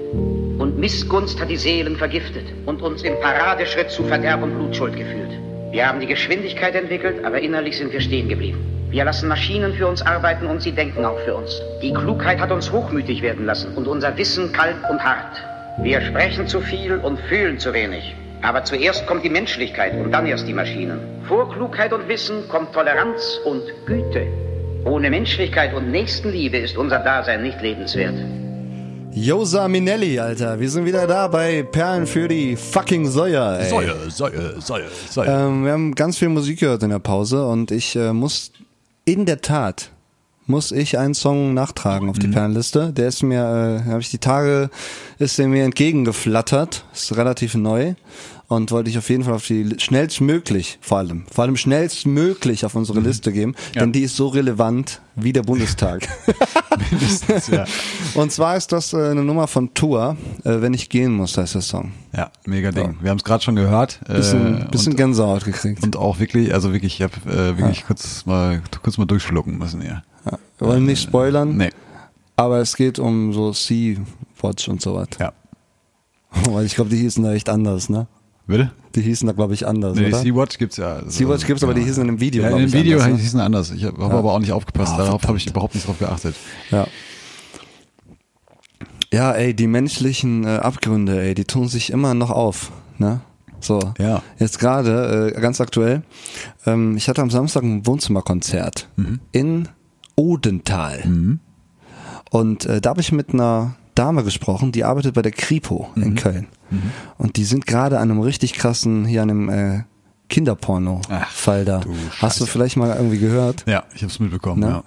Und 0.59 0.77
Missgunst 0.77 1.41
hat 1.41 1.49
die 1.49 1.57
Seelen 1.57 1.95
vergiftet 1.95 2.45
und 2.67 2.83
uns 2.83 3.01
im 3.01 3.19
Paradeschritt 3.19 3.89
zu 3.89 4.03
Verderb 4.03 4.43
und 4.43 4.53
Blutschuld 4.53 4.95
geführt. 4.95 5.31
Wir 5.71 5.87
haben 5.87 5.99
die 5.99 6.05
Geschwindigkeit 6.05 6.75
entwickelt, 6.75 7.25
aber 7.25 7.39
innerlich 7.39 7.75
sind 7.75 7.91
wir 7.91 8.01
stehen 8.01 8.29
geblieben. 8.29 8.78
Wir 8.91 9.05
lassen 9.05 9.29
Maschinen 9.29 9.75
für 9.75 9.85
uns 9.85 10.01
arbeiten 10.01 10.47
und 10.47 10.63
sie 10.63 10.71
denken 10.71 11.05
auch 11.05 11.19
für 11.19 11.35
uns. 11.35 11.61
Die 11.79 11.93
Klugheit 11.93 12.39
hat 12.39 12.51
uns 12.51 12.71
hochmütig 12.71 13.21
werden 13.21 13.45
lassen 13.45 13.75
und 13.75 13.87
unser 13.87 14.17
Wissen 14.17 14.51
kalt 14.51 14.77
und 14.89 14.99
hart. 14.99 15.43
Wir 15.83 16.01
sprechen 16.01 16.47
zu 16.47 16.59
viel 16.59 16.97
und 16.97 17.19
fühlen 17.29 17.59
zu 17.59 17.71
wenig. 17.71 18.15
Aber 18.41 18.63
zuerst 18.63 19.05
kommt 19.05 19.23
die 19.23 19.29
Menschlichkeit 19.29 19.93
und 19.93 20.11
dann 20.11 20.25
erst 20.25 20.47
die 20.47 20.55
Maschinen. 20.55 20.99
Vor 21.27 21.51
Klugheit 21.53 21.93
und 21.93 22.07
Wissen 22.07 22.47
kommt 22.49 22.73
Toleranz 22.73 23.39
und 23.45 23.61
Güte. 23.85 24.25
Ohne 24.85 25.11
Menschlichkeit 25.11 25.75
und 25.75 25.91
Nächstenliebe 25.91 26.57
ist 26.57 26.75
unser 26.75 26.97
Dasein 26.97 27.43
nicht 27.43 27.61
lebenswert. 27.61 28.15
Josa 29.11 29.67
Minelli, 29.67 30.19
Alter. 30.19 30.59
Wir 30.59 30.69
sind 30.69 30.85
wieder 30.85 31.05
da 31.05 31.27
bei 31.27 31.61
Perlen 31.61 32.07
für 32.07 32.27
die 32.27 32.55
fucking 32.55 33.05
Säue, 33.05 33.59
ey. 33.59 33.69
Säue, 33.69 33.95
Säue, 34.09 34.61
Säue, 34.61 34.85
Säue. 35.09 35.27
Ähm, 35.27 35.65
wir 35.65 35.73
haben 35.73 35.93
ganz 35.93 36.17
viel 36.17 36.29
Musik 36.29 36.59
gehört 36.61 36.81
in 36.81 36.89
der 36.89 36.99
Pause 36.99 37.45
und 37.45 37.69
ich 37.69 37.95
äh, 37.95 38.13
muss 38.13 38.51
in 39.11 39.25
der 39.25 39.41
Tat 39.41 39.91
muss 40.45 40.71
ich 40.71 40.97
einen 40.97 41.13
Song 41.13 41.53
nachtragen 41.53 42.09
auf 42.09 42.17
die 42.17 42.27
Perlenliste. 42.27 42.91
Der 42.91 43.07
ist 43.07 43.21
mir, 43.21 43.83
äh, 43.85 43.89
habe 43.89 44.01
ich 44.01 44.09
die 44.09 44.17
Tage, 44.17 44.69
ist 45.19 45.37
der 45.37 45.47
mir 45.47 45.63
entgegengeflattert. 45.63 46.85
Ist 46.93 47.15
relativ 47.15 47.55
neu 47.55 47.93
und 48.49 48.71
wollte 48.71 48.89
ich 48.89 48.97
auf 48.97 49.09
jeden 49.09 49.23
Fall 49.23 49.35
auf 49.35 49.45
die 49.45 49.75
schnellstmöglich, 49.77 50.79
vor 50.81 50.97
allem, 50.97 51.23
vor 51.31 51.43
allem 51.43 51.55
schnellstmöglich 51.55 52.65
auf 52.65 52.75
unsere 52.75 52.99
Liste 52.99 53.31
geben, 53.31 53.55
denn 53.75 53.91
die 53.91 54.01
ist 54.01 54.15
so 54.15 54.27
relevant 54.27 55.01
wie 55.15 55.31
der 55.31 55.43
Bundestag. 55.43 56.07
Mindestens, 56.91 57.47
ja. 57.47 57.65
Und 58.15 58.31
zwar 58.31 58.57
ist 58.57 58.71
das 58.71 58.91
äh, 58.93 59.11
eine 59.11 59.23
Nummer 59.23 59.47
von 59.47 59.73
Tour, 59.75 60.17
äh, 60.43 60.61
wenn 60.61 60.73
ich 60.73 60.89
gehen 60.89 61.13
muss, 61.13 61.37
heißt 61.37 61.55
der 61.55 61.61
Song. 61.61 61.91
Ja, 62.11 62.31
mega 62.45 62.71
Ding. 62.71 62.97
Wir 63.01 63.11
haben 63.11 63.17
es 63.17 63.23
gerade 63.23 63.43
schon 63.43 63.55
gehört. 63.55 63.99
Bisschen, 64.07 64.63
äh, 64.63 64.65
bisschen 64.71 64.93
und, 64.93 64.97
Gänsehaut 64.97 65.45
gekriegt. 65.45 65.83
und 65.83 65.95
auch 65.95 66.19
wirklich, 66.19 66.51
also 66.53 66.73
wirklich, 66.73 66.95
ich 66.95 67.01
habe 67.03 67.13
äh, 67.31 67.55
wirklich 67.57 67.85
kurz 67.85 68.25
mal 68.25 68.61
kurz 68.81 68.97
mal 68.97 69.05
durchschlucken 69.05 69.57
müssen 69.59 69.81
hier. 69.81 70.01
Wir 70.57 70.67
wollen 70.67 70.85
nicht 70.85 71.03
spoilern, 71.03 71.55
Nee, 71.55 71.69
aber 72.35 72.59
es 72.59 72.75
geht 72.75 72.97
um 72.97 73.31
so 73.31 73.53
Sea-Watch 73.53 74.67
und 74.69 74.81
sowas. 74.81 75.07
ja. 75.19 75.33
Weil 76.49 76.65
ich 76.65 76.75
glaube, 76.75 76.89
die 76.89 76.97
hießen 76.97 77.23
da 77.23 77.33
echt 77.33 77.49
anders, 77.49 77.89
ne? 77.89 78.07
Bitte? 78.49 78.71
Die 78.95 79.01
hießen 79.01 79.27
da, 79.27 79.33
glaube 79.33 79.53
ich, 79.53 79.67
anders, 79.67 79.95
Nee? 79.95 80.11
Sea-Watch 80.11 80.57
gibt's 80.57 80.77
ja. 80.77 80.95
Also, 80.95 81.09
Sea-Watch 81.11 81.45
gibt's, 81.45 81.63
aber 81.63 81.75
die 81.75 81.83
hießen 81.83 82.01
in 82.01 82.07
dem 82.07 82.19
Video, 82.19 82.41
Ja, 82.43 82.49
in 82.49 82.57
dem 82.57 82.73
Video 82.73 82.97
anders, 82.99 83.13
ne? 83.17 83.21
hießen 83.21 83.39
anders. 83.39 83.71
Ich 83.71 83.83
habe 83.85 84.03
aber 84.03 84.33
auch 84.33 84.39
nicht 84.39 84.51
aufgepasst. 84.51 84.93
Ah, 84.95 84.97
Darauf 85.05 85.23
habe 85.27 85.37
ich 85.37 85.45
überhaupt 85.47 85.75
nicht 85.75 85.87
drauf 85.87 85.99
geachtet. 85.99 86.35
Ja. 86.71 86.87
Ja, 89.13 89.31
ey, 89.33 89.53
die 89.53 89.67
menschlichen 89.67 90.45
äh, 90.45 90.57
Abgründe, 90.57 91.21
ey, 91.21 91.33
die 91.35 91.45
tun 91.45 91.67
sich 91.67 91.91
immer 91.91 92.13
noch 92.13 92.29
auf, 92.31 92.71
ne? 92.97 93.21
So. 93.59 93.79
Ja. 93.99 94.21
Jetzt 94.37 94.59
gerade, 94.59 95.33
äh, 95.35 95.39
ganz 95.41 95.59
aktuell, 95.59 96.03
ähm, 96.65 96.95
ich 96.95 97.09
hatte 97.09 97.21
am 97.21 97.29
Samstag 97.29 97.63
ein 97.63 97.85
Wohnzimmerkonzert 97.85 98.87
Mhm. 98.95 99.19
in 99.31 99.67
Odenthal. 100.15 101.37
Und 102.31 102.65
äh, 102.65 102.81
da 102.81 102.89
habe 102.91 103.01
ich 103.01 103.11
mit 103.11 103.33
einer 103.33 103.75
Dame 103.99 104.23
gesprochen, 104.23 104.71
die 104.71 104.85
arbeitet 104.85 105.13
bei 105.13 105.21
der 105.21 105.33
Kripo 105.33 105.89
in 105.95 106.15
Köln. 106.15 106.47
Und 107.17 107.35
die 107.35 107.43
sind 107.43 107.65
gerade 107.65 107.99
an 107.99 108.09
einem 108.09 108.21
richtig 108.21 108.53
krassen, 108.53 109.03
hier 109.05 109.23
an 109.23 109.29
einem 109.29 109.49
äh, 109.49 109.83
Kinderporno-Fall 110.29 111.65
da. 111.65 111.79
du 111.79 111.93
Hast 112.19 112.39
du 112.39 112.45
vielleicht 112.45 112.77
mal 112.77 112.95
irgendwie 112.95 113.17
gehört? 113.17 113.65
Ja, 113.67 113.83
ich 113.93 114.01
habe 114.01 114.11
es 114.11 114.19
mitbekommen. 114.19 114.61
Ne? 114.61 114.83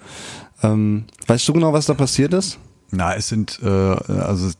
Ja. 0.63 0.71
Ähm, 0.71 1.05
weißt 1.27 1.47
du 1.47 1.53
genau, 1.53 1.73
was 1.73 1.85
da 1.85 1.93
passiert 1.93 2.33
ist? 2.33 2.57
Na, 2.89 3.15
es 3.15 3.27
sind, 3.27 3.59
äh, 3.63 3.67
also 3.67 4.51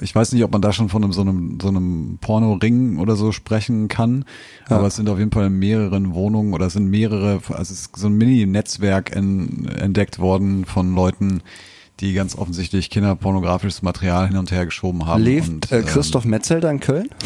ich 0.00 0.14
weiß 0.14 0.32
nicht, 0.32 0.44
ob 0.44 0.52
man 0.52 0.62
da 0.62 0.72
schon 0.72 0.88
von 0.88 1.02
einem, 1.02 1.12
so 1.12 1.20
einem, 1.20 1.58
so 1.60 1.68
einem 1.68 2.18
Porno-Ring 2.20 2.98
oder 2.98 3.16
so 3.16 3.32
sprechen 3.32 3.88
kann, 3.88 4.24
aber 4.68 4.86
es 4.86 4.96
sind 4.96 5.08
auf 5.08 5.18
jeden 5.18 5.32
Fall 5.32 5.46
in 5.46 5.58
mehreren 5.58 6.14
Wohnungen 6.14 6.54
oder 6.54 6.66
es 6.66 6.74
sind 6.74 6.88
mehrere, 6.88 7.40
also 7.48 7.60
es 7.60 7.70
ist 7.70 7.96
so 7.96 8.06
ein 8.06 8.14
Mini-Netzwerk 8.14 9.14
en, 9.14 9.66
entdeckt 9.66 10.20
worden 10.20 10.64
von 10.66 10.94
Leuten, 10.94 11.42
die 12.04 12.12
ganz 12.12 12.36
offensichtlich 12.36 12.90
kinderpornografisches 12.90 13.82
Material 13.82 14.28
hin 14.28 14.36
und 14.36 14.50
her 14.50 14.64
geschoben 14.66 15.06
haben. 15.06 15.22
Lebt 15.22 15.48
und, 15.48 15.72
äh, 15.72 15.78
ähm, 15.78 15.86
Christoph 15.86 16.24
Metzelder 16.24 16.70
in 16.70 16.80
Köln? 16.80 17.08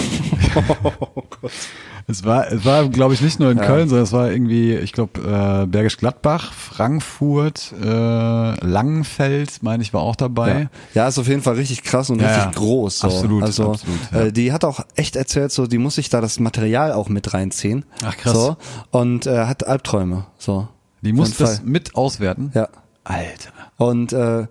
Es 2.10 2.24
war, 2.24 2.50
es 2.50 2.64
war, 2.64 2.88
glaube 2.88 3.12
ich, 3.12 3.20
nicht 3.20 3.38
nur 3.38 3.50
in 3.50 3.58
Köln, 3.58 3.90
sondern 3.90 4.04
es 4.04 4.12
war 4.12 4.30
irgendwie, 4.30 4.74
ich 4.74 4.94
glaube, 4.94 5.20
äh, 5.20 5.66
Bergisch 5.66 5.98
Gladbach, 5.98 6.54
Frankfurt, 6.54 7.74
äh, 7.78 7.84
Langenfeld, 7.84 9.62
meine 9.62 9.82
ich, 9.82 9.92
war 9.92 10.00
auch 10.00 10.16
dabei. 10.16 10.70
Ja. 10.94 11.02
ja, 11.02 11.08
ist 11.08 11.18
auf 11.18 11.28
jeden 11.28 11.42
Fall 11.42 11.56
richtig 11.56 11.82
krass 11.82 12.08
und 12.08 12.22
Ja, 12.22 12.28
richtig 12.28 12.44
ja. 12.44 12.50
groß. 12.58 13.00
So. 13.00 13.08
Absolut, 13.08 13.42
also, 13.42 13.72
absolut, 13.72 13.98
ja. 14.10 14.20
äh, 14.20 14.32
die 14.32 14.52
hat 14.52 14.64
auch 14.64 14.80
echt 14.94 15.16
erzählt, 15.16 15.52
so, 15.52 15.66
die 15.66 15.76
muss 15.76 15.96
sich 15.96 16.08
da 16.08 16.22
das 16.22 16.40
Material 16.40 16.92
auch 16.92 17.10
mit 17.10 17.34
reinziehen. 17.34 17.84
Ach, 18.02 18.16
krass. 18.16 18.32
So, 18.32 18.56
und 18.90 19.26
äh, 19.26 19.44
hat 19.44 19.66
Albträume. 19.66 20.24
So. 20.38 20.66
Die 21.02 21.12
muss 21.12 21.36
das 21.36 21.62
mit 21.62 21.94
auswerten. 21.94 22.52
Ja. 22.54 22.68
Alter. 23.04 23.52
Und 23.76 24.14
äh, 24.14 24.46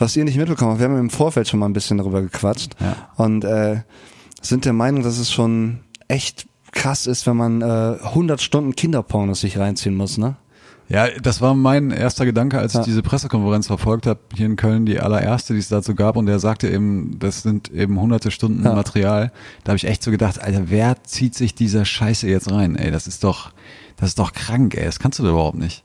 was 0.00 0.16
ihr 0.16 0.24
nicht 0.24 0.36
mitbekommen 0.36 0.72
habt, 0.72 0.80
wir 0.80 0.88
haben 0.88 0.98
im 0.98 1.10
Vorfeld 1.10 1.48
schon 1.48 1.60
mal 1.60 1.66
ein 1.66 1.72
bisschen 1.72 1.98
darüber 1.98 2.22
gequatscht 2.22 2.74
Ja. 2.80 2.96
und 3.16 3.44
äh, 3.44 3.82
sind 4.42 4.64
der 4.64 4.72
Meinung, 4.72 5.02
dass 5.02 5.18
es 5.18 5.30
schon 5.32 5.80
echt 6.08 6.46
krass 6.72 7.06
ist, 7.06 7.26
wenn 7.26 7.36
man 7.36 7.62
äh, 7.62 7.98
100 8.02 8.40
Stunden 8.40 8.74
Kinderpornos 8.74 9.40
sich 9.40 9.58
reinziehen 9.58 9.94
muss, 9.96 10.18
ne? 10.18 10.36
Ja, 10.88 11.06
das 11.22 11.40
war 11.40 11.54
mein 11.54 11.92
erster 11.92 12.24
Gedanke, 12.24 12.58
als 12.58 12.72
Ja. 12.72 12.80
ich 12.80 12.86
diese 12.86 13.02
Pressekonferenz 13.02 13.68
verfolgt 13.68 14.06
habe, 14.08 14.18
hier 14.34 14.46
in 14.46 14.56
Köln, 14.56 14.86
die 14.86 14.98
allererste, 14.98 15.52
die 15.52 15.60
es 15.60 15.68
dazu 15.68 15.94
gab, 15.94 16.16
und 16.16 16.26
der 16.26 16.40
sagte 16.40 16.68
eben, 16.68 17.16
das 17.20 17.42
sind 17.42 17.70
eben 17.70 18.00
hunderte 18.00 18.32
Stunden 18.32 18.64
Ja. 18.64 18.74
Material. 18.74 19.30
Da 19.62 19.70
habe 19.70 19.76
ich 19.76 19.86
echt 19.86 20.02
so 20.02 20.10
gedacht, 20.10 20.40
Alter, 20.42 20.64
wer 20.68 20.96
zieht 21.04 21.36
sich 21.36 21.54
dieser 21.54 21.84
Scheiße 21.84 22.28
jetzt 22.28 22.50
rein? 22.50 22.74
Ey, 22.74 22.90
das 22.90 23.06
ist 23.06 23.22
doch, 23.22 23.52
das 23.98 24.08
ist 24.10 24.18
doch 24.18 24.32
krank, 24.32 24.74
ey, 24.76 24.84
das 24.84 24.98
kannst 24.98 25.20
du 25.20 25.22
doch 25.22 25.30
überhaupt 25.30 25.58
nicht. 25.58 25.84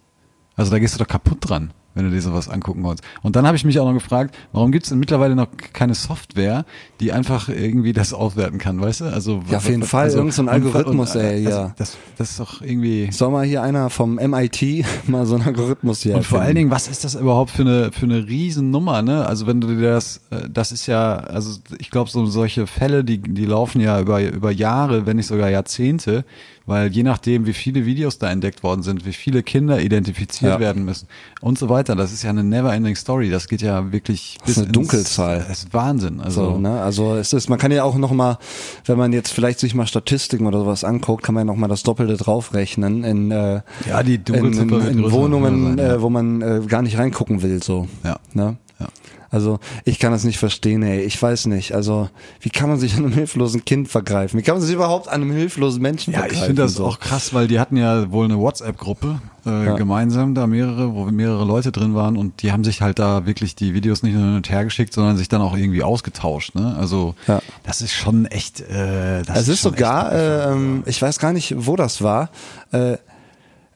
Also 0.56 0.72
da 0.72 0.80
gehst 0.80 0.96
du 0.96 1.00
doch 1.00 1.08
kaputt 1.08 1.38
dran, 1.42 1.72
wenn 1.96 2.06
du 2.06 2.12
dir 2.12 2.22
sowas 2.22 2.48
angucken 2.50 2.84
wolltest. 2.84 3.04
Und 3.24 3.36
dann 3.36 3.48
habe 3.48 3.58
ich 3.58 3.66
mich 3.66 3.80
auch 3.80 3.86
noch 3.88 3.94
gefragt, 3.94 4.36
warum 4.52 4.72
gibt 4.72 4.84
es 4.86 4.90
denn 4.90 5.00
mittlerweile 5.00 5.36
noch 5.36 5.48
keine 5.74 5.96
Software, 5.96 6.66
die 7.00 7.12
einfach 7.12 7.50
irgendwie 7.50 7.94
das 7.94 8.14
auswerten 8.14 8.60
kann, 8.60 8.80
weißt 8.80 9.02
du? 9.02 9.06
Also 9.06 9.42
Ja, 9.50 9.58
auf 9.58 9.68
jeden 9.68 9.82
Fall, 9.84 10.10
irgend 10.12 10.34
so 10.34 10.44
ein 10.44 10.48
und- 10.48 10.54
Algorithmus, 10.54 11.16
und, 11.16 11.22
ey, 11.22 11.46
also, 11.48 11.58
ja. 11.60 11.74
Das, 11.78 11.98
das 12.18 12.32
ist 12.32 12.40
doch 12.40 12.62
irgendwie. 12.62 13.10
Soll 13.12 13.32
mal 13.32 13.46
hier 13.46 13.64
einer 13.64 13.90
vom 13.90 14.16
MIT 14.16 14.86
mal 15.08 15.26
so 15.26 15.36
einen 15.36 15.46
Algorithmus 15.46 16.02
hier 16.04 16.16
Und 16.16 16.24
vor 16.24 16.38
erfinden? 16.40 16.46
allen 16.46 16.56
Dingen, 16.56 16.72
was 16.72 16.88
ist 16.88 17.04
das 17.04 17.16
überhaupt 17.16 17.52
für 17.52 17.62
eine 17.64 17.92
für 17.92 18.06
eine 18.06 18.28
Riesennummer, 18.28 19.02
ne? 19.02 19.26
Also 19.26 19.48
wenn 19.48 19.62
du 19.62 19.68
dir 19.68 19.92
das, 19.94 20.22
äh, 20.30 20.50
das 20.52 20.72
ist 20.72 20.88
ja, 20.88 21.16
also 21.16 21.58
ich 21.80 21.90
glaube, 21.92 22.10
so 22.10 22.26
solche 22.26 22.68
Fälle, 22.68 23.04
die 23.04 23.20
die 23.20 23.46
laufen 23.46 23.80
ja 23.82 24.00
über 24.02 24.22
über 24.22 24.52
Jahre, 24.52 25.06
wenn 25.06 25.16
nicht 25.18 25.28
sogar 25.28 25.50
Jahrzehnte, 25.50 26.26
weil 26.66 26.92
je 26.92 27.04
nachdem, 27.04 27.46
wie 27.46 27.54
viele 27.54 27.86
Videos 27.86 28.18
da 28.18 28.32
entdeckt 28.32 28.64
worden 28.64 28.82
sind, 28.84 29.06
wie 29.06 29.14
viele 29.14 29.44
Kinder 29.44 29.82
identifiziert 29.82 30.54
Ja. 30.54 30.60
werden 30.60 30.84
müssen 30.86 31.08
und 31.42 31.60
so 31.60 31.70
weiter, 31.70 31.96
das 31.96 32.12
ist 32.12 32.24
ja 32.24 32.30
eine 32.32 32.44
never-ending 32.44 32.96
Story. 32.96 33.30
Das 33.30 33.48
geht 33.48 33.62
ja 33.62 33.92
wirklich 33.92 34.38
Das 34.42 34.50
ist 34.52 34.58
eine 34.58 34.66
ins- 34.68 34.74
Dunkelzahl. 34.74 35.46
Das 35.48 35.60
ist 35.64 35.74
Wahnsinn. 35.74 36.20
Also 36.22 36.52
So, 36.54 36.58
ne? 36.58 36.82
Also 36.82 37.16
es 37.16 37.34
ist, 37.34 37.50
man 37.50 37.60
kann 37.60 37.72
ja 37.72 37.84
auch 37.84 37.96
noch 37.98 38.12
mal, 38.12 38.38
wenn 38.86 38.98
man 38.98 39.14
jetzt 39.14 39.32
vielleicht 39.32 39.60
sich 39.60 39.76
mal 39.76 39.86
Statistiken 39.88 40.48
oder 40.48 40.60
sowas 40.60 40.84
anguckt, 40.84 41.24
kann 41.24 41.36
man 41.36 41.42
ja 41.48 41.54
noch 41.54 41.60
mal 41.60 41.68
das 41.68 41.84
Doppelte 41.84 42.18
draufrechnen 42.18 43.04
in, 43.04 43.32
äh, 43.32 43.62
Ja, 43.88 44.04
die 44.04 44.16
in, 44.16 44.24
Dunkelziffer 44.24 44.82
in, 44.90 44.98
in 44.98 45.02
größer 45.04 45.16
Wohnungen, 45.16 45.78
sein, 45.78 45.78
ja. 45.78 45.94
äh, 45.96 46.02
wo 46.02 46.10
man 46.10 46.42
äh, 46.42 46.62
gar 46.68 46.82
nicht 46.82 46.98
reingucken 46.98 47.42
will, 47.42 47.62
so. 47.64 47.88
Ja. 48.04 48.18
Ne? 48.34 48.58
Ja. 48.80 48.88
Also 49.36 49.60
ich 49.84 50.00
kann 50.00 50.14
das 50.14 50.24
nicht 50.24 50.38
verstehen, 50.40 50.82
ey. 50.82 51.02
Ich 51.02 51.22
weiß 51.22 51.48
nicht. 51.48 51.74
Also 51.76 52.10
wie 52.40 52.50
kann 52.50 52.70
man 52.70 52.80
sich 52.80 52.94
an 52.96 53.04
einem 53.04 53.14
hilflosen 53.14 53.66
Kind 53.66 53.90
vergreifen? 53.90 54.40
Wie 54.40 54.44
kann 54.44 54.56
man 54.56 54.62
sich 54.64 54.74
überhaupt 54.74 55.10
an 55.10 55.22
einem 55.22 55.32
hilflosen 55.32 55.82
Menschen 55.82 56.14
Ja, 56.14 56.20
vergreifen? 56.20 56.40
ich 56.42 56.46
finde 56.48 56.62
das 56.62 56.74
so? 56.76 56.86
auch 56.86 57.00
krass, 57.02 57.34
weil 57.34 57.48
die 57.50 57.60
hatten 57.60 57.76
ja 57.76 58.10
wohl 58.12 58.24
eine 58.26 58.40
WhatsApp-Gruppe 58.40 59.20
äh, 59.46 59.66
Ja. 59.66 59.76
gemeinsam, 59.76 60.34
da 60.36 60.48
mehrere, 60.48 60.94
wo 60.96 61.04
mehrere 61.06 61.44
Leute 61.44 61.72
drin 61.74 61.94
waren 61.96 62.16
und 62.18 62.42
die 62.42 62.52
haben 62.54 62.64
sich 62.64 62.82
halt 62.82 62.98
da 62.98 63.26
wirklich 63.26 63.56
die 63.56 63.74
Videos 63.74 64.02
nicht 64.04 64.14
nur 64.14 64.24
hin 64.24 64.36
und 64.38 64.50
her 64.50 64.64
geschickt, 64.64 64.94
sondern 64.94 65.18
sich 65.18 65.28
dann 65.28 65.42
auch 65.42 65.56
irgendwie 65.58 65.84
ausgetauscht. 65.84 66.56
Ne? 66.56 66.76
Also 66.80 67.14
Ja. 67.28 67.42
das 67.64 67.82
ist 67.82 67.94
schon 67.94 68.26
echt. 68.28 68.62
Äh, 68.62 69.24
das 69.24 69.40
Es 69.42 69.48
ist 69.50 69.60
schon 69.62 69.74
sogar, 69.74 70.14
äh, 70.14 70.52
ähm, 70.54 70.84
ich 70.86 71.02
weiß 71.02 71.20
gar 71.20 71.34
nicht, 71.34 71.54
wo 71.58 71.76
das 71.76 72.02
war. 72.02 72.30
Äh, 72.72 72.98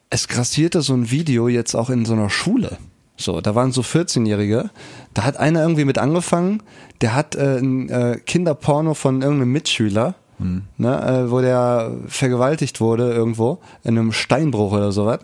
es 0.08 0.26
grassierte 0.26 0.80
so 0.82 0.94
ein 0.94 1.10
Video 1.10 1.46
jetzt 1.48 1.74
auch 1.76 1.90
in 1.90 2.04
so 2.04 2.14
einer 2.14 2.30
Schule. 2.30 2.78
So, 3.20 3.40
da 3.40 3.54
waren 3.54 3.70
so 3.72 3.82
14-Jährige. 3.82 4.70
Da 5.14 5.24
hat 5.24 5.36
einer 5.36 5.60
irgendwie 5.62 5.84
mit 5.84 5.98
angefangen. 5.98 6.62
Der 7.02 7.14
hat 7.14 7.34
äh, 7.36 7.58
ein 7.58 7.88
äh, 7.90 8.18
Kinderporno 8.24 8.94
von 8.94 9.22
irgendeinem 9.22 9.52
Mitschüler, 9.52 10.14
Hm. 10.38 10.62
ne, 10.78 11.02
äh, 11.26 11.30
wo 11.30 11.42
der 11.42 11.90
vergewaltigt 12.08 12.80
wurde 12.80 13.12
irgendwo 13.12 13.58
in 13.84 13.98
einem 13.98 14.10
Steinbruch 14.12 14.72
oder 14.72 14.90
sowas. 14.90 15.20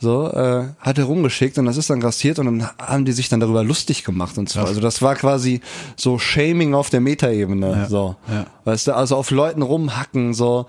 So, 0.00 0.30
äh, 0.32 0.68
hat 0.78 0.96
er 0.96 1.04
rumgeschickt 1.04 1.58
und 1.58 1.66
das 1.66 1.76
ist 1.76 1.90
dann 1.90 2.00
grassiert 2.00 2.38
und 2.38 2.46
dann 2.46 2.68
haben 2.80 3.04
die 3.04 3.12
sich 3.12 3.28
dann 3.28 3.40
darüber 3.40 3.62
lustig 3.62 4.04
gemacht 4.04 4.38
und 4.38 4.48
so. 4.48 4.60
Also 4.60 4.80
das 4.80 5.02
war 5.02 5.16
quasi 5.16 5.60
so 5.96 6.18
Shaming 6.18 6.72
auf 6.72 6.88
der 6.88 7.00
Metaebene. 7.00 7.70
Ja, 7.72 7.86
So. 7.88 8.16
ja. 8.32 8.46
Weißt 8.64 8.86
du, 8.86 8.94
also 8.94 9.16
auf 9.16 9.30
Leuten 9.30 9.60
rumhacken, 9.60 10.32
so, 10.34 10.64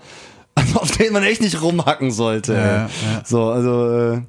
auf 0.74 0.90
denen 0.98 1.14
man 1.14 1.22
echt 1.22 1.40
nicht 1.40 1.62
rumhacken 1.62 2.10
sollte. 2.10 2.52
Ja. 2.54 2.88
So, 3.24 3.44
also, 3.44 3.88
äh, 3.98 4.20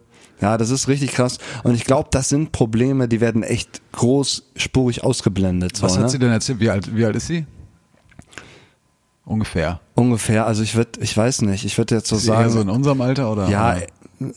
ja, 0.41 0.57
das 0.57 0.69
ist 0.71 0.87
richtig 0.87 1.11
krass. 1.13 1.37
Und 1.63 1.75
ich 1.75 1.85
glaube, 1.85 2.09
das 2.11 2.29
sind 2.29 2.51
Probleme, 2.51 3.07
die 3.07 3.21
werden 3.21 3.43
echt 3.43 3.81
großspurig 3.93 5.03
ausgeblendet. 5.03 5.77
So, 5.77 5.83
Was 5.83 5.97
ne? 5.97 6.03
hat 6.03 6.09
sie 6.11 6.19
denn 6.19 6.31
erzählt? 6.31 6.59
Wie 6.59 6.69
alt, 6.69 6.95
wie 6.95 7.05
alt 7.05 7.15
ist 7.15 7.27
sie? 7.27 7.45
Ungefähr. 9.25 9.79
Ungefähr, 9.95 10.45
also 10.47 10.63
ich 10.63 10.75
würde, 10.75 10.99
ich 10.99 11.15
weiß 11.15 11.43
nicht, 11.43 11.63
ich 11.63 11.77
würde 11.77 11.95
jetzt 11.95 12.07
so 12.07 12.15
Ist 12.15 12.23
sie 12.23 12.29
eher 12.31 12.37
sagen. 12.37 12.49
so 12.49 12.61
in 12.61 12.69
unserem 12.69 13.01
Alter 13.01 13.31
oder? 13.31 13.47
Ja, 13.49 13.77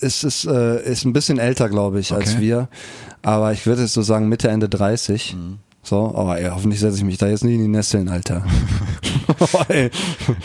es 0.00 0.24
ist, 0.24 0.44
äh, 0.44 0.82
ist 0.84 1.04
ein 1.04 1.12
bisschen 1.12 1.38
älter, 1.38 1.68
glaube 1.68 2.00
ich, 2.00 2.12
als 2.12 2.32
Okay. 2.34 2.40
wir. 2.42 2.68
Aber 3.22 3.52
ich 3.52 3.66
würde 3.66 3.82
jetzt 3.82 3.94
so 3.94 4.02
sagen 4.02 4.28
Mitte, 4.28 4.48
Ende 4.48 4.68
30. 4.68 5.34
Mhm. 5.34 5.58
So, 5.84 6.14
aber 6.16 6.38
ey, 6.40 6.48
hoffentlich 6.50 6.80
setze 6.80 6.96
ich 6.96 7.04
mich 7.04 7.18
da 7.18 7.28
jetzt 7.28 7.44
nicht 7.44 7.54
in 7.54 7.60
die 7.62 7.68
Nesseln, 7.68 8.08
Alter. 8.08 8.42
Ey. 9.68 9.90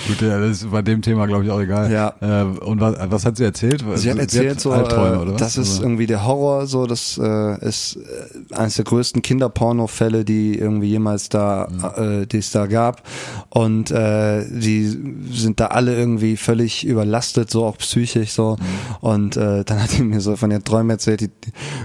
Gut, 0.07 0.21
ja, 0.21 0.39
das 0.39 0.63
ist 0.63 0.71
bei 0.71 0.81
dem 0.81 1.01
Thema, 1.01 1.25
glaube 1.27 1.45
ich, 1.45 1.51
auch 1.51 1.59
egal. 1.61 1.91
Ja. 1.91 2.13
Äh, 2.21 2.43
und 2.43 2.79
was, 2.81 2.95
was 3.09 3.25
hat 3.25 3.37
sie 3.37 3.43
erzählt? 3.45 3.83
Sie 3.95 4.09
hat 4.11 4.17
erzählt 4.17 4.59
so, 4.59 4.71
Albträume, 4.71 5.15
äh, 5.15 5.19
oder 5.19 5.33
das 5.33 5.57
ist 5.57 5.79
irgendwie 5.81 6.07
der 6.07 6.25
Horror, 6.25 6.67
so 6.67 6.85
das 6.85 7.17
äh, 7.21 7.65
ist 7.65 7.97
äh, 8.51 8.53
eines 8.55 8.75
der 8.75 8.85
größten 8.85 9.21
Kinderporno-Fälle, 9.21 10.25
die 10.25 10.57
irgendwie 10.57 10.87
jemals 10.89 11.29
da, 11.29 11.67
Mhm. 11.69 12.21
äh, 12.21 12.25
die 12.25 12.37
es 12.37 12.51
da 12.51 12.67
gab. 12.67 13.03
Und 13.49 13.91
äh, 13.91 14.43
die 14.49 14.87
sind 15.31 15.59
da 15.59 15.67
alle 15.67 15.95
irgendwie 15.95 16.35
völlig 16.37 16.85
überlastet, 16.85 17.49
so 17.49 17.65
auch 17.65 17.77
psychisch 17.77 18.31
so. 18.31 18.57
Mhm. 18.59 19.07
Und 19.07 19.37
äh, 19.37 19.63
dann 19.63 19.81
hat 19.81 19.89
sie 19.91 20.03
mir 20.03 20.19
so 20.21 20.35
von 20.35 20.51
ihren 20.51 20.63
Träumen 20.63 20.89
erzählt, 20.89 21.21
die, 21.21 21.29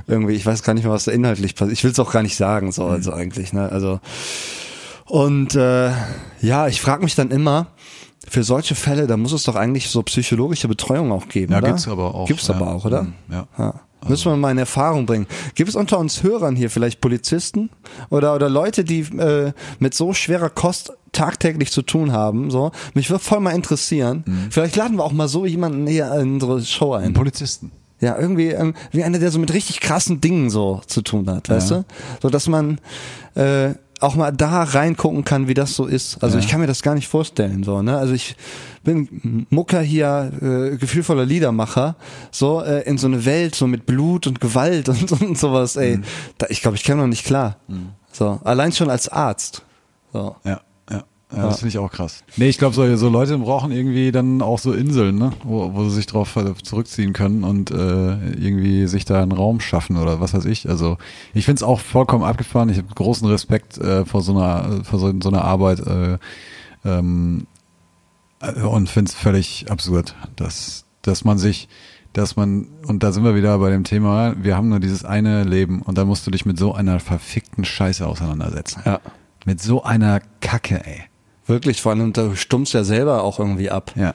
irgendwie, 0.06 0.34
ich 0.34 0.44
weiß 0.46 0.62
gar 0.62 0.74
nicht 0.74 0.84
mehr, 0.84 0.92
was 0.92 1.04
da 1.04 1.12
inhaltlich 1.12 1.54
passiert. 1.54 1.72
Ich 1.78 1.84
will 1.84 1.90
es 1.92 1.98
auch 2.00 2.12
gar 2.12 2.22
nicht 2.22 2.36
sagen, 2.36 2.72
so 2.72 2.84
also 2.86 3.10
Mhm. 3.12 3.18
Eigentlich, 3.44 3.52
ne? 3.52 3.70
Also 3.70 4.00
und 5.06 5.54
äh, 5.54 5.90
ja, 6.40 6.66
ich 6.68 6.80
frage 6.80 7.04
mich 7.04 7.14
dann 7.14 7.30
immer, 7.30 7.68
für 8.26 8.42
solche 8.42 8.74
Fälle, 8.74 9.06
da 9.06 9.18
muss 9.18 9.32
es 9.32 9.42
doch 9.44 9.54
eigentlich 9.54 9.90
so 9.90 10.02
psychologische 10.02 10.66
Betreuung 10.66 11.12
auch 11.12 11.28
geben, 11.28 11.52
Ja, 11.52 11.58
oder? 11.58 11.68
gibt's 11.68 11.86
aber 11.86 12.14
auch, 12.14 12.26
Gibt's 12.26 12.48
ja. 12.48 12.54
aber 12.54 12.68
auch, 12.74 12.84
oder? 12.86 13.02
Mhm, 13.02 13.12
ja. 13.30 13.46
ja. 13.58 13.74
Müssen 14.08 14.30
wir 14.32 14.36
mal 14.36 14.50
in 14.50 14.58
Erfahrung 14.58 15.06
bringen. 15.06 15.26
Gibt 15.54 15.70
es 15.70 15.76
unter 15.76 15.98
uns 15.98 16.22
Hörern 16.22 16.56
hier 16.56 16.68
vielleicht 16.68 17.00
Polizisten 17.00 17.70
oder 18.10 18.34
oder 18.34 18.50
Leute, 18.50 18.84
die 18.84 19.00
äh, 19.00 19.52
mit 19.78 19.94
so 19.94 20.12
schwerer 20.12 20.50
Kost 20.50 20.92
tagtäglich 21.12 21.72
zu 21.72 21.80
tun 21.80 22.12
haben? 22.12 22.50
So, 22.50 22.70
mich 22.92 23.08
würde 23.08 23.24
voll 23.24 23.40
mal 23.40 23.52
interessieren. 23.52 24.22
Mhm. 24.26 24.46
Vielleicht 24.50 24.76
laden 24.76 24.98
wir 24.98 25.04
auch 25.04 25.12
mal 25.12 25.28
so 25.28 25.46
jemanden 25.46 25.86
hier 25.86 26.12
in 26.16 26.34
unsere 26.34 26.60
Show 26.62 26.92
ein. 26.92 27.14
Polizisten. 27.14 27.72
Ja, 28.00 28.18
irgendwie 28.18 28.48
ähm, 28.50 28.74
wie 28.90 29.02
einer, 29.04 29.18
der 29.18 29.30
so 29.30 29.38
mit 29.38 29.52
richtig 29.54 29.80
krassen 29.80 30.20
Dingen 30.20 30.50
so 30.50 30.82
zu 30.86 31.00
tun 31.02 31.28
hat, 31.30 31.48
weißt 31.48 31.70
Ja. 31.70 31.76
du? 31.78 31.84
So 32.22 32.28
dass 32.30 32.48
man 32.48 32.78
äh, 33.34 33.74
auch 34.00 34.16
mal 34.16 34.32
da 34.32 34.64
reingucken 34.64 35.24
kann, 35.24 35.48
wie 35.48 35.54
das 35.54 35.74
so 35.74 35.86
ist. 35.86 36.22
Also 36.22 36.36
Ja. 36.36 36.44
ich 36.44 36.50
kann 36.50 36.60
mir 36.60 36.66
das 36.66 36.82
gar 36.82 36.94
nicht 36.94 37.08
vorstellen, 37.08 37.62
so 37.62 37.80
ne? 37.80 37.96
Also 37.96 38.12
ich 38.12 38.36
bin 38.82 39.46
Mucker 39.48 39.80
hier, 39.80 40.30
äh, 40.42 40.76
gefühlvoller 40.76 41.24
Liedermacher, 41.24 41.96
so 42.30 42.60
äh, 42.62 42.82
in 42.82 42.98
so 42.98 43.06
eine 43.06 43.24
Welt 43.24 43.54
so 43.54 43.66
mit 43.66 43.86
Blut 43.86 44.26
und 44.26 44.40
Gewalt 44.40 44.88
und, 44.90 45.10
und 45.12 45.38
sowas. 45.38 45.76
Ey, 45.76 46.00
da, 46.38 46.46
ich 46.50 46.60
glaube, 46.60 46.76
ich 46.76 46.84
käme 46.84 47.00
noch 47.00 47.08
nicht 47.08 47.24
klar. 47.24 47.56
So 48.12 48.40
allein 48.44 48.72
schon 48.72 48.90
als 48.90 49.08
Arzt. 49.08 49.62
So. 50.12 50.36
Ja, 50.44 50.60
ja. 51.34 51.42
Ja, 51.42 51.48
das 51.48 51.58
finde 51.58 51.68
ich 51.70 51.78
auch 51.78 51.90
krass. 51.90 52.24
Nee, 52.36 52.48
ich 52.48 52.58
glaube, 52.58 52.74
so, 52.74 52.96
so 52.96 53.08
Leute 53.08 53.36
brauchen 53.38 53.72
irgendwie 53.72 54.12
dann 54.12 54.42
auch 54.42 54.58
so 54.58 54.72
Inseln, 54.72 55.16
ne? 55.16 55.32
wo, 55.42 55.74
wo 55.74 55.84
sie 55.84 55.96
sich 55.96 56.06
drauf 56.06 56.36
zurückziehen 56.62 57.12
können 57.12 57.44
und 57.44 57.70
äh, 57.70 58.30
irgendwie 58.32 58.86
sich 58.86 59.04
da 59.04 59.22
einen 59.22 59.32
Raum 59.32 59.60
schaffen 59.60 59.96
oder 59.96 60.20
was 60.20 60.34
weiß 60.34 60.44
ich. 60.46 60.68
Also 60.68 60.96
ich 61.32 61.44
finde 61.44 61.58
es 61.58 61.62
auch 61.62 61.80
vollkommen 61.80 62.24
abgefahren. 62.24 62.68
Ich 62.68 62.78
habe 62.78 62.88
großen 62.94 63.26
Respekt 63.28 63.78
äh, 63.78 64.04
vor 64.04 64.22
so 64.22 64.32
einer 64.32 64.84
vor 64.84 64.98
so, 64.98 65.12
so 65.22 65.28
einer 65.28 65.44
Arbeit 65.44 65.80
äh, 65.80 66.18
ähm, 66.84 67.46
äh, 68.40 68.60
und 68.60 68.88
finde 68.88 69.10
es 69.10 69.14
völlig 69.14 69.70
absurd, 69.70 70.14
dass, 70.36 70.84
dass 71.02 71.24
man 71.24 71.38
sich 71.38 71.68
dass 72.14 72.36
man, 72.36 72.68
und 72.86 73.02
da 73.02 73.10
sind 73.12 73.24
wir 73.24 73.34
wieder 73.34 73.58
bei 73.58 73.70
dem 73.70 73.82
Thema, 73.82 74.34
wir 74.40 74.56
haben 74.56 74.68
nur 74.68 74.78
dieses 74.78 75.04
eine 75.04 75.42
Leben 75.42 75.82
und 75.82 75.98
da 75.98 76.04
musst 76.04 76.26
du 76.26 76.30
dich 76.30 76.46
mit 76.46 76.58
so 76.58 76.72
einer 76.72 77.00
verfickten 77.00 77.64
Scheiße 77.64 78.06
auseinandersetzen. 78.06 78.82
Ja. 78.86 79.00
Mit 79.44 79.60
so 79.60 79.82
einer 79.82 80.20
Kacke, 80.40 80.86
ey. 80.86 81.02
Wirklich, 81.46 81.82
vor 81.82 81.92
allem, 81.92 82.12
du 82.12 82.34
stummst 82.36 82.72
ja 82.74 82.84
selber 82.84 83.22
auch 83.22 83.38
irgendwie 83.38 83.70
ab. 83.70 83.92
Ja. 83.96 84.14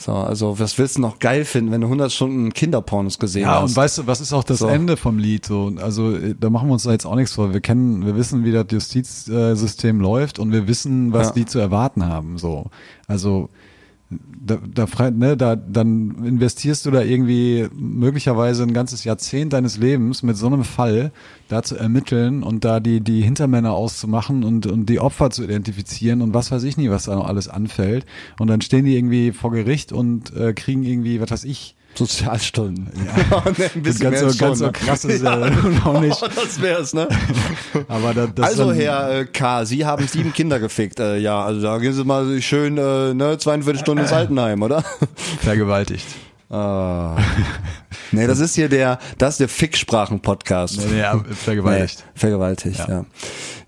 So, 0.00 0.12
also 0.12 0.60
was 0.60 0.78
willst 0.78 0.96
du 0.96 1.00
noch 1.00 1.18
geil 1.18 1.44
finden, 1.44 1.72
wenn 1.72 1.80
du 1.80 1.88
100 1.88 2.12
Stunden 2.12 2.52
Kinderpornos 2.52 3.18
gesehen 3.18 3.42
Ja, 3.42 3.60
hast? 3.62 3.70
und 3.70 3.76
weißt 3.76 3.98
du, 3.98 4.06
was 4.06 4.20
ist 4.20 4.32
auch 4.32 4.44
das 4.44 4.60
So. 4.60 4.68
Ende 4.68 4.96
vom 4.96 5.18
Lied? 5.18 5.44
So, 5.44 5.72
also 5.82 6.14
äh, 6.14 6.36
da 6.38 6.50
machen 6.50 6.68
wir 6.68 6.74
uns 6.74 6.84
da 6.84 6.92
jetzt 6.92 7.04
auch 7.04 7.16
nichts 7.16 7.32
vor. 7.32 7.52
Wir 7.52 7.60
kennen, 7.60 8.06
wir 8.06 8.14
wissen, 8.14 8.44
wie 8.44 8.52
das 8.52 8.66
Justizsystem 8.70 10.00
läuft 10.00 10.38
und 10.38 10.52
wir 10.52 10.68
wissen, 10.68 11.12
was 11.12 11.28
Ja. 11.28 11.32
die 11.34 11.46
zu 11.46 11.58
erwarten 11.58 12.06
haben. 12.06 12.38
So, 12.38 12.66
also 13.08 13.48
da, 14.10 14.58
da, 14.86 15.10
ne, 15.10 15.36
da 15.36 15.54
dann 15.56 16.24
investierst 16.24 16.86
du 16.86 16.90
da 16.90 17.02
irgendwie 17.02 17.68
möglicherweise 17.74 18.62
ein 18.62 18.72
ganzes 18.72 19.04
Jahrzehnt 19.04 19.52
deines 19.52 19.76
Lebens 19.76 20.22
mit 20.22 20.36
so 20.36 20.46
einem 20.46 20.64
Fall 20.64 21.12
da 21.48 21.62
zu 21.62 21.76
ermitteln 21.76 22.42
und 22.42 22.64
da 22.64 22.80
die 22.80 23.00
die 23.00 23.20
Hintermänner 23.20 23.72
auszumachen 23.72 24.44
und 24.44 24.66
und 24.66 24.86
die 24.86 25.00
Opfer 25.00 25.30
zu 25.30 25.44
identifizieren 25.44 26.22
und 26.22 26.32
was 26.32 26.50
weiß 26.50 26.62
ich 26.64 26.78
nie, 26.78 26.88
was 26.88 27.04
da 27.04 27.16
noch 27.16 27.26
alles 27.26 27.48
anfällt. 27.48 28.06
Und 28.38 28.48
dann 28.48 28.62
stehen 28.62 28.86
die 28.86 28.96
irgendwie 28.96 29.32
vor 29.32 29.50
Gericht 29.50 29.92
und 29.92 30.34
äh, 30.34 30.54
kriegen 30.54 30.84
irgendwie 30.84 31.20
was 31.20 31.30
weiß 31.30 31.44
ich 31.44 31.76
Sozialstunden. 31.98 32.88
Ja. 32.94 33.42
nee, 33.58 33.70
ein 33.74 33.82
bisschen 33.82 34.10
ganz 34.10 34.20
mehr 34.22 34.30
so, 34.30 34.38
ganz 34.38 34.58
so 34.58 34.66
ne? 34.66 34.72
krass 34.72 35.04
ist 35.04 35.22
ja 35.24 35.50
auch 35.84 36.00
nicht. 36.00 36.22
Oh, 36.22 36.28
das 36.34 36.60
wär's, 36.62 36.94
ne? 36.94 37.08
Aber 37.88 38.14
da, 38.14 38.26
das 38.26 38.46
Also, 38.46 38.72
Herr 38.72 39.20
äh, 39.20 39.24
K., 39.26 39.64
Sie 39.64 39.84
haben 39.84 40.06
sieben 40.06 40.32
Kinder 40.32 40.58
gefickt. 40.60 41.00
Äh, 41.00 41.18
ja, 41.18 41.44
also 41.44 41.60
da 41.60 41.78
gehen 41.78 41.92
Sie 41.92 42.04
mal 42.04 42.40
schön 42.40 42.78
äh, 42.78 43.14
ne, 43.14 43.36
42 43.38 43.80
Stunden 43.80 44.02
ins 44.04 44.12
Altenheim, 44.12 44.62
oder? 44.62 44.84
vergewaltigt. 45.42 46.06
Ah. 46.50 47.16
Nee, 48.10 48.26
das 48.26 48.38
ist 48.38 48.54
hier 48.54 48.70
der, 48.70 48.98
das 49.18 49.34
ist 49.34 49.40
der 49.40 49.48
Ficksprachen-Podcast. 49.50 50.78
Nee, 50.78 51.02
nee, 51.02 51.34
vergewaltigt. 51.34 52.04
Nee, 52.06 52.18
vergewaltigt, 52.18 52.78
ja. 52.78 52.88
Ja. 52.88 53.04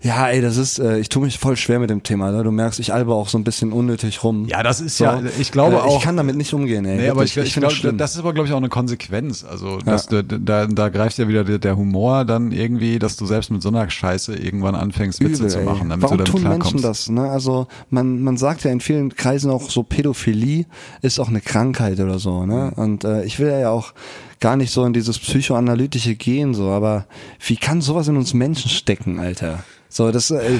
ja. 0.01 0.27
ey, 0.29 0.41
das 0.41 0.57
ist, 0.57 0.79
äh, 0.79 0.97
ich 0.97 1.09
tue 1.09 1.23
mich 1.23 1.37
voll 1.37 1.57
schwer 1.57 1.79
mit 1.79 1.91
dem 1.91 2.01
Thema. 2.01 2.31
Ne? 2.31 2.43
Du 2.43 2.49
merkst, 2.49 2.79
ich 2.79 2.91
albe 2.91 3.13
auch 3.13 3.27
so 3.27 3.37
ein 3.37 3.43
bisschen 3.43 3.71
unnötig 3.71 4.23
rum. 4.23 4.47
Ja, 4.47 4.63
das 4.63 4.81
ist 4.81 4.97
So. 4.97 5.03
ja, 5.03 5.21
ich 5.39 5.51
glaube 5.51 5.75
Äh, 5.75 5.79
auch. 5.79 5.97
Ich 5.97 6.03
kann 6.03 6.17
damit 6.17 6.37
nicht 6.37 6.53
umgehen, 6.55 6.85
ey. 6.85 6.97
Nee, 6.97 7.09
aber 7.09 7.23
ich, 7.23 7.37
ich, 7.37 7.53
finde 7.53 7.67
glaube, 7.69 7.97
das 7.97 8.13
ist 8.13 8.19
aber, 8.19 8.33
glaube 8.33 8.47
ich, 8.47 8.53
auch 8.53 8.57
eine 8.57 8.69
Konsequenz. 8.69 9.43
Also, 9.43 9.77
dass 9.79 10.07
du, 10.07 10.23
da, 10.23 10.65
da 10.65 10.89
greift 10.89 11.19
ja 11.19 11.27
wieder 11.27 11.43
der, 11.43 11.59
der 11.59 11.77
Humor 11.77 12.25
dann 12.25 12.51
irgendwie, 12.51 12.97
dass 12.97 13.15
du 13.15 13.27
selbst 13.27 13.51
mit 13.51 13.61
so 13.61 13.69
einer 13.69 13.87
Scheiße 13.87 14.35
irgendwann 14.35 14.73
anfängst, 14.73 15.19
Witze 15.19 15.43
Übel, 15.43 15.49
zu 15.49 15.61
machen, 15.61 15.89
damit 15.89 16.03
Warum 16.03 16.17
du 16.17 16.23
damit 16.23 16.31
tun 16.31 16.41
klarkommst. 16.41 16.73
Menschen 16.73 16.87
das? 16.87 17.09
Ne? 17.09 17.29
Also 17.29 17.67
man, 17.91 18.21
man 18.21 18.37
sagt 18.37 18.63
ja 18.63 18.71
in 18.71 18.79
vielen 18.79 19.15
Kreisen 19.15 19.51
auch 19.51 19.69
so, 19.69 19.83
Pädophilie 19.83 20.65
ist 21.03 21.19
auch 21.19 21.29
eine 21.29 21.41
Krankheit 21.41 21.99
oder 21.99 22.17
so. 22.17 22.45
Ne? 22.45 22.70
Und 22.75 23.03
äh, 23.03 23.23
ich 23.23 23.39
will 23.39 23.49
ja 23.49 23.69
auch 23.69 23.93
gar 24.39 24.55
nicht 24.57 24.71
so 24.71 24.83
in 24.85 24.93
dieses 24.93 25.19
psychoanalytische 25.19 26.15
gehen, 26.15 26.53
so, 26.53 26.69
aber 26.69 27.05
wie 27.45 27.55
kann 27.57 27.81
sowas 27.81 28.07
in 28.07 28.17
uns 28.17 28.33
Menschen 28.33 28.69
stecken, 28.69 29.19
Alter? 29.19 29.63
So, 29.89 30.11
das, 30.11 30.31
äh, 30.31 30.59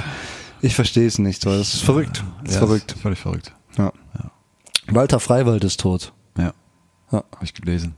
ich 0.61 0.75
verstehe 0.75 1.07
es 1.07 1.17
nicht. 1.19 1.41
So, 1.41 1.49
das 1.49 1.73
ist 1.73 1.83
verrückt. 1.83 2.23
Das 2.43 2.53
ist 2.55 2.61
Ja, 2.61 2.67
verrückt. 2.67 2.95
Völlig 3.01 3.19
verrückt. 3.19 3.53
Ja. 3.77 3.91
Walter 4.87 5.19
Freiwald 5.19 5.63
ist 5.63 5.79
tot. 5.79 6.13
Ja, 6.37 6.53
Ja. 7.11 7.23
habe 7.33 7.43
ich 7.43 7.53
gelesen. 7.53 7.95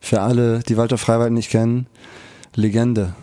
Für 0.00 0.20
alle, 0.20 0.60
die 0.60 0.76
Walter 0.76 0.98
Freiwald 0.98 1.32
nicht 1.32 1.50
kennen, 1.50 1.86
Legende. 2.54 3.14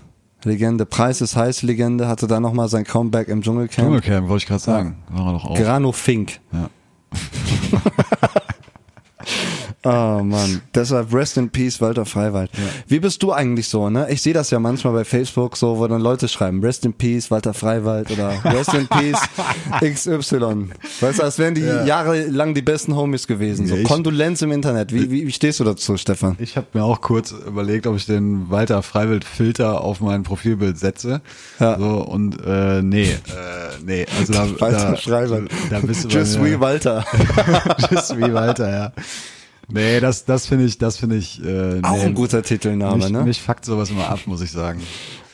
Legende. 0.44 0.86
Preis 0.86 1.20
ist 1.22 1.36
heiß, 1.36 1.64
Legende, 1.64 2.08
hatte 2.08 2.26
da 2.26 2.40
nochmal 2.40 2.70
sein 2.70 2.86
Comeback 2.86 3.28
im 3.28 3.42
Dschungelcamp. 3.42 3.86
Dschungelcamp, 3.88 4.30
wollte 4.30 4.44
ich 4.44 4.48
gerade 4.48 4.62
sagen. 4.62 4.98
War 5.10 5.28
er 5.28 5.34
doch 5.34 5.46
auch. 5.46 5.58
Grano 5.58 5.92
Fink. 5.92 6.40
Ja. 6.54 6.70
Oh 9.84 10.22
Mann. 10.24 10.62
Deshalb 10.76 11.14
Rest 11.14 11.38
in 11.38 11.50
Peace, 11.50 11.80
Walter 11.80 12.06
Freiwald. 12.06 12.52
Wie 12.88 13.00
bist 13.00 13.24
du 13.24 13.32
eigentlich 13.32 13.70
so, 13.70 13.90
ne? 13.90 14.08
Ich 14.10 14.22
sehe 14.22 14.34
das 14.34 14.50
ja 14.52 14.60
manchmal 14.60 14.92
bei 14.92 15.06
Facebook 15.06 15.56
so, 15.56 15.78
wo 15.78 15.88
dann 15.88 16.02
Leute 16.02 16.28
schreiben, 16.28 16.62
Rest 16.62 16.84
in 16.86 16.92
Peace, 16.94 17.32
Walter 17.32 17.54
Freiwald 17.54 18.12
oder 18.12 18.34
Rest 18.44 18.74
in 18.74 18.88
Peace, 18.90 19.18
XY. 19.82 20.70
Weißt 21.00 21.20
du, 21.20 21.24
als 21.24 21.40
wären 21.40 21.56
die 21.56 21.62
jahrelang 21.62 22.54
die 22.54 22.62
besten 22.62 22.94
Homies 22.96 23.26
gewesen. 23.26 23.68
So 23.68 23.76
Ja, 23.76 23.82
ich- 23.82 23.88
Kondolenz 23.88 24.42
im 24.42 24.52
Internet. 24.52 24.94
Wie, 24.94 25.10
wie, 25.12 25.26
wie 25.28 25.32
stehst 25.32 25.60
du 25.62 25.64
dazu, 25.64 25.96
Stefan? 25.96 26.36
Ich 26.40 26.58
habe 26.58 26.68
mir 26.74 26.84
auch 26.84 27.00
kurz 27.00 27.32
überlegt, 27.32 27.88
ob 27.88 27.96
ich 27.96 28.06
den 28.06 28.50
Walter 28.50 28.84
Freiwild 28.84 29.24
Filter 29.24 29.82
auf 29.82 30.02
mein 30.02 30.24
Profilbild 30.24 30.78
setze. 30.78 31.22
Ja. 31.60 31.78
So 31.80 31.86
und 32.04 32.38
äh, 32.46 32.82
nee, 32.82 33.04
äh, 33.04 33.16
nee, 33.86 34.06
also 34.20 34.34
da, 34.34 34.60
Walter 34.60 34.92
da, 34.92 34.96
Freiwald. 34.98 35.50
da 35.70 35.80
bist 35.80 36.04
du 36.04 36.10
Just 36.10 36.44
wie 36.44 36.60
Walter. 36.60 37.06
Just 37.92 38.18
wie 38.18 38.34
Walter, 38.34 38.70
ja. 38.70 38.92
Nee, 39.72 40.00
das, 40.00 40.26
das 40.26 40.48
finde 40.48 40.66
ich, 40.66 40.78
das 40.78 40.98
finde 40.98 41.18
ich, 41.18 41.44
äh, 41.44 41.82
Auch 41.84 41.98
nee, 41.98 42.04
ein 42.04 42.14
guter 42.16 42.42
Titelname, 42.42 42.98
mich, 42.98 43.10
ne? 43.10 43.24
mich 43.24 43.42
fuckt 43.42 43.66
sowas 43.66 43.90
immer 43.92 44.10
ab, 44.10 44.20
muss 44.26 44.42
ich 44.42 44.52
sagen. 44.52 44.82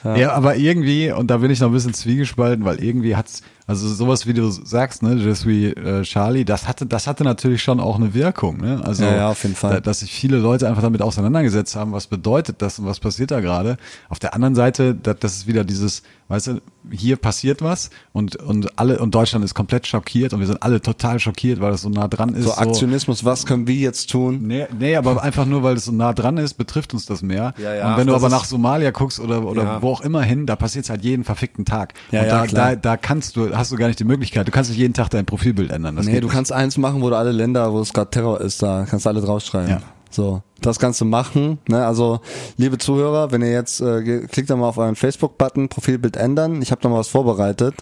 Ja. 0.03 0.33
aber 0.33 0.55
irgendwie, 0.55 1.11
und 1.11 1.31
da 1.31 1.38
bin 1.38 1.49
ich 1.49 1.59
noch 1.61 1.69
ein 1.69 1.73
bisschen 1.73 1.93
zwiegespalten, 1.95 2.63
weil 2.63 2.83
irgendwie 2.83 3.15
hat's, 3.15 3.41
also 3.68 3.88
sowas 3.88 4.28
wie 4.28 4.34
du 4.34 4.49
sagst, 4.49 5.01
ne, 5.01 5.13
Just 5.16 5.47
wie 5.47 5.68
äh, 5.68 6.03
Charlie, 6.03 6.45
das 6.45 6.68
hatte, 6.68 6.86
das 6.86 7.07
hatte 7.07 7.24
natürlich 7.24 7.63
schon 7.63 7.80
auch 7.80 7.95
eine 7.95 8.13
Wirkung, 8.13 8.57
ne? 8.57 8.82
Also, 8.84 9.03
Ja, 9.03 9.16
ja, 9.16 9.30
auf 9.30 9.41
jeden 9.43 9.55
Fall. 9.55 9.74
Da, 9.76 9.80
dass 9.80 10.01
sich 10.01 10.11
viele 10.11 10.38
Leute 10.38 10.68
einfach 10.68 10.82
damit 10.84 11.01
auseinandergesetzt 11.01 11.76
haben, 11.76 11.91
was 11.91 12.07
bedeutet 12.07 12.61
das 12.61 12.78
und 12.80 12.86
was 12.86 12.99
passiert 12.99 13.32
da 13.32 13.39
gerade. 13.39 13.78
Auf 14.09 14.20
der 14.20 14.34
anderen 14.36 14.55
Seite, 14.55 14.93
das, 14.93 15.18
das 15.20 15.36
ist 15.38 15.47
wieder 15.47 15.63
dieses, 15.63 16.03
weißt 16.28 16.47
du, 16.47 16.61
hier 16.91 17.16
passiert 17.18 17.63
was 17.63 17.89
und, 18.13 18.36
und 18.36 18.78
alle, 18.78 18.99
und 18.99 19.16
Deutschland 19.16 19.43
ist 19.43 19.55
komplett 19.55 19.88
schockiert 19.88 20.34
und 20.34 20.39
wir 20.39 20.47
sind 20.47 20.61
alle 20.61 20.80
total 20.80 21.20
schockiert, 21.20 21.59
weil 21.59 21.72
das 21.72 21.82
so 21.82 21.89
nah 21.89 22.07
dran 22.07 22.36
ist. 22.36 22.43
So 22.45 22.53
Aktionismus, 22.53 23.26
was 23.26 23.47
können 23.47 23.66
wir 23.66 23.74
jetzt 23.76 24.11
tun? 24.11 24.41
Nee, 24.43 24.68
nee, 24.78 24.95
aber 24.95 25.24
einfach 25.24 25.45
nur, 25.47 25.63
weil 25.63 25.76
es 25.78 25.86
so 25.86 25.91
nah 25.91 26.13
dran 26.13 26.38
ist, 26.38 26.53
betrifft 26.55 26.93
uns 26.93 27.07
das 27.07 27.24
mehr. 27.24 27.55
Ja, 27.57 27.74
ja, 27.74 27.91
und 27.91 27.97
wenn 27.97 28.05
du 28.07 28.16
aber 28.16 28.30
nach 28.30 28.45
Somalia 28.45 28.91
guckst 28.91 29.20
oder, 29.20 29.43
oder 29.43 29.63
Ja. 29.63 29.82
wo 29.82 29.89
auch 29.91 30.01
immer 30.01 30.22
hin, 30.22 30.45
da 30.45 30.55
passiert 30.55 30.86
es 30.86 30.91
halt 30.91 31.03
jeden 31.03 31.24
verfickten 31.24 31.66
Tag. 31.66 31.95
Ja, 32.11 32.22
und 32.22 32.28
ja, 32.28 32.32
da, 32.41 32.45
klar. 32.47 32.70
da, 32.72 32.76
da 32.76 32.97
kannst 32.97 33.36
du, 33.36 33.55
hast 33.58 33.72
du 33.72 33.76
gar 33.76 33.88
nicht 33.88 33.99
die 33.99 34.06
Möglichkeit. 34.06 34.47
Du 34.47 34.51
kannst 34.51 34.70
nicht 34.70 34.80
jeden 34.80 34.93
Tag 34.93 35.10
dein 35.10 35.26
Profilbild 35.26 35.72
ändern. 35.72 35.95
Das 35.95 36.06
nee, 36.06 36.20
du 36.20 36.28
nicht. 36.28 36.34
kannst 36.34 36.51
eins 36.51 36.78
machen, 36.78 37.01
wo 37.01 37.10
du 37.10 37.16
alle 37.16 37.32
Länder, 37.32 37.72
wo 37.74 37.80
es 37.80 37.93
gerade 37.93 38.10
Terror 38.10 38.41
ist, 38.41 38.62
da 38.62 38.86
kannst 38.89 39.06
du 39.06 39.10
alle 39.10 39.22
draufschreiben. 39.22 39.70
Ja. 39.70 39.82
So, 40.10 40.41
das 40.62 40.80
kannst 40.80 41.01
du 41.01 41.06
machen. 41.06 41.60
Ne? 41.68 41.86
Also, 41.86 42.22
liebe 42.56 42.78
Zuhörer, 42.78 43.32
wenn 43.32 43.41
ihr 43.41 43.51
jetzt 43.51 43.82
äh, 43.82 44.26
klickt 44.28 44.49
da 44.49 44.56
mal 44.56 44.70
auf 44.70 44.78
euren 44.78 44.95
Facebook-Button, 44.95 45.68
Profilbild 45.68 46.16
ändern. 46.16 46.62
Ich 46.62 46.72
habe 46.72 46.82
noch 46.84 46.91
mal 46.91 46.99
was 46.99 47.10
vorbereitet. 47.10 47.76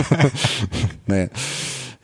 nee. 1.06 1.28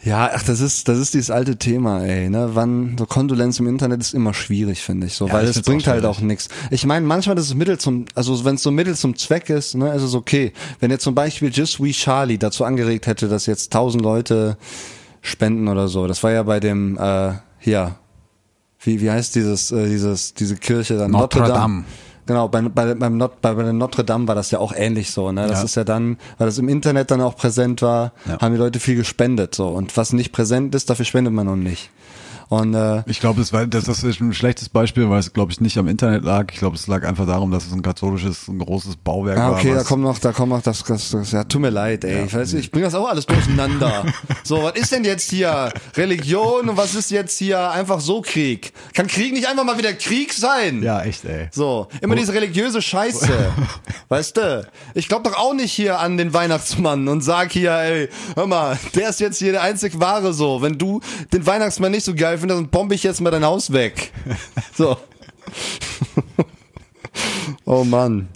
Ja, 0.04 0.30
ach, 0.32 0.44
das 0.44 0.60
ist, 0.60 0.88
das 0.88 0.98
ist 0.98 1.14
dieses 1.14 1.30
alte 1.30 1.56
Thema, 1.56 2.04
ey, 2.04 2.30
ne? 2.30 2.50
Wann, 2.52 2.96
so 2.96 3.04
Kondolenz 3.04 3.58
im 3.58 3.66
Internet 3.66 4.00
ist 4.00 4.14
immer 4.14 4.32
schwierig, 4.32 4.80
finde 4.80 5.08
ich, 5.08 5.14
so, 5.14 5.26
Ja, 5.26 5.32
weil 5.32 5.46
es 5.46 5.60
bringt 5.60 5.82
auch 5.88 5.92
halt 5.92 6.04
auch 6.04 6.20
nichts. 6.20 6.48
Ich 6.70 6.86
meine, 6.86 7.04
manchmal 7.04 7.36
ist 7.36 7.46
es 7.46 7.54
Mittel 7.54 7.78
zum, 7.78 8.04
also 8.14 8.44
wenn 8.44 8.54
es 8.54 8.62
so 8.62 8.70
Mittel 8.70 8.94
zum 8.94 9.16
Zweck 9.16 9.50
ist, 9.50 9.74
ne, 9.74 9.92
ist 9.92 10.02
es 10.02 10.14
okay. 10.14 10.52
Wenn 10.78 10.92
jetzt 10.92 11.02
zum 11.02 11.16
Beispiel 11.16 11.50
Just 11.52 11.82
We 11.82 11.90
Charlie 11.90 12.38
dazu 12.38 12.64
angeregt 12.64 13.08
hätte, 13.08 13.28
dass 13.28 13.46
jetzt 13.46 13.72
tausend 13.72 14.02
Leute 14.02 14.56
spenden 15.20 15.66
oder 15.66 15.88
so, 15.88 16.06
das 16.06 16.22
war 16.22 16.30
ja 16.30 16.44
bei 16.44 16.60
dem, 16.60 16.96
äh, 16.96 17.32
hier, 17.58 17.96
wie, 18.80 19.00
wie 19.00 19.10
heißt 19.10 19.34
dieses, 19.34 19.72
äh, 19.72 19.88
dieses, 19.88 20.32
diese 20.32 20.54
Kirche 20.56 20.96
dann? 20.96 21.10
Notre 21.10 21.42
Dame. 21.42 21.84
Genau, 22.28 22.46
bei, 22.46 22.60
bei, 22.60 22.92
beim 22.94 23.16
Not, 23.16 23.40
bei, 23.40 23.54
bei 23.54 23.72
Notre 23.72 24.04
Dame 24.04 24.28
war 24.28 24.34
das 24.34 24.50
ja 24.50 24.58
auch 24.58 24.74
ähnlich 24.76 25.10
so, 25.12 25.32
ne? 25.32 25.46
Das 25.48 25.60
Ja. 25.60 25.64
ist 25.64 25.74
ja 25.76 25.84
dann, 25.84 26.18
weil 26.36 26.46
das 26.46 26.58
im 26.58 26.68
Internet 26.68 27.10
dann 27.10 27.22
auch 27.22 27.34
präsent 27.36 27.80
war, 27.80 28.12
Ja. 28.28 28.38
haben 28.38 28.52
die 28.52 28.58
Leute 28.58 28.80
viel 28.80 28.96
gespendet, 28.96 29.54
so. 29.54 29.68
Und 29.68 29.96
was 29.96 30.12
nicht 30.12 30.30
präsent 30.30 30.74
ist, 30.74 30.90
dafür 30.90 31.06
spendet 31.06 31.32
man 31.32 31.46
noch 31.46 31.56
nicht. 31.56 31.88
Und, 32.48 32.74
äh, 32.74 33.02
Ich 33.06 33.20
glaube, 33.20 33.40
das, 33.40 33.52
war- 33.52 33.66
das 33.66 33.84
das 33.84 34.02
ist 34.02 34.20
ein 34.20 34.32
schlechtes 34.32 34.68
Beispiel, 34.70 35.08
weil 35.10 35.18
es, 35.20 35.32
glaube 35.32 35.52
ich, 35.52 35.60
nicht 35.60 35.76
am 35.76 35.86
Internet 35.86 36.24
lag. 36.24 36.46
Ich 36.52 36.58
glaube, 36.58 36.76
es 36.76 36.86
lag 36.86 37.06
einfach 37.06 37.26
darum, 37.26 37.50
dass 37.50 37.66
es 37.66 37.72
ein 37.72 37.82
katholisches, 37.82 38.48
ein 38.48 38.58
großes 38.58 38.96
Bauwerk 38.96 39.36
Ah, 39.38 39.50
war. 39.50 39.58
okay, 39.58 39.74
da 39.74 39.82
kommt 39.82 40.02
noch, 40.02 40.18
da 40.18 40.32
kommt 40.32 40.50
noch 40.50 40.62
das, 40.62 40.82
das, 40.84 41.10
das 41.10 41.32
ja, 41.32 41.44
tut 41.44 41.60
mir 41.60 41.70
leid, 41.70 42.04
ey. 42.04 42.24
Ich 42.24 42.34
weiß, 42.34 42.54
ich 42.54 42.70
bring 42.70 42.82
das 42.84 42.94
auch 42.94 43.08
alles 43.08 43.26
durcheinander. 43.26 44.04
so, 44.44 44.62
was 44.62 44.72
ist 44.76 44.92
denn 44.92 45.04
jetzt 45.04 45.30
hier 45.30 45.70
Religion 45.96 46.70
und 46.70 46.76
was 46.76 46.94
ist 46.94 47.10
jetzt 47.10 47.36
hier 47.38 47.70
einfach 47.70 48.00
so 48.00 48.22
Krieg? 48.22 48.72
Kann 48.94 49.06
Krieg 49.08 49.32
nicht 49.34 49.46
einfach 49.46 49.64
mal 49.64 49.76
wieder 49.76 49.92
Krieg 49.92 50.32
sein? 50.32 50.82
Ja, 50.82 51.02
echt, 51.02 51.24
ey. 51.26 51.48
So, 51.52 51.88
immer 52.00 52.14
diese 52.14 52.32
religiöse 52.32 52.80
Scheiße. 52.80 53.28
weißt 54.08 54.36
du? 54.38 54.66
Ich 54.94 55.08
glaube 55.08 55.28
doch 55.28 55.36
auch 55.38 55.52
nicht 55.54 55.72
hier 55.72 55.98
an 56.00 56.16
den 56.16 56.32
Weihnachtsmann 56.32 57.08
und 57.08 57.20
sag 57.20 57.52
hier, 57.52 57.72
ey, 57.72 58.08
hör 58.36 58.46
mal, 58.46 58.78
der 58.94 59.10
ist 59.10 59.20
jetzt 59.20 59.38
hier 59.38 59.52
der 59.52 59.62
einzig 59.62 60.00
wahre 60.00 60.32
so. 60.32 60.62
Wenn 60.62 60.78
du 60.78 61.00
den 61.32 61.46
Weihnachtsmann 61.46 61.92
nicht 61.92 62.04
so 62.04 62.14
geil 62.14 62.37
findest, 62.38 62.60
dann 62.60 62.68
bombe 62.68 62.94
ich 62.94 63.02
jetzt 63.02 63.20
mal 63.20 63.30
dein 63.30 63.44
Haus 63.44 63.72
weg. 63.72 64.12
So. 64.74 64.96
oh 67.64 67.84
Mann. 67.84 68.28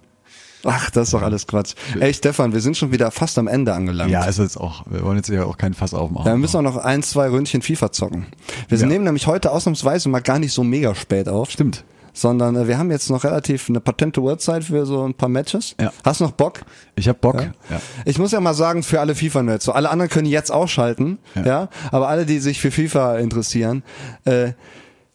Ach, 0.64 0.90
das 0.90 1.09
ist 1.09 1.14
doch 1.14 1.22
alles 1.22 1.46
Quatsch. 1.46 1.74
Ey, 1.98 2.14
Stefan, 2.14 2.53
wir 2.53 2.61
sind 2.61 2.76
schon 2.76 2.92
wieder 2.92 3.11
fast 3.11 3.36
am 3.36 3.48
Ende 3.48 3.74
angelangt. 3.74 4.11
Ja, 4.12 4.24
ist 4.24 4.38
jetzt 4.38 4.57
auch, 4.57 4.84
wir 4.88 5.03
wollen 5.03 5.16
jetzt 5.16 5.28
ja 5.28 5.44
auch 5.44 5.57
keinen 5.59 5.74
Fass 5.74 5.92
aufmachen. 5.92 6.26
Ja, 6.26 6.32
wir 6.34 6.38
müssen 6.38 6.57
auch 6.57 6.62
noch 6.62 6.76
ein, 6.76 7.03
zwei 7.03 7.28
Ründchen 7.28 7.62
FIFA 7.62 7.90
zocken. 7.90 8.26
Wir 8.68 8.78
Ja. 8.78 8.86
nehmen 8.86 9.05
nämlich 9.05 9.26
heute 9.26 9.50
ausnahmsweise 9.50 10.09
mal 10.09 10.20
gar 10.20 10.38
nicht 10.38 10.53
so 10.53 10.62
mega 10.62 10.94
spät 10.94 11.28
auf. 11.28 11.50
Stimmt. 11.50 11.84
Sondern 12.14 12.56
äh, 12.56 12.68
wir 12.68 12.76
haben 12.78 12.90
jetzt 12.90 13.08
noch 13.10 13.24
relativ 13.24 13.68
eine 13.68 13.80
patente 13.80 14.20
Uhrzeit 14.20 14.64
für 14.64 14.84
so 14.86 15.02
ein 15.06 15.14
paar 15.14 15.28
Matches. 15.28 15.74
Ja. 15.80 15.92
Hast 16.04 16.20
noch 16.20 16.32
Bock? 16.32 16.60
Ich 16.94 17.08
hab 17.08 17.20
Bock. 17.20 17.40
Ja. 17.70 17.80
Ich 18.04 18.18
muss 18.18 18.32
ja 18.32 18.40
mal 18.40 18.54
sagen, 18.54 18.82
für 18.82 19.00
alle 19.00 19.14
FIFA-Nerds, 19.14 19.64
so 19.64 19.72
alle 19.72 19.88
anderen 19.90 20.10
können 20.10 20.26
jetzt 20.26 20.50
ausschalten, 20.52 21.18
ja. 21.34 21.44
Ja. 21.46 21.68
aber 21.90 22.08
alle, 22.08 22.26
die 22.26 22.38
sich 22.38 22.60
für 22.60 22.70
FIFA 22.70 23.16
interessieren, 23.18 23.82
äh, 24.24 24.52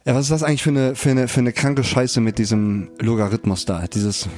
ja, 0.06 0.16
was 0.16 0.22
ist 0.22 0.32
das 0.32 0.43
eigentlich 0.43 0.64
für 0.64 0.70
eine, 0.70 0.95
für 0.95 1.10
eine, 1.12 1.28
für 1.28 1.41
eine 1.41 1.52
kranke 1.52 1.84
Scheiße 1.84 2.22
mit 2.22 2.38
diesem 2.39 2.88
Logarithmus 3.02 3.66
da? 3.66 3.86
Dieses, 3.88 4.30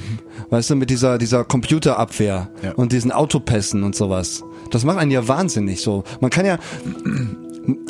weißt 0.49 0.71
du, 0.71 0.75
mit 0.75 0.89
dieser, 0.89 1.19
dieser 1.19 1.43
Computerabwehr 1.45 2.49
Ja. 2.63 2.71
und 2.73 2.91
diesen 2.91 3.11
Autopässen 3.11 3.83
und 3.83 3.95
sowas. 3.95 4.43
Das 4.71 4.83
macht 4.83 4.97
einen 4.97 5.11
ja 5.11 5.27
wahnsinnig 5.27 5.81
so. 5.81 6.03
Man 6.21 6.31
kann 6.31 6.45
ja, 6.47 6.57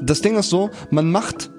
das 0.04 0.22
Ding 0.22 0.36
ist 0.38 0.50
so, 0.50 0.70
man 0.92 1.10
macht 1.10 1.52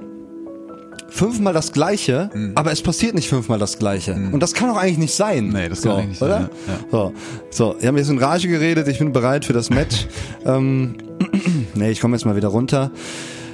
fünfmal 1.20 1.52
das 1.52 1.72
Gleiche, 1.72 2.30
Mhm. 2.32 2.52
aber 2.54 2.72
es 2.72 2.80
passiert 2.82 3.14
nicht 3.14 3.28
fünfmal 3.28 3.58
das 3.58 3.78
Gleiche. 3.78 4.14
Und 4.32 4.40
das 4.42 4.54
kann 4.54 4.68
doch 4.68 4.76
eigentlich 4.78 4.98
nicht 4.98 5.14
sein. 5.14 5.48
Nee, 5.48 5.68
das 5.68 5.82
so, 5.82 5.90
kann 5.96 6.08
nicht 6.08 6.22
oder? 6.22 6.34
sein, 6.40 6.48
ja. 6.66 6.74
So, 6.90 7.12
so, 7.50 7.76
wir 7.78 7.88
haben 7.88 7.96
jetzt 7.98 8.08
in 8.10 8.18
Rage 8.18 8.48
geredet, 8.48 8.88
ich 8.88 8.98
bin 8.98 9.12
bereit 9.12 9.44
für 9.44 9.52
das 9.52 9.68
Match. 9.70 10.06
ähm, 10.46 10.96
nee, 11.74 11.90
ich 11.90 12.00
komme 12.00 12.16
jetzt 12.16 12.24
mal 12.24 12.36
wieder 12.36 12.48
runter. 12.48 12.90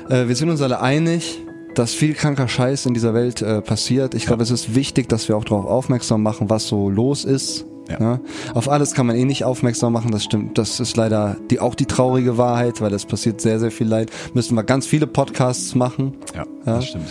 Äh, 0.09 0.29
wir 0.29 0.37
sind 0.37 0.49
uns 0.51 0.63
alle 0.63 0.81
einig, 0.81 1.43
dass 1.75 1.93
viel 1.93 2.15
kranker 2.15 2.49
Scheiß 2.49 2.87
in 2.87 2.95
dieser 2.95 3.13
Welt 3.13 3.43
äh, 3.43 3.61
passiert. 3.61 4.15
Ich 4.15 4.27
glaube, 4.27 4.43
es 4.45 4.51
ist 4.51 4.75
wichtig, 4.75 5.09
dass 5.09 5.29
wir 5.29 5.37
auch 5.37 5.45
darauf 5.45 5.67
aufmerksam 5.67 6.23
machen, 6.23 6.49
was 6.49 6.69
so 6.69 6.89
los 6.89 7.25
ist. 7.25 7.67
Ja. 7.91 8.01
Ne? 8.01 8.21
Auf 8.55 8.69
alles 8.69 8.95
kann 8.95 9.07
man 9.07 9.15
eh 9.15 9.25
nicht 9.25 9.45
aufmerksam 9.45 9.93
machen, 9.93 10.11
das 10.11 10.25
stimmt. 10.25 10.59
Das 10.59 10.81
ist 10.81 10.97
leider 10.97 11.37
die, 11.51 11.61
auch 11.61 11.75
die 11.77 11.87
traurige 11.87 12.37
Wahrheit, 12.39 12.81
weil 12.81 12.93
es 12.95 13.05
passiert 13.05 13.41
sehr, 13.41 13.61
sehr 13.61 13.71
viel 13.71 13.87
Leid. 13.87 14.11
Müssen 14.35 14.55
wir 14.57 14.65
ganz 14.65 14.87
viele 14.87 15.07
Podcasts 15.07 15.75
machen. 15.77 16.15
Ja, 16.35 16.45
Ja. 16.67 16.77
das 16.77 16.87
stimmt. 16.87 17.05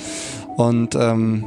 Und 0.55 0.95
ähm, 0.95 1.43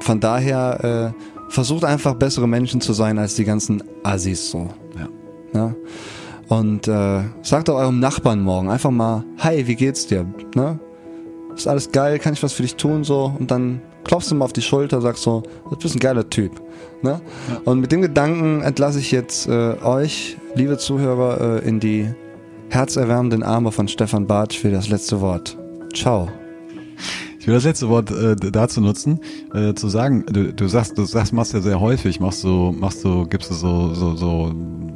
von 0.00 0.20
daher 0.20 1.14
äh, 1.14 1.50
versucht 1.52 1.84
einfach 1.84 2.14
bessere 2.14 2.48
Menschen 2.48 2.80
zu 2.80 2.92
sein 2.92 3.18
als 3.18 3.34
die 3.34 3.44
ganzen 3.44 3.82
Assis 4.02 4.50
so. 4.50 4.68
Ja. 4.98 5.08
Ne? 5.52 5.76
Und 6.48 6.88
äh, 6.88 7.22
sagt 7.42 7.70
auch 7.70 7.76
eurem 7.76 8.00
Nachbarn 8.00 8.40
morgen 8.40 8.70
einfach 8.70 8.90
mal, 8.90 9.24
hi, 9.38 9.66
wie 9.66 9.76
geht's 9.76 10.06
dir? 10.06 10.26
Ne? 10.54 10.78
Ist 11.54 11.68
alles 11.68 11.92
geil, 11.92 12.18
kann 12.18 12.32
ich 12.32 12.42
was 12.42 12.52
für 12.52 12.62
dich 12.62 12.76
tun 12.76 13.04
so? 13.04 13.32
Und 13.38 13.50
dann 13.50 13.80
klopfst 14.04 14.30
du 14.30 14.34
mal 14.34 14.46
auf 14.46 14.52
die 14.52 14.62
Schulter, 14.62 15.00
sagst 15.00 15.22
so, 15.22 15.42
du 15.68 15.76
bist 15.76 15.94
ein 15.94 16.00
geiler 16.00 16.28
Typ. 16.28 16.60
Ne? 17.02 17.20
Und 17.64 17.80
mit 17.80 17.92
dem 17.92 18.02
Gedanken 18.02 18.62
entlasse 18.62 18.98
ich 18.98 19.12
jetzt 19.12 19.46
äh, 19.48 19.76
euch, 19.82 20.36
liebe 20.54 20.78
Zuhörer, 20.78 21.62
äh, 21.62 21.68
in 21.68 21.80
die 21.80 22.12
herzerwärmenden 22.70 23.42
Arme 23.42 23.70
von 23.70 23.88
Stefan 23.88 24.26
Bartsch 24.26 24.58
für 24.58 24.70
das 24.70 24.88
letzte 24.88 25.20
Wort. 25.20 25.58
Ciao. 25.94 26.28
Ich 27.42 27.48
will 27.48 27.54
das 27.54 27.64
letzte 27.64 27.88
Wort 27.88 28.08
äh, 28.12 28.36
dazu 28.36 28.80
nutzen, 28.80 29.18
äh, 29.52 29.74
zu 29.74 29.88
sagen, 29.88 30.24
du, 30.30 30.52
du 30.52 30.68
sagst, 30.68 30.96
du 30.96 31.04
sagst, 31.04 31.32
machst 31.32 31.52
ja 31.52 31.60
sehr 31.60 31.80
häufig, 31.80 32.20
machst 32.20 32.44
du, 32.44 32.70
machst 32.70 33.04
du, 33.04 33.26
gibst 33.26 33.50
du 33.50 33.54
so, 33.54 33.94
so, 33.94 34.14
so, 34.14 34.54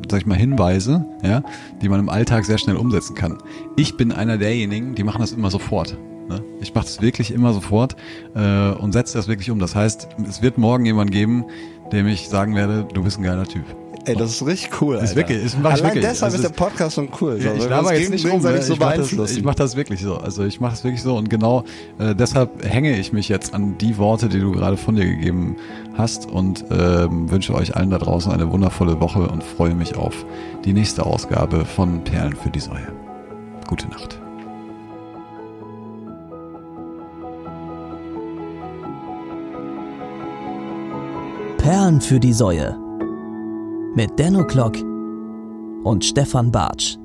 sag 0.09 0.21
ich 0.21 0.27
mal, 0.27 0.37
Hinweise, 0.37 1.05
ja, 1.25 1.43
die 1.83 1.89
man 1.89 1.99
im 1.99 2.09
Alltag 2.09 2.45
sehr 2.45 2.59
schnell 2.59 2.77
umsetzen 2.77 3.17
kann. 3.17 3.39
Ich 3.75 3.97
bin 3.97 4.13
einer 4.13 4.39
derjenigen, 4.39 4.95
die 4.95 5.03
machen 5.03 5.23
das 5.23 5.33
immer 5.33 5.51
sofort. 5.51 5.99
Ne? 6.29 6.41
Ich 6.61 6.73
mache 6.73 6.85
das 6.85 7.03
wirklich 7.03 7.33
immer 7.33 7.53
sofort 7.53 7.97
äh, 8.37 8.71
und 8.71 8.93
setze 8.93 9.19
das 9.19 9.27
wirklich 9.27 9.51
um. 9.51 9.59
Das 9.59 9.75
heißt, 9.75 10.07
es 10.29 10.41
wird 10.41 10.57
morgen 10.57 10.87
jemand 10.87 11.11
geben, 11.11 11.47
dem 11.91 12.07
ich 12.07 12.29
sagen 12.29 12.55
werde, 12.55 12.87
du 12.95 13.03
bist 13.03 13.19
ein 13.19 13.25
geiler 13.25 13.47
Typ. 13.47 13.65
Ey, 14.07 14.15
das 14.15 14.31
ist 14.31 14.47
richtig 14.47 14.81
cool. 14.81 14.97
Ist 14.97 15.17
wirklich- 15.17 15.45
ist- 15.45 15.59
mach 15.61 15.71
ich 15.75 15.81
Allein 15.83 15.85
wirklich. 15.97 16.05
deshalb 16.05 16.33
Also 16.33 16.37
ist 16.37 16.43
der 16.45 16.55
Podcast 16.65 16.95
so 16.95 17.03
cool. 17.21 17.41
So, 17.41 17.49
Ja, 17.49 17.55
ich 17.55 17.61
weil 17.61 17.61
wir 17.61 17.69
laber 17.69 17.95
jetzt 17.95 18.11
nicht 18.11 18.25
rum, 18.25 18.31
gegenseitig 18.41 18.61
ne? 18.61 18.67
so 18.67 18.73
ich 18.75 18.79
mache 18.81 18.97
das, 18.99 19.33
ich 19.37 19.45
mach 19.45 19.55
das 19.57 19.77
wirklich 19.77 20.01
so. 20.01 20.17
Also 20.17 20.45
ich 20.45 20.61
mache 20.61 20.71
das 20.73 20.85
wirklich 20.85 21.03
so 21.03 21.17
und 21.17 21.29
genau 21.29 21.65
äh, 21.99 22.15
deshalb 22.15 22.65
hänge 22.65 22.97
ich 22.99 23.13
mich 23.13 23.29
jetzt 23.29 23.53
an 23.53 23.77
die 23.79 23.99
Worte, 23.99 24.29
die 24.29 24.39
du 24.39 24.53
gerade 24.53 24.77
von 24.77 24.95
dir 24.95 25.05
gegeben 25.07 25.57
hast 25.99 26.31
und 26.31 26.65
ähm, 26.71 27.31
wünsche 27.31 27.53
euch 27.55 27.75
allen 27.77 27.91
da 27.91 27.99
draußen 27.99 28.31
eine 28.31 28.51
wundervolle 28.53 29.01
Woche 29.01 29.27
und 29.29 29.43
freue 29.43 29.75
mich 29.75 29.97
auf 29.97 30.25
die 30.65 30.73
nächste 30.73 31.05
Ausgabe 31.05 31.65
von 31.65 32.05
Perlen 32.05 32.37
für 32.37 32.51
die 32.51 32.61
Säue. 32.61 32.87
Gute 33.67 33.89
Nacht. 33.89 34.21
Perlen 41.59 42.01
für 42.01 42.21
die 42.21 42.33
Säue. 42.33 42.77
Mit 43.97 44.19
Denno 44.19 44.45
Klock 44.47 44.77
und 45.85 46.05
Stefan 46.05 46.53
Bartsch. 46.53 46.99